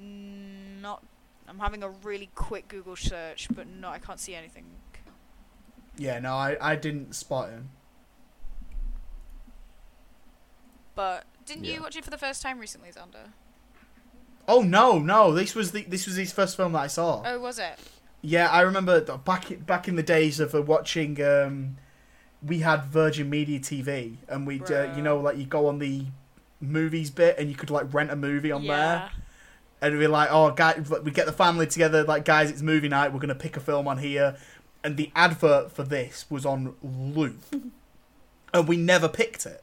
Mm, 0.00 0.82
Not. 0.82 1.02
I'm 1.48 1.58
having 1.60 1.82
a 1.82 1.88
really 1.88 2.28
quick 2.34 2.68
Google 2.68 2.96
search, 2.96 3.48
but 3.54 3.66
no, 3.66 3.88
I 3.88 3.98
can't 3.98 4.18
see 4.20 4.34
anything. 4.34 4.64
Yeah, 5.96 6.18
no, 6.18 6.34
I, 6.34 6.56
I 6.60 6.76
didn't 6.76 7.14
spot 7.14 7.48
him. 7.50 7.70
But 10.94 11.24
didn't 11.46 11.64
Yeah. 11.64 11.74
you 11.74 11.82
watch 11.82 11.96
it 11.96 12.04
for 12.04 12.10
the 12.10 12.18
first 12.18 12.42
time 12.42 12.58
recently, 12.58 12.90
Xander? 12.90 13.30
Oh 14.48 14.62
no, 14.62 14.98
no, 14.98 15.32
this 15.32 15.54
was 15.54 15.72
the 15.72 15.82
this 15.82 16.06
was 16.06 16.16
his 16.16 16.32
first 16.32 16.56
film 16.56 16.72
that 16.72 16.80
I 16.80 16.86
saw. 16.86 17.22
Oh, 17.24 17.40
was 17.40 17.58
it? 17.58 17.78
Yeah, 18.22 18.48
I 18.48 18.62
remember 18.62 19.00
back 19.00 19.66
back 19.66 19.88
in 19.88 19.96
the 19.96 20.02
days 20.02 20.40
of 20.40 20.54
uh, 20.54 20.62
watching. 20.62 21.22
Um, 21.22 21.76
we 22.44 22.60
had 22.60 22.84
Virgin 22.84 23.28
Media 23.28 23.58
TV, 23.58 24.16
and 24.28 24.46
we'd 24.46 24.70
uh, 24.70 24.92
you 24.96 25.02
know 25.02 25.18
like 25.18 25.36
you 25.36 25.46
go 25.46 25.66
on 25.66 25.78
the 25.78 26.06
movies 26.60 27.10
bit, 27.10 27.38
and 27.38 27.48
you 27.48 27.56
could 27.56 27.70
like 27.70 27.92
rent 27.92 28.10
a 28.10 28.16
movie 28.16 28.52
on 28.52 28.66
there, 28.66 29.10
and 29.80 29.98
we're 29.98 30.08
like, 30.08 30.28
oh, 30.30 30.50
guys, 30.52 30.88
we 31.02 31.10
get 31.10 31.26
the 31.26 31.32
family 31.32 31.66
together, 31.66 32.04
like 32.04 32.24
guys, 32.24 32.50
it's 32.50 32.62
movie 32.62 32.88
night, 32.88 33.12
we're 33.12 33.20
gonna 33.20 33.34
pick 33.34 33.56
a 33.56 33.60
film 33.60 33.88
on 33.88 33.98
here, 33.98 34.36
and 34.84 34.96
the 34.96 35.10
advert 35.14 35.72
for 35.72 35.82
this 35.82 36.24
was 36.30 36.46
on 36.46 36.74
loop, 36.82 37.42
and 38.54 38.68
we 38.68 38.76
never 38.76 39.08
picked 39.08 39.46
it. 39.46 39.62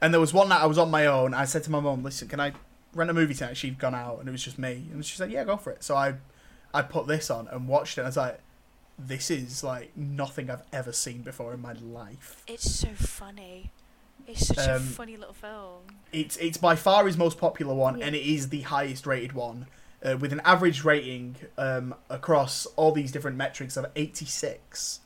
And 0.00 0.12
there 0.12 0.20
was 0.20 0.34
one 0.34 0.48
night 0.48 0.60
I 0.60 0.66
was 0.66 0.76
on 0.76 0.90
my 0.90 1.06
own. 1.06 1.32
I 1.32 1.44
said 1.44 1.62
to 1.64 1.70
my 1.70 1.80
mum, 1.80 2.02
"Listen, 2.02 2.28
can 2.28 2.40
I 2.40 2.52
rent 2.94 3.10
a 3.10 3.14
movie 3.14 3.34
tonight?" 3.34 3.56
She'd 3.56 3.78
gone 3.78 3.94
out, 3.94 4.18
and 4.20 4.28
it 4.28 4.32
was 4.32 4.42
just 4.42 4.58
me, 4.58 4.88
and 4.92 5.04
she 5.04 5.16
said, 5.16 5.30
"Yeah, 5.30 5.44
go 5.44 5.56
for 5.56 5.70
it." 5.70 5.82
So 5.84 5.96
I, 5.96 6.14
I 6.72 6.82
put 6.82 7.06
this 7.06 7.30
on 7.30 7.48
and 7.48 7.68
watched 7.68 7.98
it. 7.98 8.02
And 8.02 8.06
I 8.06 8.08
was 8.08 8.16
like, 8.16 8.40
"This 8.98 9.30
is 9.30 9.62
like 9.64 9.96
nothing 9.96 10.50
I've 10.50 10.62
ever 10.72 10.92
seen 10.92 11.22
before 11.22 11.52
in 11.54 11.60
my 11.60 11.72
life." 11.72 12.42
It's 12.46 12.70
so 12.70 12.88
funny. 12.94 13.70
It's 14.26 14.46
such 14.46 14.58
a 14.58 14.76
Um, 14.76 14.82
funny 14.82 15.16
little 15.16 15.34
film. 15.34 15.82
It's 16.12 16.36
it's 16.38 16.56
by 16.56 16.76
far 16.76 17.06
his 17.06 17.16
most 17.18 17.36
popular 17.38 17.74
one, 17.74 17.98
Yeah. 17.98 18.06
and 18.06 18.16
it 18.16 18.22
is 18.26 18.48
the 18.48 18.62
highest 18.62 19.06
rated 19.06 19.32
one, 19.34 19.66
uh, 20.02 20.16
with 20.16 20.32
an 20.32 20.40
average 20.44 20.82
rating 20.84 21.36
um, 21.58 21.94
across 22.08 22.64
all 22.76 22.92
these 22.92 23.12
different 23.12 23.36
metrics 23.36 23.76
of 23.76 23.84
eighty 23.96 24.24
six, 24.24 25.00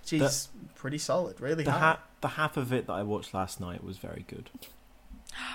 which 0.00 0.14
is 0.14 0.48
pretty 0.74 0.96
solid, 0.98 1.38
really 1.40 1.64
The 1.64 1.72
high. 1.72 1.78
ha- 1.78 2.00
the 2.22 2.28
half 2.28 2.56
of 2.56 2.72
it 2.72 2.86
that 2.86 2.92
I 2.94 3.02
watched 3.02 3.34
last 3.34 3.60
night 3.60 3.84
was 3.84 3.98
very 3.98 4.24
good. 4.26 4.48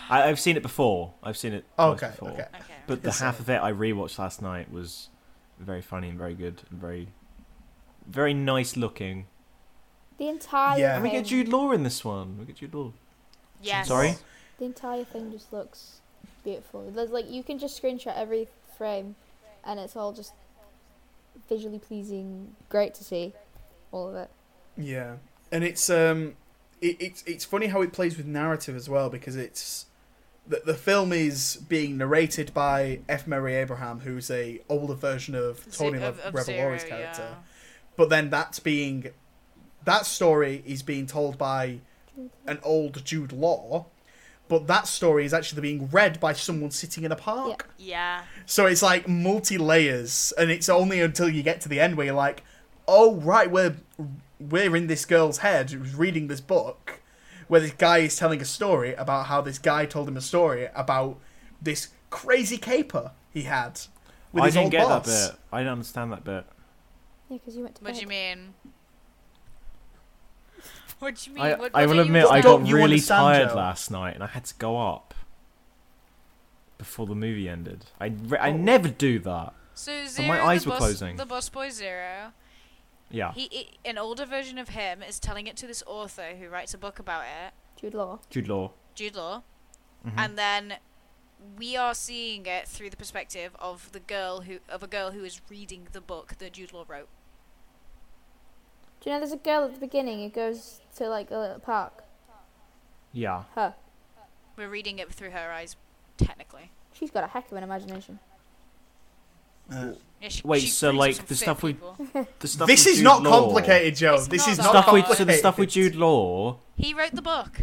I, 0.10 0.24
I've 0.24 0.40
seen 0.40 0.58
it 0.58 0.64
before. 0.64 1.14
I've 1.24 1.38
seen 1.38 1.54
it 1.54 1.66
twice 1.76 2.04
okay, 2.04 2.12
before. 2.12 2.30
okay. 2.30 2.42
Okay. 2.56 2.74
But 2.88 3.04
the 3.04 3.12
half 3.12 3.40
of 3.40 3.50
it 3.50 3.62
I 3.62 3.72
rewatched 3.72 4.18
last 4.18 4.42
night 4.42 4.72
was 4.72 5.10
very 5.60 5.82
funny 5.82 6.10
and 6.10 6.18
very 6.18 6.34
good 6.34 6.62
and 6.70 6.80
very, 6.80 7.10
very 8.08 8.34
nice 8.34 8.78
looking. 8.78 9.28
The 10.18 10.30
entire 10.30 10.80
Yeah. 10.80 10.96
And 10.96 11.04
we 11.04 11.10
get 11.12 11.26
Jude 11.26 11.48
Law 11.50 11.72
in 11.72 11.84
this 11.84 12.04
one. 12.04 12.38
We 12.40 12.46
get 12.46 12.56
Jude 12.58 12.74
Law. 12.74 12.94
Yes. 13.62 13.88
Sorry? 13.88 14.16
the 14.60 14.66
entire 14.66 15.04
thing 15.04 15.32
just 15.32 15.54
looks 15.54 16.02
beautiful. 16.44 16.90
There's 16.90 17.12
like 17.12 17.30
you 17.30 17.44
can 17.44 17.60
just 17.60 17.82
screenshot 17.82 18.18
every 18.18 18.48
frame, 18.78 19.16
and 19.64 19.80
it's 19.80 19.96
all 19.96 20.14
just 20.14 20.34
visually 21.48 21.80
pleasing, 21.80 22.56
great 22.70 22.94
to 22.96 23.04
see, 23.04 23.34
all 23.92 24.10
of 24.10 24.16
it. 24.16 24.30
Yeah, 24.76 25.16
and 25.52 25.64
it's 25.64 25.90
um, 25.90 26.36
it, 26.82 26.98
it's 27.00 27.24
it's 27.26 27.46
funny 27.46 27.68
how 27.68 27.82
it 27.82 27.94
plays 27.94 28.18
with 28.18 28.26
narrative 28.26 28.76
as 28.76 28.90
well 28.90 29.10
because 29.10 29.36
it's 29.36 29.86
the 30.48 30.62
the 30.66 30.74
film 30.74 31.12
is 31.12 31.58
being 31.68 31.98
narrated 31.98 32.54
by 32.54 33.00
F. 33.10 33.28
Murray 33.28 33.56
Abraham, 33.56 34.02
who's 34.02 34.30
a 34.32 34.62
older 34.70 34.94
version 34.94 35.36
of 35.36 35.72
Tony 35.76 36.00
Ze- 36.00 36.06
of- 36.06 36.20
of 36.20 36.34
Revolori's 36.34 36.82
Zero, 36.84 36.98
character, 36.98 37.28
yeah. 37.32 37.36
but 37.96 38.10
then 38.10 38.30
that's 38.30 38.60
being 38.60 39.10
that 39.86 40.06
story 40.06 40.64
is 40.66 40.84
being 40.84 41.06
told 41.06 41.38
by 41.38 41.80
an 42.46 42.60
old 42.64 43.04
Jude 43.06 43.32
Law. 43.32 43.88
But 44.50 44.68
that 44.68 44.88
story 44.88 45.26
is 45.26 45.34
actually 45.34 45.62
being 45.62 45.90
read 45.90 46.22
by 46.22 46.32
someone 46.32 46.72
sitting 46.72 47.04
in 47.04 47.12
a 47.12 47.18
park. 47.18 47.70
Yeah. 47.78 48.24
So 48.46 48.66
it's 48.66 48.82
like 48.82 49.06
multi 49.06 49.58
layers, 49.58 50.32
and 50.38 50.50
it's 50.50 50.70
only 50.70 51.02
until 51.02 51.28
you 51.28 51.44
get 51.44 51.60
to 51.62 51.70
the 51.70 51.82
end 51.82 51.98
where 51.98 52.06
you're 52.06 52.16
like, 52.16 52.44
"Oh 52.88 53.16
right, 53.16 53.52
we're 53.52 53.76
we're 54.40 54.76
in 54.76 54.88
this 54.88 55.06
girl's 55.06 55.40
head 55.40 55.72
who's 55.72 55.96
reading 55.96 56.28
this 56.28 56.42
book, 56.42 57.02
where 57.48 57.62
this 57.62 57.72
guy 57.72 58.00
is 58.00 58.16
telling 58.16 58.42
a 58.42 58.46
story 58.46 58.94
about 58.96 59.28
how 59.28 59.42
this 59.42 59.58
guy 59.60 59.86
told 59.86 60.08
him 60.08 60.18
a 60.18 60.22
story 60.22 60.68
about 60.76 61.20
this 61.62 61.90
crazy 62.10 62.58
caper 62.58 63.12
he 63.32 63.44
had 63.44 63.80
with 64.32 64.44
I 64.44 64.46
his 64.48 64.54
didn't 64.56 64.66
old 64.66 64.72
get 64.72 64.88
boss." 64.88 65.06
that 65.06 65.32
bit. 65.32 65.40
I 65.52 65.58
didn't 65.60 65.72
understand 65.74 66.12
that 66.12 66.24
bit. 66.24 66.46
Yeah, 67.30 67.38
because 67.38 67.56
you 67.58 67.64
went 67.64 67.76
to 67.76 67.84
What 67.84 67.94
do 67.96 68.02
you 68.02 68.08
mean? 68.08 68.54
What 71.00 71.16
do 71.16 71.30
you 71.30 71.36
mean? 71.36 71.44
I, 71.46 71.54
What- 71.56 71.72
I 71.76 71.82
what 71.86 71.90
will 71.90 71.96
don't 71.96 71.96
you 71.96 72.02
admit, 72.18 72.26
I 72.26 72.42
got 72.42 72.58
Don't 72.58 72.66
you 72.66 72.76
really 72.76 72.94
understand, 72.94 73.22
tired 73.36 73.50
Joe? 73.50 73.56
last 73.56 73.92
night, 73.92 74.16
and 74.16 74.24
I 74.24 74.28
had 74.28 74.46
to 74.46 74.56
go 74.56 74.80
up 74.80 75.14
before 76.80 77.06
the 77.06 77.14
movie 77.16 77.48
ended. 77.48 77.86
I, 78.00 78.08
re- 78.08 78.40
I 78.40 78.52
never 78.52 78.88
do 78.88 79.20
that. 79.20 79.54
So 79.76 80.06
Zero, 80.08 80.28
my 80.28 80.42
eyes 80.44 80.64
the 80.64 80.70
were 80.72 80.74
boss, 80.74 80.80
closing. 80.80 81.16
The 81.18 81.26
Boss 81.28 81.50
Boy 81.50 81.70
Zero. 81.70 82.34
Yeah, 83.10 83.32
He, 83.34 83.70
i 83.86 83.90
an 83.90 83.98
older 83.98 84.26
version 84.26 84.58
of 84.58 84.70
him 84.70 85.02
is 85.02 85.20
telling 85.20 85.48
it 85.48 85.56
to 85.58 85.68
this 85.68 85.82
author 85.88 86.36
who 86.40 86.50
writes 86.50 86.74
a 86.74 86.78
book 86.78 87.00
about 87.00 87.24
it, 87.24 87.54
Jude 87.80 87.94
Law. 87.94 88.20
Jude 88.30 88.48
Law. 88.50 88.72
Jude 88.96 89.16
Law, 89.16 89.44
Mhm. 90.06 90.14
and 90.18 90.38
then 90.38 90.74
we 91.58 91.78
are 91.78 91.94
seeing 91.94 92.46
it 92.46 92.68
through 92.68 92.90
the 92.90 92.98
perspective 92.98 93.56
of 93.60 93.92
the 93.94 94.00
girl 94.02 94.42
who 94.42 94.60
of 94.68 94.84
a 94.84 94.88
girl 94.88 95.12
who 95.12 95.24
is 95.24 95.40
reading 95.50 95.88
the 95.94 96.02
book 96.02 96.36
that 96.40 96.54
Jude 96.54 96.74
Law 96.74 96.84
wrote. 96.88 97.08
Do 99.00 99.10
you 99.10 99.16
know 99.16 99.20
there's 99.20 99.32
a 99.32 99.38
girl 99.38 99.64
at 99.66 99.74
the 99.74 99.80
beginning 99.80 100.20
who 100.20 100.30
goes 100.30 100.82
to 100.96 101.08
like 101.08 101.32
a 101.32 101.38
little 101.38 101.60
park? 101.60 102.04
yeah. 103.14 103.44
Her. 103.56 103.76
We're 104.58 104.70
reading 104.70 104.98
it 105.00 105.12
through 105.14 105.30
her 105.32 105.52
eyes, 105.52 105.76
technically. 106.18 106.72
She's 106.92 107.12
got 107.12 107.24
a 107.24 107.28
heck 107.28 107.52
of 107.52 107.58
an 107.58 107.64
imagination. 107.64 108.20
Uh, 109.72 109.94
Yeah, 110.22 110.30
she, 110.30 110.42
Wait, 110.44 110.62
she 110.62 110.68
so, 110.68 110.90
like, 110.92 111.28
the 111.28 111.36
stuff 111.36 111.62
we- 111.64 111.74
people. 111.74 111.96
The 112.40 112.48
stuff 112.48 112.68
this 112.68 112.86
with 112.86 112.94
is 112.94 112.98
Jude 112.98 113.04
not 113.04 113.24
Law- 113.24 113.42
complicated, 113.46 113.96
Joe. 113.96 114.16
It's 114.16 114.28
This 114.28 114.42
not 114.48 114.52
is 114.52 114.58
that 114.58 114.64
not 114.64 114.70
Stuff 114.72 114.86
with 114.94 115.04
complicated. 115.06 115.18
so 115.18 115.26
the 115.26 115.34
stuff 115.38 115.58
with 115.60 115.70
Jude 115.70 115.96
Law. 115.96 116.58
He 116.76 116.94
wrote 116.94 117.12
the 117.14 117.22
book. 117.22 117.60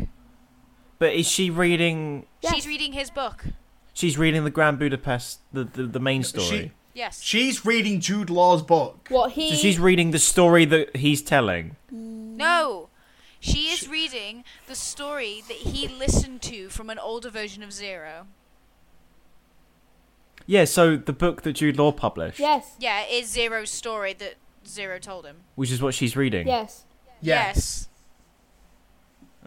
But 0.99 1.15
is 1.15 1.27
she 1.29 1.51
reading? 1.51 2.27
Yes. 2.43 2.55
She's 2.55 2.67
reading 2.69 2.93
his 2.93 3.11
book. 3.11 3.45
She's 3.93 4.17
reading 4.17 4.45
the 4.45 4.51
Grand 4.51 4.79
Budapest, 4.79 5.41
the 5.53 5.65
the, 5.65 5.85
the 5.85 6.01
main 6.01 6.23
story. 6.23 6.47
She- 6.47 6.73
Yes. 6.97 7.21
She's 7.21 7.67
reading 7.67 7.99
Jude 8.01 8.31
Law's 8.31 8.63
book. 8.63 9.09
What 9.11 9.33
he? 9.33 9.51
so 9.51 9.57
she's 9.57 9.81
reading 9.81 10.13
the 10.13 10.21
story 10.21 10.65
that 10.67 10.95
he's 10.95 11.23
telling. 11.23 11.75
Mm. 11.93 12.37
No. 12.37 12.89
She 13.41 13.69
is 13.71 13.89
reading 13.89 14.45
the 14.69 14.77
story 14.77 15.43
that 15.49 15.57
he 15.57 15.89
listened 15.89 16.41
to 16.43 16.69
from 16.69 16.91
an 16.91 17.01
older 17.01 17.31
version 17.31 17.65
of 17.65 17.73
Zero. 17.73 18.29
Yeah. 20.47 20.65
So 20.65 20.97
the 20.97 21.13
book 21.13 21.43
that 21.43 21.55
Jude 21.55 21.79
Law 21.79 21.93
published, 21.93 22.39
Yes. 22.39 22.77
Yeah, 22.79 23.03
it 23.03 23.13
is 23.13 23.31
Zero's 23.31 23.71
story 23.71 24.13
that 24.15 24.35
Zero 24.67 24.99
told 24.99 25.25
him. 25.27 25.37
which 25.55 25.71
is 25.71 25.81
what 25.83 25.95
she's 25.95 26.17
reading. 26.17 26.47
Yes. 26.47 26.85
Yes. 27.21 27.89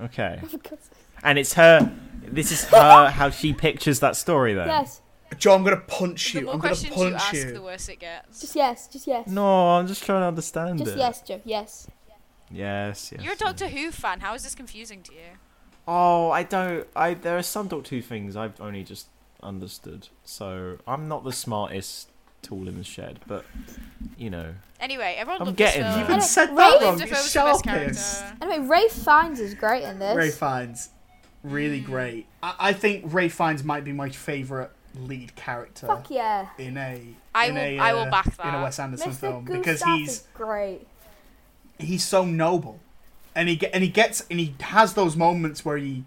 Okay. 0.02 0.40
For 0.48 0.58
God's 0.58 0.84
sake. 0.86 0.98
And 1.24 1.40
it's 1.40 1.54
her. 1.54 1.92
This 2.24 2.52
is 2.52 2.64
her. 2.66 3.10
how 3.10 3.30
she 3.30 3.54
pictures 3.54 4.00
that 4.02 4.16
story 4.16 4.54
though. 4.54 4.66
Yes. 4.66 5.02
John, 5.38 5.60
I'm 5.60 5.64
gonna 5.64 5.78
punch 5.78 6.34
The 6.34 6.40
you. 6.40 6.46
more 6.46 6.54
I'm 6.56 6.60
gonna 6.60 6.70
questions 6.76 6.96
you 6.98 7.14
ask, 7.14 7.34
you. 7.34 7.52
the 7.54 7.62
worse 7.62 7.90
it 7.90 8.00
gets. 8.00 8.40
Just 8.42 8.56
yes. 8.56 8.88
Just 8.88 9.08
yes. 9.08 9.28
No, 9.28 9.70
I'm 9.78 9.88
just 9.88 10.04
trying 10.04 10.22
to 10.22 10.28
understand 10.28 10.80
Just 10.80 10.92
it. 10.92 10.98
yes, 10.98 11.22
Joe. 11.22 11.42
Yes. 11.44 11.88
Yes. 12.52 13.12
Yes. 13.12 13.12
You're 13.24 13.34
a 13.34 13.36
yes. 13.36 13.40
Doctor 13.40 13.68
Who 13.68 13.92
fan. 13.92 14.20
How 14.22 14.34
is 14.36 14.44
this 14.44 14.56
confusing 14.56 15.02
to 15.04 15.14
you? 15.14 15.20
Oh, 15.88 16.30
I 16.32 16.44
don't. 16.44 16.88
I 16.96 17.14
there 17.16 17.38
are 17.38 17.44
some 17.44 17.68
Doctor 17.68 17.96
Who 17.96 18.02
things 18.02 18.36
I've 18.36 18.60
only 18.62 18.84
just 18.84 19.08
understood. 19.48 20.10
So 20.24 20.78
I'm 20.88 21.08
not 21.08 21.24
the 21.24 21.32
smartest 21.32 22.10
tool 22.42 22.68
in 22.68 22.78
the 22.78 22.84
shed, 22.84 23.20
but 23.28 23.46
you 24.18 24.30
know. 24.30 24.54
Anyway, 24.80 25.16
everyone 25.18 25.42
I'm 25.42 25.46
loved 25.48 25.58
getting 25.58 25.82
this 25.82 25.92
there. 25.92 26.00
You 26.02 26.06
film. 26.06 26.18
even 26.18 26.22
said 26.28 26.50
Ray- 26.50 26.56
that 26.56 26.80
Willem 26.80 26.84
wrong. 26.84 26.98
Dafoe 27.00 27.04
It's 27.16 27.34
the 27.34 27.40
best 27.40 27.64
sharpest. 27.64 27.64
character. 28.22 28.38
Anyway, 28.46 28.68
Ralph 28.68 28.92
Fiennes 28.92 29.40
is 29.40 29.54
great 29.56 29.84
in 29.84 30.00
this. 30.00 30.16
Ralph 30.16 30.34
Fiennes, 30.36 30.90
really 31.44 31.82
Mm. 31.82 31.86
great. 31.86 32.26
I, 32.44 32.56
I 32.60 32.74
think 32.74 33.06
Ralph 33.08 33.32
Fiennes 33.34 33.64
might 33.64 33.84
be 33.84 33.92
my 33.94 34.10
favorite 34.10 34.72
lead 34.96 35.36
character 35.36 35.86
Fuck 35.88 36.10
yeah. 36.10 36.48
in 36.58 36.76
a 36.78 37.02
I 37.36 37.46
in 37.48 37.56
will- 37.56 37.62
a, 37.62 37.80
I 37.80 37.94
will 37.94 38.00
uh, 38.02 38.10
back 38.12 38.28
in 38.44 38.54
a. 38.56 38.62
Wes 38.64 38.80
Anderson 38.80 39.12
Mr. 39.12 39.16
film 39.16 39.46
Gustav 39.46 39.64
because 39.64 39.84
he's 39.84 40.10
is 40.10 40.28
great. 40.34 40.88
he's 41.80 42.04
so 42.04 42.26
noble, 42.26 42.80
and 43.36 43.48
he 43.50 43.56
get, 43.56 43.72
and 43.74 43.84
he 43.84 43.90
gets 43.90 44.26
and 44.32 44.40
he 44.40 44.56
has 44.62 44.94
those 44.94 45.16
moments 45.16 45.64
where 45.66 45.78
he 45.78 46.04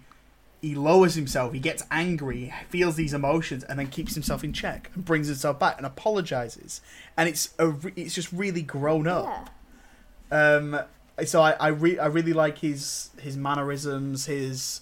he 0.60 0.74
lowers 0.74 1.14
himself, 1.14 1.52
he 1.52 1.58
gets 1.58 1.82
angry, 1.90 2.52
feels 2.68 2.96
these 2.96 3.14
emotions, 3.14 3.64
and 3.64 3.78
then 3.78 3.86
keeps 3.86 4.14
himself 4.14 4.44
in 4.44 4.52
check 4.52 4.90
and 4.94 5.04
brings 5.04 5.26
himself 5.26 5.58
back 5.58 5.76
and 5.78 5.86
apologizes, 5.86 6.80
and 7.16 7.28
it's 7.28 7.54
a 7.58 7.68
re- 7.68 7.92
it's 7.96 8.14
just 8.14 8.32
really 8.32 8.62
grown 8.62 9.06
up. 9.06 9.48
Yeah. 10.30 10.54
Um, 10.56 10.80
so 11.24 11.40
I 11.42 11.52
I, 11.52 11.68
re- 11.68 11.98
I 11.98 12.06
really 12.06 12.32
like 12.32 12.58
his 12.58 13.10
his 13.20 13.36
mannerisms, 13.36 14.26
his 14.26 14.80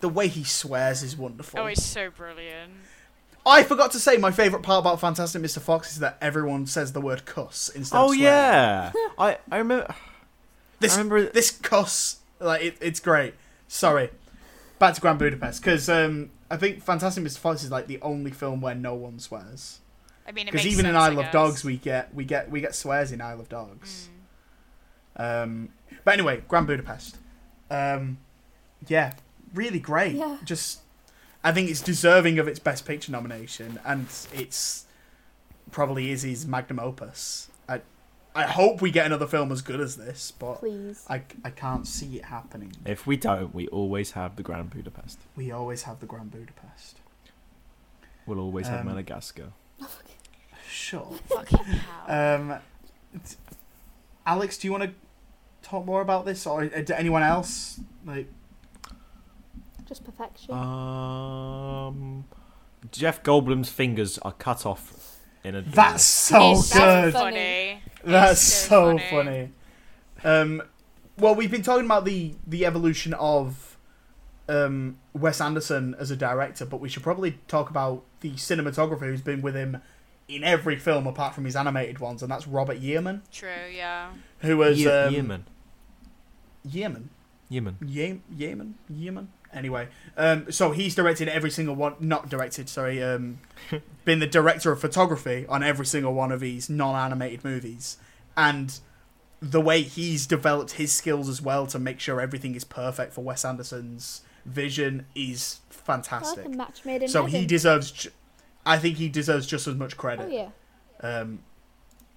the 0.00 0.08
way 0.08 0.28
he 0.28 0.44
swears 0.44 1.02
is 1.02 1.16
wonderful. 1.16 1.58
Oh, 1.60 1.66
he's 1.66 1.82
so 1.84 2.10
brilliant. 2.10 2.72
I 3.44 3.62
forgot 3.62 3.92
to 3.92 4.00
say 4.00 4.16
my 4.16 4.32
favorite 4.32 4.62
part 4.62 4.80
about 4.80 5.00
Fantastic 5.00 5.40
Mr. 5.40 5.60
Fox 5.60 5.92
is 5.92 6.00
that 6.00 6.18
everyone 6.20 6.66
says 6.66 6.92
the 6.92 7.00
word 7.00 7.24
cuss 7.26 7.68
instead. 7.68 7.96
Oh 7.96 8.06
of 8.10 8.16
swearing. 8.16 8.22
yeah. 8.24 8.92
I 9.18 9.38
I 9.50 9.58
remember. 9.58 9.94
this 10.80 10.96
I 10.96 11.02
remember. 11.02 11.30
this 11.30 11.50
cuss 11.50 12.18
like 12.40 12.62
it, 12.62 12.76
it's 12.80 13.00
great. 13.00 13.34
Sorry, 13.68 14.10
back 14.78 14.94
to 14.94 15.00
Grand 15.00 15.18
Budapest 15.18 15.62
because 15.62 15.88
um, 15.88 16.30
I 16.50 16.56
think 16.56 16.82
Fantastic 16.82 17.24
Mr. 17.24 17.38
Fox 17.38 17.64
is 17.64 17.70
like 17.70 17.86
the 17.86 18.00
only 18.02 18.30
film 18.30 18.60
where 18.60 18.74
no 18.74 18.94
one 18.94 19.18
swears. 19.18 19.80
I 20.28 20.32
mean, 20.32 20.46
Because 20.46 20.66
even 20.66 20.86
in 20.86 20.92
sense, 20.92 21.02
I 21.02 21.06
Isle 21.08 21.20
of. 21.20 21.30
Dogs 21.30 21.64
we 21.64 21.76
get 21.76 22.12
we 22.14 22.24
get 22.24 22.50
we 22.50 22.60
get 22.60 22.74
swears 22.74 23.12
in 23.12 23.20
Isle 23.20 23.40
of 23.40 23.48
Dogs. 23.48 24.08
Mm. 25.18 25.42
Um, 25.42 25.68
but 26.04 26.14
anyway, 26.14 26.42
Grand 26.48 26.66
Budapest. 26.66 27.18
Um, 27.70 28.18
yeah, 28.86 29.14
really 29.54 29.78
great. 29.78 30.14
Yeah. 30.14 30.38
Just, 30.44 30.80
I 31.42 31.52
think 31.52 31.70
it's 31.70 31.80
deserving 31.80 32.38
of 32.38 32.48
its 32.48 32.58
Best 32.58 32.84
Picture 32.84 33.12
nomination, 33.12 33.80
and 33.84 34.06
it's 34.32 34.86
probably 35.70 36.10
is 36.10 36.22
his 36.22 36.46
magnum 36.46 36.78
opus. 36.78 37.48
I, 38.36 38.42
I 38.44 38.46
hope 38.46 38.80
we 38.82 38.90
get 38.90 39.06
another 39.06 39.26
film 39.26 39.50
as 39.52 39.62
good 39.62 39.80
as 39.80 39.96
this, 39.96 40.32
but 40.38 40.60
Please. 40.60 41.04
I, 41.08 41.22
I 41.44 41.50
can't 41.50 41.86
see 41.86 42.16
it 42.18 42.26
happening. 42.26 42.72
If 42.84 43.06
we 43.06 43.16
don't, 43.16 43.54
we 43.54 43.68
always 43.68 44.12
have 44.12 44.36
the 44.36 44.42
Grand 44.42 44.70
Budapest. 44.70 45.18
We 45.36 45.50
always 45.50 45.82
have 45.84 46.00
the 46.00 46.06
Grand 46.06 46.30
Budapest. 46.30 46.98
We'll 48.26 48.40
always 48.40 48.66
have 48.68 48.80
Um, 48.80 48.86
Madagascar. 48.86 49.52
Sure. 50.68 51.12
Fucking 51.28 51.58
hell. 51.58 52.34
Um, 52.40 52.54
t- 53.24 53.36
Alex, 54.26 54.58
do 54.58 54.66
you 54.66 54.72
want 54.72 54.84
to 54.84 54.90
talk 55.62 55.86
more 55.86 56.00
about 56.00 56.24
this, 56.26 56.46
or 56.46 56.64
uh, 56.64 56.80
do 56.82 56.92
anyone 56.94 57.22
else? 57.22 57.80
Like, 58.04 58.28
Just 59.86 60.04
perfection. 60.04 60.52
Um, 60.54 62.24
Jeff 62.90 63.22
Goldblum's 63.22 63.68
fingers 63.70 64.18
are 64.18 64.32
cut 64.32 64.66
off 64.66 65.18
in 65.44 65.54
a. 65.54 65.62
that's 65.62 66.02
so 66.04 66.52
It's 66.52 66.72
good. 66.72 67.12
so 67.12 67.18
funny. 67.18 67.80
That's 68.12 68.40
so 68.40 68.96
so 68.98 69.04
funny. 69.10 69.50
Um, 70.24 70.62
well, 71.18 71.34
we've 71.34 71.50
been 71.50 71.62
talking 71.62 71.84
about 71.86 72.04
the 72.04 72.34
the 72.46 72.64
evolution 72.66 73.14
of 73.14 73.76
um, 74.48 74.98
Wes 75.12 75.40
Anderson 75.40 75.94
as 75.98 76.10
a 76.10 76.16
director, 76.16 76.64
but 76.64 76.80
we 76.80 76.88
should 76.88 77.02
probably 77.02 77.38
talk 77.48 77.70
about 77.70 78.04
the 78.20 78.32
cinematographer 78.32 79.00
who's 79.00 79.20
been 79.22 79.42
with 79.42 79.54
him 79.54 79.78
in 80.28 80.42
every 80.44 80.76
film 80.76 81.06
apart 81.06 81.34
from 81.34 81.44
his 81.44 81.56
animated 81.56 81.98
ones, 81.98 82.22
and 82.22 82.30
that's 82.30 82.46
Robert 82.46 82.78
Yeoman, 82.78 83.22
True, 83.32 83.48
yeah. 83.74 84.10
who 84.40 84.56
was 84.56 84.80
Ye- 84.80 84.88
um, 84.88 85.14
Yemen. 85.14 85.44
Yeoman. 86.64 87.10
Yemen. 87.48 87.76
Ye- 87.86 88.20
Yemen, 88.36 88.74
Yemen. 88.88 89.28
Anyway, 89.52 89.88
um, 90.16 90.50
so 90.52 90.72
he's 90.72 90.94
directed 90.94 91.28
every 91.28 91.50
single 91.50 91.74
one. 91.74 91.94
Not 92.00 92.28
directed, 92.28 92.68
sorry. 92.68 93.02
Um, 93.02 93.38
been 94.04 94.18
the 94.18 94.26
director 94.26 94.70
of 94.72 94.80
photography 94.80 95.46
on 95.48 95.62
every 95.62 95.86
single 95.86 96.12
one 96.14 96.30
of 96.32 96.40
these 96.40 96.68
non-animated 96.68 97.42
movies, 97.44 97.96
and 98.36 98.78
the 99.40 99.60
way 99.60 99.82
he's 99.82 100.26
developed 100.26 100.72
his 100.72 100.92
skills 100.92 101.28
as 101.28 101.40
well 101.40 101.66
to 101.68 101.78
make 101.78 102.00
sure 102.00 102.20
everything 102.20 102.54
is 102.54 102.64
perfect 102.64 103.12
for 103.12 103.22
Wes 103.22 103.44
Anderson's 103.44 104.22
vision 104.44 105.06
is 105.14 105.60
fantastic. 105.70 106.44
a 106.46 106.48
match 106.48 106.84
made 106.84 107.02
in 107.02 107.08
So 107.08 107.24
heaven. 107.24 107.40
he 107.40 107.46
deserves. 107.46 107.90
Ju- 107.92 108.10
I 108.64 108.78
think 108.78 108.96
he 108.96 109.08
deserves 109.08 109.46
just 109.46 109.66
as 109.68 109.74
much 109.74 109.96
credit. 109.96 110.24
Oh 110.24 110.26
credit. 110.28 110.50
yeah. 111.02 111.18
Um, 111.20 111.38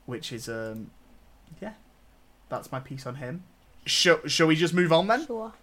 which 0.08 0.34
is 0.34 0.50
um, 0.50 0.92
yeah, 1.62 1.74
that's 2.50 2.72
my 2.72 2.80
piece 2.80 3.06
on 3.06 3.16
him. 3.16 3.44
Shall, 3.86 4.20
shall 4.28 4.48
we 4.48 4.56
just 4.56 4.74
move 4.74 4.92
on 4.92 5.08
then? 5.08 5.26
Sure. 5.26 5.54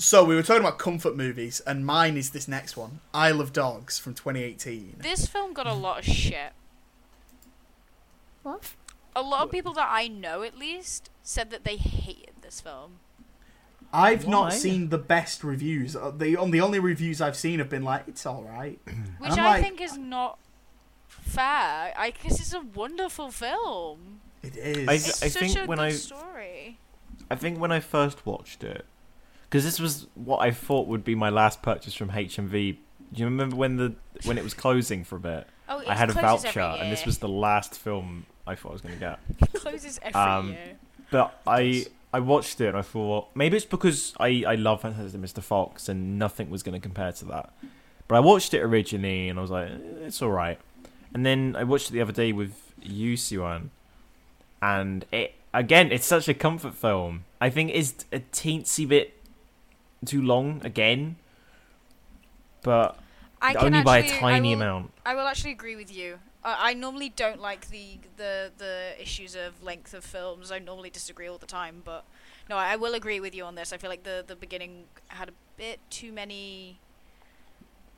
So 0.00 0.24
we 0.24 0.36
were 0.36 0.42
talking 0.42 0.62
about 0.62 0.78
comfort 0.78 1.16
movies, 1.16 1.60
and 1.66 1.84
mine 1.84 2.16
is 2.16 2.30
this 2.30 2.46
next 2.46 2.76
one, 2.76 3.00
Isle 3.12 3.40
of 3.40 3.52
Dogs 3.52 3.98
from 3.98 4.14
2018. 4.14 4.96
This 5.00 5.26
film 5.26 5.52
got 5.52 5.66
a 5.66 5.72
lot 5.74 5.98
of 6.00 6.04
shit. 6.04 6.52
What? 8.44 8.74
A 9.16 9.22
lot 9.22 9.42
of 9.44 9.50
people 9.50 9.72
that 9.72 9.88
I 9.90 10.06
know, 10.06 10.42
at 10.44 10.56
least, 10.56 11.10
said 11.24 11.50
that 11.50 11.64
they 11.64 11.76
hated 11.76 12.34
this 12.42 12.60
film. 12.60 13.00
I've 13.92 14.24
Why? 14.24 14.30
not 14.30 14.52
seen 14.52 14.90
the 14.90 14.98
best 14.98 15.42
reviews. 15.42 15.96
Uh, 15.96 16.12
The 16.16 16.36
on 16.36 16.50
the 16.52 16.60
only 16.60 16.78
reviews 16.78 17.20
I've 17.20 17.36
seen 17.36 17.58
have 17.58 17.70
been 17.70 17.82
like, 17.82 18.04
it's 18.06 18.24
all 18.26 18.42
right. 18.44 18.78
Which 19.18 19.32
I'm 19.32 19.40
I 19.40 19.44
like- 19.48 19.62
think 19.64 19.80
is 19.80 19.96
not 19.98 20.38
fair. 21.08 21.92
I 21.96 22.12
guess 22.22 22.38
it's 22.38 22.52
a 22.52 22.60
wonderful 22.60 23.30
film. 23.32 24.20
It 24.42 24.56
is. 24.56 24.88
I- 24.88 24.92
It's 24.92 25.22
I 25.24 25.28
such 25.28 25.42
think 25.42 25.58
a 25.58 25.66
when 25.66 25.78
good 25.78 25.84
I- 25.86 25.90
story. 25.92 26.78
I 27.30 27.34
think 27.34 27.58
when 27.58 27.72
I 27.72 27.80
first 27.80 28.24
watched 28.24 28.62
it, 28.62 28.86
because 29.48 29.64
this 29.64 29.80
was 29.80 30.06
what 30.14 30.38
I 30.38 30.50
thought 30.50 30.86
would 30.88 31.04
be 31.04 31.14
my 31.14 31.30
last 31.30 31.62
purchase 31.62 31.94
from 31.94 32.10
HMV. 32.10 32.76
Do 33.12 33.20
you 33.20 33.24
remember 33.24 33.56
when 33.56 33.76
the 33.76 33.94
when 34.24 34.36
it 34.38 34.44
was 34.44 34.54
closing 34.54 35.04
for 35.04 35.16
a 35.16 35.20
bit? 35.20 35.46
Oh, 35.68 35.78
it 35.80 35.88
I 35.88 35.94
had 35.94 36.10
a 36.10 36.12
voucher, 36.12 36.60
and 36.60 36.90
this 36.92 37.04
was 37.06 37.18
the 37.18 37.28
last 37.28 37.74
film 37.78 38.26
I 38.46 38.54
thought 38.54 38.70
I 38.70 38.72
was 38.72 38.80
going 38.82 38.94
to 38.94 39.00
get. 39.00 39.18
It 39.54 39.60
closes 39.60 39.98
every 40.02 40.20
Um, 40.20 40.48
year. 40.50 40.76
But 41.10 41.40
I 41.46 41.86
I 42.12 42.20
watched 42.20 42.60
it 42.60 42.68
and 42.68 42.76
I 42.76 42.82
thought 42.82 43.28
maybe 43.34 43.56
it's 43.56 43.66
because 43.66 44.14
I 44.20 44.44
I 44.46 44.54
love 44.56 44.82
Fantastic 44.82 45.20
Mr. 45.20 45.42
Fox 45.42 45.88
and 45.88 46.18
nothing 46.18 46.50
was 46.50 46.62
going 46.62 46.74
to 46.74 46.80
compare 46.80 47.12
to 47.12 47.24
that. 47.26 47.52
But 48.08 48.16
I 48.16 48.20
watched 48.20 48.54
it 48.54 48.60
originally 48.60 49.28
and 49.28 49.38
I 49.38 49.42
was 49.42 49.50
like, 49.50 49.68
eh, 49.70 49.76
it's 50.06 50.22
all 50.22 50.30
right. 50.30 50.58
And 51.14 51.24
then 51.24 51.54
I 51.56 51.64
watched 51.64 51.88
it 51.90 51.92
the 51.92 52.00
other 52.02 52.12
day 52.12 52.32
with 52.32 52.54
you, 52.82 53.16
Siwan, 53.16 53.68
and 54.62 55.04
it 55.12 55.34
again, 55.54 55.90
it's 55.92 56.06
such 56.06 56.28
a 56.28 56.34
comfort 56.34 56.74
film. 56.74 57.24
I 57.40 57.50
think 57.50 57.70
it's 57.74 58.04
a 58.12 58.20
teensy 58.20 58.86
bit 58.88 59.14
too 60.04 60.22
long 60.22 60.60
again, 60.64 61.16
but 62.62 62.98
I 63.40 63.54
only 63.54 63.82
by 63.82 63.98
a 63.98 64.00
actually- 64.02 64.16
I 64.16 64.20
tiny 64.20 64.48
will- 64.54 64.62
amount. 64.62 64.92
I 65.06 65.14
will 65.14 65.26
actually 65.26 65.52
agree 65.52 65.76
with 65.76 65.92
you. 65.94 66.18
I 66.44 66.70
I 66.70 66.74
normally 66.74 67.08
don't 67.08 67.40
like 67.40 67.68
the, 67.70 67.98
the 68.16 68.52
the 68.56 68.94
issues 69.00 69.34
of 69.34 69.62
length 69.62 69.94
of 69.94 70.04
films. 70.04 70.50
I 70.52 70.58
normally 70.58 70.90
disagree 70.90 71.28
all 71.28 71.38
the 71.38 71.46
time, 71.46 71.82
but 71.84 72.04
no, 72.48 72.56
I 72.56 72.76
will 72.76 72.94
agree 72.94 73.20
with 73.20 73.34
you 73.34 73.44
on 73.44 73.54
this. 73.54 73.72
I 73.72 73.76
feel 73.76 73.90
like 73.90 74.04
the 74.04 74.24
the 74.26 74.36
beginning 74.36 74.84
had 75.08 75.28
a 75.28 75.32
bit 75.56 75.80
too 75.90 76.12
many. 76.12 76.78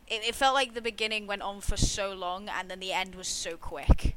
It, 0.08 0.24
it 0.24 0.34
felt 0.34 0.54
like 0.54 0.74
the 0.74 0.80
beginning 0.82 1.26
went 1.26 1.42
on 1.42 1.60
for 1.60 1.76
so 1.76 2.12
long, 2.12 2.48
and 2.48 2.68
then 2.70 2.80
the 2.80 2.92
end 2.92 3.14
was 3.14 3.28
so 3.28 3.56
quick. 3.56 4.16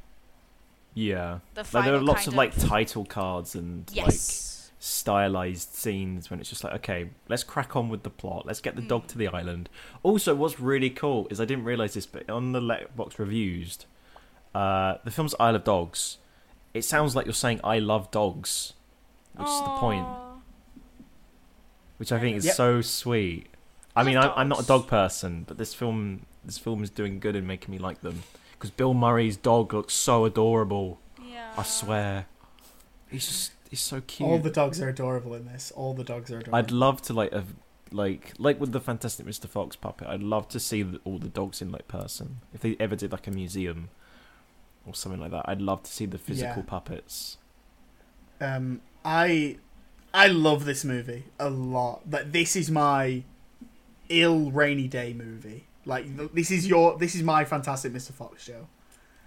Yeah, 0.96 1.40
The 1.54 1.62
like 1.72 1.84
there 1.86 1.94
are 1.94 2.00
lots 2.00 2.20
kind 2.20 2.28
of 2.28 2.34
like 2.34 2.56
title 2.56 3.04
cards 3.04 3.54
and 3.56 3.84
like 3.90 3.96
yes, 3.96 4.53
stylized 4.84 5.72
scenes 5.74 6.30
when 6.30 6.40
it's 6.40 6.48
just 6.50 6.62
like, 6.62 6.74
okay, 6.74 7.08
let's 7.28 7.42
crack 7.42 7.74
on 7.74 7.88
with 7.88 8.02
the 8.02 8.10
plot. 8.10 8.44
Let's 8.44 8.60
get 8.60 8.76
the 8.76 8.82
dog 8.82 9.04
Mm. 9.04 9.08
to 9.08 9.18
the 9.18 9.28
island. 9.28 9.68
Also, 10.02 10.34
what's 10.34 10.60
really 10.60 10.90
cool 10.90 11.26
is 11.30 11.40
I 11.40 11.46
didn't 11.46 11.64
realize 11.64 11.94
this, 11.94 12.04
but 12.06 12.28
on 12.28 12.52
the 12.52 12.60
Letterboxd 12.60 13.18
reviews, 13.18 13.78
uh, 14.54 14.96
the 15.04 15.10
film's 15.10 15.34
Isle 15.40 15.56
of 15.56 15.64
Dogs. 15.64 16.18
It 16.74 16.82
sounds 16.84 17.16
like 17.16 17.24
you're 17.24 17.32
saying 17.32 17.60
"I 17.64 17.78
love 17.78 18.10
dogs," 18.10 18.74
which 19.34 19.48
is 19.48 19.60
the 19.60 19.76
point, 19.78 20.06
which 21.98 22.12
I 22.12 22.20
think 22.20 22.36
is 22.36 22.44
Yep. 22.46 22.54
so 22.54 22.80
sweet. 22.82 23.46
I 23.96 24.00
I 24.00 24.04
mean, 24.04 24.16
I, 24.16 24.32
I'm 24.34 24.48
not 24.48 24.60
a 24.60 24.66
dog 24.66 24.86
person, 24.88 25.44
but 25.48 25.56
this 25.56 25.72
film, 25.72 26.26
this 26.44 26.58
film 26.58 26.82
is 26.82 26.90
doing 26.90 27.20
good 27.20 27.36
in 27.36 27.46
making 27.46 27.70
me 27.72 27.78
like 27.78 28.00
them 28.02 28.24
because 28.52 28.70
Bill 28.70 28.92
Murray's 28.92 29.36
dog 29.36 29.72
looks 29.72 29.94
so 29.94 30.24
adorable. 30.24 30.98
Yeah. 31.24 31.52
I 31.56 31.62
swear, 31.62 32.26
he's 33.08 33.26
just 33.26 33.52
he's 33.74 33.80
so 33.80 34.00
cute. 34.00 34.28
All 34.28 34.38
the 34.38 34.50
dogs 34.50 34.80
are 34.80 34.88
adorable 34.88 35.34
in 35.34 35.46
this. 35.46 35.72
All 35.74 35.94
the 35.94 36.04
dogs 36.04 36.30
are 36.30 36.38
adorable. 36.38 36.56
I'd 36.56 36.70
love 36.70 37.02
to 37.02 37.12
like 37.12 37.32
have 37.32 37.54
like 37.90 38.32
like 38.38 38.60
with 38.60 38.72
the 38.72 38.80
Fantastic 38.80 39.26
Mr. 39.26 39.48
Fox 39.48 39.76
puppet. 39.76 40.06
I'd 40.08 40.22
love 40.22 40.48
to 40.48 40.60
see 40.60 40.82
the, 40.82 41.00
all 41.04 41.18
the 41.18 41.28
dogs 41.28 41.60
in 41.60 41.70
like 41.72 41.88
person. 41.88 42.38
If 42.52 42.60
they 42.60 42.76
ever 42.80 42.96
did 42.96 43.12
like 43.12 43.26
a 43.26 43.30
museum 43.30 43.88
or 44.86 44.94
something 44.94 45.20
like 45.20 45.30
that, 45.32 45.44
I'd 45.48 45.60
love 45.62 45.82
to 45.84 45.90
see 45.90 46.06
the 46.06 46.18
physical 46.18 46.62
Yeah. 46.62 46.68
puppets. 46.68 47.38
Um, 48.40 48.80
I 49.04 49.56
I 50.12 50.28
love 50.28 50.64
this 50.64 50.84
movie 50.84 51.24
a 51.38 51.50
lot. 51.50 52.02
Like 52.10 52.32
this 52.32 52.56
is 52.56 52.70
my 52.70 53.22
ill 54.08 54.50
rainy 54.50 54.88
day 54.88 55.12
movie. 55.12 55.64
Like 55.84 56.06
this 56.34 56.50
is 56.50 56.66
your 56.66 56.96
this 56.98 57.14
is 57.14 57.22
my 57.22 57.44
Fantastic 57.44 57.92
Mr. 57.92 58.12
Fox 58.12 58.42
show. 58.44 58.66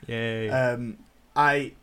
Yay! 0.07 0.49
Um, 0.49 0.97
I 1.35 1.73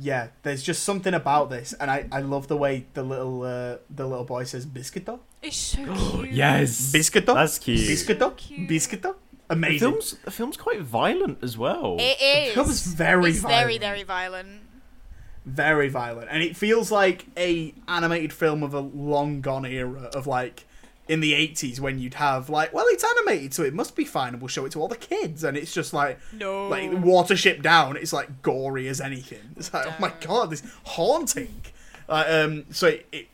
yeah, 0.00 0.28
there's 0.42 0.62
just 0.62 0.82
something 0.82 1.14
about 1.14 1.48
this, 1.50 1.72
and 1.74 1.90
I, 1.90 2.06
I 2.10 2.20
love 2.20 2.48
the 2.48 2.56
way 2.56 2.86
the 2.94 3.02
little 3.02 3.42
uh, 3.42 3.76
the 3.88 4.06
little 4.06 4.24
boy 4.24 4.44
says 4.44 4.66
biscuito, 4.66 5.20
It's 5.42 5.56
so 5.56 5.84
cute. 6.22 6.32
yes, 6.32 6.92
biscuito, 6.92 7.34
that's 7.34 7.58
cute. 7.58 7.80
biscuito, 7.80 8.36
cute. 8.36 8.68
biscuito. 8.68 9.14
the 9.48 9.54
Amazing. 9.54 9.78
film's 9.78 10.16
the 10.24 10.30
film's 10.32 10.56
quite 10.56 10.80
violent 10.82 11.38
as 11.42 11.56
well. 11.56 11.96
It 12.00 12.20
is. 12.20 12.54
film 12.54 12.68
is 12.70 12.86
very 12.86 13.30
it's 13.30 13.40
very 13.40 13.78
very 13.78 14.02
violent. 14.02 14.62
very 15.44 15.88
violent 15.88 16.28
and 16.32 16.42
it 16.42 16.56
feels 16.56 16.90
like 16.90 17.26
a 17.36 17.72
animated 17.86 18.32
film 18.32 18.64
of 18.64 18.74
a 18.74 18.80
long 18.80 19.40
gone 19.40 19.64
era 19.64 20.10
of 20.14 20.26
like 20.26 20.64
in 21.08 21.20
the 21.20 21.32
80s 21.32 21.78
when 21.78 21.98
you'd 21.98 22.14
have 22.14 22.50
like 22.50 22.72
well 22.74 22.84
it's 22.88 23.04
animated 23.04 23.54
so 23.54 23.62
it 23.62 23.72
must 23.72 23.94
be 23.94 24.04
fine 24.04 24.32
and 24.32 24.40
we'll 24.42 24.48
show 24.48 24.64
it 24.64 24.72
to 24.72 24.80
all 24.80 24.88
the 24.88 24.96
kids 24.96 25.44
and 25.44 25.56
it's 25.56 25.72
just 25.72 25.92
like 25.92 26.18
No. 26.32 26.66
like 26.68 26.90
watership 26.90 27.62
down 27.62 27.96
it's 27.96 28.12
like 28.12 28.42
gory 28.42 28.88
as 28.88 29.00
anything 29.00 29.54
it's 29.56 29.72
like 29.72 29.86
oh 29.86 29.94
my 30.00 30.12
god 30.20 30.50
this 30.50 30.62
haunting 30.84 31.60
uh, 32.08 32.24
um 32.28 32.64
so 32.70 32.88
it, 32.88 33.06
it 33.12 33.26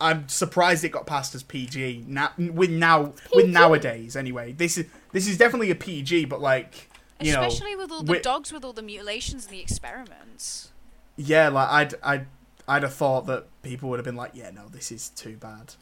i'm 0.00 0.26
surprised 0.28 0.82
it 0.82 0.88
got 0.90 1.06
passed 1.06 1.34
as 1.34 1.42
pg 1.42 2.04
now 2.08 2.30
with 2.38 2.70
now 2.70 3.12
with 3.34 3.48
nowadays 3.48 4.16
anyway 4.16 4.52
this 4.52 4.78
is 4.78 4.86
this 5.12 5.28
is 5.28 5.36
definitely 5.36 5.70
a 5.70 5.74
pg 5.74 6.24
but 6.24 6.40
like 6.40 6.88
you 7.20 7.32
know 7.34 7.42
Especially 7.42 7.76
with 7.76 7.90
all 7.92 7.98
the 7.98 8.04
wi- 8.06 8.22
dogs 8.22 8.50
with 8.50 8.64
all 8.64 8.72
the 8.72 8.80
mutilations 8.80 9.44
and 9.44 9.52
the 9.54 9.60
experiments. 9.60 10.70
Yeah, 11.16 11.48
like 11.50 11.68
I'd 11.68 11.94
I'd 12.02 12.26
I'd 12.66 12.82
have 12.82 12.94
thought 12.94 13.26
that 13.26 13.44
people 13.62 13.90
would 13.90 13.98
have 13.98 14.06
been 14.06 14.16
like, 14.16 14.30
yeah, 14.32 14.50
no, 14.50 14.68
this 14.68 14.90
is 14.90 15.10
too 15.10 15.36
bad. 15.36 15.74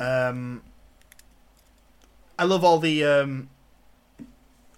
Um, 0.00 0.62
I 2.38 2.44
love 2.44 2.64
all 2.64 2.78
the 2.78 3.04
um, 3.04 3.48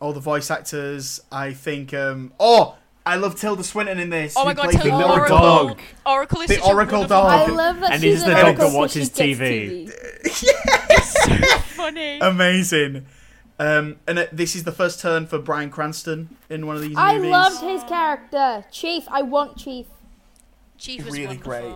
all 0.01 0.13
the 0.13 0.21
voice 0.21 0.51
actors. 0.51 1.21
I 1.31 1.53
think 1.53 1.95
um, 1.95 2.33
oh, 2.41 2.77
I 3.07 3.17
love 3.17 3.37
Tilda 3.39 3.63
Swinton 3.65 3.99
in 3.99 4.11
this. 4.11 4.35
Oh 4.37 4.45
my 4.45 4.53
god, 4.55 4.71
Tilda 4.71 4.89
the 4.91 4.97
little 4.97 5.13
Oracle. 5.13 5.39
dog. 5.39 5.81
Oracle 6.05 6.41
is 6.43 6.49
The 6.49 6.55
such 6.57 6.65
Oracle 6.65 6.99
wonderful 7.01 7.23
dog. 7.23 7.51
I 7.51 7.53
love 7.53 7.81
that 7.81 7.93
And 7.93 8.03
she's 8.03 8.15
he's 8.15 8.23
an 8.25 8.31
the 8.31 8.43
dog 8.43 8.57
that 8.57 8.73
watches 8.77 9.13
she 9.15 9.35
gets 9.35 9.41
TV. 9.41 9.87
yes, 10.43 11.25
so 11.25 11.59
funny. 11.77 12.19
Amazing. 12.21 13.07
Um, 13.59 13.97
and 14.09 14.19
uh, 14.19 14.27
this 14.33 14.57
is 14.57 14.65
the 14.65 14.73
first 14.73 14.99
turn 14.99 15.27
for 15.27 15.39
Bryan 15.39 15.71
Cranston 15.71 16.37
in 16.51 16.67
one 16.67 16.75
of 16.75 16.83
these 16.83 16.97
I 16.97 17.15
movies. 17.17 17.31
loved 17.31 17.63
his 17.63 17.83
character, 17.85 18.65
Chief. 18.73 19.05
I 19.09 19.23
want 19.23 19.57
Chief. 19.57 19.87
Chief 20.79 21.05
was 21.05 21.13
Really 21.13 21.37
wonderful. 21.39 21.53
great. 21.53 21.75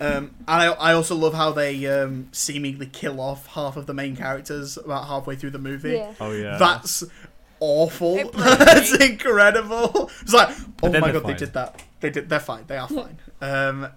Um, 0.00 0.34
and 0.48 0.62
I, 0.62 0.66
I 0.68 0.92
also 0.94 1.14
love 1.14 1.34
how 1.34 1.52
they 1.52 1.86
um, 1.86 2.28
seemingly 2.32 2.86
kill 2.86 3.20
off 3.20 3.46
half 3.48 3.76
of 3.76 3.86
the 3.86 3.92
main 3.94 4.16
characters 4.16 4.76
about 4.78 5.06
halfway 5.06 5.36
through 5.36 5.50
the 5.50 5.58
movie. 5.58 5.92
Yeah. 5.92 6.14
Oh 6.20 6.32
yeah. 6.32 6.56
That's 6.56 7.04
awful. 7.60 8.16
It 8.16 8.32
That's 8.34 8.94
incredible. 8.96 10.10
It's 10.22 10.32
like, 10.32 10.48
oh 10.82 10.90
my 10.90 11.00
they're 11.10 11.20
god, 11.20 11.26
they 11.26 11.34
did 11.34 11.52
that. 11.52 11.82
They 12.00 12.08
did. 12.10 12.28
They're 12.30 12.40
fine. 12.40 12.64
They 12.66 12.78
are 12.78 12.88
fine. 12.88 13.18
Um, 13.42 13.88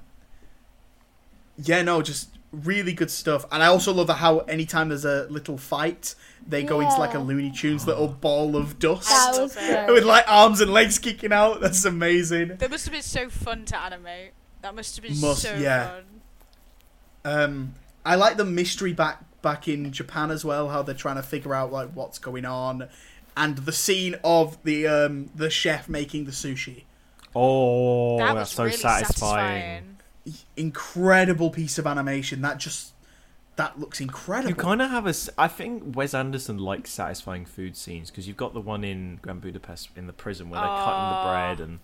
yeah, 1.58 1.82
no, 1.84 2.02
just 2.02 2.30
really 2.52 2.94
good 2.94 3.10
stuff. 3.10 3.46
And 3.52 3.64
I 3.64 3.68
also 3.68 3.94
love 3.94 4.10
how 4.10 4.40
anytime 4.40 4.90
there's 4.90 5.06
a 5.06 5.26
little 5.30 5.58
fight, 5.58 6.16
they 6.46 6.64
go 6.64 6.82
into 6.82 6.98
like 6.98 7.14
a 7.14 7.20
Looney 7.20 7.52
Tunes 7.52 7.88
little 7.88 8.08
ball 8.10 8.56
of 8.58 8.78
dust 8.80 9.08
That 9.08 9.30
was 9.40 9.56
love 9.56 9.64
it. 9.66 9.86
great. 9.86 9.94
with 9.94 10.04
like 10.04 10.26
arms 10.28 10.60
and 10.62 10.72
legs 10.74 11.00
kicking 11.00 11.32
out. 11.32 11.62
That's 11.62 11.86
amazing. 11.86 12.58
That 12.58 12.70
must 12.70 12.86
have 12.86 12.92
been 12.94 13.02
so 13.02 13.30
fun 13.30 13.66
to 13.66 13.78
animate. 13.78 14.32
That 14.64 14.76
must 14.76 14.95
have 14.95 15.03
been 15.03 15.19
Must- 15.19 15.41
so 15.41 15.56
yeah. 15.56 15.90
fun. 15.90 16.03
Um, 17.26 17.76
I 18.06 18.15
like 18.15 18.38
the 18.38 18.45
mystery 18.45 18.94
back 18.94 19.22
back 19.41 19.68
in 19.68 19.91
Japan 19.91 20.31
as 20.31 20.44
well. 20.45 20.69
How 20.69 20.81
they're 20.81 20.95
trying 20.95 21.18
to 21.18 21.23
figure 21.23 21.53
out 21.53 21.72
like 21.72 21.90
what's 21.90 22.18
going 22.18 22.45
on, 22.45 22.88
and 23.35 23.57
the 23.57 23.73
scene 23.73 24.15
of 24.23 24.57
the 24.64 24.88
um 24.88 25.30
the 25.35 25.49
chef 25.49 25.90
making 25.90 26.26
the 26.26 26.31
sushi. 26.31 26.84
oh, 27.35 28.18
that 28.19 28.34
that's 28.34 28.52
was 28.52 28.52
so 28.52 28.64
really 28.64 28.77
satisfying. 28.77 29.98
Incredible 30.56 31.49
piece 31.49 31.77
of 31.77 31.85
animation. 31.85 32.41
That 32.41 32.57
just 32.57 32.94
that 33.57 33.77
looks 33.77 33.99
incredible. 33.99 34.49
You 34.49 34.56
kind 34.56 34.81
of 34.81 34.90
have 34.90 35.07
a. 35.07 35.14
I 35.38 35.49
think 35.49 35.95
Wes 35.95 36.14
Anderson 36.14 36.57
likes 36.57 36.90
satisfying 36.90 37.45
food 37.45 37.76
scenes 37.76 38.10
because 38.10 38.30
you've 38.30 38.38
got 38.38 38.53
the 38.53 38.61
one 38.61 38.85
in 38.85 39.19
Grand 39.22 39.41
Budapest 39.41 39.90
in 39.98 40.07
the 40.07 40.14
prison 40.14 40.49
where 40.49 40.61
they're 40.61 40.69
cutting 40.69 41.18
the 41.18 41.30
bread 41.30 41.60
and 41.60 41.80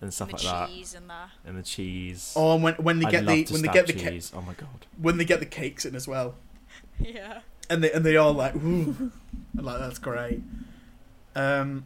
and 0.00 0.06
And 0.08 0.14
stuff 0.14 0.28
the 0.28 0.34
like 0.36 0.42
that, 0.42 0.94
and 0.96 1.10
that. 1.10 1.28
and 1.44 1.58
the 1.58 1.62
cheese. 1.62 2.32
Oh, 2.36 2.54
and 2.54 2.62
when 2.62 2.74
when 2.74 2.98
they 3.00 3.06
I'd 3.06 3.10
get 3.12 3.26
the 3.26 3.44
when 3.52 3.62
they 3.62 3.68
get 3.68 3.86
the 3.86 3.92
ca- 3.92 4.20
oh 4.38 4.40
my 4.42 4.54
god. 4.54 4.86
when 5.00 5.16
they 5.18 5.24
get 5.24 5.40
the 5.40 5.46
cakes 5.46 5.84
in 5.84 5.94
as 5.94 6.08
well, 6.08 6.34
Yeah. 6.98 7.40
and 7.68 7.82
they 7.84 7.92
and 7.92 8.04
they 8.04 8.16
all 8.16 8.32
like, 8.32 8.54
ooh, 8.56 9.10
I'm 9.58 9.64
like 9.64 9.78
that's 9.78 9.98
great. 9.98 10.42
Um, 11.36 11.84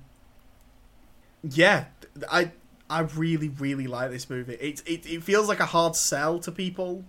yeah, 1.43 1.86
I 2.31 2.53
I 2.89 3.01
really 3.01 3.49
really 3.49 3.86
like 3.86 4.11
this 4.11 4.28
movie. 4.31 4.55
It 4.55 4.82
it 4.86 5.07
it 5.07 5.23
feels 5.23 5.49
like 5.49 5.61
a 5.61 5.66
hard 5.66 5.97
sell 5.97 6.39
to 6.41 6.53
people 6.53 7.05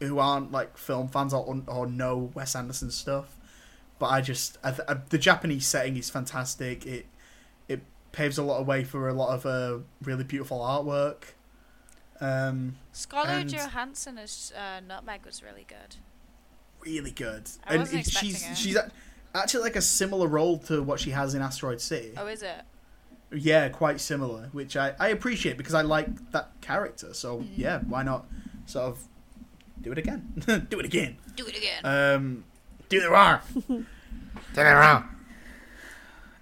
who 0.00 0.18
aren't 0.18 0.50
like 0.52 0.76
film 0.76 1.08
fans 1.08 1.32
or 1.34 1.62
or 1.66 1.86
know 1.86 2.30
Wes 2.34 2.54
Anderson 2.56 2.90
stuff, 2.90 3.36
but 3.98 4.06
I 4.06 4.20
just 4.20 4.58
I, 4.64 4.70
th- 4.70 4.82
I, 4.88 4.94
the 5.08 5.18
Japanese 5.18 5.66
setting 5.66 5.96
is 5.96 6.10
fantastic. 6.10 6.84
It 6.86 7.06
it 7.06 7.06
paves 8.12 8.38
a 8.38 8.42
lot 8.42 8.60
of 8.60 8.66
way 8.66 8.84
for 8.84 9.08
a 9.08 9.12
lot 9.14 9.34
of 9.34 9.46
uh, 9.46 9.82
really 10.02 10.24
beautiful 10.24 10.58
artwork. 10.60 11.24
Um, 12.20 12.76
Scarlett 12.92 13.30
And- 13.42 13.50
Johansson 13.52 14.18
as 14.18 14.52
uh, 14.56 14.80
Nutmeg 14.86 15.24
was 15.24 15.42
really 15.42 15.66
good. 15.68 15.96
really 16.84 17.10
good. 17.10 17.48
I 17.66 17.72
and 17.74 17.80
wasn't 17.82 18.06
it- 18.06 18.10
she's 18.12 18.42
it. 18.50 18.56
she's 18.56 18.76
actually 19.34 19.62
like 19.62 19.76
a 19.76 19.82
similar 19.82 20.26
role 20.26 20.58
to 20.58 20.82
what 20.82 21.00
she 21.00 21.10
has 21.10 21.34
in 21.34 21.42
Asteroid 21.42 21.80
City. 21.80 22.12
Oh, 22.16 22.26
is 22.26 22.42
it? 22.42 22.62
Yeah, 23.32 23.68
quite 23.68 24.00
similar, 24.00 24.48
which 24.52 24.76
I, 24.76 24.92
I 24.98 25.08
appreciate 25.08 25.56
because 25.56 25.74
I 25.74 25.82
like 25.82 26.32
that 26.32 26.50
character. 26.60 27.14
So 27.14 27.38
Mm. 27.38 27.48
yeah, 27.56 27.78
why 27.80 28.02
not 28.02 28.26
sort 28.66 28.86
of 28.86 29.04
do 29.80 29.92
it 29.92 29.98
again? 29.98 30.66
do 30.68 30.78
it 30.80 30.84
again. 30.84 31.16
Do 31.36 31.46
it 31.46 31.56
again. 31.56 31.84
Um, 31.84 32.44
do 32.88 33.00
the 33.00 33.08
wrong. 33.08 33.38
Turn 33.68 33.86
it 34.66 34.78
wrong. 34.78 35.08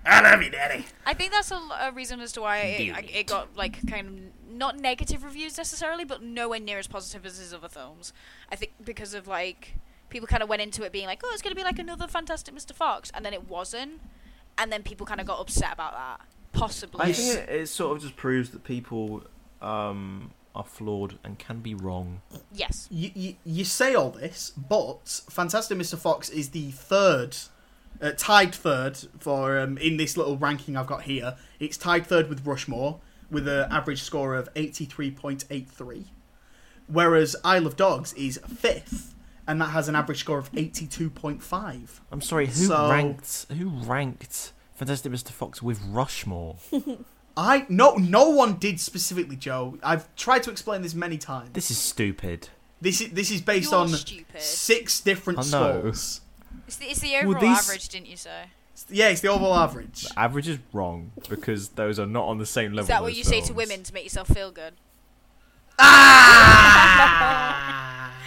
I 0.09 0.21
love 0.31 0.43
you, 0.43 0.51
Daddy. 0.51 0.87
I 1.07 1.15
think 1.15 1.33
that's 1.33 1.51
a, 1.51 1.57
a 1.81 1.93
reason 1.93 2.21
as 2.21 2.33
to 2.33 2.41
why 2.41 2.59
it, 2.59 2.95
I- 2.95 2.99
it. 3.01 3.11
it 3.15 3.27
got 3.27 3.57
like 3.57 3.87
kind 3.89 4.07
of 4.09 4.55
not 4.55 4.79
negative 4.79 5.23
reviews 5.25 5.57
necessarily, 5.59 6.05
but 6.05 6.23
nowhere 6.23 6.61
near 6.61 6.79
as 6.79 6.87
positive 6.87 7.25
as 7.27 7.39
his 7.39 7.53
other 7.55 7.69
films. 7.69 8.13
I 8.51 8.57
think 8.57 8.73
because 8.85 9.15
of 9.15 9.27
like 9.29 9.77
people 10.09 10.27
kind 10.27 10.43
of 10.43 10.49
went 10.49 10.63
into 10.63 10.83
it 10.85 10.93
being 10.93 11.07
like, 11.07 11.21
oh, 11.25 11.31
it's 11.33 11.43
going 11.43 11.53
to 11.53 11.57
be 11.57 11.63
like 11.65 11.79
another 11.79 12.07
Fantastic 12.09 12.55
Mr. 12.55 12.73
Fox, 12.73 13.11
and 13.15 13.25
then 13.25 13.33
it 13.35 13.49
wasn't, 13.49 14.01
and 14.57 14.73
then 14.73 14.83
people 14.83 15.05
kind 15.07 15.21
of 15.21 15.27
got 15.27 15.39
upset 15.41 15.73
about 15.75 15.93
that. 15.93 16.21
Possibly. 16.53 17.01
I 17.05 17.13
think 17.13 17.39
it, 17.39 17.49
it 17.51 17.67
sort 17.69 17.97
of 17.97 18.03
just 18.03 18.17
proves 18.17 18.51
that 18.51 18.65
people 18.65 19.23
um, 19.61 20.31
are 20.55 20.65
flawed 20.65 21.19
and 21.23 21.39
can 21.39 21.61
be 21.61 21.75
wrong. 21.75 22.23
yes. 22.53 22.89
You, 22.91 23.11
you, 23.15 23.35
you 23.45 23.65
say 23.65 23.95
all 23.95 24.11
this, 24.11 24.51
but 24.57 25.21
Fantastic 25.29 25.77
Mr. 25.79 25.99
Fox 25.99 26.31
is 26.31 26.49
the 26.51 26.71
third, 26.71 27.37
uh, 28.01 28.13
tied 28.17 28.55
third 28.55 28.97
for 29.19 29.59
um, 29.59 29.77
in 29.79 29.97
this 29.97 30.17
little 30.17 30.37
ranking 30.37 30.77
I've 30.77 30.87
got 30.87 31.03
here. 31.03 31.37
It's 31.61 31.77
tied 31.77 32.07
third 32.07 32.29
with 32.29 32.47
Rushmore 32.47 33.01
with 33.31 33.47
an 33.49 33.71
average 33.71 34.03
score 34.03 34.35
of 34.35 34.49
eighty 34.57 34.85
three 34.85 35.11
point 35.11 35.45
eight 35.51 35.69
three, 35.69 36.07
whereas 36.87 37.37
Isle 37.45 37.67
of 37.67 37.77
Dogs 37.77 38.13
is 38.15 38.39
fifth, 38.47 39.15
and 39.47 39.61
that 39.61 39.67
has 39.71 39.89
an 39.89 39.95
average 39.95 40.21
score 40.21 40.39
of 40.39 40.51
eighty 40.57 40.87
two 40.87 41.11
point 41.11 41.43
five. 41.43 42.01
I'm 42.11 42.21
sorry, 42.21 42.47
who 42.47 42.53
So- 42.53 42.91
ranked 42.91 43.47
who 43.57 43.69
ranked 43.71 44.53
Fantastic 44.75 45.11
Mr. 45.13 45.31
Fox 45.31 45.61
with 45.63 45.81
Rushmore? 45.83 46.57
I 47.37 47.67
no 47.69 47.95
no 47.95 48.31
one 48.31 48.55
did 48.59 48.81
specifically, 48.81 49.37
Joe. 49.37 49.79
I've 49.83 50.13
tried 50.17 50.43
to 50.45 50.51
explain 50.51 50.83
this 50.83 50.95
many 50.95 51.19
times. 51.19 51.51
This 51.53 51.71
is 51.71 51.79
stupid. 51.79 52.49
This 52.81 53.01
is 53.01 53.11
this 53.11 53.31
is 53.31 53.41
based 53.41 53.71
You're 53.73 53.81
on 53.81 53.89
stupid. 53.89 54.41
six 54.41 55.01
different 55.01 55.39
I 55.41 55.43
know. 55.43 55.79
scores. 55.81 56.21
It's 56.69 56.77
the, 56.77 56.85
it's 56.87 57.01
the 57.01 57.11
Well, 57.15 57.31
overall 57.31 57.41
these- 57.41 57.59
average, 57.69 57.89
didn't 57.89 58.07
you 58.09 58.17
say? 58.17 58.45
Yeah, 58.91 59.09
it's 59.09 59.21
the 59.23 59.29
overall 59.29 59.57
average. 59.57 60.03
The 60.03 60.17
average 60.19 60.47
is 60.47 60.59
wrong 60.73 61.11
because 61.29 61.71
those 61.71 61.99
are 61.99 62.07
not 62.07 62.27
on 62.29 62.39
the 62.39 62.47
same 62.47 62.73
level. 62.73 62.83
Is 62.85 62.89
that 62.89 63.03
what 63.03 63.11
as 63.11 63.19
you 63.19 63.25
say 63.25 63.41
to 63.41 63.53
women 63.53 63.83
to 63.83 63.93
make 63.93 64.05
yourself 64.05 64.29
feel 64.29 64.53
good? 64.53 64.75
Ah! 66.61 67.33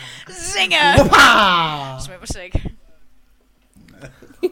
Zinger! 0.27 0.97
Whoopah! 0.97 1.95
Just 1.97 2.09
make 2.09 2.19
my 2.19 2.26
sig. 2.26 2.73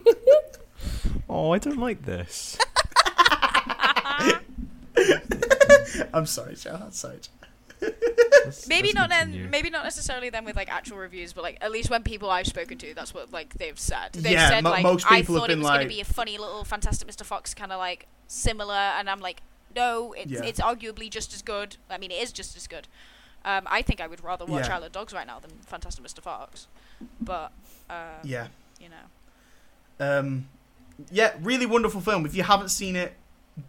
Oh, 1.28 1.52
I 1.52 1.58
don't 1.58 1.78
like 1.78 2.04
this. 2.04 2.58
I'm 6.12 6.26
sorry, 6.26 6.56
Joe. 6.56 6.80
I'm 6.82 6.90
sorry. 6.90 7.18
Joe. 7.80 7.88
Let's- 8.44 8.66
Maybe 8.68 8.88
let's 8.88 8.94
not 8.96 9.10
continue. 9.10 9.42
then. 9.42 9.50
Maybe 9.50 9.70
not 9.70 9.84
necessarily 9.84 10.30
then 10.30 10.44
with 10.44 10.56
like 10.56 10.70
actual 10.72 10.98
reviews, 10.98 11.32
but 11.32 11.42
like 11.42 11.58
at 11.60 11.70
least 11.70 11.90
when 11.90 12.02
people 12.02 12.30
I've 12.30 12.46
spoken 12.46 12.78
to, 12.78 12.94
that's 12.94 13.12
what 13.14 13.32
like 13.32 13.54
they've 13.54 13.78
said. 13.78 14.12
They've 14.12 14.32
Yeah, 14.32 14.48
said 14.48 14.64
mo- 14.64 14.70
like 14.70 14.82
most 14.82 15.06
I 15.10 15.20
people 15.20 15.36
have 15.36 15.40
thought 15.42 15.48
been 15.48 15.58
it 15.58 15.62
was 15.62 15.70
going 15.70 15.82
to 15.82 15.88
be 15.88 16.00
a 16.00 16.04
funny 16.04 16.38
little 16.38 16.64
Fantastic 16.64 17.06
Mr. 17.08 17.24
Fox 17.24 17.54
kind 17.54 17.72
of 17.72 17.78
like 17.78 18.06
similar, 18.26 18.74
and 18.74 19.08
I'm 19.10 19.20
like, 19.20 19.42
no, 19.74 20.12
it's 20.14 20.30
Yeah. 20.30 20.42
it's 20.44 20.60
arguably 20.60 21.10
just 21.10 21.32
as 21.34 21.42
good. 21.42 21.76
I 21.88 21.98
mean, 21.98 22.10
it 22.10 22.22
is 22.22 22.32
just 22.32 22.56
as 22.56 22.66
good. 22.66 22.88
Um, 23.44 23.62
I 23.66 23.80
think 23.82 24.00
I 24.00 24.06
would 24.06 24.22
rather 24.22 24.44
watch 24.44 24.66
Yeah. 24.66 24.76
Isle 24.76 24.84
of 24.84 24.92
Dogs 24.92 25.12
right 25.14 25.26
now 25.26 25.38
than 25.38 25.50
Fantastic 25.66 26.04
Mr. 26.04 26.20
Fox, 26.20 26.66
but 27.20 27.52
uh, 27.88 28.18
Yeah. 28.22 28.48
you 28.78 28.88
know, 28.88 29.06
Um, 30.18 30.48
yeah, 31.10 31.34
really 31.40 31.66
wonderful 31.66 32.00
film. 32.00 32.26
If 32.26 32.34
you 32.34 32.42
haven't 32.42 32.68
seen 32.70 32.96
it, 32.96 33.14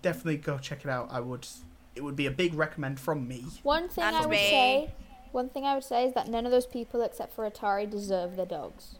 definitely 0.01 0.37
go 0.37 0.57
check 0.57 0.83
it 0.85 0.89
out. 0.89 1.09
I 1.11 1.19
would. 1.19 1.47
It 1.95 2.03
would 2.03 2.15
be 2.15 2.25
a 2.25 2.31
big 2.31 2.53
recommend 2.53 2.99
from 2.99 3.27
me. 3.27 3.45
One 3.63 3.89
thing 3.89 4.03
And 4.03 4.15
I 4.15 4.21
would 4.21 4.29
me. 4.29 4.37
say, 4.37 4.93
one 5.31 5.49
thing 5.49 5.65
I 5.65 5.73
would 5.75 5.83
say 5.83 6.05
is 6.05 6.13
that 6.13 6.27
none 6.27 6.45
of 6.45 6.51
those 6.51 6.65
people 6.65 7.01
except 7.01 7.33
for 7.33 7.49
Atari 7.49 7.89
deserve 7.89 8.35
their 8.35 8.45
dogs. 8.45 8.95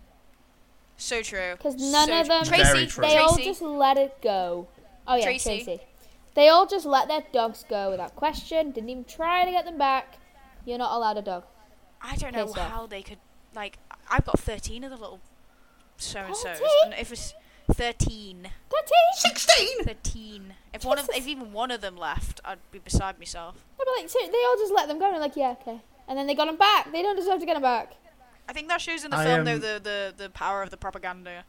so 0.98 1.22
true. 1.22 1.54
Because 1.58 1.76
none 1.76 2.08
So 2.08 2.22
of 2.22 2.28
them, 2.28 2.44
true. 2.44 2.58
Very 2.58 2.86
Tracy, 2.86 2.88
true. 2.88 3.02
they 3.08 3.18
all 3.18 3.38
just 3.38 3.62
let 3.62 3.98
it 3.98 4.22
go. 4.22 4.68
Oh 5.08 5.16
yeah, 5.16 5.24
Tracy. 5.24 5.64
Tracy. 5.64 5.82
They 6.36 6.48
all 6.50 6.66
just 6.68 6.86
let 6.86 7.08
their 7.08 7.24
dogs 7.34 7.66
go 7.70 7.92
without 7.92 8.16
question. 8.16 8.72
Didn't 8.72 8.90
even 8.90 9.04
try 9.06 9.44
to 9.46 9.52
get 9.52 9.66
them 9.66 9.78
back. 9.78 10.18
You're 10.66 10.78
not 10.78 10.96
allowed 10.96 11.18
a 11.18 11.22
dog. 11.22 11.44
I 12.02 12.16
don't 12.16 12.34
know 12.34 12.46
Piss 12.46 12.58
off. 12.58 12.70
how 12.72 12.88
they 12.88 13.02
could 13.02 13.18
like. 13.56 13.78
I've 14.10 14.26
got 14.26 14.40
thirteen 14.40 14.84
of 14.84 14.92
the 14.92 14.98
little 14.98 15.20
so 15.98 16.20
and 16.20 16.36
so's, 16.36 16.60
and 16.86 16.94
if 16.94 17.12
it's 17.12 17.34
thirteen. 17.74 18.50
Thirteen. 18.70 18.98
16! 19.16 19.84
13. 19.86 20.54
If 20.74 20.86
one 20.86 20.98
of 21.00 21.10
if 21.14 21.28
even 21.28 21.52
one 21.54 21.72
of 21.72 21.82
them 21.82 21.98
left, 21.98 22.40
I'd 22.46 22.60
be 22.72 22.80
beside 22.80 23.20
myself. 23.20 23.56
I'd 23.80 23.86
be 23.86 24.02
like, 24.02 24.10
so 24.10 24.20
they 24.22 24.44
all 24.48 24.58
just 24.58 24.74
let 24.74 24.88
them 24.88 25.00
go. 25.00 25.06
And 25.06 25.16
they're 25.16 25.22
like, 25.22 25.36
yeah, 25.36 25.56
okay. 25.62 25.82
And 26.08 26.18
then 26.18 26.28
they 26.28 26.36
got 26.36 26.46
them 26.46 26.58
back. 26.58 26.92
They 26.92 27.02
don't 27.02 27.16
deserve 27.16 27.40
to 27.40 27.46
get 27.46 27.54
them 27.54 27.62
back. 27.62 27.96
I 28.48 28.54
think 28.54 28.68
that 28.70 28.82
shows 28.82 29.04
in 29.04 29.12
the 29.12 29.18
I, 29.18 29.24
film 29.26 29.46
though 29.46 29.58
the, 29.58 29.80
the, 29.82 30.14
the 30.16 30.30
power 30.30 30.62
of 30.64 30.70
the 30.70 30.78
propaganda 30.78 31.44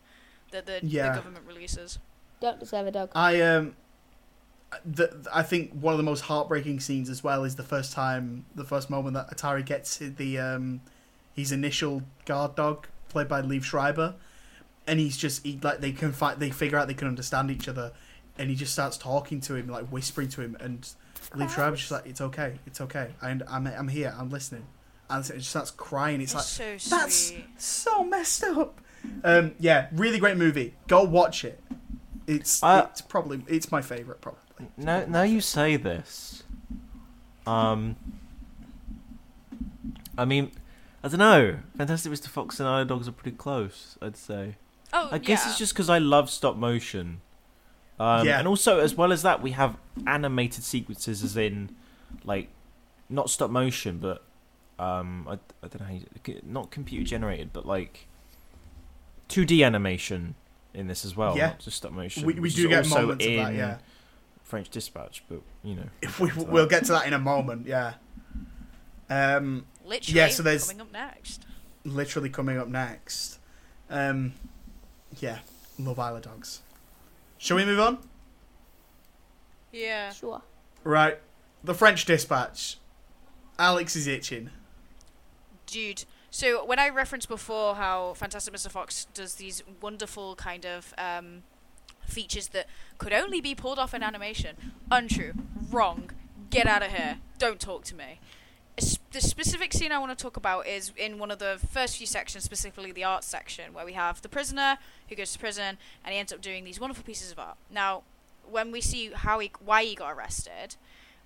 that 0.50 0.66
the, 0.66 0.80
Yeah. 0.82 1.10
the 1.10 1.14
government 1.16 1.46
releases. 1.46 1.98
Don't 2.40 2.60
deserve 2.60 2.86
a 2.86 2.90
dog. 2.90 3.10
I 3.14 3.40
um, 3.40 3.76
the, 4.84 5.28
I 5.32 5.42
think 5.42 5.72
one 5.72 5.92
of 5.94 5.98
the 5.98 6.04
most 6.04 6.22
heartbreaking 6.22 6.80
scenes 6.80 7.08
as 7.08 7.22
well 7.22 7.44
is 7.44 7.56
the 7.56 7.62
first 7.62 7.92
time, 7.92 8.46
the 8.54 8.64
first 8.64 8.90
moment 8.90 9.14
that 9.14 9.30
Atari 9.30 9.64
gets 9.64 9.98
the 9.98 10.38
um, 10.38 10.80
his 11.34 11.52
initial 11.52 12.02
guard 12.26 12.54
dog 12.54 12.86
played 13.08 13.28
by 13.28 13.42
Liev 13.42 13.64
Schreiber, 13.64 14.14
and 14.86 14.98
he's 14.98 15.16
just 15.16 15.44
he, 15.44 15.58
like 15.62 15.80
they 15.80 15.92
can 15.92 16.12
fight, 16.12 16.38
they 16.38 16.50
figure 16.50 16.78
out 16.78 16.88
they 16.88 16.94
can 16.94 17.08
understand 17.08 17.50
each 17.50 17.68
other, 17.68 17.92
and 18.38 18.50
he 18.50 18.56
just 18.56 18.72
starts 18.72 18.96
talking 18.96 19.40
to 19.42 19.54
him, 19.54 19.68
like 19.68 19.86
whispering 19.88 20.28
to 20.30 20.40
him, 20.40 20.56
and 20.60 20.88
Liev 21.34 21.50
Schreiber's 21.50 21.80
just 21.80 21.92
like, 21.92 22.06
"It's 22.06 22.20
okay, 22.20 22.58
it's 22.66 22.80
okay, 22.80 23.10
and 23.20 23.42
I'm 23.48 23.66
I'm 23.66 23.88
here, 23.88 24.14
I'm 24.18 24.30
listening," 24.30 24.66
and 25.10 25.24
it 25.24 25.38
just 25.38 25.50
starts 25.50 25.70
crying. 25.70 26.20
It's 26.20 26.34
It's 26.34 26.58
like 26.60 26.80
so 26.80 26.96
that's 26.96 27.32
so 27.56 28.04
messed 28.04 28.44
up. 28.44 28.80
Um, 29.24 29.54
yeah, 29.58 29.88
really 29.92 30.18
great 30.18 30.36
movie. 30.36 30.74
Go 30.86 31.02
watch 31.04 31.44
it. 31.44 31.62
It's 32.26 32.62
Uh, 32.62 32.86
it's 32.90 33.00
probably 33.00 33.42
it's 33.48 33.70
my 33.70 33.82
favorite 33.82 34.20
probably. 34.20 34.40
Now, 34.76 35.04
now 35.06 35.22
you 35.22 35.40
say 35.40 35.76
this. 35.76 36.44
Um, 37.46 37.96
I 40.16 40.24
mean, 40.24 40.52
I 41.02 41.08
don't 41.08 41.18
know. 41.18 41.58
Fantastic 41.76 42.12
Mr. 42.12 42.28
Fox 42.28 42.60
and 42.60 42.68
Isle 42.68 42.82
of 42.82 42.88
Dogs 42.88 43.08
are 43.08 43.12
pretty 43.12 43.36
close. 43.36 43.98
I'd 44.00 44.16
say. 44.16 44.56
Oh, 44.92 45.08
I 45.10 45.18
guess 45.18 45.44
yeah. 45.44 45.50
it's 45.50 45.58
just 45.58 45.72
because 45.72 45.88
I 45.88 45.98
love 45.98 46.30
stop 46.30 46.56
motion. 46.56 47.22
Um, 48.00 48.26
Yeah. 48.26 48.38
And 48.38 48.48
also, 48.48 48.80
as 48.80 48.94
well 48.94 49.12
as 49.12 49.22
that, 49.22 49.42
we 49.42 49.52
have 49.52 49.76
animated 50.06 50.64
sequences, 50.64 51.22
as 51.22 51.36
in, 51.36 51.74
like, 52.24 52.48
not 53.08 53.30
stop 53.30 53.50
motion, 53.50 53.98
but 53.98 54.24
um, 54.78 55.26
I, 55.28 55.34
I 55.34 55.68
don't 55.68 55.80
know, 55.80 55.86
how 55.86 55.92
you, 55.92 56.40
not 56.44 56.70
computer 56.70 57.04
generated, 57.04 57.50
but 57.52 57.66
like 57.66 58.06
2D 59.28 59.64
animation 59.64 60.34
in 60.74 60.86
this 60.88 61.04
as 61.04 61.14
well. 61.16 61.36
Yeah. 61.36 61.48
not 61.48 61.58
just 61.60 61.76
stop 61.76 61.92
motion. 61.92 62.26
We, 62.26 62.34
we 62.34 62.40
which 62.40 62.54
do 62.54 62.62
is 62.62 62.68
get 62.68 62.78
also 62.84 63.00
moments 63.02 63.24
of 63.26 63.32
that, 63.36 63.50
in 63.52 63.56
yeah. 63.56 63.78
French 64.42 64.68
Dispatch, 64.70 65.22
but 65.28 65.40
you 65.62 65.74
know. 65.76 65.86
If 66.00 66.18
we 66.20 66.30
we'll 66.36 66.66
get 66.66 66.84
to 66.86 66.92
that 66.92 67.06
in 67.06 67.12
a 67.12 67.18
moment, 67.18 67.66
yeah. 67.66 67.94
Um, 69.10 69.66
Literally 69.84 70.16
yeah, 70.18 70.28
so 70.28 70.42
there's- 70.42 70.66
coming 70.68 70.80
up 70.80 70.92
next. 70.92 71.44
literally 71.84 72.30
coming 72.30 72.58
up 72.58 72.68
next. 72.68 73.38
Um, 73.90 74.32
yeah, 75.20 75.40
Love 75.78 75.98
Isle 75.98 76.16
of 76.16 76.22
Dogs. 76.22 76.62
Shall 77.42 77.56
we 77.56 77.64
move 77.64 77.80
on? 77.80 77.98
Yeah. 79.72 80.12
Sure. 80.12 80.42
Right, 80.84 81.18
the 81.64 81.74
French 81.74 82.04
Dispatch. 82.04 82.76
Alex 83.58 83.96
is 83.96 84.06
itching. 84.06 84.50
Dude. 85.66 86.04
So 86.30 86.64
when 86.64 86.78
I 86.78 86.88
referenced 86.88 87.28
before 87.28 87.74
how 87.74 88.14
Fantastic 88.14 88.54
Mr. 88.54 88.70
Fox 88.70 89.06
does 89.12 89.34
these 89.34 89.64
wonderful 89.80 90.36
kind 90.36 90.64
of 90.64 90.94
um, 90.96 91.42
features 92.06 92.46
that 92.48 92.68
could 92.98 93.12
only 93.12 93.40
be 93.40 93.56
pulled 93.56 93.80
off 93.80 93.92
in 93.92 94.04
animation, 94.04 94.54
untrue, 94.92 95.32
wrong, 95.68 96.12
get 96.48 96.68
out 96.68 96.84
of 96.84 96.92
here, 96.92 97.18
don't 97.38 97.58
talk 97.58 97.82
to 97.86 97.96
me. 97.96 98.20
The 98.76 99.20
specific 99.20 99.74
scene 99.74 99.92
I 99.92 99.98
want 99.98 100.16
to 100.16 100.22
talk 100.22 100.38
about 100.38 100.66
is 100.66 100.92
in 100.96 101.18
one 101.18 101.30
of 101.30 101.38
the 101.38 101.58
first 101.70 101.98
few 101.98 102.06
sections, 102.06 102.44
specifically 102.44 102.92
the 102.92 103.04
art 103.04 103.24
section, 103.24 103.74
where 103.74 103.84
we 103.84 103.92
have 103.92 104.22
the 104.22 104.28
prisoner 104.28 104.78
who 105.08 105.14
goes 105.14 105.32
to 105.34 105.38
prison 105.38 105.76
and 106.02 106.12
he 106.14 106.18
ends 106.18 106.32
up 106.32 106.40
doing 106.40 106.64
these 106.64 106.80
wonderful 106.80 107.04
pieces 107.04 107.30
of 107.30 107.38
art. 107.38 107.58
Now, 107.70 108.02
when 108.50 108.72
we 108.72 108.80
see 108.80 109.10
how 109.12 109.38
he, 109.40 109.50
why 109.62 109.84
he 109.84 109.94
got 109.94 110.12
arrested, 110.12 110.76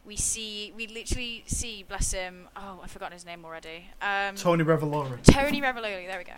we 0.04 0.16
see, 0.16 0.72
we 0.76 0.88
literally 0.88 1.44
see, 1.46 1.84
bless 1.84 2.12
him. 2.12 2.48
Oh, 2.56 2.80
I've 2.82 2.90
forgotten 2.90 3.12
his 3.12 3.24
name 3.24 3.44
already. 3.44 3.90
Um, 4.02 4.34
Tony 4.34 4.64
Revolori. 4.64 5.22
Tony 5.22 5.60
Revolori, 5.60 6.06
there 6.08 6.18
we 6.18 6.24
go. 6.24 6.32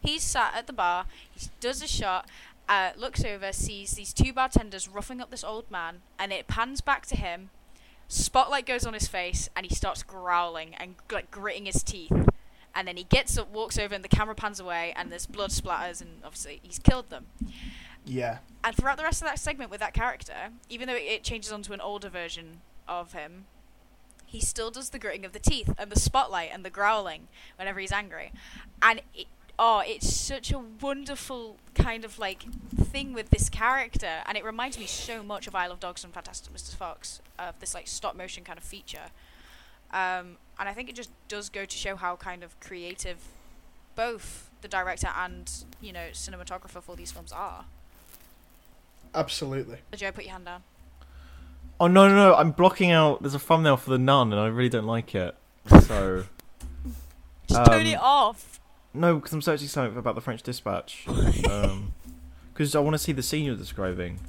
He's 0.00 0.22
sat 0.22 0.54
at 0.54 0.66
the 0.66 0.72
bar, 0.72 1.04
he 1.34 1.48
does 1.60 1.82
a 1.82 1.86
shot, 1.86 2.28
uh, 2.68 2.92
looks 2.96 3.22
over, 3.24 3.52
sees 3.52 3.92
these 3.92 4.14
two 4.14 4.32
bartenders 4.32 4.88
roughing 4.88 5.20
up 5.20 5.30
this 5.30 5.44
old 5.44 5.70
man, 5.70 6.00
and 6.18 6.32
it 6.32 6.46
pans 6.46 6.80
back 6.80 7.04
to 7.06 7.16
him. 7.16 7.50
Spotlight 8.08 8.66
goes 8.66 8.86
on 8.86 8.94
his 8.94 9.06
face, 9.06 9.48
and 9.56 9.66
he 9.66 9.74
starts 9.74 10.02
growling 10.02 10.74
and 10.74 10.94
like 11.10 11.30
gritting 11.30 11.66
his 11.66 11.82
teeth. 11.82 12.12
And 12.74 12.88
then 12.88 12.96
he 12.96 13.04
gets 13.04 13.38
up, 13.38 13.50
walks 13.52 13.78
over, 13.78 13.94
and 13.94 14.02
the 14.02 14.08
camera 14.08 14.34
pans 14.34 14.58
away, 14.58 14.92
and 14.96 15.10
there's 15.10 15.26
blood 15.26 15.50
splatters, 15.50 16.00
and 16.00 16.20
obviously 16.24 16.60
he's 16.62 16.78
killed 16.78 17.10
them. 17.10 17.26
Yeah. 18.04 18.38
And 18.62 18.76
throughout 18.76 18.96
the 18.96 19.04
rest 19.04 19.22
of 19.22 19.28
that 19.28 19.38
segment 19.38 19.70
with 19.70 19.80
that 19.80 19.94
character, 19.94 20.50
even 20.68 20.88
though 20.88 20.94
it 20.94 21.22
changes 21.22 21.52
onto 21.52 21.72
an 21.72 21.80
older 21.80 22.08
version 22.08 22.60
of 22.88 23.12
him, 23.12 23.46
he 24.26 24.40
still 24.40 24.70
does 24.70 24.90
the 24.90 24.98
gritting 24.98 25.24
of 25.24 25.32
the 25.32 25.38
teeth 25.38 25.72
and 25.78 25.90
the 25.90 25.98
spotlight 25.98 26.50
and 26.52 26.64
the 26.64 26.70
growling 26.70 27.28
whenever 27.56 27.78
he's 27.78 27.92
angry. 27.92 28.32
And 28.82 29.00
it, 29.14 29.26
oh, 29.58 29.82
it's 29.86 30.12
such 30.12 30.52
a 30.52 30.58
wonderful 30.58 31.56
kind 31.74 32.04
of 32.04 32.18
like 32.18 32.44
thing 32.76 33.12
with 33.12 33.30
this 33.30 33.48
character, 33.48 34.22
and 34.26 34.36
it 34.36 34.44
reminds 34.44 34.78
me 34.78 34.86
so 34.86 35.22
much 35.22 35.46
of 35.46 35.54
Isle 35.54 35.72
of 35.72 35.80
Dogs 35.80 36.04
and 36.04 36.12
Fantastic 36.12 36.52
Mr. 36.52 36.74
Fox, 36.74 37.20
of 37.38 37.58
this 37.60 37.74
like 37.74 37.86
stop 37.88 38.16
motion 38.16 38.44
kind 38.44 38.58
of 38.58 38.64
feature. 38.64 39.10
Um, 39.92 40.38
and 40.58 40.68
I 40.68 40.72
think 40.72 40.88
it 40.88 40.96
just 40.96 41.10
does 41.28 41.48
go 41.48 41.64
to 41.64 41.76
show 41.76 41.96
how 41.96 42.16
kind 42.16 42.42
of 42.42 42.58
creative 42.60 43.18
both 43.96 44.50
the 44.60 44.68
director 44.68 45.08
and 45.16 45.50
you 45.80 45.92
know 45.92 46.06
cinematographer 46.12 46.82
for 46.82 46.96
these 46.96 47.12
films 47.12 47.32
are. 47.32 47.64
Absolutely. 49.14 49.78
Joe, 49.94 50.10
put 50.10 50.24
your 50.24 50.32
hand 50.32 50.46
down. 50.46 50.62
Oh 51.78 51.86
no, 51.86 52.08
no, 52.08 52.14
no! 52.14 52.34
I'm 52.34 52.50
blocking 52.52 52.90
out. 52.90 53.20
There's 53.22 53.34
a 53.34 53.38
thumbnail 53.38 53.76
for 53.76 53.90
the 53.90 53.98
Nun, 53.98 54.32
and 54.32 54.40
I 54.40 54.46
really 54.46 54.68
don't 54.68 54.86
like 54.86 55.14
it. 55.14 55.34
So 55.82 56.24
Just 57.48 57.64
turn 57.66 57.80
Um, 57.80 57.86
it 57.86 57.98
off. 58.00 58.60
No, 58.94 59.16
because 59.16 59.32
I'm 59.32 59.42
searching 59.42 59.68
something 59.68 59.98
about 59.98 60.14
the 60.14 60.20
French 60.20 60.42
Dispatch. 60.42 61.06
Because 62.52 62.76
I 62.76 62.78
want 62.78 62.94
to 62.94 62.98
see 62.98 63.10
the 63.10 63.20
scene 63.22 63.44
you're 63.44 63.56
describing. 63.56 64.20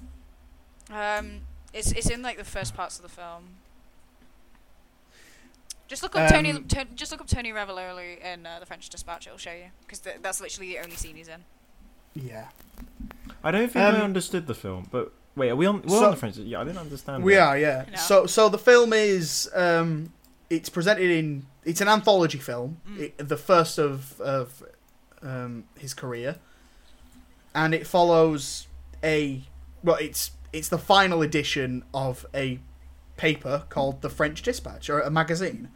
Um, 0.92 1.42
it's 1.74 1.92
it's 1.92 2.10
in 2.10 2.24
like 2.24 2.38
the 2.38 2.44
first 2.44 2.76
parts 2.76 2.96
of 2.98 3.04
the 3.04 3.10
film. 3.10 3.50
Just 5.88 6.02
look 6.02 6.16
up 6.16 6.32
Tony. 6.32 6.52
Um, 6.52 6.64
To, 6.66 6.86
just 6.96 7.12
look 7.12 7.22
up 7.22 7.28
Tony 7.28 7.52
Revolori 7.52 8.20
in 8.24 8.46
uh, 8.48 8.58
the 8.60 8.66
French 8.66 8.90
Dispatch. 8.90 9.28
It'll 9.28 9.38
show 9.38 9.52
you 9.54 9.66
because 9.82 10.00
th- 10.00 10.18
that's 10.24 10.42
literally 10.42 10.70
the 10.70 10.80
only 10.80 10.96
scene 10.96 11.16
he's 11.16 11.28
in. 11.28 11.44
Yeah. 12.16 12.48
I 13.44 13.52
don't 13.52 13.72
think 13.72 13.86
Um, 13.86 13.96
I 13.96 14.02
understood 14.02 14.48
the 14.48 14.56
film, 14.56 14.88
but 14.90 15.12
wait, 15.36 15.52
are 15.52 15.56
we 15.56 15.68
on? 15.68 15.84
We're 15.84 16.00
So- 16.00 16.06
on 16.06 16.12
the 16.12 16.18
French. 16.18 16.38
Yeah, 16.38 16.62
I 16.62 16.64
didn't 16.64 16.80
understand. 16.80 17.24
We 17.24 17.36
it. 17.36 17.40
are, 17.40 17.58
yeah. 17.60 17.86
No. 17.92 17.98
So, 17.98 18.26
so 18.26 18.50
the 18.50 18.58
film 18.58 18.92
is, 18.94 19.48
um, 19.54 20.12
it's 20.50 20.70
presented 20.70 21.10
in, 21.10 21.46
it's 21.64 21.82
an 21.82 21.88
anthology 21.88 22.38
film, 22.38 22.78
Mm. 22.88 23.00
it, 23.00 23.18
the 23.30 23.38
first 23.38 23.78
of 23.80 24.20
of 24.22 24.64
um, 25.22 25.64
his 25.78 25.94
career, 25.94 26.36
and 27.54 27.74
it 27.74 27.88
follows 27.88 28.68
a, 29.04 29.44
well, 29.84 29.96
it's 29.98 30.32
it's 30.54 30.70
the 30.70 30.78
final 30.78 31.22
edition 31.22 31.84
of 31.94 32.26
a 32.34 32.60
paper 33.18 33.64
called 33.70 34.02
the 34.02 34.10
French 34.10 34.42
Dispatch, 34.42 34.90
or 34.90 35.00
a 35.00 35.10
magazine, 35.10 35.70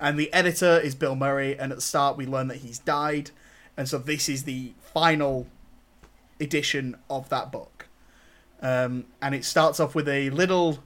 and 0.00 0.18
the 0.18 0.32
editor 0.32 0.78
is 0.78 0.94
Bill 0.94 1.16
Murray, 1.16 1.58
and 1.58 1.72
at 1.72 1.76
the 1.78 1.82
start 1.82 2.16
we 2.16 2.26
learn 2.26 2.48
that 2.48 2.58
he's 2.58 2.78
died, 2.78 3.30
and 3.76 3.88
so 3.88 3.98
this 3.98 4.28
is 4.28 4.44
the 4.44 4.72
final 4.80 5.46
edition 6.40 6.96
of 7.10 7.28
that 7.28 7.52
book. 7.52 7.88
Um, 8.62 9.04
and 9.20 9.34
it 9.34 9.44
starts 9.44 9.78
off 9.78 9.94
with 9.94 10.08
a 10.08 10.30
little 10.30 10.78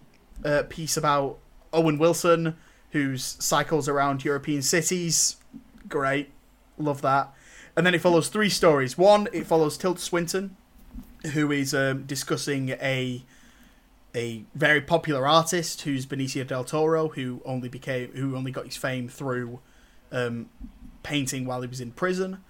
uh, 0.45 0.65
piece 0.69 0.97
about 0.97 1.39
Owen 1.73 1.99
Wilson, 1.99 2.57
who's 2.91 3.37
cycles 3.39 3.89
around 3.89 4.25
European 4.25 4.63
cities. 4.63 5.37
Great, 5.89 6.31
love 6.79 7.03
that. 7.03 7.33
And 7.77 7.87
then 7.87 7.95
it 7.95 8.01
follows 8.01 8.29
three 8.29 8.49
stories. 8.49 8.99
One, 8.99 9.29
it 9.33 9.47
follows 9.47 9.79
Tilda 9.79 10.01
Swinton, 10.01 10.57
who 11.33 11.53
is 11.53 11.75
um, 11.75 12.05
discussing 12.05 12.71
a 12.71 13.23
a 14.15 14.43
very 14.55 14.81
popular 14.81 15.27
artist 15.27 15.83
who's 15.83 16.07
Benicio 16.07 16.47
del 16.47 16.65
Toro, 16.65 17.09
who 17.09 17.41
only 17.45 17.69
became 17.69 18.11
who 18.13 18.37
only 18.37 18.51
got 18.51 18.65
his 18.65 18.77
fame 18.77 19.09
through 19.09 19.61
um, 20.11 20.49
painting 21.03 21.45
while 21.45 21.61
he 21.61 21.69
was 21.69 21.81
in 21.81 21.93
prison. 21.93 22.43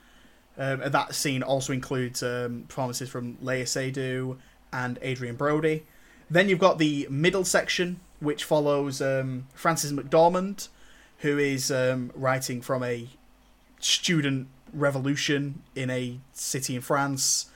Um, 0.57 0.81
and 0.81 0.93
that 0.93 1.15
scene 1.15 1.43
also 1.43 1.73
includes 1.73 2.23
um, 2.23 2.65
performances 2.67 3.09
from 3.09 3.37
Léa 3.37 3.63
Seydoux 3.63 4.39
and 4.73 4.99
Adrien 5.03 5.37
Brody. 5.37 5.85
Then 6.31 6.49
you've 6.49 6.59
got 6.59 6.79
the 6.79 7.07
middle 7.09 7.45
section, 7.45 8.01
which 8.21 8.45
follows 8.45 9.01
um, 9.01 9.47
Frances 9.55 9.93
McDormand, 9.93 10.69
who 11.19 11.39
is 11.39 11.71
um, 11.71 12.11
writing 12.15 12.61
from 12.61 12.83
a 12.83 13.09
student 13.81 14.49
revolution 14.73 15.63
in 15.75 15.91
a 15.91 16.19
city 16.33 16.77
in 16.77 16.81
France, 16.81 17.47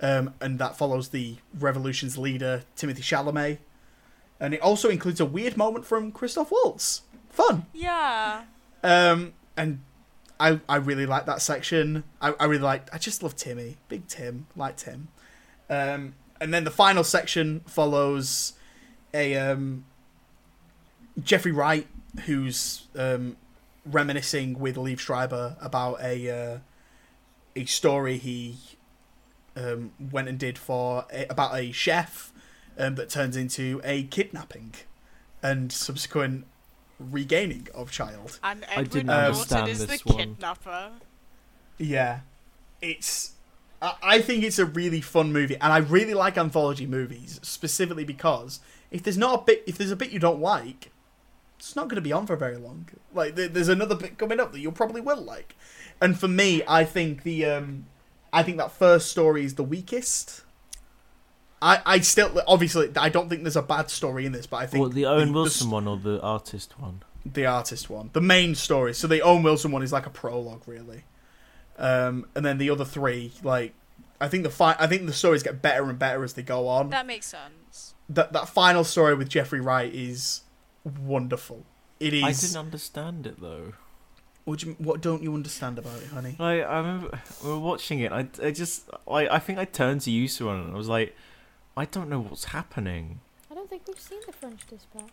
um, 0.00 0.34
and 0.40 0.58
that 0.58 0.76
follows 0.76 1.08
the 1.08 1.36
revolution's 1.58 2.18
leader, 2.18 2.64
Timothée 2.76 3.00
Chalamet. 3.00 3.58
And 4.40 4.54
it 4.54 4.60
also 4.60 4.88
includes 4.88 5.20
a 5.20 5.26
weird 5.26 5.56
moment 5.56 5.86
from 5.86 6.10
Christoph 6.10 6.50
Waltz. 6.50 7.02
Fun. 7.30 7.66
Yeah. 7.72 8.42
Um, 8.82 9.34
and 9.56 9.80
I 10.40 10.60
I 10.68 10.76
really 10.76 11.06
like 11.06 11.26
that 11.26 11.40
section. 11.40 12.02
I, 12.20 12.34
I 12.40 12.44
really 12.46 12.62
like. 12.62 12.92
I 12.92 12.98
just 12.98 13.22
love 13.22 13.36
Timmy, 13.36 13.76
big 13.88 14.08
Tim, 14.08 14.46
like 14.56 14.76
Tim. 14.76 15.08
Um, 15.70 16.14
and 16.40 16.52
then 16.52 16.64
the 16.64 16.70
final 16.70 17.04
section 17.04 17.60
follows 17.66 18.54
a 19.14 19.36
um, 19.36 19.84
Jeffrey 21.20 21.52
Wright 21.52 21.86
who's 22.24 22.86
um, 22.96 23.36
reminiscing 23.84 24.58
with 24.58 24.76
Liev 24.76 24.98
Schreiber 24.98 25.56
about 25.60 26.00
a 26.02 26.30
uh, 26.30 26.58
a 27.56 27.64
story 27.64 28.18
he 28.18 28.56
um, 29.56 29.92
went 30.10 30.28
and 30.28 30.38
did 30.38 30.58
for 30.58 31.06
a, 31.12 31.26
about 31.28 31.58
a 31.58 31.72
chef 31.72 32.32
um, 32.78 32.94
that 32.94 33.10
turns 33.10 33.36
into 33.36 33.80
a 33.84 34.04
kidnapping 34.04 34.74
and 35.42 35.72
subsequent 35.72 36.46
regaining 36.98 37.68
of 37.74 37.90
child. 37.90 38.38
And 38.42 38.64
I 38.64 38.72
Edward 38.72 38.90
didn't 38.90 39.06
Norton 39.06 39.26
understand 39.26 39.68
is 39.68 39.86
the 39.86 40.00
one. 40.04 40.16
kidnapper. 40.16 40.90
Yeah, 41.78 42.20
it's. 42.80 43.32
I 43.80 43.94
I 44.02 44.20
think 44.20 44.44
it's 44.44 44.58
a 44.58 44.66
really 44.66 45.00
fun 45.00 45.32
movie, 45.32 45.56
and 45.56 45.72
I 45.72 45.78
really 45.78 46.14
like 46.14 46.38
anthology 46.38 46.86
movies 46.86 47.40
specifically 47.42 48.04
because 48.04 48.60
if 48.90 49.02
there's 49.02 49.18
not 49.18 49.40
a 49.40 49.44
bit, 49.44 49.64
if 49.66 49.78
there's 49.78 49.90
a 49.90 49.96
bit 49.96 50.10
you 50.10 50.18
don't 50.18 50.40
like, 50.40 50.90
it's 51.62 51.76
not 51.76 51.86
going 51.86 51.94
to 51.94 52.00
be 52.02 52.12
on 52.12 52.26
for 52.26 52.34
very 52.34 52.56
long. 52.56 52.88
Like 53.14 53.36
there's 53.36 53.68
another 53.68 53.94
bit 53.94 54.18
coming 54.18 54.40
up 54.40 54.50
that 54.52 54.58
you 54.60 54.72
probably 54.72 55.00
will 55.00 55.22
like, 55.22 55.54
and 56.00 56.18
for 56.18 56.26
me, 56.28 56.62
I 56.66 56.84
think 56.84 57.22
the 57.22 57.44
um, 57.46 57.86
I 58.32 58.42
think 58.42 58.56
that 58.58 58.72
first 58.72 59.10
story 59.10 59.44
is 59.44 59.54
the 59.54 59.62
weakest. 59.62 60.42
I, 61.60 61.80
I 61.86 62.00
still 62.00 62.42
obviously 62.48 62.90
I 62.96 63.08
don't 63.08 63.28
think 63.28 63.42
there's 63.42 63.54
a 63.56 63.62
bad 63.62 63.90
story 63.90 64.26
in 64.26 64.32
this, 64.32 64.46
but 64.46 64.56
I 64.56 64.66
think 64.66 64.80
Well, 64.80 64.90
the 64.90 65.06
Owen 65.06 65.28
the- 65.28 65.34
Wilson 65.34 65.70
one 65.70 65.86
or 65.86 65.96
the 65.96 66.20
artist 66.20 66.78
one? 66.80 67.02
the 67.24 67.46
artist 67.46 67.88
one, 67.88 68.10
the 68.14 68.20
main 68.20 68.56
story. 68.56 68.92
So 68.92 69.06
the 69.06 69.22
Owen 69.22 69.44
Wilson 69.44 69.70
one 69.70 69.84
is 69.84 69.92
like 69.92 70.06
a 70.06 70.10
prologue, 70.10 70.62
really. 70.66 71.04
Um, 71.78 72.26
and 72.34 72.44
then 72.44 72.58
the 72.58 72.68
other 72.70 72.84
three, 72.84 73.32
like, 73.44 73.74
I 74.20 74.26
think 74.26 74.42
the 74.42 74.50
fi- 74.50 74.74
I 74.78 74.88
think 74.88 75.06
the 75.06 75.12
stories 75.12 75.44
get 75.44 75.62
better 75.62 75.88
and 75.88 75.96
better 75.98 76.24
as 76.24 76.32
they 76.34 76.42
go 76.42 76.66
on. 76.66 76.90
That 76.90 77.06
makes 77.06 77.26
sense. 77.26 77.94
that 78.08 78.32
that 78.32 78.48
final 78.48 78.82
story 78.82 79.14
with 79.14 79.28
Jeffrey 79.28 79.60
Wright 79.60 79.94
is 79.94 80.40
wonderful. 80.84 81.64
It 82.00 82.14
is. 82.14 82.24
I 82.24 82.32
didn't 82.32 82.56
understand 82.56 83.26
it 83.26 83.40
though. 83.40 83.72
What, 84.44 84.58
do 84.58 84.66
you, 84.70 84.76
what 84.78 85.00
don't 85.00 85.22
you 85.22 85.34
understand 85.34 85.78
about 85.78 86.00
it, 86.02 86.08
honey? 86.08 86.34
Like 86.38 86.64
I 86.64 86.78
remember 86.78 87.20
we 87.44 87.50
were 87.50 87.58
watching 87.60 88.00
it. 88.00 88.10
I, 88.10 88.26
I 88.42 88.50
just 88.50 88.90
I, 89.06 89.28
I 89.28 89.38
think 89.38 89.58
I 89.60 89.64
turned 89.64 90.00
to 90.02 90.10
you, 90.10 90.26
Sue, 90.26 90.48
and 90.48 90.72
I 90.72 90.76
was 90.76 90.88
like, 90.88 91.14
I 91.76 91.84
don't 91.84 92.08
know 92.08 92.20
what's 92.20 92.46
happening. 92.46 93.20
I 93.50 93.54
don't 93.54 93.70
think 93.70 93.82
we've 93.86 94.00
seen 94.00 94.18
the 94.26 94.32
French 94.32 94.66
Dispatch. 94.66 95.12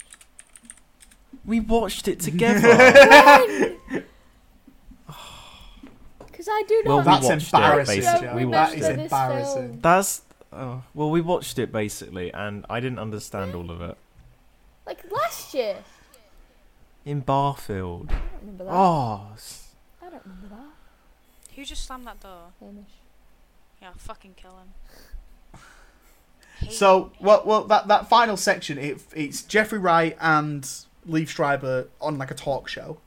We 1.46 1.60
watched 1.60 2.08
it 2.08 2.20
together. 2.30 3.76
Because 6.26 6.48
I 6.50 6.64
do 6.68 6.84
Well, 6.86 6.98
not. 7.04 7.06
we 7.06 7.12
That's 7.12 7.26
watched 7.26 7.54
it, 7.54 7.54
embarrassing. 7.56 8.00
basically. 8.02 8.28
Joe. 8.28 8.36
We 8.36 8.42
that 8.44 8.50
watched 8.50 8.78
is 8.78 8.88
embarrassing. 8.88 9.80
That's 9.82 10.22
oh, 10.54 10.84
well, 10.94 11.12
we 11.12 11.22
watched 11.22 11.60
it 11.60 11.72
basically, 11.72 12.34
and 12.34 12.66
I 12.70 12.80
didn't 12.80 13.00
understand 13.00 13.54
all 13.56 13.70
of 13.70 13.82
it. 13.82 13.98
Like 14.90 15.12
last 15.12 15.54
year. 15.54 15.78
In 17.06 17.20
Barfield. 17.20 18.10
I 18.10 18.14
don't 18.14 18.40
remember 18.42 18.64
that. 18.66 18.72
Oh, 18.74 19.28
s- 19.34 19.68
I 20.02 20.10
don't 20.10 20.24
remember 20.26 20.48
that. 20.50 21.54
Who 21.56 21.64
just 21.64 21.86
slammed 21.86 22.08
that 22.08 22.20
door? 22.20 22.48
Hamish. 22.60 22.86
Yeah, 23.80 23.92
fucking 23.98 24.34
kill 24.36 24.58
him. 24.58 25.62
Hate 26.60 26.74
So, 26.74 27.12
well, 27.22 27.44
well, 27.46 27.64
that 27.66 27.88
that 27.88 28.10
final 28.10 28.36
section, 28.36 28.80
it, 28.80 29.00
it's 29.16 29.44
Jeffrey 29.44 29.78
Wright 29.78 30.18
and 30.20 30.64
Liev 31.08 31.28
Schreiber 31.28 31.88
on 32.02 32.18
like 32.18 32.32
a 32.32 32.36
talk 32.36 32.68
show, 32.68 32.98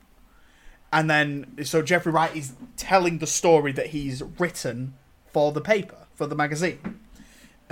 and 0.93 1.11
then 1.11 1.57
so 1.65 1.83
Jeffrey 1.83 2.13
Wright 2.13 2.35
is 2.37 2.53
telling 2.77 3.19
the 3.19 3.27
story 3.27 3.73
that 3.73 3.87
he's 3.89 4.23
written 4.39 4.95
for 5.33 5.51
the 5.51 5.61
paper 5.61 6.07
for 6.15 6.29
the 6.29 6.37
magazine, 6.37 7.01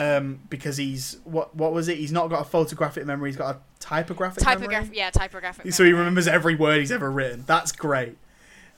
um, 0.01 0.41
because 0.49 0.79
he's 0.79 1.19
what 1.25 1.55
what 1.55 1.75
was 1.75 1.89
it? 1.89 1.99
He's 1.99 2.11
not 2.11 2.31
got 2.31 2.41
a 2.41 2.45
photographic 2.45 3.05
memory. 3.05 3.29
He's 3.29 3.37
got 3.37 3.57
a 3.57 3.59
typographic 3.81 4.43
memory. 4.43 4.61
typographic. 4.63 4.97
Yeah, 4.97 5.11
typographic. 5.11 5.73
So 5.75 5.85
he 5.85 5.93
remembers 5.93 6.27
every 6.27 6.55
word 6.55 6.81
he's 6.81 6.91
ever 6.91 7.11
written. 7.11 7.45
That's 7.47 7.71
great. 7.71 8.17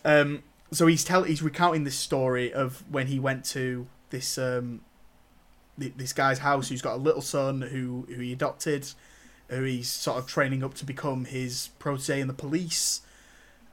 Um, 0.04 0.42
so 0.72 0.88
he's 0.88 1.04
tell 1.04 1.22
he's 1.22 1.40
recounting 1.40 1.84
this 1.84 1.94
story 1.94 2.52
of 2.52 2.82
when 2.90 3.06
he 3.06 3.20
went 3.20 3.44
to 3.46 3.86
this 4.10 4.36
um, 4.36 4.80
th- 5.78 5.92
this 5.96 6.12
guy's 6.12 6.40
house 6.40 6.70
who's 6.70 6.82
got 6.82 6.94
a 6.94 7.00
little 7.00 7.22
son 7.22 7.62
who 7.62 8.04
who 8.08 8.20
he 8.20 8.32
adopted, 8.32 8.92
who 9.46 9.62
he's 9.62 9.88
sort 9.88 10.18
of 10.18 10.26
training 10.26 10.64
up 10.64 10.74
to 10.74 10.84
become 10.84 11.26
his 11.26 11.68
protege 11.78 12.20
in 12.20 12.26
the 12.26 12.34
police. 12.34 13.00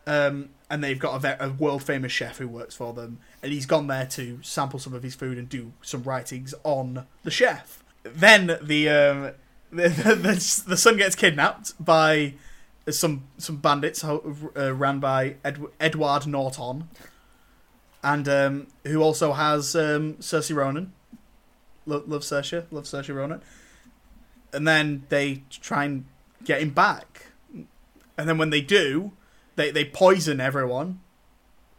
Um, 0.10 0.49
and 0.72 0.84
they've 0.84 0.98
got 0.98 1.15
a, 1.15 1.19
ve- 1.19 1.36
a 1.40 1.49
world 1.52 1.84
famous 1.84 2.11
chef 2.11 2.40
who 2.40 2.48
works 2.48 2.73
for 2.76 2.94
them, 2.94 3.19
and 3.44 3.52
he's 3.52 3.68
gone 3.68 3.86
there 3.86 4.07
to 4.07 4.40
sample 4.41 4.80
some 4.80 4.95
of 4.95 5.03
his 5.03 5.14
food 5.14 5.38
and 5.38 5.48
do 5.48 5.72
some 5.84 6.02
writings 6.02 6.56
on 6.64 7.06
the 7.22 7.30
chef. 7.30 7.84
Then 8.02 8.57
the 8.60 8.90
um, 8.90 9.31
the, 9.72 9.90
the, 9.90 10.15
the, 10.15 10.64
the 10.68 10.77
son 10.77 10.98
gets 10.98 11.15
kidnapped 11.15 11.73
by 11.84 12.34
some 12.90 13.26
some 13.38 13.57
bandits 13.57 14.03
uh, 14.03 14.73
ran 14.73 14.99
by 14.99 15.36
Ed, 15.44 15.64
Edward 15.80 16.26
Norton, 16.26 16.90
and 18.03 18.27
um, 18.27 18.68
who 18.88 19.03
also 19.03 19.34
has 19.34 19.76
um, 19.76 20.15
Saoirse 20.15 20.56
Ronan. 20.56 20.91
Lo- 21.86 22.03
love 22.07 22.22
Saoirse, 22.23 22.65
love 22.72 22.86
Saoirse 22.86 23.14
Ronan. 23.14 23.41
And 24.52 24.68
then 24.68 25.03
they 25.10 25.44
try 25.52 25.86
and 25.86 26.06
get 26.44 26.64
him 26.64 26.72
back, 26.72 27.27
and 28.18 28.27
then 28.27 28.40
when 28.40 28.49
they 28.49 28.61
do, 28.61 29.11
they 29.60 29.72
they 29.72 29.84
poison 29.84 30.40
everyone 30.40 31.02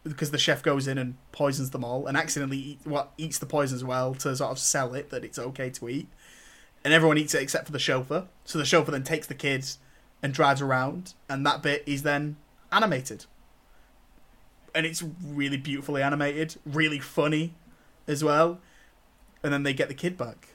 because 0.03 0.31
the 0.31 0.37
chef 0.37 0.63
goes 0.63 0.87
in 0.87 0.97
and 0.97 1.15
poisons 1.31 1.71
them 1.71 1.83
all, 1.83 2.07
and 2.07 2.15
accidentally 2.15 2.57
eat, 2.57 2.79
well, 2.85 3.11
eats 3.17 3.37
the 3.37 3.45
poison 3.45 3.75
as 3.75 3.83
well 3.83 4.15
to 4.15 4.35
sort 4.35 4.51
of 4.51 4.59
sell 4.59 4.93
it 4.93 5.09
that 5.09 5.23
it's 5.23 5.37
okay 5.37 5.69
to 5.69 5.89
eat. 5.89 6.07
And 6.83 6.93
everyone 6.93 7.17
eats 7.19 7.35
it 7.35 7.41
except 7.41 7.65
for 7.65 7.71
the 7.71 7.79
chauffeur. 7.79 8.27
So 8.43 8.57
the 8.57 8.65
chauffeur 8.65 8.91
then 8.91 9.03
takes 9.03 9.27
the 9.27 9.35
kids 9.35 9.77
and 10.23 10.33
drives 10.33 10.61
around, 10.61 11.13
and 11.29 11.45
that 11.45 11.61
bit 11.61 11.83
is 11.85 12.03
then 12.03 12.37
animated. 12.71 13.25
And 14.73 14.85
it's 14.85 15.03
really 15.23 15.57
beautifully 15.57 16.01
animated, 16.01 16.55
really 16.65 16.99
funny 16.99 17.53
as 18.07 18.23
well. 18.23 18.59
And 19.43 19.51
then 19.53 19.63
they 19.63 19.73
get 19.73 19.87
the 19.87 19.93
kid 19.93 20.17
back. 20.17 20.49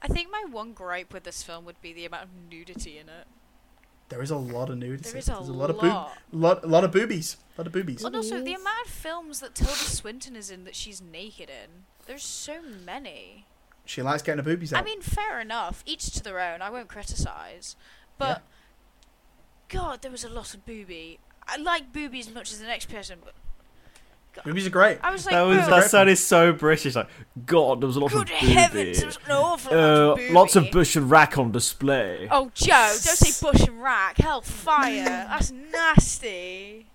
I 0.00 0.08
think 0.08 0.30
my 0.30 0.44
one 0.50 0.72
gripe 0.72 1.12
with 1.12 1.24
this 1.24 1.42
film 1.42 1.64
would 1.66 1.80
be 1.82 1.92
the 1.92 2.06
amount 2.06 2.24
of 2.24 2.30
nudity 2.50 2.98
in 2.98 3.08
it. 3.08 3.26
There 4.12 4.20
is 4.20 4.30
a 4.30 4.36
lot 4.36 4.68
of 4.68 4.76
nudity. 4.76 5.08
There 5.08 5.16
is 5.16 5.28
a 5.30 5.32
There's 5.32 5.48
lot. 5.48 5.70
of 5.70 5.80
boob, 5.80 6.06
lot, 6.32 6.62
a 6.62 6.66
lot 6.66 6.84
of 6.84 6.92
boobies, 6.92 7.38
a 7.56 7.62
lot 7.62 7.66
of 7.66 7.72
boobies. 7.72 8.04
And 8.04 8.14
also, 8.14 8.42
the 8.42 8.52
amount 8.52 8.84
of 8.84 8.92
films 8.92 9.40
that 9.40 9.54
Tilda 9.54 9.72
Swinton 9.72 10.36
is 10.36 10.50
in 10.50 10.64
that 10.64 10.76
she's 10.76 11.00
naked 11.00 11.48
in. 11.48 11.84
There's 12.04 12.22
so 12.22 12.60
many. 12.60 13.46
She 13.86 14.02
likes 14.02 14.20
getting 14.20 14.44
her 14.44 14.50
boobies 14.50 14.74
out. 14.74 14.82
I 14.82 14.84
mean, 14.84 15.00
fair 15.00 15.40
enough. 15.40 15.82
Each 15.86 16.10
to 16.10 16.22
their 16.22 16.38
own. 16.40 16.60
I 16.60 16.68
won't 16.68 16.88
criticize. 16.88 17.74
But, 18.18 18.42
God, 19.70 20.02
there 20.02 20.10
was 20.10 20.24
a 20.24 20.28
lot 20.28 20.52
of 20.52 20.66
boobie. 20.66 21.16
I 21.48 21.56
like 21.56 21.90
booby 21.90 22.20
as 22.20 22.30
much 22.30 22.52
as 22.52 22.60
the 22.60 22.66
next 22.66 22.90
person, 22.90 23.18
but 23.24 23.32
boobies 24.44 24.66
are 24.66 24.70
great. 24.70 24.98
I 25.02 25.10
was 25.10 25.24
like, 25.26 25.32
that 25.34 25.42
was 25.42 25.58
bro, 25.66 25.80
that 25.80 25.90
sounded 25.90 26.16
so 26.16 26.52
British. 26.52 26.94
Like, 26.94 27.08
God, 27.46 27.80
there 27.80 27.86
was 27.86 27.96
a 27.96 28.00
lot 28.00 28.10
good 28.12 28.22
of 28.22 28.28
heavens, 28.28 28.98
there 28.98 29.06
was 29.06 29.18
an 29.26 29.32
awful 29.32 29.72
lot 29.76 29.80
Uh, 29.80 29.86
of 30.12 30.16
booby. 30.18 30.32
lots 30.32 30.56
of 30.56 30.70
bush 30.70 30.96
and 30.96 31.10
rack 31.10 31.36
on 31.38 31.52
display. 31.52 32.28
Oh, 32.30 32.50
Joe, 32.54 32.66
don't 32.72 32.96
say 32.98 33.46
bush 33.46 33.62
and 33.66 33.82
rack. 33.82 34.16
Hellfire. 34.18 35.04
That's 35.30 35.50
nasty. 35.50 36.86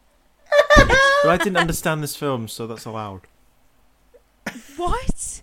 But 0.76 1.30
I 1.30 1.38
didn't 1.38 1.58
understand 1.58 2.02
this 2.02 2.16
film, 2.16 2.48
so 2.48 2.68
that's 2.68 2.86
allowed. 2.86 3.22
What? 4.78 5.42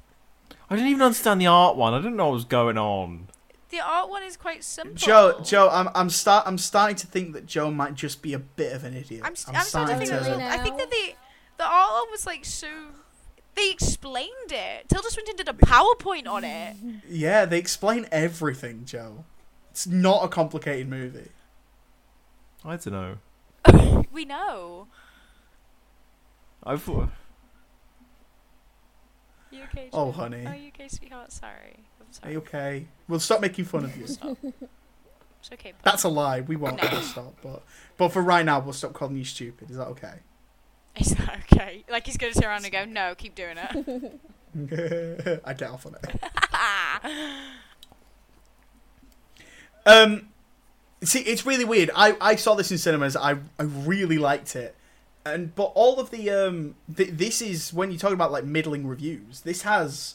I 0.70 0.76
didn't 0.76 0.88
even 0.90 1.02
understand 1.02 1.40
the 1.40 1.46
art 1.46 1.76
one. 1.76 1.92
I 1.92 1.98
didn't 1.98 2.16
know 2.16 2.26
what 2.28 2.34
was 2.34 2.44
going 2.44 2.78
on. 2.78 3.28
The 3.70 3.80
art 3.80 4.08
one 4.08 4.22
is 4.22 4.36
quite 4.36 4.62
simple. 4.64 4.94
Joe, 4.94 5.40
Joe, 5.44 5.68
I'm 5.70 5.88
I'm 5.94 6.08
start 6.08 6.46
I'm 6.46 6.58
starting 6.58 6.96
to 6.96 7.06
think 7.06 7.32
that 7.34 7.44
Joe 7.46 7.70
might 7.70 7.94
just 7.94 8.22
be 8.22 8.32
a 8.32 8.38
bit 8.38 8.72
of 8.72 8.84
an 8.84 8.94
idiot. 8.94 9.22
I'm, 9.24 9.34
st- 9.36 9.56
I'm 9.58 9.64
starting 9.64 9.94
to 9.94 10.06
think 10.06 10.08
starting 10.08 10.38
that 10.38 10.54
to- 10.56 10.60
I 10.60 10.62
think 10.64 10.78
that 10.78 10.90
the 10.90 11.14
the 11.58 11.64
art 11.64 12.06
was 12.10 12.26
like 12.26 12.44
so. 12.44 12.68
They 13.54 13.70
explained 13.70 14.50
it. 14.50 14.88
Tilda 14.88 15.10
Swinton 15.10 15.36
did 15.36 15.48
a 15.48 15.52
PowerPoint 15.52 16.26
on 16.26 16.42
it. 16.42 16.76
Yeah, 17.08 17.44
they 17.44 17.58
explain 17.58 18.06
everything, 18.10 18.84
Joe. 18.84 19.24
It's 19.70 19.86
not 19.86 20.24
a 20.24 20.28
complicated 20.28 20.88
movie. 20.88 21.30
I 22.64 22.76
don't 22.76 22.92
know. 22.92 24.04
we 24.12 24.24
know. 24.24 24.88
I 26.64 26.76
thought. 26.76 27.10
You 29.50 29.62
okay? 29.64 29.88
Oh, 29.92 30.10
honey. 30.10 30.44
Are 30.46 30.56
you 30.56 30.68
okay, 30.68 30.88
sweetheart? 30.88 31.30
Sorry. 31.30 31.84
I'm 32.00 32.28
Are 32.28 32.32
you 32.32 32.38
okay? 32.38 32.86
We'll 33.06 33.20
stop 33.20 33.40
making 33.40 33.66
fun 33.66 33.84
of 33.84 33.96
you. 33.96 34.06
Stop. 34.06 34.36
It's 35.40 35.52
okay. 35.52 35.72
bud. 35.72 35.78
That's 35.82 36.04
a 36.04 36.08
lie. 36.08 36.40
We 36.40 36.56
won't 36.56 36.82
No. 36.90 37.00
stop. 37.02 37.34
But 37.42 37.62
but 37.98 38.08
for 38.08 38.22
right 38.22 38.46
now, 38.46 38.60
we'll 38.60 38.72
stop 38.72 38.94
calling 38.94 39.14
you 39.16 39.26
stupid. 39.26 39.70
Is 39.70 39.76
that 39.76 39.88
okay? 39.88 40.20
Is 41.00 41.14
that 41.16 41.40
okay? 41.52 41.84
Like 41.90 42.06
he's 42.06 42.16
gonna 42.16 42.32
turn 42.32 42.44
around 42.44 42.64
and 42.64 42.72
go, 42.72 42.84
"No, 42.84 43.14
keep 43.16 43.34
doing 43.34 43.56
it." 43.58 45.40
I 45.44 45.54
get 45.54 45.70
off 45.70 45.86
on 45.86 45.96
it. 45.96 46.20
Um, 49.86 50.28
see, 51.02 51.20
it's 51.20 51.44
really 51.44 51.64
weird. 51.64 51.90
I, 51.94 52.16
I 52.20 52.36
saw 52.36 52.54
this 52.54 52.70
in 52.70 52.78
cinemas. 52.78 53.16
I 53.16 53.36
I 53.58 53.64
really 53.64 54.18
liked 54.18 54.56
it, 54.56 54.74
and 55.24 55.54
but 55.54 55.72
all 55.74 55.98
of 56.00 56.10
the 56.10 56.30
um, 56.30 56.74
th- 56.94 57.10
this 57.12 57.42
is 57.42 57.72
when 57.72 57.90
you 57.90 57.98
talk 57.98 58.12
about 58.12 58.32
like 58.32 58.44
middling 58.44 58.86
reviews. 58.86 59.40
This 59.40 59.62
has 59.62 60.14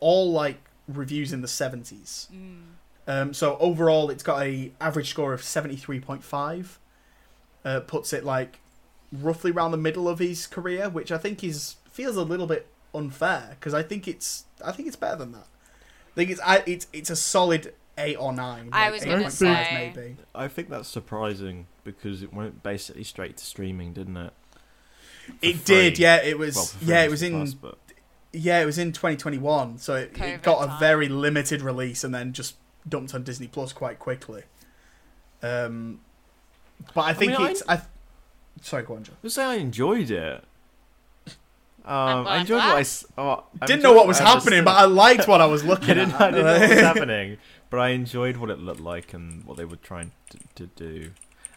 all 0.00 0.32
like 0.32 0.58
reviews 0.88 1.32
in 1.32 1.42
the 1.42 1.48
seventies. 1.48 2.28
Mm. 2.32 2.62
Um, 3.06 3.34
so 3.34 3.58
overall, 3.58 4.08
it's 4.08 4.22
got 4.22 4.42
a 4.42 4.72
average 4.80 5.10
score 5.10 5.34
of 5.34 5.42
seventy 5.42 5.76
three 5.76 6.00
point 6.00 6.24
five. 6.24 6.78
Uh, 7.64 7.80
puts 7.80 8.12
it 8.12 8.24
like 8.24 8.60
roughly 9.12 9.50
around 9.50 9.70
the 9.70 9.76
middle 9.76 10.08
of 10.08 10.18
his 10.18 10.46
career, 10.46 10.88
which 10.88 11.12
I 11.12 11.18
think 11.18 11.42
is 11.44 11.76
feels 11.90 12.16
a 12.16 12.22
little 12.22 12.46
bit 12.46 12.66
unfair 12.94 13.56
because 13.58 13.74
I 13.74 13.82
think 13.82 14.06
it's 14.08 14.44
I 14.64 14.72
think 14.72 14.88
it's 14.88 14.96
better 14.96 15.16
than 15.16 15.32
that. 15.32 15.46
I 16.12 16.14
think 16.14 16.30
it's 16.30 16.40
I, 16.44 16.62
it's 16.66 16.86
it's 16.92 17.10
a 17.10 17.16
solid 17.16 17.74
eight 17.98 18.16
or 18.16 18.32
nine. 18.32 18.70
I 18.72 18.84
like 18.84 18.92
was 18.94 19.04
gonna 19.04 19.30
say- 19.30 19.92
maybe. 19.96 20.16
I 20.34 20.48
think 20.48 20.68
that's 20.68 20.88
surprising 20.88 21.66
because 21.84 22.22
it 22.22 22.32
went 22.32 22.62
basically 22.62 23.04
straight 23.04 23.36
to 23.36 23.44
streaming, 23.44 23.92
didn't 23.92 24.16
it? 24.16 24.32
For 25.26 25.32
It 25.42 25.64
did, 25.64 25.98
yeah. 25.98 26.22
It 26.22 26.38
was 26.38 26.56
Well, 26.56 26.68
yeah. 26.82 27.04
It 27.04 27.10
was 27.10 27.22
in 27.22 27.32
Plus, 27.32 27.54
but 27.54 27.78
yeah. 28.32 28.60
It 28.60 28.66
was 28.66 28.78
in 28.78 28.92
2021, 28.92 29.78
so 29.78 29.94
it, 29.94 30.02
it 30.02 30.14
COVID 30.14 30.42
got 30.42 30.68
a 30.68 30.78
very 30.78 31.08
limited 31.08 31.62
release 31.62 32.04
and 32.04 32.14
then 32.14 32.32
just 32.32 32.56
dumped 32.88 33.14
on 33.14 33.22
Disney 33.22 33.46
Plus 33.46 33.72
quite 33.72 33.98
quickly. 33.98 34.42
Um, 35.42 36.00
but 36.94 37.02
I 37.02 37.14
think 37.14 37.38
mean, 37.38 37.50
it's 37.50 37.62
I. 37.68 37.82
Sorry, 38.64 38.82
go 38.82 38.94
on, 38.94 39.04
Joe. 39.04 39.12
I 39.22 39.28
say 39.28 39.44
I 39.44 39.54
enjoyed 39.56 40.10
it. 40.10 40.42
Um, 41.26 41.34
I 42.26 42.38
enjoyed 42.38 42.62
for 42.62 42.68
what 42.68 42.86
I 43.18 43.20
oh, 43.20 43.44
I 43.60 43.66
Didn't 43.66 43.82
know 43.82 43.92
what 43.92 44.06
was 44.06 44.18
enjoyed 44.18 44.30
I 44.30 44.34
happening, 44.38 44.64
but 44.64 44.76
I 44.76 44.84
liked 44.86 45.28
what 45.28 45.42
I 45.42 45.46
was 45.46 45.62
looking 45.64 45.90
I 45.90 45.94
didn't, 45.94 46.14
at. 46.14 46.20
I 46.22 46.30
didn't 46.30 46.44
know 46.46 46.52
what 46.52 46.70
was 46.70 46.80
happening, 46.80 47.36
but 47.68 47.80
I 47.80 47.88
enjoyed 47.90 48.38
what 48.38 48.48
it 48.48 48.58
looked 48.58 48.80
like 48.80 49.12
and 49.12 49.44
what 49.44 49.58
they 49.58 49.66
were 49.66 49.76
trying 49.76 50.12
to, 50.30 50.38
to 50.54 50.66
do. 50.68 51.10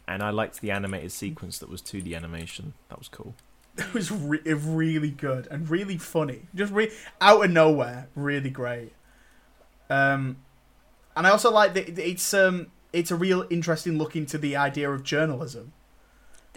And 0.06 0.22
I 0.22 0.32
liked 0.32 0.60
the 0.60 0.70
animated 0.70 1.14
sequence 1.14 1.60
that 1.60 1.70
was 1.70 1.82
2D 1.82 2.14
animation. 2.14 2.74
That 2.90 3.00
was 3.00 3.08
cool. 3.08 3.36
It 3.78 3.94
was 3.94 4.12
re- 4.12 4.42
really 4.44 5.12
good 5.12 5.48
and 5.50 5.70
really 5.70 5.98
funny. 5.98 6.48
Just 6.54 6.74
re- 6.74 6.92
out 7.22 7.46
of 7.46 7.52
nowhere, 7.52 8.10
really 8.16 8.50
great. 8.50 8.92
Um, 9.90 10.38
and 11.16 11.26
I 11.26 11.30
also 11.30 11.52
like 11.52 11.74
that 11.76 11.98
it's 11.98 12.34
um 12.34 12.68
it's 12.92 13.12
a 13.12 13.16
real 13.16 13.46
interesting 13.50 13.98
look 13.98 14.18
into 14.18 14.38
the 14.38 14.58
idea 14.58 14.92
of 14.92 15.04
journalism. 15.04 15.72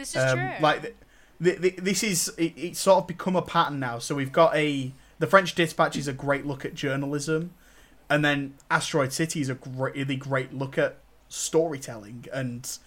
This 0.01 0.17
is 0.17 0.23
Um, 0.23 0.39
true. 0.39 0.51
Like 0.61 0.83
th- 0.83 0.95
th- 1.43 1.61
th- 1.61 1.77
this 1.77 2.03
is 2.03 2.29
it, 2.39 2.55
it's 2.57 2.81
sort 2.81 3.03
of 3.03 3.07
become 3.07 3.37
a 3.37 3.43
pattern 3.43 3.79
now. 3.79 3.99
So 3.99 4.15
we've 4.15 4.33
got 4.33 4.57
a 4.57 4.93
the 5.19 5.27
French 5.27 5.55
Dispatch 5.55 5.97
is 5.97 6.09
a 6.09 6.15
great 6.15 6.47
look 6.47 6.65
at 6.65 6.75
journalism, 6.75 7.53
and 8.09 8.25
then 8.25 8.55
Asteroid 8.71 9.13
City 9.13 9.43
is 9.43 9.51
a 9.51 9.55
great, 9.55 9.95
really 9.95 10.17
great 10.17 10.55
look 10.55 10.79
at 10.79 10.97
storytelling 11.29 12.27
and 12.33 12.79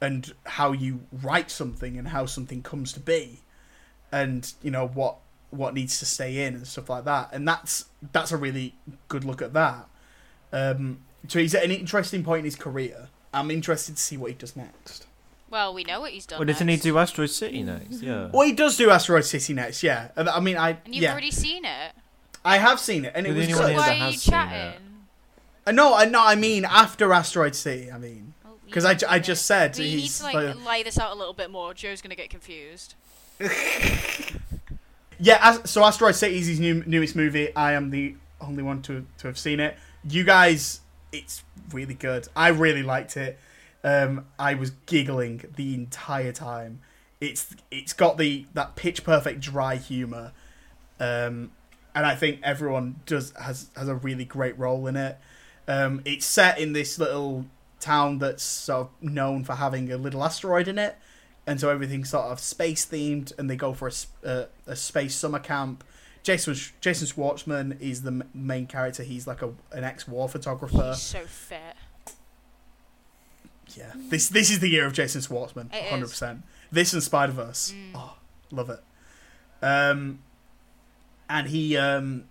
and 0.00 0.34
how 0.46 0.72
you 0.72 1.02
write 1.12 1.50
something 1.50 1.96
and 1.96 2.08
how 2.08 2.26
something 2.26 2.62
comes 2.62 2.92
to 2.94 3.00
be, 3.00 3.40
and 4.10 4.52
you 4.62 4.72
know 4.72 4.88
what 4.88 5.18
what 5.50 5.72
needs 5.74 5.98
to 6.00 6.06
stay 6.06 6.44
in 6.44 6.54
and 6.54 6.66
stuff 6.66 6.90
like 6.90 7.04
that. 7.04 7.28
And 7.32 7.46
that's 7.46 7.84
that's 8.12 8.32
a 8.32 8.36
really 8.36 8.74
good 9.06 9.24
look 9.24 9.40
at 9.40 9.52
that. 9.52 9.88
Um, 10.52 10.98
so 11.28 11.38
he's 11.38 11.54
at 11.54 11.62
an 11.62 11.70
interesting 11.70 12.24
point 12.24 12.40
in 12.40 12.44
his 12.46 12.56
career. 12.56 13.08
I'm 13.32 13.52
interested 13.52 13.96
to 13.96 14.02
see 14.02 14.16
what 14.16 14.32
he 14.32 14.36
does 14.36 14.56
next. 14.56 15.06
Well, 15.50 15.74
we 15.74 15.84
know 15.84 16.00
what 16.00 16.12
he's 16.12 16.26
done. 16.26 16.38
Well, 16.38 16.46
doesn't 16.46 16.66
he 16.68 16.74
next. 16.74 16.84
do 16.84 16.96
Asteroid 16.98 17.30
City 17.30 17.62
next? 17.62 18.02
Yeah. 18.02 18.30
Well, 18.32 18.46
he 18.46 18.52
does 18.52 18.76
do 18.76 18.90
Asteroid 18.90 19.24
City 19.24 19.52
next, 19.52 19.82
yeah. 19.82 20.08
And 20.16 20.28
I 20.28 20.40
mean, 20.40 20.56
I 20.56 20.70
And 20.84 20.94
you've 20.94 21.02
yeah, 21.02 21.12
already 21.12 21.30
seen 21.30 21.64
it. 21.64 21.92
I 22.44 22.56
have 22.58 22.80
seen 22.80 23.04
it, 23.04 23.12
and 23.14 23.26
it 23.26 23.30
You're 23.30 23.38
was 23.38 23.46
only 23.60 23.62
good. 23.62 23.68
here 23.70 23.78
Why 23.80 23.88
are 23.90 23.94
you 23.94 24.02
has 24.04 24.22
seen 24.22 24.32
it. 24.34 24.36
chatting? 24.36 24.80
Uh, 25.66 25.72
No, 25.72 25.94
I 25.94 26.04
no, 26.06 26.24
I 26.24 26.34
mean 26.36 26.64
after 26.64 27.12
Asteroid 27.12 27.54
City. 27.54 27.90
I 27.92 27.98
mean, 27.98 28.32
Well, 28.44 28.54
you 28.54 28.60
because 28.66 28.84
I, 28.84 28.92
need 28.92 28.98
ju- 29.00 29.06
I 29.10 29.18
to- 29.18 29.24
just 29.24 29.44
said 29.46 29.76
We 29.76 29.84
need 29.84 30.00
he's 30.00 30.18
to 30.18 30.24
like 30.24 30.34
like- 30.34 30.66
lay 30.66 30.82
this 30.82 30.98
out 30.98 31.12
a 31.12 31.14
little 31.18 31.34
bit 31.34 31.50
more. 31.50 31.74
Joe's 31.74 32.00
gonna 32.00 32.14
get 32.14 32.30
confused. 32.30 32.94
yeah. 35.18 35.38
As, 35.42 35.70
so 35.70 35.84
Asteroid 35.84 36.14
City 36.14 36.38
is 36.38 36.46
his 36.46 36.60
new 36.60 36.82
newest 36.86 37.14
movie. 37.16 37.54
I 37.54 37.72
am 37.72 37.90
the 37.90 38.14
only 38.40 38.62
one 38.62 38.82
to 38.82 39.06
to 39.18 39.26
have 39.26 39.38
seen 39.38 39.60
it. 39.60 39.76
You 40.08 40.24
guys, 40.24 40.80
it's 41.12 41.42
really 41.72 41.94
good. 41.94 42.26
I 42.34 42.48
really 42.48 42.82
liked 42.82 43.16
it. 43.16 43.38
Um, 43.82 44.26
I 44.38 44.54
was 44.54 44.70
giggling 44.86 45.44
the 45.56 45.74
entire 45.74 46.32
time. 46.32 46.80
It's 47.20 47.54
it's 47.70 47.92
got 47.92 48.18
the 48.18 48.46
that 48.54 48.76
pitch 48.76 49.04
perfect 49.04 49.40
dry 49.40 49.76
humor, 49.76 50.32
um, 50.98 51.50
and 51.94 52.06
I 52.06 52.14
think 52.14 52.40
everyone 52.42 53.00
does 53.06 53.32
has 53.40 53.68
has 53.76 53.88
a 53.88 53.94
really 53.94 54.24
great 54.24 54.58
role 54.58 54.86
in 54.86 54.96
it. 54.96 55.18
Um, 55.68 56.02
it's 56.04 56.26
set 56.26 56.58
in 56.58 56.72
this 56.72 56.98
little 56.98 57.46
town 57.78 58.18
that's 58.18 58.42
sort 58.42 58.88
of 58.88 59.02
known 59.02 59.44
for 59.44 59.54
having 59.54 59.90
a 59.92 59.96
little 59.96 60.24
asteroid 60.24 60.68
in 60.68 60.78
it, 60.78 60.96
and 61.46 61.60
so 61.60 61.68
everything's 61.70 62.10
sort 62.10 62.26
of 62.26 62.40
space 62.40 62.86
themed. 62.86 63.36
And 63.38 63.48
they 63.48 63.56
go 63.56 63.72
for 63.74 63.88
a, 63.88 64.28
uh, 64.28 64.46
a 64.66 64.76
space 64.76 65.14
summer 65.14 65.38
camp. 65.38 65.84
Jason 66.22 66.54
Jason 66.80 67.06
Schwartzman 67.06 67.80
is 67.80 68.02
the 68.02 68.26
main 68.34 68.66
character. 68.66 69.02
He's 69.02 69.26
like 69.26 69.42
a 69.42 69.52
an 69.72 69.84
ex 69.84 70.06
war 70.06 70.28
photographer. 70.28 70.90
He's 70.90 71.02
so 71.02 71.20
fit. 71.20 71.76
Yeah, 73.76 73.92
this 73.94 74.28
this 74.28 74.50
is 74.50 74.60
the 74.60 74.68
year 74.68 74.86
of 74.86 74.92
Jason 74.92 75.20
Schwartzman, 75.20 75.72
hundred 75.88 76.08
percent. 76.08 76.42
This 76.72 76.92
and 76.92 77.02
Spider 77.02 77.32
Verse, 77.32 77.72
Mm. 77.72 77.92
oh, 77.94 78.16
love 78.50 78.70
it. 78.70 78.80
Um, 79.62 80.20
and 81.28 81.48
he 81.48 81.76
um, 81.76 82.24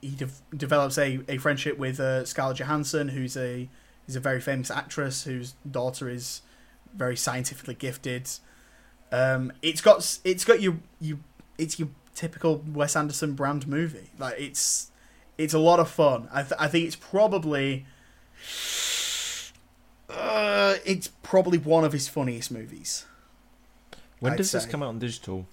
he 0.00 0.10
de- 0.10 0.28
develops 0.56 0.96
a, 0.98 1.20
a 1.28 1.38
friendship 1.38 1.78
with 1.78 1.98
uh, 2.00 2.24
Scarlett 2.24 2.58
Johansson, 2.58 3.08
who's 3.08 3.36
a 3.36 3.68
is 4.08 4.16
a 4.16 4.20
very 4.20 4.40
famous 4.40 4.70
actress 4.70 5.24
whose 5.24 5.54
daughter 5.70 6.08
is 6.08 6.42
very 6.94 7.16
scientifically 7.16 7.74
gifted. 7.74 8.28
Um, 9.12 9.52
it's 9.62 9.80
got 9.80 10.18
it's 10.24 10.44
got 10.44 10.60
your 10.60 10.78
you 11.00 11.20
it's 11.58 11.78
your 11.78 11.88
typical 12.14 12.62
Wes 12.66 12.96
Anderson 12.96 13.34
brand 13.34 13.66
movie. 13.66 14.10
Like 14.18 14.36
it's 14.38 14.90
it's 15.38 15.54
a 15.54 15.58
lot 15.58 15.80
of 15.80 15.88
fun. 15.90 16.28
I 16.32 16.42
th- 16.42 16.54
I 16.58 16.68
think 16.68 16.86
it's 16.86 16.96
probably 16.96 17.86
uh, 20.12 20.76
it's 20.84 21.08
probably 21.22 21.58
one 21.58 21.84
of 21.84 21.92
his 21.92 22.08
funniest 22.08 22.50
movies. 22.50 23.06
When 24.20 24.32
I'd 24.32 24.36
does 24.36 24.52
this 24.52 24.64
say. 24.64 24.70
come 24.70 24.82
out 24.82 24.88
on 24.90 24.98
digital? 24.98 25.46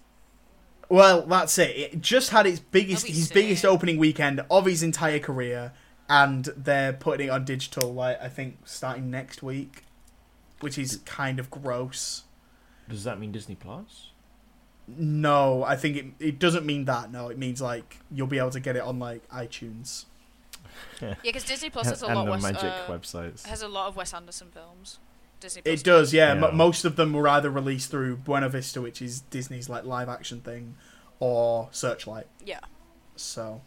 Well, 0.90 1.26
that's 1.26 1.58
it. 1.58 1.76
It 1.78 2.02
just 2.02 2.30
had 2.30 2.46
its 2.46 2.60
biggest 2.60 3.04
That'd 3.04 3.16
be 3.16 3.20
his 3.20 3.30
biggest 3.30 3.66
opening 3.66 3.98
weekend 3.98 4.42
of 4.50 4.66
his 4.66 4.84
entire 4.84 5.20
career, 5.20 5.74
and 6.10 6.46
they're 6.56 6.94
putting 6.94 7.28
it 7.28 7.30
on 7.30 7.46
digital. 7.46 7.94
Like 7.94 8.22
I 8.22 8.30
think 8.30 8.60
starting 8.66 9.10
next 9.10 9.44
week, 9.44 9.84
which 10.62 10.78
is 10.78 10.98
kind 11.06 11.40
of 11.40 11.50
gross. 11.50 12.24
Does 12.90 13.04
that 13.04 13.20
mean 13.20 13.32
Disney 13.32 13.56
Plus? 13.56 14.12
No, 14.88 15.64
I 15.64 15.76
think 15.76 15.98
it 15.98 16.06
it 16.20 16.40
doesn't 16.40 16.66
mean 16.66 16.86
that. 16.86 17.12
No, 17.12 17.28
it 17.30 17.38
means 17.38 17.62
like 17.62 18.00
you'll 18.10 18.28
be 18.28 18.38
able 18.38 18.52
to 18.52 18.62
get 18.62 18.78
it 18.78 18.82
on 18.82 19.00
like 19.00 19.28
iTunes. 19.30 20.06
Yeah, 21.02 21.14
because 21.24 21.44
Disney 21.44 21.70
Plus 21.70 21.88
has 21.88 22.02
a 22.04 22.08
and 22.08 22.16
lot 22.16 22.26
the 22.26 22.32
Wes, 22.32 22.42
Magic 22.44 22.64
uh, 22.64 22.88
websites. 22.88 23.46
has 23.46 23.62
a 23.62 23.68
lot 23.68 23.88
of 23.88 23.96
Wes 23.96 24.14
Anderson 24.14 24.48
films. 24.52 25.00
Disney 25.40 25.62
Plus 25.62 25.80
It 25.80 25.84
does, 25.84 26.14
yeah. 26.14 26.34
Yeah. 26.34 26.48
M- 26.48 26.58
most 26.58 26.86
of 26.86 26.96
them 26.96 27.14
were 27.14 27.28
either 27.28 27.50
released 27.50 27.92
through 27.92 28.18
Buena 28.18 28.50
Vista, 28.50 28.82
which 28.82 29.02
is 29.02 29.22
Disney's 29.22 29.70
like 29.70 29.86
live 29.86 30.10
action 30.10 30.42
thing, 30.42 30.76
or 31.20 31.70
Searchlight. 31.72 32.26
Yeah. 32.44 32.60
So, 33.16 33.62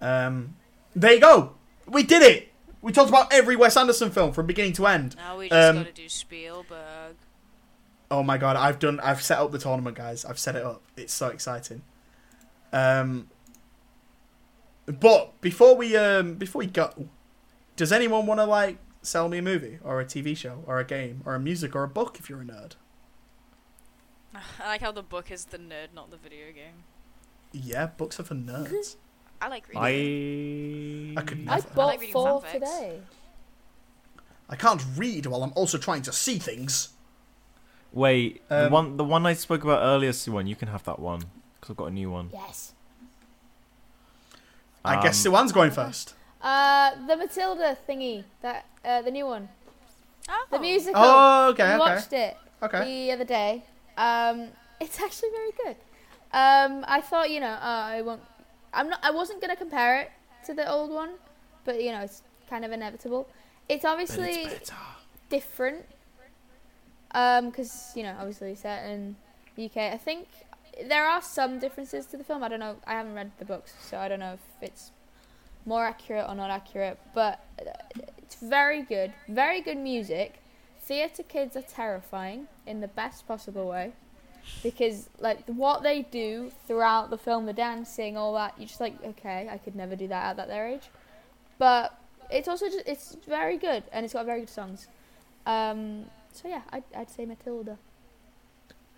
um, 0.00 0.54
there 0.94 1.14
you 1.14 1.20
go. 1.20 1.54
We 1.86 2.02
did 2.02 2.22
it. 2.22 2.52
We 2.80 2.92
talked 2.92 3.08
about 3.08 3.32
every 3.32 3.56
Wes 3.56 3.76
Anderson 3.76 4.10
film 4.10 4.32
from 4.32 4.46
beginning 4.46 4.72
to 4.74 4.86
end. 4.86 5.16
Now 5.16 5.38
we 5.38 5.48
just 5.48 5.70
Um, 5.70 5.76
gotta 5.78 5.92
do 5.92 6.08
Spielberg. 6.08 7.16
Oh 8.10 8.22
my 8.22 8.38
god, 8.38 8.56
I've 8.56 8.78
done. 8.78 9.00
I've 9.00 9.20
set 9.22 9.38
up 9.38 9.50
the 9.52 9.58
tournament, 9.58 9.96
guys. 9.96 10.24
I've 10.24 10.38
set 10.38 10.54
it 10.56 10.64
up. 10.64 10.80
It's 10.96 11.12
so 11.12 11.28
exciting. 11.28 11.82
Um, 12.72 13.28
but 15.00 15.40
before 15.40 15.76
we 15.76 15.96
um 15.96 16.34
before 16.34 16.60
we 16.60 16.66
go, 16.66 17.08
does 17.76 17.92
anyone 17.92 18.26
want 18.26 18.40
to 18.40 18.44
like 18.44 18.78
sell 19.02 19.28
me 19.28 19.38
a 19.38 19.42
movie 19.42 19.78
or 19.84 20.00
a 20.00 20.04
TV 20.04 20.36
show 20.36 20.62
or 20.66 20.78
a 20.78 20.84
game 20.84 21.22
or 21.24 21.34
a 21.34 21.40
music 21.40 21.74
or 21.76 21.82
a 21.84 21.88
book 21.88 22.18
if 22.18 22.28
you're 22.28 22.40
a 22.40 22.44
nerd? 22.44 22.72
I 24.34 24.66
like 24.68 24.80
how 24.80 24.92
the 24.92 25.02
book 25.02 25.30
is 25.30 25.46
the 25.46 25.58
nerd, 25.58 25.88
not 25.94 26.10
the 26.10 26.16
video 26.16 26.46
game. 26.54 26.84
Yeah, 27.52 27.86
books 27.86 28.20
are 28.20 28.24
for 28.24 28.34
nerds. 28.34 28.96
I 29.40 29.48
like 29.48 29.68
reading. 29.68 31.16
I 31.16 31.20
I 31.20 31.24
could 31.24 31.38
I 31.46 31.56
never. 31.56 31.68
bought 31.74 31.86
like 31.86 32.02
four 32.10 32.42
fanfics. 32.42 32.52
today. 32.52 33.00
I 34.48 34.56
can't 34.56 34.82
read 34.96 35.26
while 35.26 35.42
I'm 35.44 35.52
also 35.54 35.78
trying 35.78 36.02
to 36.02 36.12
see 36.12 36.38
things. 36.38 36.90
Wait, 37.92 38.46
the 38.48 38.66
Um, 38.66 38.72
one 38.72 38.96
the 38.96 39.04
one 39.04 39.26
I 39.26 39.34
spoke 39.34 39.62
about 39.62 39.80
earlier, 39.82 40.10
Siwan, 40.12 40.48
you 40.48 40.56
can 40.56 40.68
have 40.68 40.82
that 40.84 40.98
one 40.98 41.20
because 41.54 41.70
I've 41.70 41.76
got 41.76 41.86
a 41.86 41.90
new 41.92 42.10
one. 42.10 42.30
Yes. 42.32 42.74
I 44.88 45.02
guess 45.02 45.24
Um, 45.26 45.32
Siwan's 45.32 45.52
going 45.52 45.70
first. 45.70 46.14
Uh, 46.40 46.90
the 47.06 47.16
Matilda 47.16 47.76
thingy, 47.88 48.24
that 48.42 48.64
uh, 48.84 49.02
the 49.02 49.10
new 49.10 49.26
one, 49.26 49.48
Oh. 50.28 50.46
the 50.50 50.58
musical. 50.58 51.00
Oh, 51.02 51.48
okay, 51.50 51.64
we 51.64 51.70
okay, 51.70 51.78
watched 51.78 52.12
it 52.12 52.36
okay. 52.62 52.84
the 52.84 53.12
other 53.12 53.24
day. 53.24 53.64
Um, 53.96 54.48
it's 54.80 55.00
actually 55.00 55.30
very 55.30 55.52
good. 55.64 55.76
Um, 56.32 56.84
I 56.86 57.00
thought, 57.00 57.30
you 57.30 57.40
know, 57.40 57.48
uh, 57.70 57.84
I 57.96 58.02
won't. 58.02 58.20
I'm 58.72 58.88
not. 58.90 59.00
I 59.02 59.10
wasn't 59.10 59.40
gonna 59.40 59.56
compare 59.56 60.00
it 60.02 60.10
to 60.46 60.54
the 60.54 60.70
old 60.70 60.90
one, 60.90 61.10
but 61.64 61.82
you 61.82 61.90
know, 61.92 62.00
it's 62.00 62.22
kind 62.48 62.64
of 62.64 62.70
inevitable. 62.72 63.26
It's 63.68 63.84
obviously 63.84 64.30
it's 64.42 64.70
better. 64.70 64.82
different. 65.30 65.84
Um, 67.12 67.48
because 67.48 67.92
you 67.96 68.02
know, 68.02 68.14
obviously 68.18 68.54
set 68.54 68.84
in 68.90 69.16
the 69.56 69.64
UK. 69.64 69.76
I 69.78 69.96
think 69.96 70.28
there 70.86 71.06
are 71.06 71.22
some 71.22 71.58
differences 71.58 72.06
to 72.06 72.16
the 72.16 72.24
film. 72.24 72.42
I 72.42 72.48
don't 72.48 72.60
know. 72.60 72.76
I 72.86 72.92
haven't 72.92 73.14
read 73.14 73.32
the 73.38 73.44
books, 73.44 73.74
so 73.80 73.98
I 73.98 74.08
don't 74.08 74.20
know 74.20 74.34
if 74.34 74.40
it's 74.60 74.92
more 75.66 75.84
accurate 75.84 76.26
or 76.28 76.34
not 76.34 76.50
accurate. 76.50 76.98
But 77.14 77.44
uh, 77.60 77.70
it's 78.18 78.36
very 78.36 78.82
good. 78.82 79.12
Very 79.28 79.60
good 79.60 79.78
music. 79.78 80.40
Theatre 80.80 81.22
kids 81.22 81.56
are 81.56 81.62
terrifying 81.62 82.48
in 82.66 82.80
the 82.80 82.88
best 82.88 83.26
possible 83.26 83.68
way. 83.68 83.92
Because 84.62 85.10
like 85.18 85.44
what 85.46 85.82
they 85.82 86.02
do 86.02 86.50
throughout 86.66 87.10
the 87.10 87.18
film, 87.18 87.44
the 87.44 87.52
dancing, 87.52 88.16
all 88.16 88.32
that, 88.34 88.54
you're 88.56 88.66
just 88.66 88.80
like, 88.80 88.94
okay, 89.04 89.48
I 89.50 89.58
could 89.58 89.76
never 89.76 89.94
do 89.94 90.08
that 90.08 90.24
at 90.30 90.36
that 90.36 90.48
their 90.48 90.66
age. 90.66 90.88
But 91.58 91.98
it's 92.30 92.48
also 92.48 92.66
just 92.66 92.86
it's 92.86 93.16
very 93.26 93.58
good 93.58 93.84
and 93.92 94.04
it's 94.04 94.14
got 94.14 94.24
very 94.24 94.40
good 94.40 94.50
songs. 94.50 94.88
Um, 95.44 96.06
so 96.32 96.48
yeah, 96.48 96.62
I'd, 96.70 96.84
I'd 96.96 97.10
say 97.10 97.26
Matilda. 97.26 97.78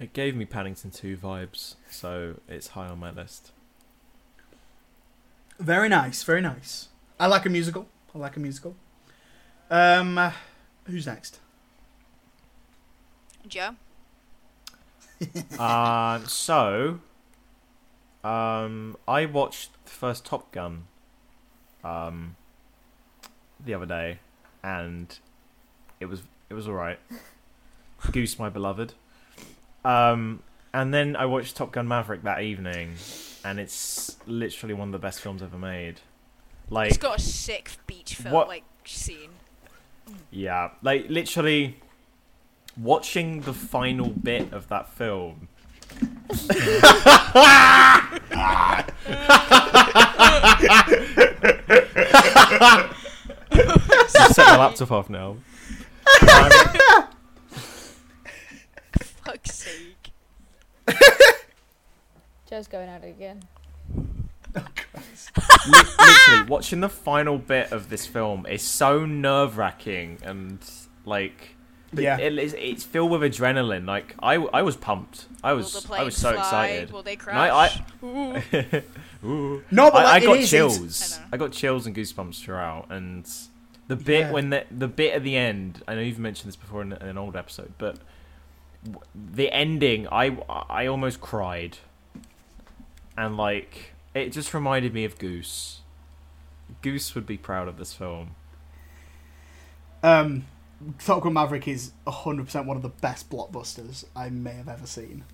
It 0.01 0.14
gave 0.14 0.35
me 0.35 0.47
Paddington 0.47 0.90
2 0.90 1.16
vibes, 1.18 1.74
so 1.90 2.36
it's 2.48 2.68
high 2.68 2.86
on 2.89 2.98
my 2.98 3.10
list. 3.10 3.52
Very 5.59 5.90
nice, 5.90 6.22
very 6.22 6.40
nice. 6.40 6.89
I 7.18 7.27
like 7.27 7.44
a 7.44 7.51
musical. 7.51 7.86
I 8.14 8.18
like 8.18 8.36
a 8.36 8.40
musical. 8.40 8.74
Um, 9.70 10.16
uh, 10.16 10.32
who's 10.86 11.06
next? 11.06 11.39
Joe. 13.47 13.77
uh, 15.59 16.20
so 16.24 17.01
Um, 18.24 18.97
I 19.06 19.27
watched 19.27 19.72
the 19.85 19.90
first 19.90 20.24
Top 20.24 20.51
Gun. 20.51 20.86
Um, 21.85 22.36
the 23.62 23.74
other 23.74 23.86
day, 23.86 24.18
and 24.62 25.18
it 26.01 26.06
was 26.06 26.22
it 26.48 26.55
was 26.55 26.66
all 26.68 26.74
right. 26.74 26.98
Goose, 28.12 28.39
my 28.39 28.48
beloved. 28.48 28.94
Um, 29.85 30.43
and 30.74 30.93
then 30.94 31.16
I 31.16 31.27
watched 31.27 31.57
Top 31.57 31.73
Gun 31.73 31.89
Maverick 31.89 32.23
that 32.24 32.43
evening, 32.43 32.94
and 33.44 33.59
it's 33.59 34.16
literally 34.27 34.74
one 34.74 34.89
of 34.89 34.93
the 34.93 34.98
best 34.98 35.20
films 35.20 35.43
ever 35.43 35.59
made. 35.59 36.01
Like, 36.69 36.89
It's 36.90 36.98
got 36.98 37.19
a 37.19 37.23
sick 37.23 37.70
beach 37.86 38.15
film 38.15 38.35
What- 38.35 38.48
like 38.48 38.65
scene. 38.85 39.31
yeah, 40.31 40.70
like 40.82 41.07
literally 41.09 41.77
watching 42.77 43.40
the 43.43 43.52
final 43.52 44.09
bit 44.11 44.52
of 44.52 44.69
that 44.69 44.89
film. 44.93 45.48
Set 53.51 54.47
my 54.47 54.57
laptop 54.59 54.90
off 54.93 55.11
now. 55.11 55.36
Um, 56.23 57.05
Fuck's 59.44 59.66
sake. 60.86 60.96
Joe's 62.48 62.66
going 62.66 62.88
at 62.88 63.04
it 63.04 63.08
again. 63.10 63.42
Oh, 65.36 65.56
li- 65.68 65.82
literally, 65.98 66.48
watching 66.50 66.80
the 66.80 66.88
final 66.88 67.38
bit 67.38 67.70
of 67.70 67.88
this 67.88 68.04
film 68.04 68.46
is 68.46 68.62
so 68.62 69.04
nerve 69.06 69.56
wracking 69.58 70.18
and 70.24 70.58
like. 71.04 71.54
Yeah. 71.92 72.18
It, 72.18 72.36
it's, 72.38 72.54
it's 72.58 72.82
filled 72.84 73.10
with 73.12 73.20
adrenaline. 73.22 73.86
Like 73.86 74.16
I, 74.20 74.34
I 74.34 74.62
was 74.62 74.76
pumped. 74.76 75.26
I 75.44 75.52
was, 75.52 75.88
I 75.90 76.02
was 76.02 76.16
so 76.16 76.32
fly? 76.32 76.40
excited. 76.40 76.90
Will 76.92 77.02
they 77.04 77.12
And 77.28 77.38
I- 77.38 77.68
crash? 77.68 77.80
Ooh. 78.02 79.28
Ooh. 79.28 79.64
No, 79.70 79.90
but 79.92 80.04
I, 80.06 80.10
I 80.10 80.12
like, 80.14 80.22
it 80.22 80.26
got 80.26 80.36
is, 80.38 80.50
chills. 80.50 81.18
I. 81.20 81.34
I, 81.34 81.36
got 81.36 81.52
chills 81.52 81.86
and 81.86 81.94
goosebumps 81.94 82.42
throughout, 82.42 82.86
and 82.90 83.28
the 83.86 83.96
bit 83.96 84.20
Yeah. 84.20 84.30
when 84.32 84.50
the 84.50 84.64
the 84.70 84.88
bit 84.88 85.14
at 85.14 85.22
the 85.22 85.36
end. 85.36 85.82
I 85.86 85.94
know 85.94 86.00
you've 86.00 86.18
mentioned 86.18 86.48
this 86.48 86.56
before 86.56 86.82
in, 86.82 86.92
in 86.94 87.02
an 87.08 87.18
old 87.18 87.36
episode, 87.36 87.72
but 87.78 87.94
w- 87.94 88.04
the 89.15 89.51
ending, 89.52 90.09
I 90.09 90.36
I 90.48 90.86
almost 90.86 91.20
cried, 91.20 91.78
and 93.16 93.36
like 93.36 93.93
it 94.15 94.31
just 94.31 94.55
reminded 94.55 94.94
me 94.94 95.05
of 95.05 95.19
Goose. 95.19 95.81
Goose 96.82 97.15
would 97.15 97.27
be 97.27 97.36
proud 97.36 97.69
of 97.69 97.78
this 97.78 97.93
film. 97.93 98.36
Um, 100.02 100.47
Top 100.98 101.23
Gun 101.23 101.35
Maverick 101.35 101.69
is 101.69 101.93
100% 102.07 102.65
one 102.65 102.77
of 102.77 102.82
the 102.82 102.89
best 102.89 103.28
blockbusters 103.28 104.05
I 104.16 104.31
may 104.31 104.52
have 104.52 104.69
ever 104.69 104.86
seen. 104.86 105.24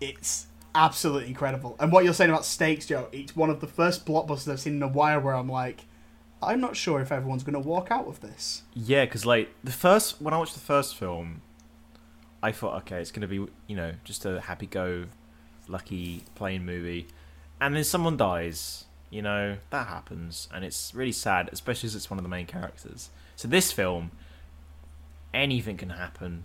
It's 0.00 0.46
absolutely 0.74 1.28
incredible. 1.28 1.76
And 1.78 1.92
what 1.92 2.04
you're 2.04 2.14
saying 2.14 2.30
about 2.30 2.44
stakes, 2.44 2.86
Joe, 2.86 3.08
it's 3.12 3.36
one 3.36 3.50
of 3.50 3.60
the 3.60 3.66
first 3.66 4.06
blockbusters 4.06 4.50
I've 4.50 4.60
seen 4.60 4.76
in 4.76 4.82
a 4.82 4.88
while 4.88 5.20
where 5.20 5.34
I'm 5.34 5.48
like, 5.48 5.84
I'm 6.42 6.60
not 6.60 6.76
sure 6.76 7.00
if 7.00 7.12
everyone's 7.12 7.44
going 7.44 7.60
to 7.60 7.68
walk 7.68 7.90
out 7.90 8.06
of 8.06 8.20
this. 8.20 8.62
Yeah, 8.74 9.04
because 9.04 9.26
like 9.26 9.50
the 9.62 9.72
first 9.72 10.20
when 10.20 10.34
I 10.34 10.38
watched 10.38 10.54
the 10.54 10.60
first 10.60 10.96
film, 10.96 11.42
I 12.44 12.52
thought, 12.52 12.74
okay, 12.82 13.00
it's 13.00 13.10
gonna 13.10 13.26
be 13.26 13.46
you 13.66 13.74
know 13.74 13.92
just 14.04 14.26
a 14.26 14.38
happy 14.38 14.66
go, 14.66 15.06
lucky 15.66 16.24
plane 16.34 16.66
movie, 16.66 17.08
and 17.58 17.74
then 17.74 17.84
someone 17.84 18.18
dies. 18.18 18.84
You 19.08 19.22
know 19.22 19.56
that 19.70 19.86
happens, 19.86 20.46
and 20.52 20.62
it's 20.62 20.94
really 20.94 21.12
sad, 21.12 21.48
especially 21.50 21.86
as 21.86 21.94
it's 21.94 22.10
one 22.10 22.18
of 22.18 22.22
the 22.22 22.28
main 22.28 22.44
characters. 22.44 23.08
So 23.34 23.48
this 23.48 23.72
film, 23.72 24.10
anything 25.32 25.78
can 25.78 25.88
happen. 25.88 26.44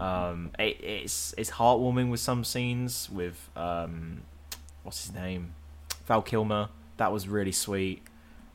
Um, 0.00 0.50
it, 0.58 0.82
it's 0.82 1.34
it's 1.38 1.52
heartwarming 1.52 2.10
with 2.10 2.18
some 2.18 2.42
scenes 2.42 3.08
with 3.08 3.48
um, 3.54 4.22
what's 4.82 5.06
his 5.06 5.14
name, 5.14 5.54
Val 6.06 6.20
Kilmer. 6.20 6.70
That 6.96 7.12
was 7.12 7.28
really 7.28 7.52
sweet. 7.52 8.02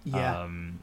Yeah. 0.04 0.42
Um, 0.42 0.80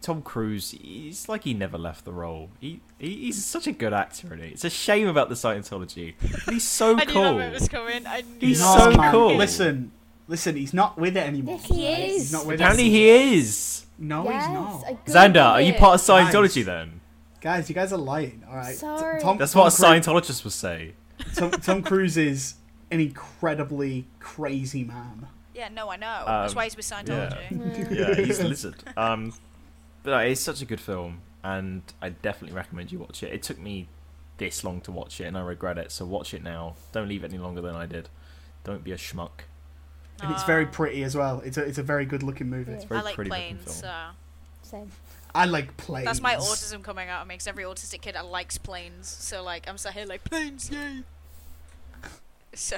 Tom 0.00 0.22
Cruise, 0.22 0.70
he's 0.70 1.28
like 1.28 1.44
he 1.44 1.54
never 1.54 1.78
left 1.78 2.04
the 2.04 2.12
role. 2.12 2.50
He, 2.60 2.80
he 2.98 3.16
he's 3.26 3.44
such 3.44 3.66
a 3.66 3.72
good 3.72 3.92
actor, 3.92 4.34
is 4.34 4.52
It's 4.52 4.64
a 4.64 4.70
shame 4.70 5.08
about 5.08 5.28
the 5.28 5.34
Scientology. 5.34 6.14
But 6.44 6.54
he's 6.54 6.64
so 6.64 6.90
I 6.98 7.04
knew 7.04 7.06
that 7.06 7.08
cool. 7.08 7.38
bit 7.38 7.52
was 7.52 7.68
coming. 7.68 8.06
I 8.06 8.20
knew 8.22 8.46
He's 8.48 8.62
so 8.62 8.90
man, 8.92 9.10
cool. 9.12 9.34
Listen, 9.36 9.92
listen, 10.28 10.56
he's 10.56 10.72
not 10.74 10.96
with 10.98 11.16
it 11.16 11.26
anymore. 11.26 11.58
Yes, 11.60 11.66
he 11.68 11.86
right? 11.88 11.98
is. 12.04 12.14
He's 12.14 12.32
not 12.32 12.46
with 12.46 12.54
Apparently 12.60 12.86
it. 12.86 12.90
he 12.90 13.08
is. 13.38 13.86
No, 13.98 14.24
yes, 14.24 14.44
he's 14.46 14.54
not. 14.54 15.06
Xander, 15.34 15.44
are 15.44 15.60
you 15.62 15.72
part 15.74 15.94
of 15.94 16.00
Scientology 16.06 16.56
Nice. 16.58 16.66
then? 16.66 17.00
Guys, 17.40 17.68
you 17.68 17.74
guys 17.74 17.92
are 17.92 17.98
lying, 17.98 18.42
alright? 18.48 18.74
Sorry. 18.76 19.20
Tom, 19.20 19.38
That's 19.38 19.52
Tom 19.52 19.62
what 19.64 19.72
a 19.78 19.82
Scientologist 19.82 20.44
would 20.44 20.52
say. 20.52 20.94
Tom, 21.34 21.50
Tom 21.52 21.82
Cruise 21.82 22.16
is 22.16 22.54
an 22.90 23.00
incredibly 23.00 24.06
crazy 24.20 24.84
man. 24.84 25.26
Yeah, 25.54 25.68
no, 25.68 25.88
I 25.90 25.96
know. 25.96 26.22
That's 26.26 26.52
Um, 26.52 26.56
why 26.56 26.64
he's 26.64 26.76
with 26.76 26.84
Scientology. 26.86 27.48
Mm. 27.48 27.90
Yeah, 28.18 28.24
he's 28.24 28.40
a 28.40 28.44
lizard. 28.48 28.74
Um, 28.96 29.32
but 30.06 30.14
uh, 30.14 30.18
it's 30.18 30.40
such 30.40 30.62
a 30.62 30.64
good 30.64 30.80
film, 30.80 31.20
and 31.42 31.82
I 32.00 32.10
definitely 32.10 32.56
recommend 32.56 32.92
you 32.92 33.00
watch 33.00 33.24
it. 33.24 33.32
It 33.32 33.42
took 33.42 33.58
me 33.58 33.88
this 34.38 34.62
long 34.62 34.80
to 34.82 34.92
watch 34.92 35.20
it, 35.20 35.24
and 35.24 35.36
I 35.36 35.40
regret 35.40 35.78
it. 35.78 35.90
So 35.90 36.06
watch 36.06 36.32
it 36.32 36.44
now. 36.44 36.76
Don't 36.92 37.08
leave 37.08 37.24
it 37.24 37.32
any 37.32 37.38
longer 37.38 37.60
than 37.60 37.74
I 37.74 37.86
did. 37.86 38.08
Don't 38.62 38.84
be 38.84 38.92
a 38.92 38.96
schmuck. 38.96 39.42
And 40.22 40.30
it's 40.30 40.44
very 40.44 40.64
pretty 40.64 41.02
as 41.02 41.16
well. 41.16 41.40
It's 41.40 41.58
a, 41.58 41.64
it's 41.64 41.78
a 41.78 41.82
very 41.82 42.04
good 42.06 42.22
looking 42.22 42.48
movie. 42.48 42.70
Yeah. 42.70 42.86
Very 42.86 43.00
I 43.00 43.02
like 43.02 43.14
pretty 43.16 43.30
planes, 43.30 43.64
film. 43.64 43.76
so 43.76 44.06
Same. 44.62 44.92
I 45.34 45.46
like 45.46 45.76
planes. 45.76 46.06
that's 46.06 46.20
my 46.20 46.36
autism 46.36 46.84
coming 46.84 47.08
out. 47.08 47.22
It 47.22 47.26
makes 47.26 47.48
every 47.48 47.64
autistic 47.64 48.00
kid 48.00 48.14
that 48.14 48.26
likes 48.26 48.58
planes. 48.58 49.08
So 49.08 49.42
like, 49.42 49.68
I'm 49.68 49.76
sat 49.76 49.92
here 49.94 50.06
like 50.06 50.22
planes, 50.22 50.70
yay. 50.70 51.02
So 52.54 52.76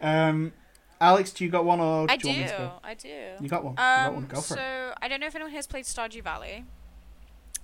Um, 0.00 0.54
Alex, 1.00 1.32
do 1.32 1.44
you 1.44 1.50
got 1.50 1.64
one 1.64 1.80
or 1.80 2.06
I 2.08 2.16
do 2.16 2.28
you 2.28 2.34
want 2.34 2.44
me 2.44 2.50
to 2.50 2.58
do? 2.58 2.70
I 2.82 2.94
do. 2.94 3.08
You 3.42 3.48
got 3.48 3.64
one. 3.64 3.72
you 3.72 3.76
got 3.78 4.14
one. 4.14 4.22
Um, 4.22 4.26
Go 4.26 4.36
for 4.36 4.42
so 4.42 4.54
it. 4.54 4.58
So 4.58 4.94
I 5.02 5.08
don't 5.08 5.20
know 5.20 5.26
if 5.26 5.34
anyone 5.34 5.52
has 5.52 5.66
played 5.66 5.84
Stardew 5.84 6.22
Valley. 6.22 6.64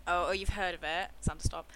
Oh, 0.06 0.28
or 0.28 0.34
you've 0.34 0.50
heard 0.50 0.74
of 0.74 0.82
it. 0.82 1.10
It's 1.18 1.28
time 1.28 1.38
to 1.38 1.44
stop. 1.44 1.70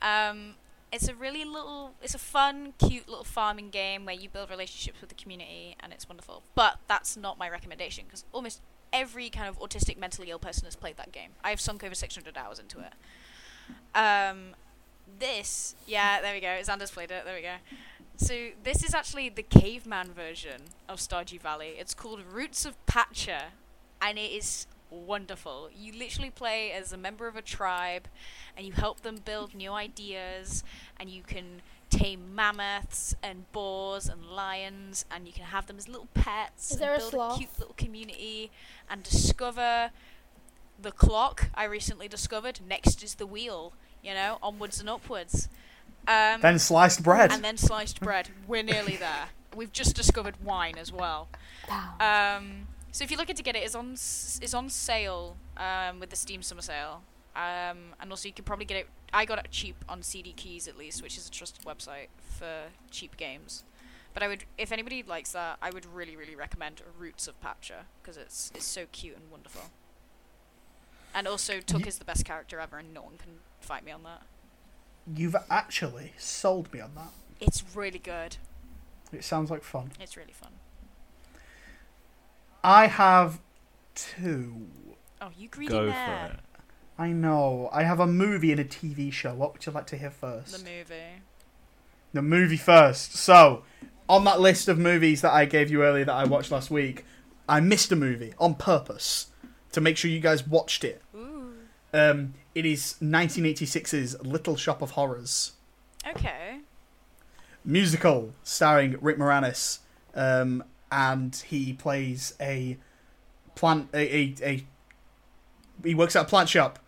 Um, 0.00 0.54
it's 0.92 1.08
a 1.08 1.14
really 1.14 1.44
little, 1.44 1.94
it's 2.02 2.14
a 2.14 2.18
fun, 2.18 2.74
cute 2.78 3.08
little 3.08 3.24
farming 3.24 3.70
game 3.70 4.04
where 4.04 4.14
you 4.14 4.28
build 4.28 4.50
relationships 4.50 5.00
with 5.00 5.08
the 5.08 5.14
community, 5.14 5.76
and 5.80 5.92
it's 5.92 6.08
wonderful. 6.08 6.42
But 6.54 6.78
that's 6.86 7.16
not 7.16 7.38
my 7.38 7.48
recommendation 7.48 8.04
because 8.06 8.24
almost 8.32 8.60
every 8.92 9.30
kind 9.30 9.48
of 9.48 9.58
autistic, 9.58 9.98
mentally 9.98 10.30
ill 10.30 10.38
person 10.38 10.66
has 10.66 10.76
played 10.76 10.96
that 10.98 11.10
game. 11.10 11.30
I've 11.42 11.60
sunk 11.60 11.82
over 11.82 11.94
600 11.94 12.36
hours 12.36 12.58
into 12.58 12.80
it. 12.80 12.92
Um, 13.98 14.54
this, 15.18 15.74
yeah, 15.86 16.20
there 16.20 16.34
we 16.34 16.40
go. 16.40 16.58
Xander's 16.60 16.90
played 16.90 17.10
it. 17.10 17.24
There 17.24 17.34
we 17.34 17.42
go. 17.42 17.54
So 18.16 18.50
this 18.62 18.84
is 18.84 18.94
actually 18.94 19.28
the 19.28 19.42
caveman 19.42 20.12
version 20.12 20.62
of 20.88 20.98
Stardew 20.98 21.40
Valley. 21.40 21.74
It's 21.78 21.94
called 21.94 22.20
Roots 22.32 22.64
of 22.64 22.84
Pacha, 22.86 23.46
and 24.00 24.18
it 24.18 24.30
is 24.30 24.66
wonderful. 24.90 25.70
You 25.74 25.92
literally 25.92 26.30
play 26.30 26.72
as 26.72 26.92
a 26.92 26.96
member 26.96 27.26
of 27.26 27.36
a 27.36 27.42
tribe, 27.42 28.08
and 28.56 28.66
you 28.66 28.72
help 28.72 29.00
them 29.00 29.16
build 29.24 29.54
new 29.56 29.72
ideas, 29.72 30.62
and 31.00 31.10
you 31.10 31.22
can 31.22 31.62
tame 31.90 32.34
mammoths 32.34 33.14
and 33.22 33.50
boars 33.52 34.08
and 34.08 34.24
lions, 34.24 35.04
and 35.10 35.26
you 35.26 35.32
can 35.32 35.44
have 35.44 35.66
them 35.66 35.76
as 35.78 35.88
little 35.88 36.08
pets. 36.14 36.70
Is 36.72 36.78
there 36.78 36.92
a 36.92 36.94
and 36.94 37.00
build 37.00 37.10
sloth? 37.10 37.38
cute 37.38 37.58
little 37.58 37.74
community, 37.76 38.50
and 38.88 39.02
discover 39.02 39.90
the 40.80 40.92
clock. 40.92 41.50
I 41.54 41.64
recently 41.64 42.08
discovered 42.08 42.60
next 42.66 43.02
is 43.02 43.16
the 43.16 43.26
wheel. 43.26 43.72
You 44.02 44.14
know, 44.14 44.38
onwards 44.42 44.80
and 44.80 44.88
upwards. 44.90 45.48
Um, 46.08 46.40
Then 46.40 46.58
sliced 46.58 47.02
bread. 47.02 47.30
and 47.32 47.44
then 47.44 47.56
sliced 47.56 48.00
bread. 48.00 48.28
We're 48.48 48.62
nearly 48.64 48.96
there. 48.96 49.26
We've 49.54 49.72
just 49.72 49.94
discovered 49.94 50.36
wine 50.42 50.76
as 50.78 50.90
well. 50.92 51.28
Um, 52.00 52.66
so 52.90 53.04
if 53.04 53.10
you're 53.10 53.18
looking 53.18 53.36
to 53.36 53.42
get 53.42 53.54
it, 53.56 53.60
it's 53.62 53.74
on 53.74 53.92
s- 53.92 54.38
it's 54.42 54.54
on 54.54 54.68
sale 54.68 55.36
um, 55.56 56.00
with 56.00 56.10
the 56.10 56.16
Steam 56.16 56.42
Summer 56.42 56.62
Sale, 56.62 57.02
um, 57.36 57.94
and 58.00 58.10
also 58.10 58.28
you 58.28 58.34
can 58.34 58.44
probably 58.44 58.64
get 58.64 58.76
it. 58.78 58.88
I 59.12 59.24
got 59.24 59.38
it 59.38 59.46
cheap 59.50 59.76
on 59.88 60.02
CD 60.02 60.32
Keys 60.32 60.66
at 60.66 60.76
least, 60.76 61.02
which 61.02 61.16
is 61.18 61.26
a 61.28 61.30
trusted 61.30 61.64
website 61.64 62.08
for 62.18 62.64
cheap 62.90 63.16
games. 63.16 63.62
But 64.14 64.22
I 64.22 64.28
would, 64.28 64.44
if 64.58 64.72
anybody 64.72 65.02
likes 65.02 65.32
that, 65.32 65.56
I 65.62 65.70
would 65.70 65.86
really, 65.86 66.16
really 66.16 66.34
recommend 66.36 66.82
Roots 66.98 67.26
of 67.28 67.40
Pacha 67.40 67.84
because 68.02 68.16
it's 68.16 68.50
it's 68.54 68.66
so 68.66 68.86
cute 68.90 69.16
and 69.16 69.30
wonderful. 69.30 69.70
And 71.14 71.28
also, 71.28 71.60
Took 71.60 71.82
Ye- 71.82 71.88
is 71.88 71.98
the 71.98 72.04
best 72.06 72.24
character 72.24 72.58
ever, 72.58 72.78
and 72.78 72.92
no 72.94 73.02
one 73.02 73.18
can 73.18 73.40
fight 73.60 73.84
me 73.84 73.92
on 73.92 74.02
that. 74.04 74.22
You've 75.06 75.36
actually 75.50 76.12
sold 76.16 76.72
me 76.72 76.80
on 76.80 76.94
that. 76.94 77.10
It's 77.40 77.64
really 77.74 77.98
good. 77.98 78.36
It 79.12 79.24
sounds 79.24 79.50
like 79.50 79.62
fun. 79.62 79.90
It's 80.00 80.16
really 80.16 80.32
fun. 80.32 80.52
I 82.64 82.86
have 82.86 83.40
two. 83.94 84.68
Oh, 85.20 85.30
you 85.36 85.48
greedy 85.48 85.70
Go 85.72 85.86
man. 85.86 86.28
for 86.30 86.34
it. 86.34 86.40
I 86.98 87.08
know. 87.08 87.68
I 87.72 87.82
have 87.82 88.00
a 88.00 88.06
movie 88.06 88.52
and 88.52 88.60
a 88.60 88.64
TV 88.64 89.12
show. 89.12 89.34
What 89.34 89.52
would 89.52 89.66
you 89.66 89.72
like 89.72 89.86
to 89.88 89.96
hear 89.96 90.10
first? 90.10 90.52
The 90.64 90.70
movie. 90.70 91.22
The 92.12 92.22
movie 92.22 92.56
first. 92.56 93.14
So, 93.16 93.64
on 94.08 94.24
that 94.24 94.40
list 94.40 94.68
of 94.68 94.78
movies 94.78 95.22
that 95.22 95.32
I 95.32 95.44
gave 95.46 95.70
you 95.70 95.82
earlier 95.82 96.04
that 96.04 96.14
I 96.14 96.24
watched 96.24 96.50
last 96.50 96.70
week, 96.70 97.04
I 97.48 97.60
missed 97.60 97.90
a 97.90 97.96
movie 97.96 98.34
on 98.38 98.54
purpose 98.54 99.28
to 99.72 99.80
make 99.80 99.96
sure 99.96 100.10
you 100.10 100.20
guys 100.20 100.46
watched 100.46 100.84
it. 100.84 101.02
Ooh. 101.16 101.31
Um, 101.92 102.34
it 102.54 102.64
is 102.66 102.96
1986's 103.02 104.20
Little 104.22 104.56
Shop 104.56 104.82
of 104.82 104.92
Horrors 104.92 105.52
Okay. 106.06 106.60
musical 107.64 108.32
starring 108.42 108.96
Rick 109.00 109.18
Moranis. 109.18 109.78
Um, 110.14 110.64
and 110.90 111.34
he 111.46 111.72
plays 111.72 112.34
a 112.40 112.76
plant 113.54 113.88
a, 113.94 113.98
a, 114.16 114.34
a 114.42 114.64
he 115.84 115.94
works 115.94 116.14
at 116.14 116.22
a 116.26 116.28
plant 116.28 116.48
shop 116.50 116.78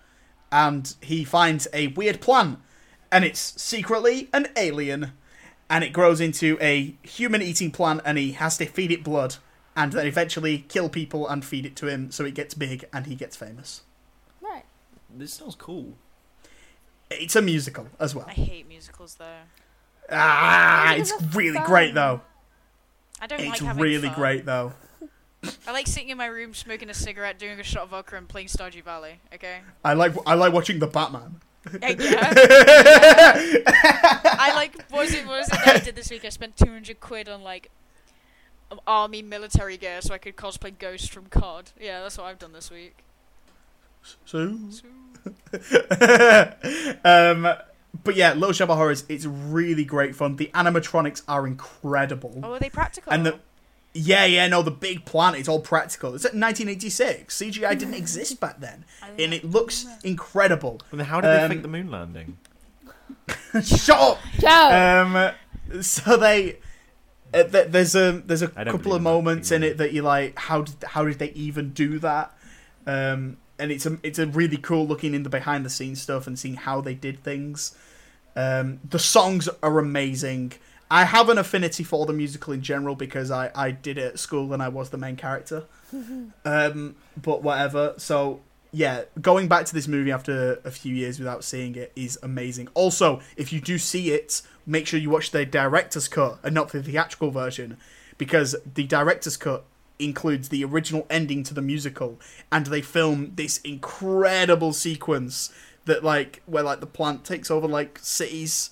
and 0.52 0.94
he 1.00 1.24
finds 1.24 1.66
a 1.72 1.88
weird 1.88 2.20
plant 2.20 2.58
and 3.10 3.24
it's 3.24 3.60
secretly 3.60 4.28
an 4.34 4.48
alien 4.56 5.12
and 5.70 5.82
it 5.82 5.92
grows 5.94 6.20
into 6.20 6.58
a 6.60 6.94
human 7.02 7.40
eating 7.40 7.70
plant 7.70 8.02
and 8.04 8.18
he 8.18 8.32
has 8.32 8.58
to 8.58 8.66
feed 8.66 8.92
it 8.92 9.02
blood 9.02 9.36
and 9.74 9.92
then 9.92 10.06
eventually 10.06 10.58
kill 10.68 10.90
people 10.90 11.26
and 11.26 11.44
feed 11.44 11.64
it 11.64 11.74
to 11.76 11.86
him 11.88 12.10
so 12.10 12.24
it 12.26 12.34
gets 12.34 12.52
big 12.54 12.84
and 12.92 13.06
he 13.06 13.14
gets 13.14 13.36
famous. 13.36 13.82
This 15.16 15.32
sounds 15.34 15.54
cool. 15.54 15.94
it's 17.10 17.36
a 17.36 17.42
musical 17.42 17.86
as 18.00 18.14
well 18.14 18.26
I 18.28 18.32
hate 18.32 18.68
musicals 18.68 19.14
though. 19.14 19.42
ah 20.10 20.94
Those 20.96 21.10
it's 21.12 21.22
really 21.36 21.56
fun. 21.58 21.66
great 21.66 21.94
though 21.94 22.20
I 23.20 23.26
don't 23.26 23.40
it's 23.40 23.48
like 23.50 23.58
having 23.60 23.70
It's 23.84 23.92
really 23.92 24.08
fun. 24.08 24.16
great 24.18 24.44
though 24.46 24.72
I 25.66 25.72
like 25.72 25.86
sitting 25.86 26.08
in 26.08 26.16
my 26.16 26.24
room 26.26 26.54
smoking 26.54 26.88
a 26.88 26.94
cigarette, 26.94 27.38
doing 27.38 27.60
a 27.60 27.62
shot 27.62 27.82
of 27.84 27.90
vodka, 27.90 28.16
and 28.16 28.26
playing 28.26 28.48
Stardew 28.48 28.82
Valley. 28.82 29.20
Okay. 29.34 29.58
i 29.84 29.92
like 29.92 30.14
i 30.26 30.34
like 30.34 30.52
watching 30.52 30.78
the 30.78 30.86
batman 30.86 31.40
Uh, 31.66 31.78
yeah. 31.98 32.32
I 33.66 34.52
like. 34.54 34.76
What 34.90 35.00
was 35.04 35.14
it? 35.14 35.26
What 35.26 35.38
was 35.38 35.48
it 35.48 35.52
that 35.64 35.76
I 35.76 35.78
did 35.78 35.96
this 35.96 36.10
week? 36.10 36.24
I 36.26 36.28
spent 36.28 36.58
two 36.58 36.70
hundred 36.70 37.00
quid 37.00 37.26
on 37.26 37.42
like 37.42 37.70
um, 38.70 38.80
army 38.86 39.22
military 39.22 39.78
gear 39.78 40.02
so 40.02 40.12
I 40.12 40.18
could 40.18 40.36
cosplay 40.36 40.78
Ghost 40.78 41.10
from 41.10 41.24
COD. 41.26 41.70
Yeah, 41.80 42.02
that's 42.02 42.18
what 42.18 42.26
I've 42.26 42.38
done 42.38 42.52
this 42.52 42.70
week. 42.70 42.96
so 44.02 44.58
So, 44.70 44.82
um, 47.04 47.48
but 48.02 48.16
yeah, 48.16 48.32
Little 48.34 48.52
Shop 48.52 48.68
of 48.70 48.76
Horrors, 48.76 49.04
it's 49.08 49.24
really 49.26 49.84
great 49.84 50.14
fun. 50.16 50.36
The 50.36 50.50
animatronics 50.54 51.22
are 51.28 51.46
incredible. 51.46 52.40
oh, 52.42 52.52
are 52.54 52.58
they 52.58 52.70
practical? 52.70 53.12
And 53.12 53.26
the 53.26 53.38
yeah, 53.96 54.24
yeah, 54.24 54.48
no, 54.48 54.62
the 54.62 54.72
big 54.72 55.04
planet. 55.04 55.38
it's 55.38 55.48
all 55.48 55.60
practical. 55.60 56.14
It's 56.16 56.24
at 56.24 56.34
1986. 56.34 57.36
CGI 57.36 57.78
didn't 57.78 57.94
exist 57.94 58.40
back 58.40 58.58
then, 58.60 58.84
and 59.18 59.32
it 59.32 59.44
looks 59.44 59.86
incredible. 60.02 60.80
And 60.90 60.98
then 60.98 61.06
how 61.06 61.20
did 61.20 61.28
they 61.28 61.42
Um, 61.44 61.50
fake 61.50 61.62
the 61.62 61.68
moon 61.68 61.90
landing? 61.90 62.36
Shut 63.62 63.98
up. 64.00 64.18
Joe. 64.40 65.32
Um, 65.70 65.82
so 65.82 66.16
they. 66.16 66.58
Uh, 67.32 67.42
th- 67.44 67.68
there's 67.68 67.94
a 67.96 68.22
there's 68.24 68.42
a 68.42 68.48
couple 68.48 68.94
of 68.94 69.02
moments 69.02 69.50
in 69.50 69.62
it 69.62 69.78
that 69.78 69.92
you're 69.92 70.04
like, 70.04 70.38
how 70.38 70.62
did 70.62 70.76
how 70.84 71.04
did 71.04 71.18
they 71.18 71.30
even 71.30 71.70
do 71.70 71.98
that? 72.00 72.32
Um, 72.86 73.38
and 73.58 73.70
it's 73.70 73.86
a 73.86 73.98
it's 74.02 74.18
a 74.18 74.26
really 74.26 74.56
cool 74.56 74.86
looking 74.86 75.14
in 75.14 75.22
the 75.22 75.30
behind 75.30 75.64
the 75.64 75.70
scenes 75.70 76.00
stuff 76.00 76.26
and 76.26 76.38
seeing 76.38 76.54
how 76.54 76.80
they 76.80 76.94
did 76.94 77.22
things. 77.22 77.76
Um, 78.36 78.80
the 78.88 78.98
songs 78.98 79.48
are 79.62 79.78
amazing. 79.78 80.54
I 80.90 81.04
have 81.04 81.28
an 81.28 81.38
affinity 81.38 81.82
for 81.82 82.04
the 82.06 82.12
musical 82.12 82.52
in 82.52 82.62
general 82.62 82.94
because 82.94 83.30
I, 83.30 83.50
I 83.54 83.70
did 83.70 83.96
it 83.96 84.04
at 84.04 84.18
school 84.18 84.52
and 84.52 84.62
I 84.62 84.68
was 84.68 84.90
the 84.90 84.98
main 84.98 85.16
character. 85.16 85.64
um, 86.44 86.96
but 87.16 87.42
whatever. 87.42 87.94
So 87.96 88.40
yeah, 88.74 89.04
going 89.20 89.46
back 89.46 89.66
to 89.66 89.74
this 89.74 89.86
movie 89.86 90.10
after 90.10 90.60
a 90.64 90.70
few 90.70 90.94
years 90.94 91.20
without 91.20 91.44
seeing 91.44 91.76
it 91.76 91.92
is 91.94 92.18
amazing. 92.24 92.68
Also, 92.74 93.20
if 93.36 93.52
you 93.52 93.60
do 93.60 93.78
see 93.78 94.10
it, 94.10 94.42
make 94.66 94.88
sure 94.88 94.98
you 94.98 95.10
watch 95.10 95.30
the 95.30 95.46
director's 95.46 96.08
cut 96.08 96.38
and 96.42 96.54
not 96.54 96.70
the 96.70 96.82
theatrical 96.82 97.30
version, 97.30 97.76
because 98.18 98.56
the 98.74 98.84
director's 98.84 99.36
cut 99.36 99.64
includes 99.98 100.48
the 100.48 100.64
original 100.64 101.06
ending 101.08 101.42
to 101.44 101.54
the 101.54 101.62
musical, 101.62 102.20
and 102.50 102.66
they 102.66 102.82
film 102.82 103.32
this 103.34 103.58
incredible 103.58 104.72
sequence 104.72 105.52
that 105.84 106.02
like 106.02 106.42
where 106.46 106.62
like 106.62 106.80
the 106.80 106.86
plant 106.86 107.24
takes 107.24 107.50
over 107.50 107.66
like 107.66 107.98
cities. 108.00 108.70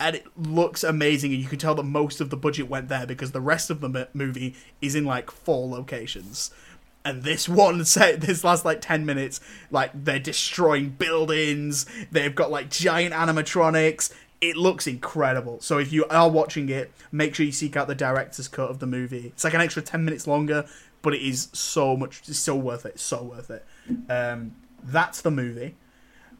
And 0.00 0.14
it 0.14 0.26
looks 0.36 0.84
amazing, 0.84 1.32
and 1.32 1.42
you 1.42 1.48
can 1.48 1.58
tell 1.58 1.74
that 1.74 1.82
most 1.82 2.20
of 2.20 2.30
the 2.30 2.36
budget 2.36 2.68
went 2.68 2.88
there 2.88 3.04
because 3.04 3.32
the 3.32 3.40
rest 3.40 3.68
of 3.68 3.80
the 3.80 3.88
mo- 3.88 4.06
movie 4.14 4.54
is 4.80 4.94
in 4.94 5.04
like 5.04 5.28
four 5.28 5.66
locations 5.66 6.52
and 7.04 7.22
this 7.22 7.48
one 7.48 7.84
set 7.84 8.20
this 8.20 8.44
last 8.44 8.64
like 8.64 8.80
10 8.80 9.04
minutes 9.06 9.40
like 9.70 9.90
they're 9.94 10.18
destroying 10.18 10.90
buildings 10.90 11.86
they've 12.10 12.34
got 12.34 12.50
like 12.50 12.70
giant 12.70 13.14
animatronics 13.14 14.12
it 14.40 14.56
looks 14.56 14.86
incredible. 14.86 15.60
So 15.60 15.78
if 15.78 15.92
you 15.92 16.04
are 16.06 16.28
watching 16.28 16.68
it 16.68 16.92
make 17.10 17.34
sure 17.34 17.44
you 17.46 17.52
seek 17.52 17.76
out 17.76 17.88
the 17.88 17.94
director's 17.94 18.48
cut 18.48 18.70
of 18.70 18.78
the 18.78 18.86
movie. 18.86 19.26
It's 19.28 19.44
like 19.44 19.54
an 19.54 19.60
extra 19.60 19.82
10 19.82 20.04
minutes 20.04 20.26
longer 20.26 20.66
but 21.02 21.14
it 21.14 21.22
is 21.22 21.48
so 21.52 21.96
much 21.96 22.22
it's 22.28 22.38
so 22.38 22.56
worth 22.56 22.86
it 22.86 22.98
so 23.00 23.22
worth 23.22 23.50
it. 23.50 23.64
Um, 24.10 24.54
that's 24.82 25.20
the 25.20 25.30
movie. 25.30 25.76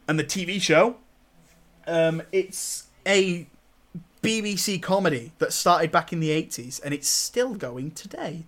And 0.07 0.19
the 0.19 0.25
tv 0.25 0.61
show 0.61 0.97
um, 1.87 2.23
it's 2.33 2.89
a 3.07 3.47
bbc 4.23 4.83
comedy 4.83 5.33
that 5.39 5.53
started 5.53 5.93
back 5.93 6.13
in 6.13 6.21
the 6.21 6.31
80s 6.31 6.83
and 6.83 6.93
it's 6.95 7.09
still 7.09 7.55
going 7.55 7.91
today. 7.93 8.45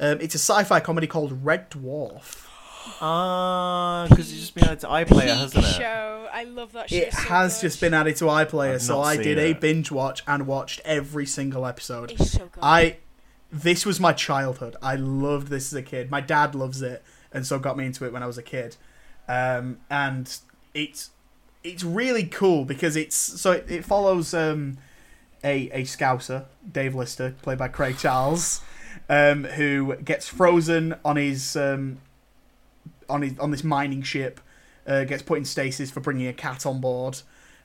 Um, 0.00 0.20
it's 0.20 0.34
a 0.34 0.38
sci-fi 0.38 0.80
comedy 0.80 1.06
called 1.06 1.44
Red 1.44 1.70
Dwarf. 1.70 2.47
Ah, 3.00 4.06
because 4.08 4.30
it's 4.30 4.40
just 4.40 4.54
been 4.54 4.64
added 4.64 4.80
to 4.80 4.86
iPlayer, 4.86 5.06
Peak 5.08 5.20
hasn't 5.30 5.64
it? 5.64 5.68
show. 5.68 6.28
I 6.32 6.44
love 6.44 6.72
that 6.72 6.90
show. 6.90 6.96
It 6.96 7.12
so 7.12 7.20
has 7.22 7.54
much. 7.54 7.62
just 7.62 7.80
been 7.80 7.94
added 7.94 8.16
to 8.16 8.24
iPlayer, 8.26 8.74
I've 8.74 8.82
so 8.82 8.96
not 8.96 9.02
I 9.06 9.14
seen 9.14 9.24
did 9.24 9.38
a 9.38 9.50
it. 9.50 9.60
binge 9.60 9.90
watch 9.90 10.22
and 10.26 10.46
watched 10.46 10.80
every 10.84 11.26
single 11.26 11.66
episode. 11.66 12.12
It's 12.12 12.32
so 12.32 12.46
good. 12.46 12.60
I 12.62 12.96
this 13.50 13.86
was 13.86 13.98
my 13.98 14.12
childhood. 14.12 14.76
I 14.82 14.96
loved 14.96 15.48
this 15.48 15.72
as 15.72 15.76
a 15.76 15.82
kid. 15.82 16.10
My 16.10 16.20
dad 16.20 16.54
loves 16.54 16.82
it, 16.82 17.02
and 17.32 17.46
so 17.46 17.58
got 17.58 17.76
me 17.76 17.86
into 17.86 18.04
it 18.04 18.12
when 18.12 18.22
I 18.22 18.26
was 18.26 18.38
a 18.38 18.42
kid. 18.42 18.76
Um, 19.28 19.78
and 19.90 20.36
it's 20.74 21.10
it's 21.64 21.82
really 21.84 22.24
cool 22.24 22.64
because 22.64 22.96
it's 22.96 23.16
so 23.16 23.52
it, 23.52 23.66
it 23.70 23.84
follows 23.84 24.34
um, 24.34 24.78
a 25.44 25.70
a 25.70 25.82
Scouser, 25.82 26.44
Dave 26.70 26.94
Lister, 26.94 27.34
played 27.42 27.58
by 27.58 27.68
Craig 27.68 27.96
Charles, 27.98 28.60
um, 29.08 29.44
who 29.44 29.96
gets 29.96 30.28
frozen 30.28 30.94
on 31.04 31.16
his 31.16 31.56
um, 31.56 31.98
on 33.08 33.22
his 33.22 33.38
on 33.38 33.50
this 33.50 33.64
mining 33.64 34.02
ship, 34.02 34.40
uh, 34.86 35.04
gets 35.04 35.22
put 35.22 35.38
in 35.38 35.44
stasis 35.44 35.90
for 35.90 36.00
bringing 36.00 36.26
a 36.26 36.32
cat 36.32 36.66
on 36.66 36.80
board. 36.80 37.20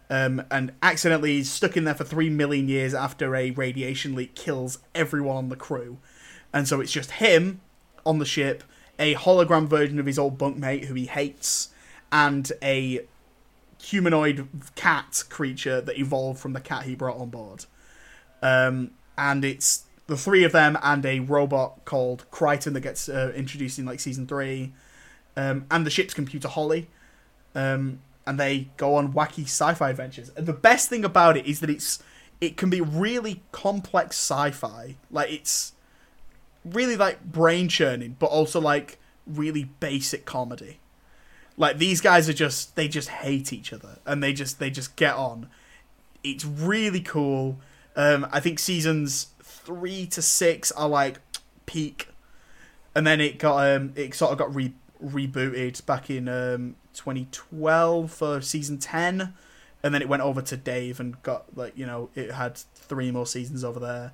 Um, 0.09 0.43
and 0.51 0.73
accidentally 0.83 1.39
is 1.39 1.49
stuck 1.49 1.77
in 1.77 1.85
there 1.85 1.95
for 1.95 2.03
three 2.03 2.29
million 2.29 2.67
years 2.67 2.93
after 2.93 3.35
a 3.35 3.51
radiation 3.51 4.13
leak 4.15 4.35
kills 4.35 4.79
everyone 4.93 5.37
on 5.37 5.49
the 5.49 5.55
crew. 5.55 5.97
And 6.53 6.67
so 6.67 6.81
it's 6.81 6.91
just 6.91 7.11
him 7.11 7.61
on 8.05 8.19
the 8.19 8.25
ship, 8.25 8.63
a 8.99 9.15
hologram 9.15 9.67
version 9.67 9.99
of 9.99 10.05
his 10.05 10.19
old 10.19 10.37
bunkmate 10.37 10.85
who 10.85 10.93
he 10.93 11.05
hates, 11.05 11.69
and 12.11 12.51
a 12.61 13.05
humanoid 13.81 14.47
cat 14.75 15.23
creature 15.29 15.81
that 15.81 15.97
evolved 15.97 16.39
from 16.39 16.53
the 16.53 16.61
cat 16.61 16.83
he 16.83 16.95
brought 16.95 17.17
on 17.17 17.29
board. 17.29 17.65
Um, 18.41 18.91
and 19.17 19.43
it's 19.43 19.85
the 20.07 20.17
three 20.17 20.43
of 20.43 20.51
them 20.51 20.77
and 20.83 21.05
a 21.05 21.19
robot 21.19 21.85
called 21.85 22.25
Kryten 22.31 22.73
that 22.73 22.81
gets 22.81 23.09
uh, 23.09 23.31
introduced 23.35 23.79
in 23.79 23.85
like 23.85 23.99
season 23.99 24.27
three, 24.27 24.73
um, 25.35 25.65
and 25.71 25.85
the 25.85 25.89
ship's 25.89 26.13
computer 26.13 26.47
Holly. 26.47 26.89
Um, 27.55 27.99
and 28.25 28.39
they 28.39 28.69
go 28.77 28.95
on 28.95 29.13
wacky 29.13 29.43
sci-fi 29.43 29.89
adventures. 29.89 30.31
And 30.35 30.45
the 30.45 30.53
best 30.53 30.89
thing 30.89 31.03
about 31.03 31.37
it 31.37 31.45
is 31.45 31.59
that 31.59 31.69
it's 31.69 32.01
it 32.41 32.57
can 32.57 32.69
be 32.69 32.81
really 32.81 33.43
complex 33.51 34.17
sci-fi. 34.17 34.95
Like 35.11 35.31
it's 35.31 35.73
really 36.65 36.95
like 36.95 37.23
brain 37.23 37.69
churning, 37.69 38.15
but 38.19 38.27
also 38.27 38.59
like 38.59 38.99
really 39.25 39.65
basic 39.79 40.25
comedy. 40.25 40.79
Like 41.57 41.77
these 41.77 42.01
guys 42.01 42.27
are 42.27 42.33
just 42.33 42.75
they 42.75 42.87
just 42.87 43.09
hate 43.09 43.53
each 43.53 43.71
other 43.71 43.99
and 44.05 44.23
they 44.23 44.33
just 44.33 44.59
they 44.59 44.69
just 44.69 44.95
get 44.95 45.15
on. 45.15 45.49
It's 46.23 46.45
really 46.45 47.01
cool. 47.01 47.59
Um, 47.95 48.27
I 48.31 48.39
think 48.39 48.57
seasons 48.57 49.27
three 49.43 50.05
to 50.07 50.21
six 50.21 50.71
are 50.71 50.89
like 50.89 51.19
peak, 51.65 52.07
and 52.95 53.05
then 53.05 53.21
it 53.21 53.37
got 53.37 53.75
um 53.75 53.93
it 53.95 54.15
sort 54.15 54.31
of 54.31 54.37
got 54.37 54.53
re- 54.55 54.73
rebooted 55.03 55.85
back 55.85 56.09
in 56.09 56.27
um 56.27 56.75
2012 56.93 58.11
for 58.11 58.41
season 58.41 58.77
10 58.77 59.33
and 59.83 59.93
then 59.93 60.01
it 60.01 60.07
went 60.07 60.21
over 60.21 60.41
to 60.41 60.55
Dave 60.55 60.99
and 60.99 61.21
got 61.23 61.45
like 61.57 61.77
you 61.77 61.85
know 61.85 62.09
it 62.15 62.31
had 62.31 62.57
three 62.57 63.11
more 63.11 63.25
seasons 63.25 63.63
over 63.63 63.79
there 63.79 64.13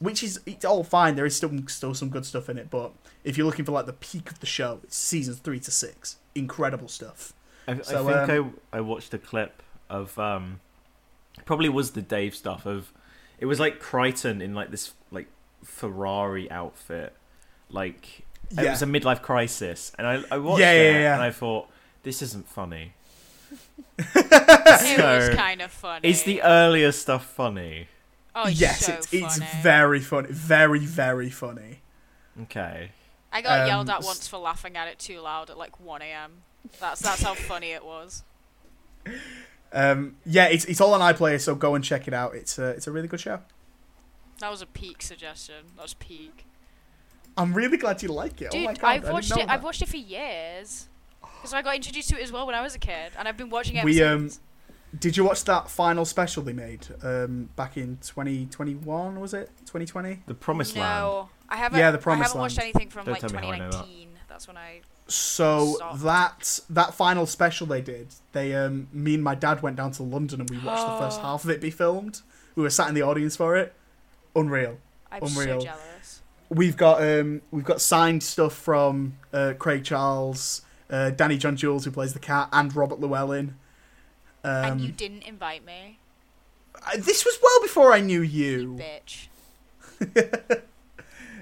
which 0.00 0.22
is 0.22 0.40
it's 0.46 0.64
all 0.64 0.84
fine. 0.84 1.16
There 1.16 1.26
is 1.26 1.34
still 1.34 1.50
still 1.66 1.92
some 1.92 2.08
good 2.08 2.24
stuff 2.24 2.48
in 2.48 2.56
it 2.56 2.70
but 2.70 2.92
if 3.24 3.36
you're 3.36 3.46
looking 3.46 3.64
for 3.64 3.72
like 3.72 3.86
the 3.86 3.92
peak 3.92 4.30
of 4.30 4.40
the 4.40 4.46
show 4.46 4.80
it's 4.84 4.96
seasons 4.96 5.38
3 5.38 5.58
to 5.60 5.70
6 5.70 6.16
incredible 6.34 6.88
stuff. 6.88 7.32
I, 7.66 7.80
So, 7.82 8.08
I 8.08 8.26
think 8.26 8.38
um, 8.38 8.54
I 8.72 8.78
I 8.78 8.80
watched 8.80 9.12
a 9.12 9.18
clip 9.18 9.62
of 9.90 10.18
um, 10.18 10.60
probably 11.44 11.68
was 11.68 11.92
the 11.92 12.02
Dave 12.02 12.34
stuff 12.34 12.66
of 12.66 12.92
it 13.38 13.46
was 13.46 13.60
like 13.60 13.80
Kryten 13.80 14.42
in 14.42 14.54
like 14.54 14.70
this 14.70 14.92
like 15.10 15.26
Ferrari 15.64 16.50
outfit, 16.50 17.14
like 17.70 18.24
it 18.50 18.68
was 18.68 18.82
a 18.82 18.86
midlife 18.86 19.22
crisis, 19.22 19.92
and 19.98 20.06
I 20.06 20.22
I 20.30 20.38
watched 20.38 20.60
Yeah, 20.60 20.72
yeah, 20.72 20.80
it 20.80 21.00
yeah. 21.02 21.14
and 21.14 21.22
I 21.22 21.30
thought 21.30 21.68
this 22.02 22.22
isn't 22.22 22.48
funny. 22.48 22.92
it 23.98 24.98
was 24.98 25.28
kind 25.36 25.60
of 25.62 25.70
funny. 25.70 26.08
Is 26.08 26.22
the 26.24 26.42
earlier 26.42 26.92
stuff 26.92 27.24
funny? 27.26 27.88
oh, 28.34 28.46
it's 28.48 28.60
yes 28.60 28.86
so 28.86 28.92
it's 28.92 29.12
it's 29.12 29.38
very 29.62 29.98
funny 30.00 30.28
very 30.30 30.78
very 30.80 31.28
funny 31.30 31.80
Okay. 32.42 32.90
I 33.32 33.42
got 33.42 33.62
um, 33.62 33.66
yelled 33.66 33.90
at 33.90 34.04
once 34.04 34.28
for 34.28 34.38
laughing 34.38 34.76
at 34.76 34.86
it 34.86 34.98
too 35.00 35.18
loud 35.20 35.50
at 35.50 35.58
like 35.58 35.80
1 35.80 36.02
a.m. 36.02 36.42
That's 36.78 37.00
that's 37.00 37.22
how 37.22 37.34
funny 37.34 37.72
it 37.72 37.84
was. 37.84 38.22
um 39.72 40.16
yeah 40.24 40.46
it's 40.46 40.64
it's 40.66 40.80
all 40.80 40.94
on 40.94 41.00
iPlayer 41.14 41.40
so 41.40 41.54
go 41.54 41.74
and 41.74 41.82
check 41.84 42.06
it 42.08 42.14
out 42.14 42.34
it's 42.34 42.58
a, 42.58 42.68
it's 42.70 42.86
a 42.86 42.92
really 42.92 43.08
good 43.08 43.20
show 43.20 43.40
That 44.40 44.50
was 44.50 44.62
a 44.62 44.66
peak 44.66 45.02
suggestion. 45.02 45.64
That 45.76 45.82
was 45.82 45.94
peak. 45.94 46.46
I'm 47.36 47.54
really 47.54 47.76
glad 47.76 48.02
you 48.02 48.08
like 48.08 48.40
it. 48.42 48.50
Dude, 48.50 48.62
oh 48.62 48.64
my 48.64 48.74
God, 48.74 48.84
I've 48.88 49.04
I 49.04 49.12
watched 49.12 49.30
it. 49.32 49.36
know 49.36 49.44
I've 49.48 49.62
watched 49.62 49.82
it 49.82 49.88
for 49.88 49.96
years 49.96 50.88
because 51.20 51.52
I 51.54 51.62
got 51.62 51.76
introduced 51.76 52.08
to 52.10 52.18
it 52.18 52.22
as 52.22 52.32
well 52.32 52.46
when 52.46 52.54
I 52.54 52.62
was 52.62 52.74
a 52.74 52.78
kid, 52.78 53.12
and 53.18 53.28
I've 53.28 53.36
been 53.36 53.50
watching 53.50 53.76
it. 53.76 53.80
Ever 53.80 53.84
We, 53.86 54.02
um, 54.02 54.28
since. 54.30 54.40
Did 54.98 55.16
you 55.18 55.24
watch 55.24 55.44
that 55.44 55.68
final 55.70 56.04
special 56.06 56.42
they 56.42 56.54
made 56.54 56.86
um, 57.02 57.50
back 57.56 57.76
in 57.76 57.98
2021? 58.00 59.20
Was 59.20 59.34
it 59.34 59.50
2020? 59.66 60.22
The 60.26 60.34
Promised 60.34 60.76
Land. 60.76 61.04
no, 61.04 61.28
I 61.48 61.56
haven't. 61.56 61.78
Yeah, 61.78 61.90
The 61.90 61.98
Promised 61.98 62.30
I 62.30 62.32
Promised 62.32 62.32
haven't 62.32 62.40
watched 62.40 62.58
Land. 62.58 62.64
anything 62.74 62.90
from 62.90 63.04
Don't 63.04 63.12
like 63.12 63.20
tell 63.20 63.30
me 63.40 63.46
how 63.46 63.52
I 63.52 63.58
know 63.58 63.64
that. 63.70 63.70
2019. 63.72 64.08
That's 64.28 64.48
when 64.48 64.56
I. 64.56 64.80
So 65.06 65.74
Stop. 65.76 65.98
that 66.00 66.60
that 66.70 66.94
final 66.94 67.26
special 67.26 67.66
they 67.66 67.80
did, 67.82 68.08
they 68.32 68.54
um, 68.54 68.88
me 68.92 69.14
and 69.14 69.22
my 69.22 69.34
dad 69.34 69.62
went 69.62 69.76
down 69.76 69.92
to 69.92 70.02
London 70.02 70.40
and 70.40 70.50
we 70.50 70.58
watched 70.58 70.86
the 70.86 70.98
first 70.98 71.20
half 71.22 71.44
of 71.44 71.50
it 71.50 71.60
be 71.60 71.70
filmed. 71.70 72.20
We 72.56 72.62
were 72.62 72.70
sat 72.70 72.88
in 72.88 72.94
the 72.94 73.02
audience 73.02 73.36
for 73.36 73.56
it. 73.56 73.74
Unreal. 74.34 74.78
I'm 75.12 75.22
Unreal. 75.22 75.60
so 75.60 75.66
jealous. 75.66 75.80
We've 76.50 76.76
got 76.76 77.02
um, 77.02 77.42
we've 77.50 77.64
got 77.64 77.80
signed 77.80 78.22
stuff 78.22 78.54
from 78.54 79.18
uh, 79.32 79.52
Craig 79.58 79.84
Charles, 79.84 80.62
uh, 80.90 81.10
Danny 81.10 81.36
John 81.36 81.56
Jules 81.56 81.84
who 81.84 81.90
plays 81.90 82.12
the 82.14 82.18
cat, 82.20 82.48
and 82.52 82.74
Robert 82.74 83.00
Llewellyn. 83.00 83.56
and 84.42 84.72
Um, 84.72 84.78
you 84.78 84.90
didn't 84.92 85.24
invite 85.24 85.64
me, 85.66 85.98
I- 86.86 86.96
this 86.96 87.24
was 87.24 87.38
well 87.42 87.60
before 87.62 87.92
I 87.92 88.00
knew 88.00 88.22
you 88.22 88.78
you. 88.78 88.80
bitch. 88.80 89.28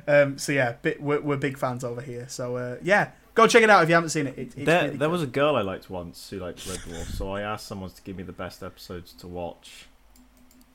Um, 0.08 0.38
so 0.38 0.52
yeah, 0.52 0.74
bit, 0.82 1.02
we're, 1.02 1.20
we're 1.20 1.36
big 1.36 1.58
fans 1.58 1.82
over 1.82 2.00
here. 2.00 2.26
So 2.28 2.56
uh, 2.56 2.76
yeah, 2.80 3.10
go 3.34 3.48
check 3.48 3.64
it 3.64 3.70
out 3.70 3.82
if 3.82 3.88
you 3.88 3.96
haven't 3.96 4.10
seen 4.10 4.28
it. 4.28 4.38
it 4.38 4.52
it's 4.56 4.64
There, 4.64 4.84
really 4.84 4.96
there 4.98 5.10
was 5.10 5.20
a 5.20 5.26
girl 5.26 5.56
I 5.56 5.62
liked 5.62 5.90
once 5.90 6.30
who 6.30 6.38
liked 6.38 6.64
Red 6.64 6.78
Dwarf, 6.78 7.06
so 7.16 7.32
I 7.32 7.40
asked 7.42 7.66
someone 7.66 7.90
to 7.90 8.00
give 8.02 8.16
me 8.16 8.22
the 8.22 8.30
best 8.32 8.62
episodes 8.62 9.12
to 9.14 9.26
watch, 9.26 9.86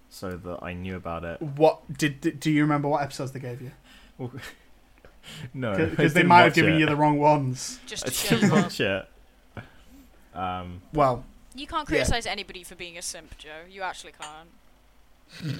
so 0.09 0.31
that 0.31 0.59
I 0.61 0.73
knew 0.73 0.97
about 0.97 1.23
it. 1.23 1.41
What 1.41 1.97
did, 1.97 2.19
did 2.19 2.41
do 2.41 2.51
you 2.51 2.61
remember 2.63 2.89
what 2.89 3.03
episodes 3.03 3.31
they 3.31 3.39
gave 3.39 3.61
you? 3.61 3.71
No, 5.53 5.75
Because 5.75 6.13
they 6.13 6.23
might 6.23 6.41
have 6.43 6.53
given 6.53 6.73
it. 6.73 6.79
you 6.79 6.85
the 6.87 6.95
wrong 6.95 7.19
ones. 7.19 7.79
Just 7.85 8.05
to 8.07 8.11
show 8.11 8.35
didn't 8.37 8.51
watch 8.51 8.79
it. 8.79 9.05
Um, 10.33 10.81
Well, 10.93 11.23
You 11.53 11.67
can't 11.67 11.87
Yeah. 11.89 11.95
criticize 11.97 12.25
anybody 12.25 12.63
for 12.63 12.75
being 12.75 12.97
a 12.97 13.01
simp, 13.01 13.37
Joe. 13.37 13.49
You 13.69 13.81
actually 13.83 14.13
can't. 14.13 15.59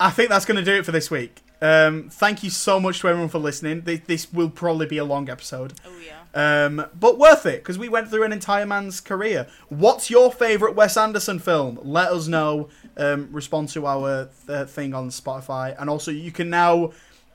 I 0.00 0.10
think 0.10 0.28
that's 0.28 0.44
going 0.44 0.56
to 0.56 0.64
do 0.64 0.76
it 0.78 0.84
for 0.84 0.92
this 0.92 1.10
week. 1.10 1.42
Um, 1.62 2.10
thank 2.10 2.42
you 2.42 2.50
so 2.50 2.78
much 2.80 3.00
to 3.00 3.08
everyone 3.08 3.30
for 3.30 3.38
listening. 3.38 3.82
This, 3.82 4.00
this 4.06 4.32
will 4.32 4.50
probably 4.50 4.86
be 4.86 4.98
a 4.98 5.04
long 5.04 5.30
episode, 5.30 5.72
Oh 5.86 5.92
yeah. 6.04 6.64
um, 6.66 6.84
but 6.98 7.16
worth 7.18 7.46
it 7.46 7.62
because 7.62 7.78
we 7.78 7.88
went 7.88 8.10
through 8.10 8.24
an 8.24 8.32
entire 8.32 8.66
man's 8.66 9.00
career. 9.00 9.46
What's 9.70 10.10
your 10.10 10.30
favourite 10.30 10.74
Wes 10.74 10.98
Anderson 10.98 11.38
film? 11.38 11.78
Let 11.82 12.10
us 12.12 12.26
know. 12.28 12.68
Um, 12.98 13.28
respond 13.32 13.70
to 13.70 13.86
our 13.86 14.28
th- 14.46 14.68
thing 14.68 14.92
on 14.92 15.08
Spotify, 15.08 15.74
and 15.80 15.88
also 15.88 16.10
you 16.10 16.30
can 16.30 16.50
now 16.50 16.92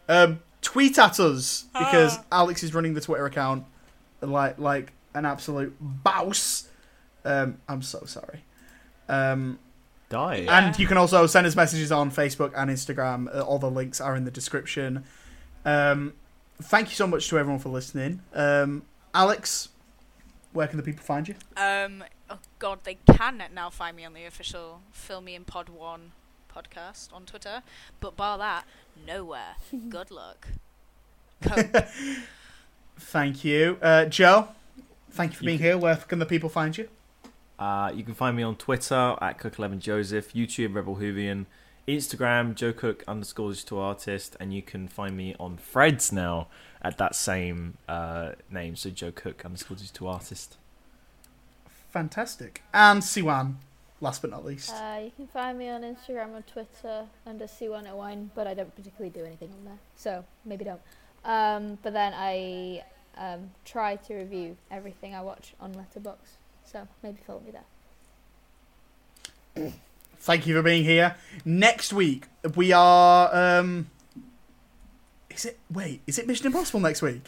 um, 0.08 0.40
tweet 0.62 0.98
at 0.98 1.20
us 1.20 1.66
because 1.74 2.20
Alex 2.32 2.64
is 2.64 2.74
running 2.74 2.94
the 2.94 3.02
Twitter 3.02 3.26
account 3.26 3.66
like 4.22 4.58
like 4.60 4.94
an 5.14 5.26
absolute 5.26 5.76
bouse. 5.80 6.68
Um, 7.26 7.58
I'm 7.68 7.82
so 7.82 8.04
sorry. 8.06 8.44
Um, 9.10 9.60
die. 10.10 10.38
Yeah. 10.38 10.68
and 10.68 10.80
you 10.80 10.88
can 10.88 10.98
also 10.98 11.28
send 11.28 11.46
us 11.48 11.56
messages 11.56 11.92
on 11.92 12.12
Facebook 12.12 12.54
and 12.56 12.70
Instagram. 12.70 13.34
Uh, 13.36 13.42
all 13.42 13.60
the 13.60 13.70
links 13.70 14.00
are 14.00 14.16
in 14.16 14.26
the 14.26 14.32
description. 14.32 15.04
Um, 15.66 16.14
thank 16.62 16.90
you 16.90 16.96
so 16.96 17.08
much 17.08 17.28
to 17.30 17.38
everyone 17.38 17.60
for 17.60 17.70
listening. 17.70 18.22
Um, 18.34 18.84
Alex, 19.14 19.70
where 20.54 20.68
can 20.68 20.78
the 20.78 20.84
people 20.84 21.04
find 21.04 21.28
you? 21.28 21.36
Um. 21.58 22.04
Oh 22.30 22.40
God, 22.60 22.80
they 22.86 22.98
can 23.12 23.44
now 23.54 23.70
find 23.70 23.98
me 23.98 24.06
on 24.06 24.14
the 24.14 24.24
official 24.24 24.82
Film 24.94 25.26
Me 25.26 25.36
In 25.36 25.44
Pod 25.44 25.68
One 25.68 26.14
podcast 26.56 27.14
on 27.14 27.26
Twitter, 27.26 27.64
but 28.00 28.16
bar 28.18 28.38
that, 28.38 28.66
nowhere. 29.08 29.56
Good 29.90 30.12
luck. 30.12 30.48
Thank 32.98 33.44
you, 33.44 33.78
uh, 33.82 34.06
Joe. 34.06 34.50
Thank 35.12 35.32
you 35.34 35.38
for 35.38 35.44
You 35.44 35.48
being 35.48 35.58
can- 35.58 35.66
here. 35.68 35.78
Where 35.78 35.96
can 35.96 36.20
the 36.20 36.26
people 36.26 36.50
find 36.50 36.78
you? 36.78 36.88
Uh, 37.58 37.92
you 37.94 38.04
can 38.04 38.14
find 38.14 38.36
me 38.36 38.44
on 38.44 38.56
Twitter 38.56 39.16
at 39.22 39.38
Cook11Joseph, 39.38 40.34
YouTube 40.34 40.74
Rebel 40.76 40.96
Whovian, 40.96 41.46
Instagram 41.88 42.56
Joe 42.56 42.74
Cook 42.74 43.04
underscore 43.08 43.52
digital 43.52 43.80
artist, 43.80 44.36
and 44.40 44.54
you 44.54 44.62
can 44.62 44.88
find 44.88 45.16
me 45.16 45.36
on 45.40 45.58
Threads 45.58 46.12
now 46.12 46.48
at 46.82 46.98
that 46.98 47.14
same 47.16 47.78
uh, 47.88 48.32
name, 48.50 48.76
so 48.76 48.90
Joe 48.90 49.12
Cook 49.12 49.46
underscore 49.46 49.78
digital 49.78 50.08
artist. 50.08 50.58
Fantastic. 51.92 52.64
And 52.74 53.02
Siwan, 53.02 53.56
last 54.02 54.22
but 54.22 54.32
not 54.32 54.44
least. 54.44 54.72
Uh, 54.72 55.00
you 55.04 55.12
can 55.16 55.28
find 55.28 55.58
me 55.58 55.70
on 55.70 55.84
Instagram 55.84 56.38
or 56.38 56.42
Twitter 56.42 57.06
under 57.26 57.46
C101, 57.46 58.30
but 58.36 58.48
I 58.48 58.54
don't 58.54 58.76
particularly 58.76 59.12
do 59.12 59.24
anything 59.24 59.52
on 59.52 59.66
there, 59.66 59.80
so 59.96 60.26
maybe 60.44 60.66
don't. 60.66 60.82
Um, 61.24 61.78
but 61.84 61.94
then 61.94 62.14
I 62.16 62.84
um, 63.18 63.52
try 63.64 63.96
to 63.96 64.16
review 64.16 64.58
everything 64.70 65.16
I 65.16 65.22
watch 65.22 65.54
on 65.60 65.74
Letterboxd, 65.74 66.38
so 66.66 66.88
maybe 67.04 67.20
follow 67.26 67.42
me 67.42 67.52
there. 69.56 69.72
Thank 70.18 70.46
you 70.46 70.56
for 70.56 70.62
being 70.62 70.84
here. 70.84 71.16
Next 71.46 71.94
week 71.94 72.26
we 72.56 72.72
are. 72.72 73.34
Um, 73.34 73.90
is 75.30 75.46
it? 75.46 75.60
Wait, 75.70 76.02
is 76.06 76.20
it 76.20 76.28
Mission 76.28 76.48
Impossible 76.48 76.80
next 76.80 77.02
week? 77.02 77.24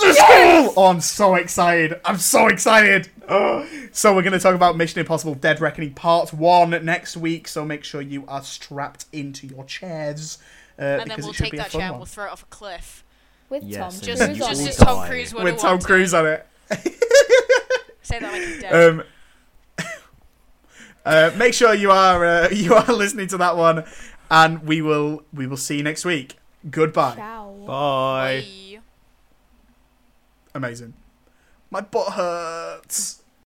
Oh, 0.00 0.88
I'm 0.90 1.00
so 1.00 1.34
excited! 1.34 2.00
I'm 2.04 2.18
so 2.18 2.46
excited! 2.48 3.08
Oh. 3.28 3.66
So 3.92 4.14
we're 4.14 4.20
going 4.20 4.34
to 4.34 4.38
talk 4.38 4.54
about 4.54 4.76
Mission 4.76 5.00
Impossible: 5.00 5.34
Dead 5.34 5.58
Reckoning 5.58 5.94
Part 5.94 6.34
One 6.34 6.70
next 6.84 7.16
week. 7.16 7.48
So 7.48 7.64
make 7.64 7.82
sure 7.82 8.02
you 8.02 8.24
are 8.28 8.42
strapped 8.42 9.06
into 9.10 9.46
your 9.46 9.64
chairs 9.64 10.36
uh, 10.78 10.82
and 10.82 11.00
then 11.00 11.08
because 11.08 11.24
we'll 11.24 11.30
it 11.30 11.36
should 11.36 11.44
take 11.44 11.52
be 11.52 11.58
that 11.58 11.70
chair 11.70 11.88
and 11.88 11.96
we'll 11.96 12.04
throw 12.04 12.26
it 12.26 12.32
off 12.32 12.42
a 12.42 12.46
cliff. 12.46 13.04
With 13.48 13.62
Yes, 13.62 13.78
Tom 13.78 13.94
and 13.94 14.02
Just, 14.02 14.18
then 14.18 14.28
Cruise 14.28 14.38
you 14.38 14.44
on 14.44 14.54
just 14.66 14.82
all. 14.82 14.96
Tom. 14.96 15.08
Cruise 15.08 15.34
would 15.34 15.44
with 15.44 15.58
Tom. 15.58 15.80
Cruise 15.80 16.14
on 16.14 16.26
it. 16.26 16.46
Say 18.02 18.18
that 18.18 18.32
like 18.32 18.42
he's 18.42 18.60
dead. 18.60 18.90
Um, 18.90 19.02
uh, 21.04 21.30
make 21.36 21.54
sure 21.54 21.72
you 21.72 21.90
are 21.90 22.24
uh, 22.24 22.48
you 22.52 22.74
are 22.74 22.92
listening 22.92 23.28
to 23.28 23.38
that 23.38 23.56
one, 23.56 23.84
and 24.30 24.64
we 24.64 24.82
will 24.82 25.22
we 25.32 25.46
will 25.46 25.56
see 25.56 25.78
you 25.78 25.82
next 25.82 26.04
week. 26.04 26.36
Goodbye. 26.68 27.14
Ciao. 27.16 27.52
Bye. 27.66 28.44
Bye. 28.44 28.65
Amazing. 30.56 30.94
My 31.70 31.82
butt 31.82 32.14
hurts. 32.14 33.22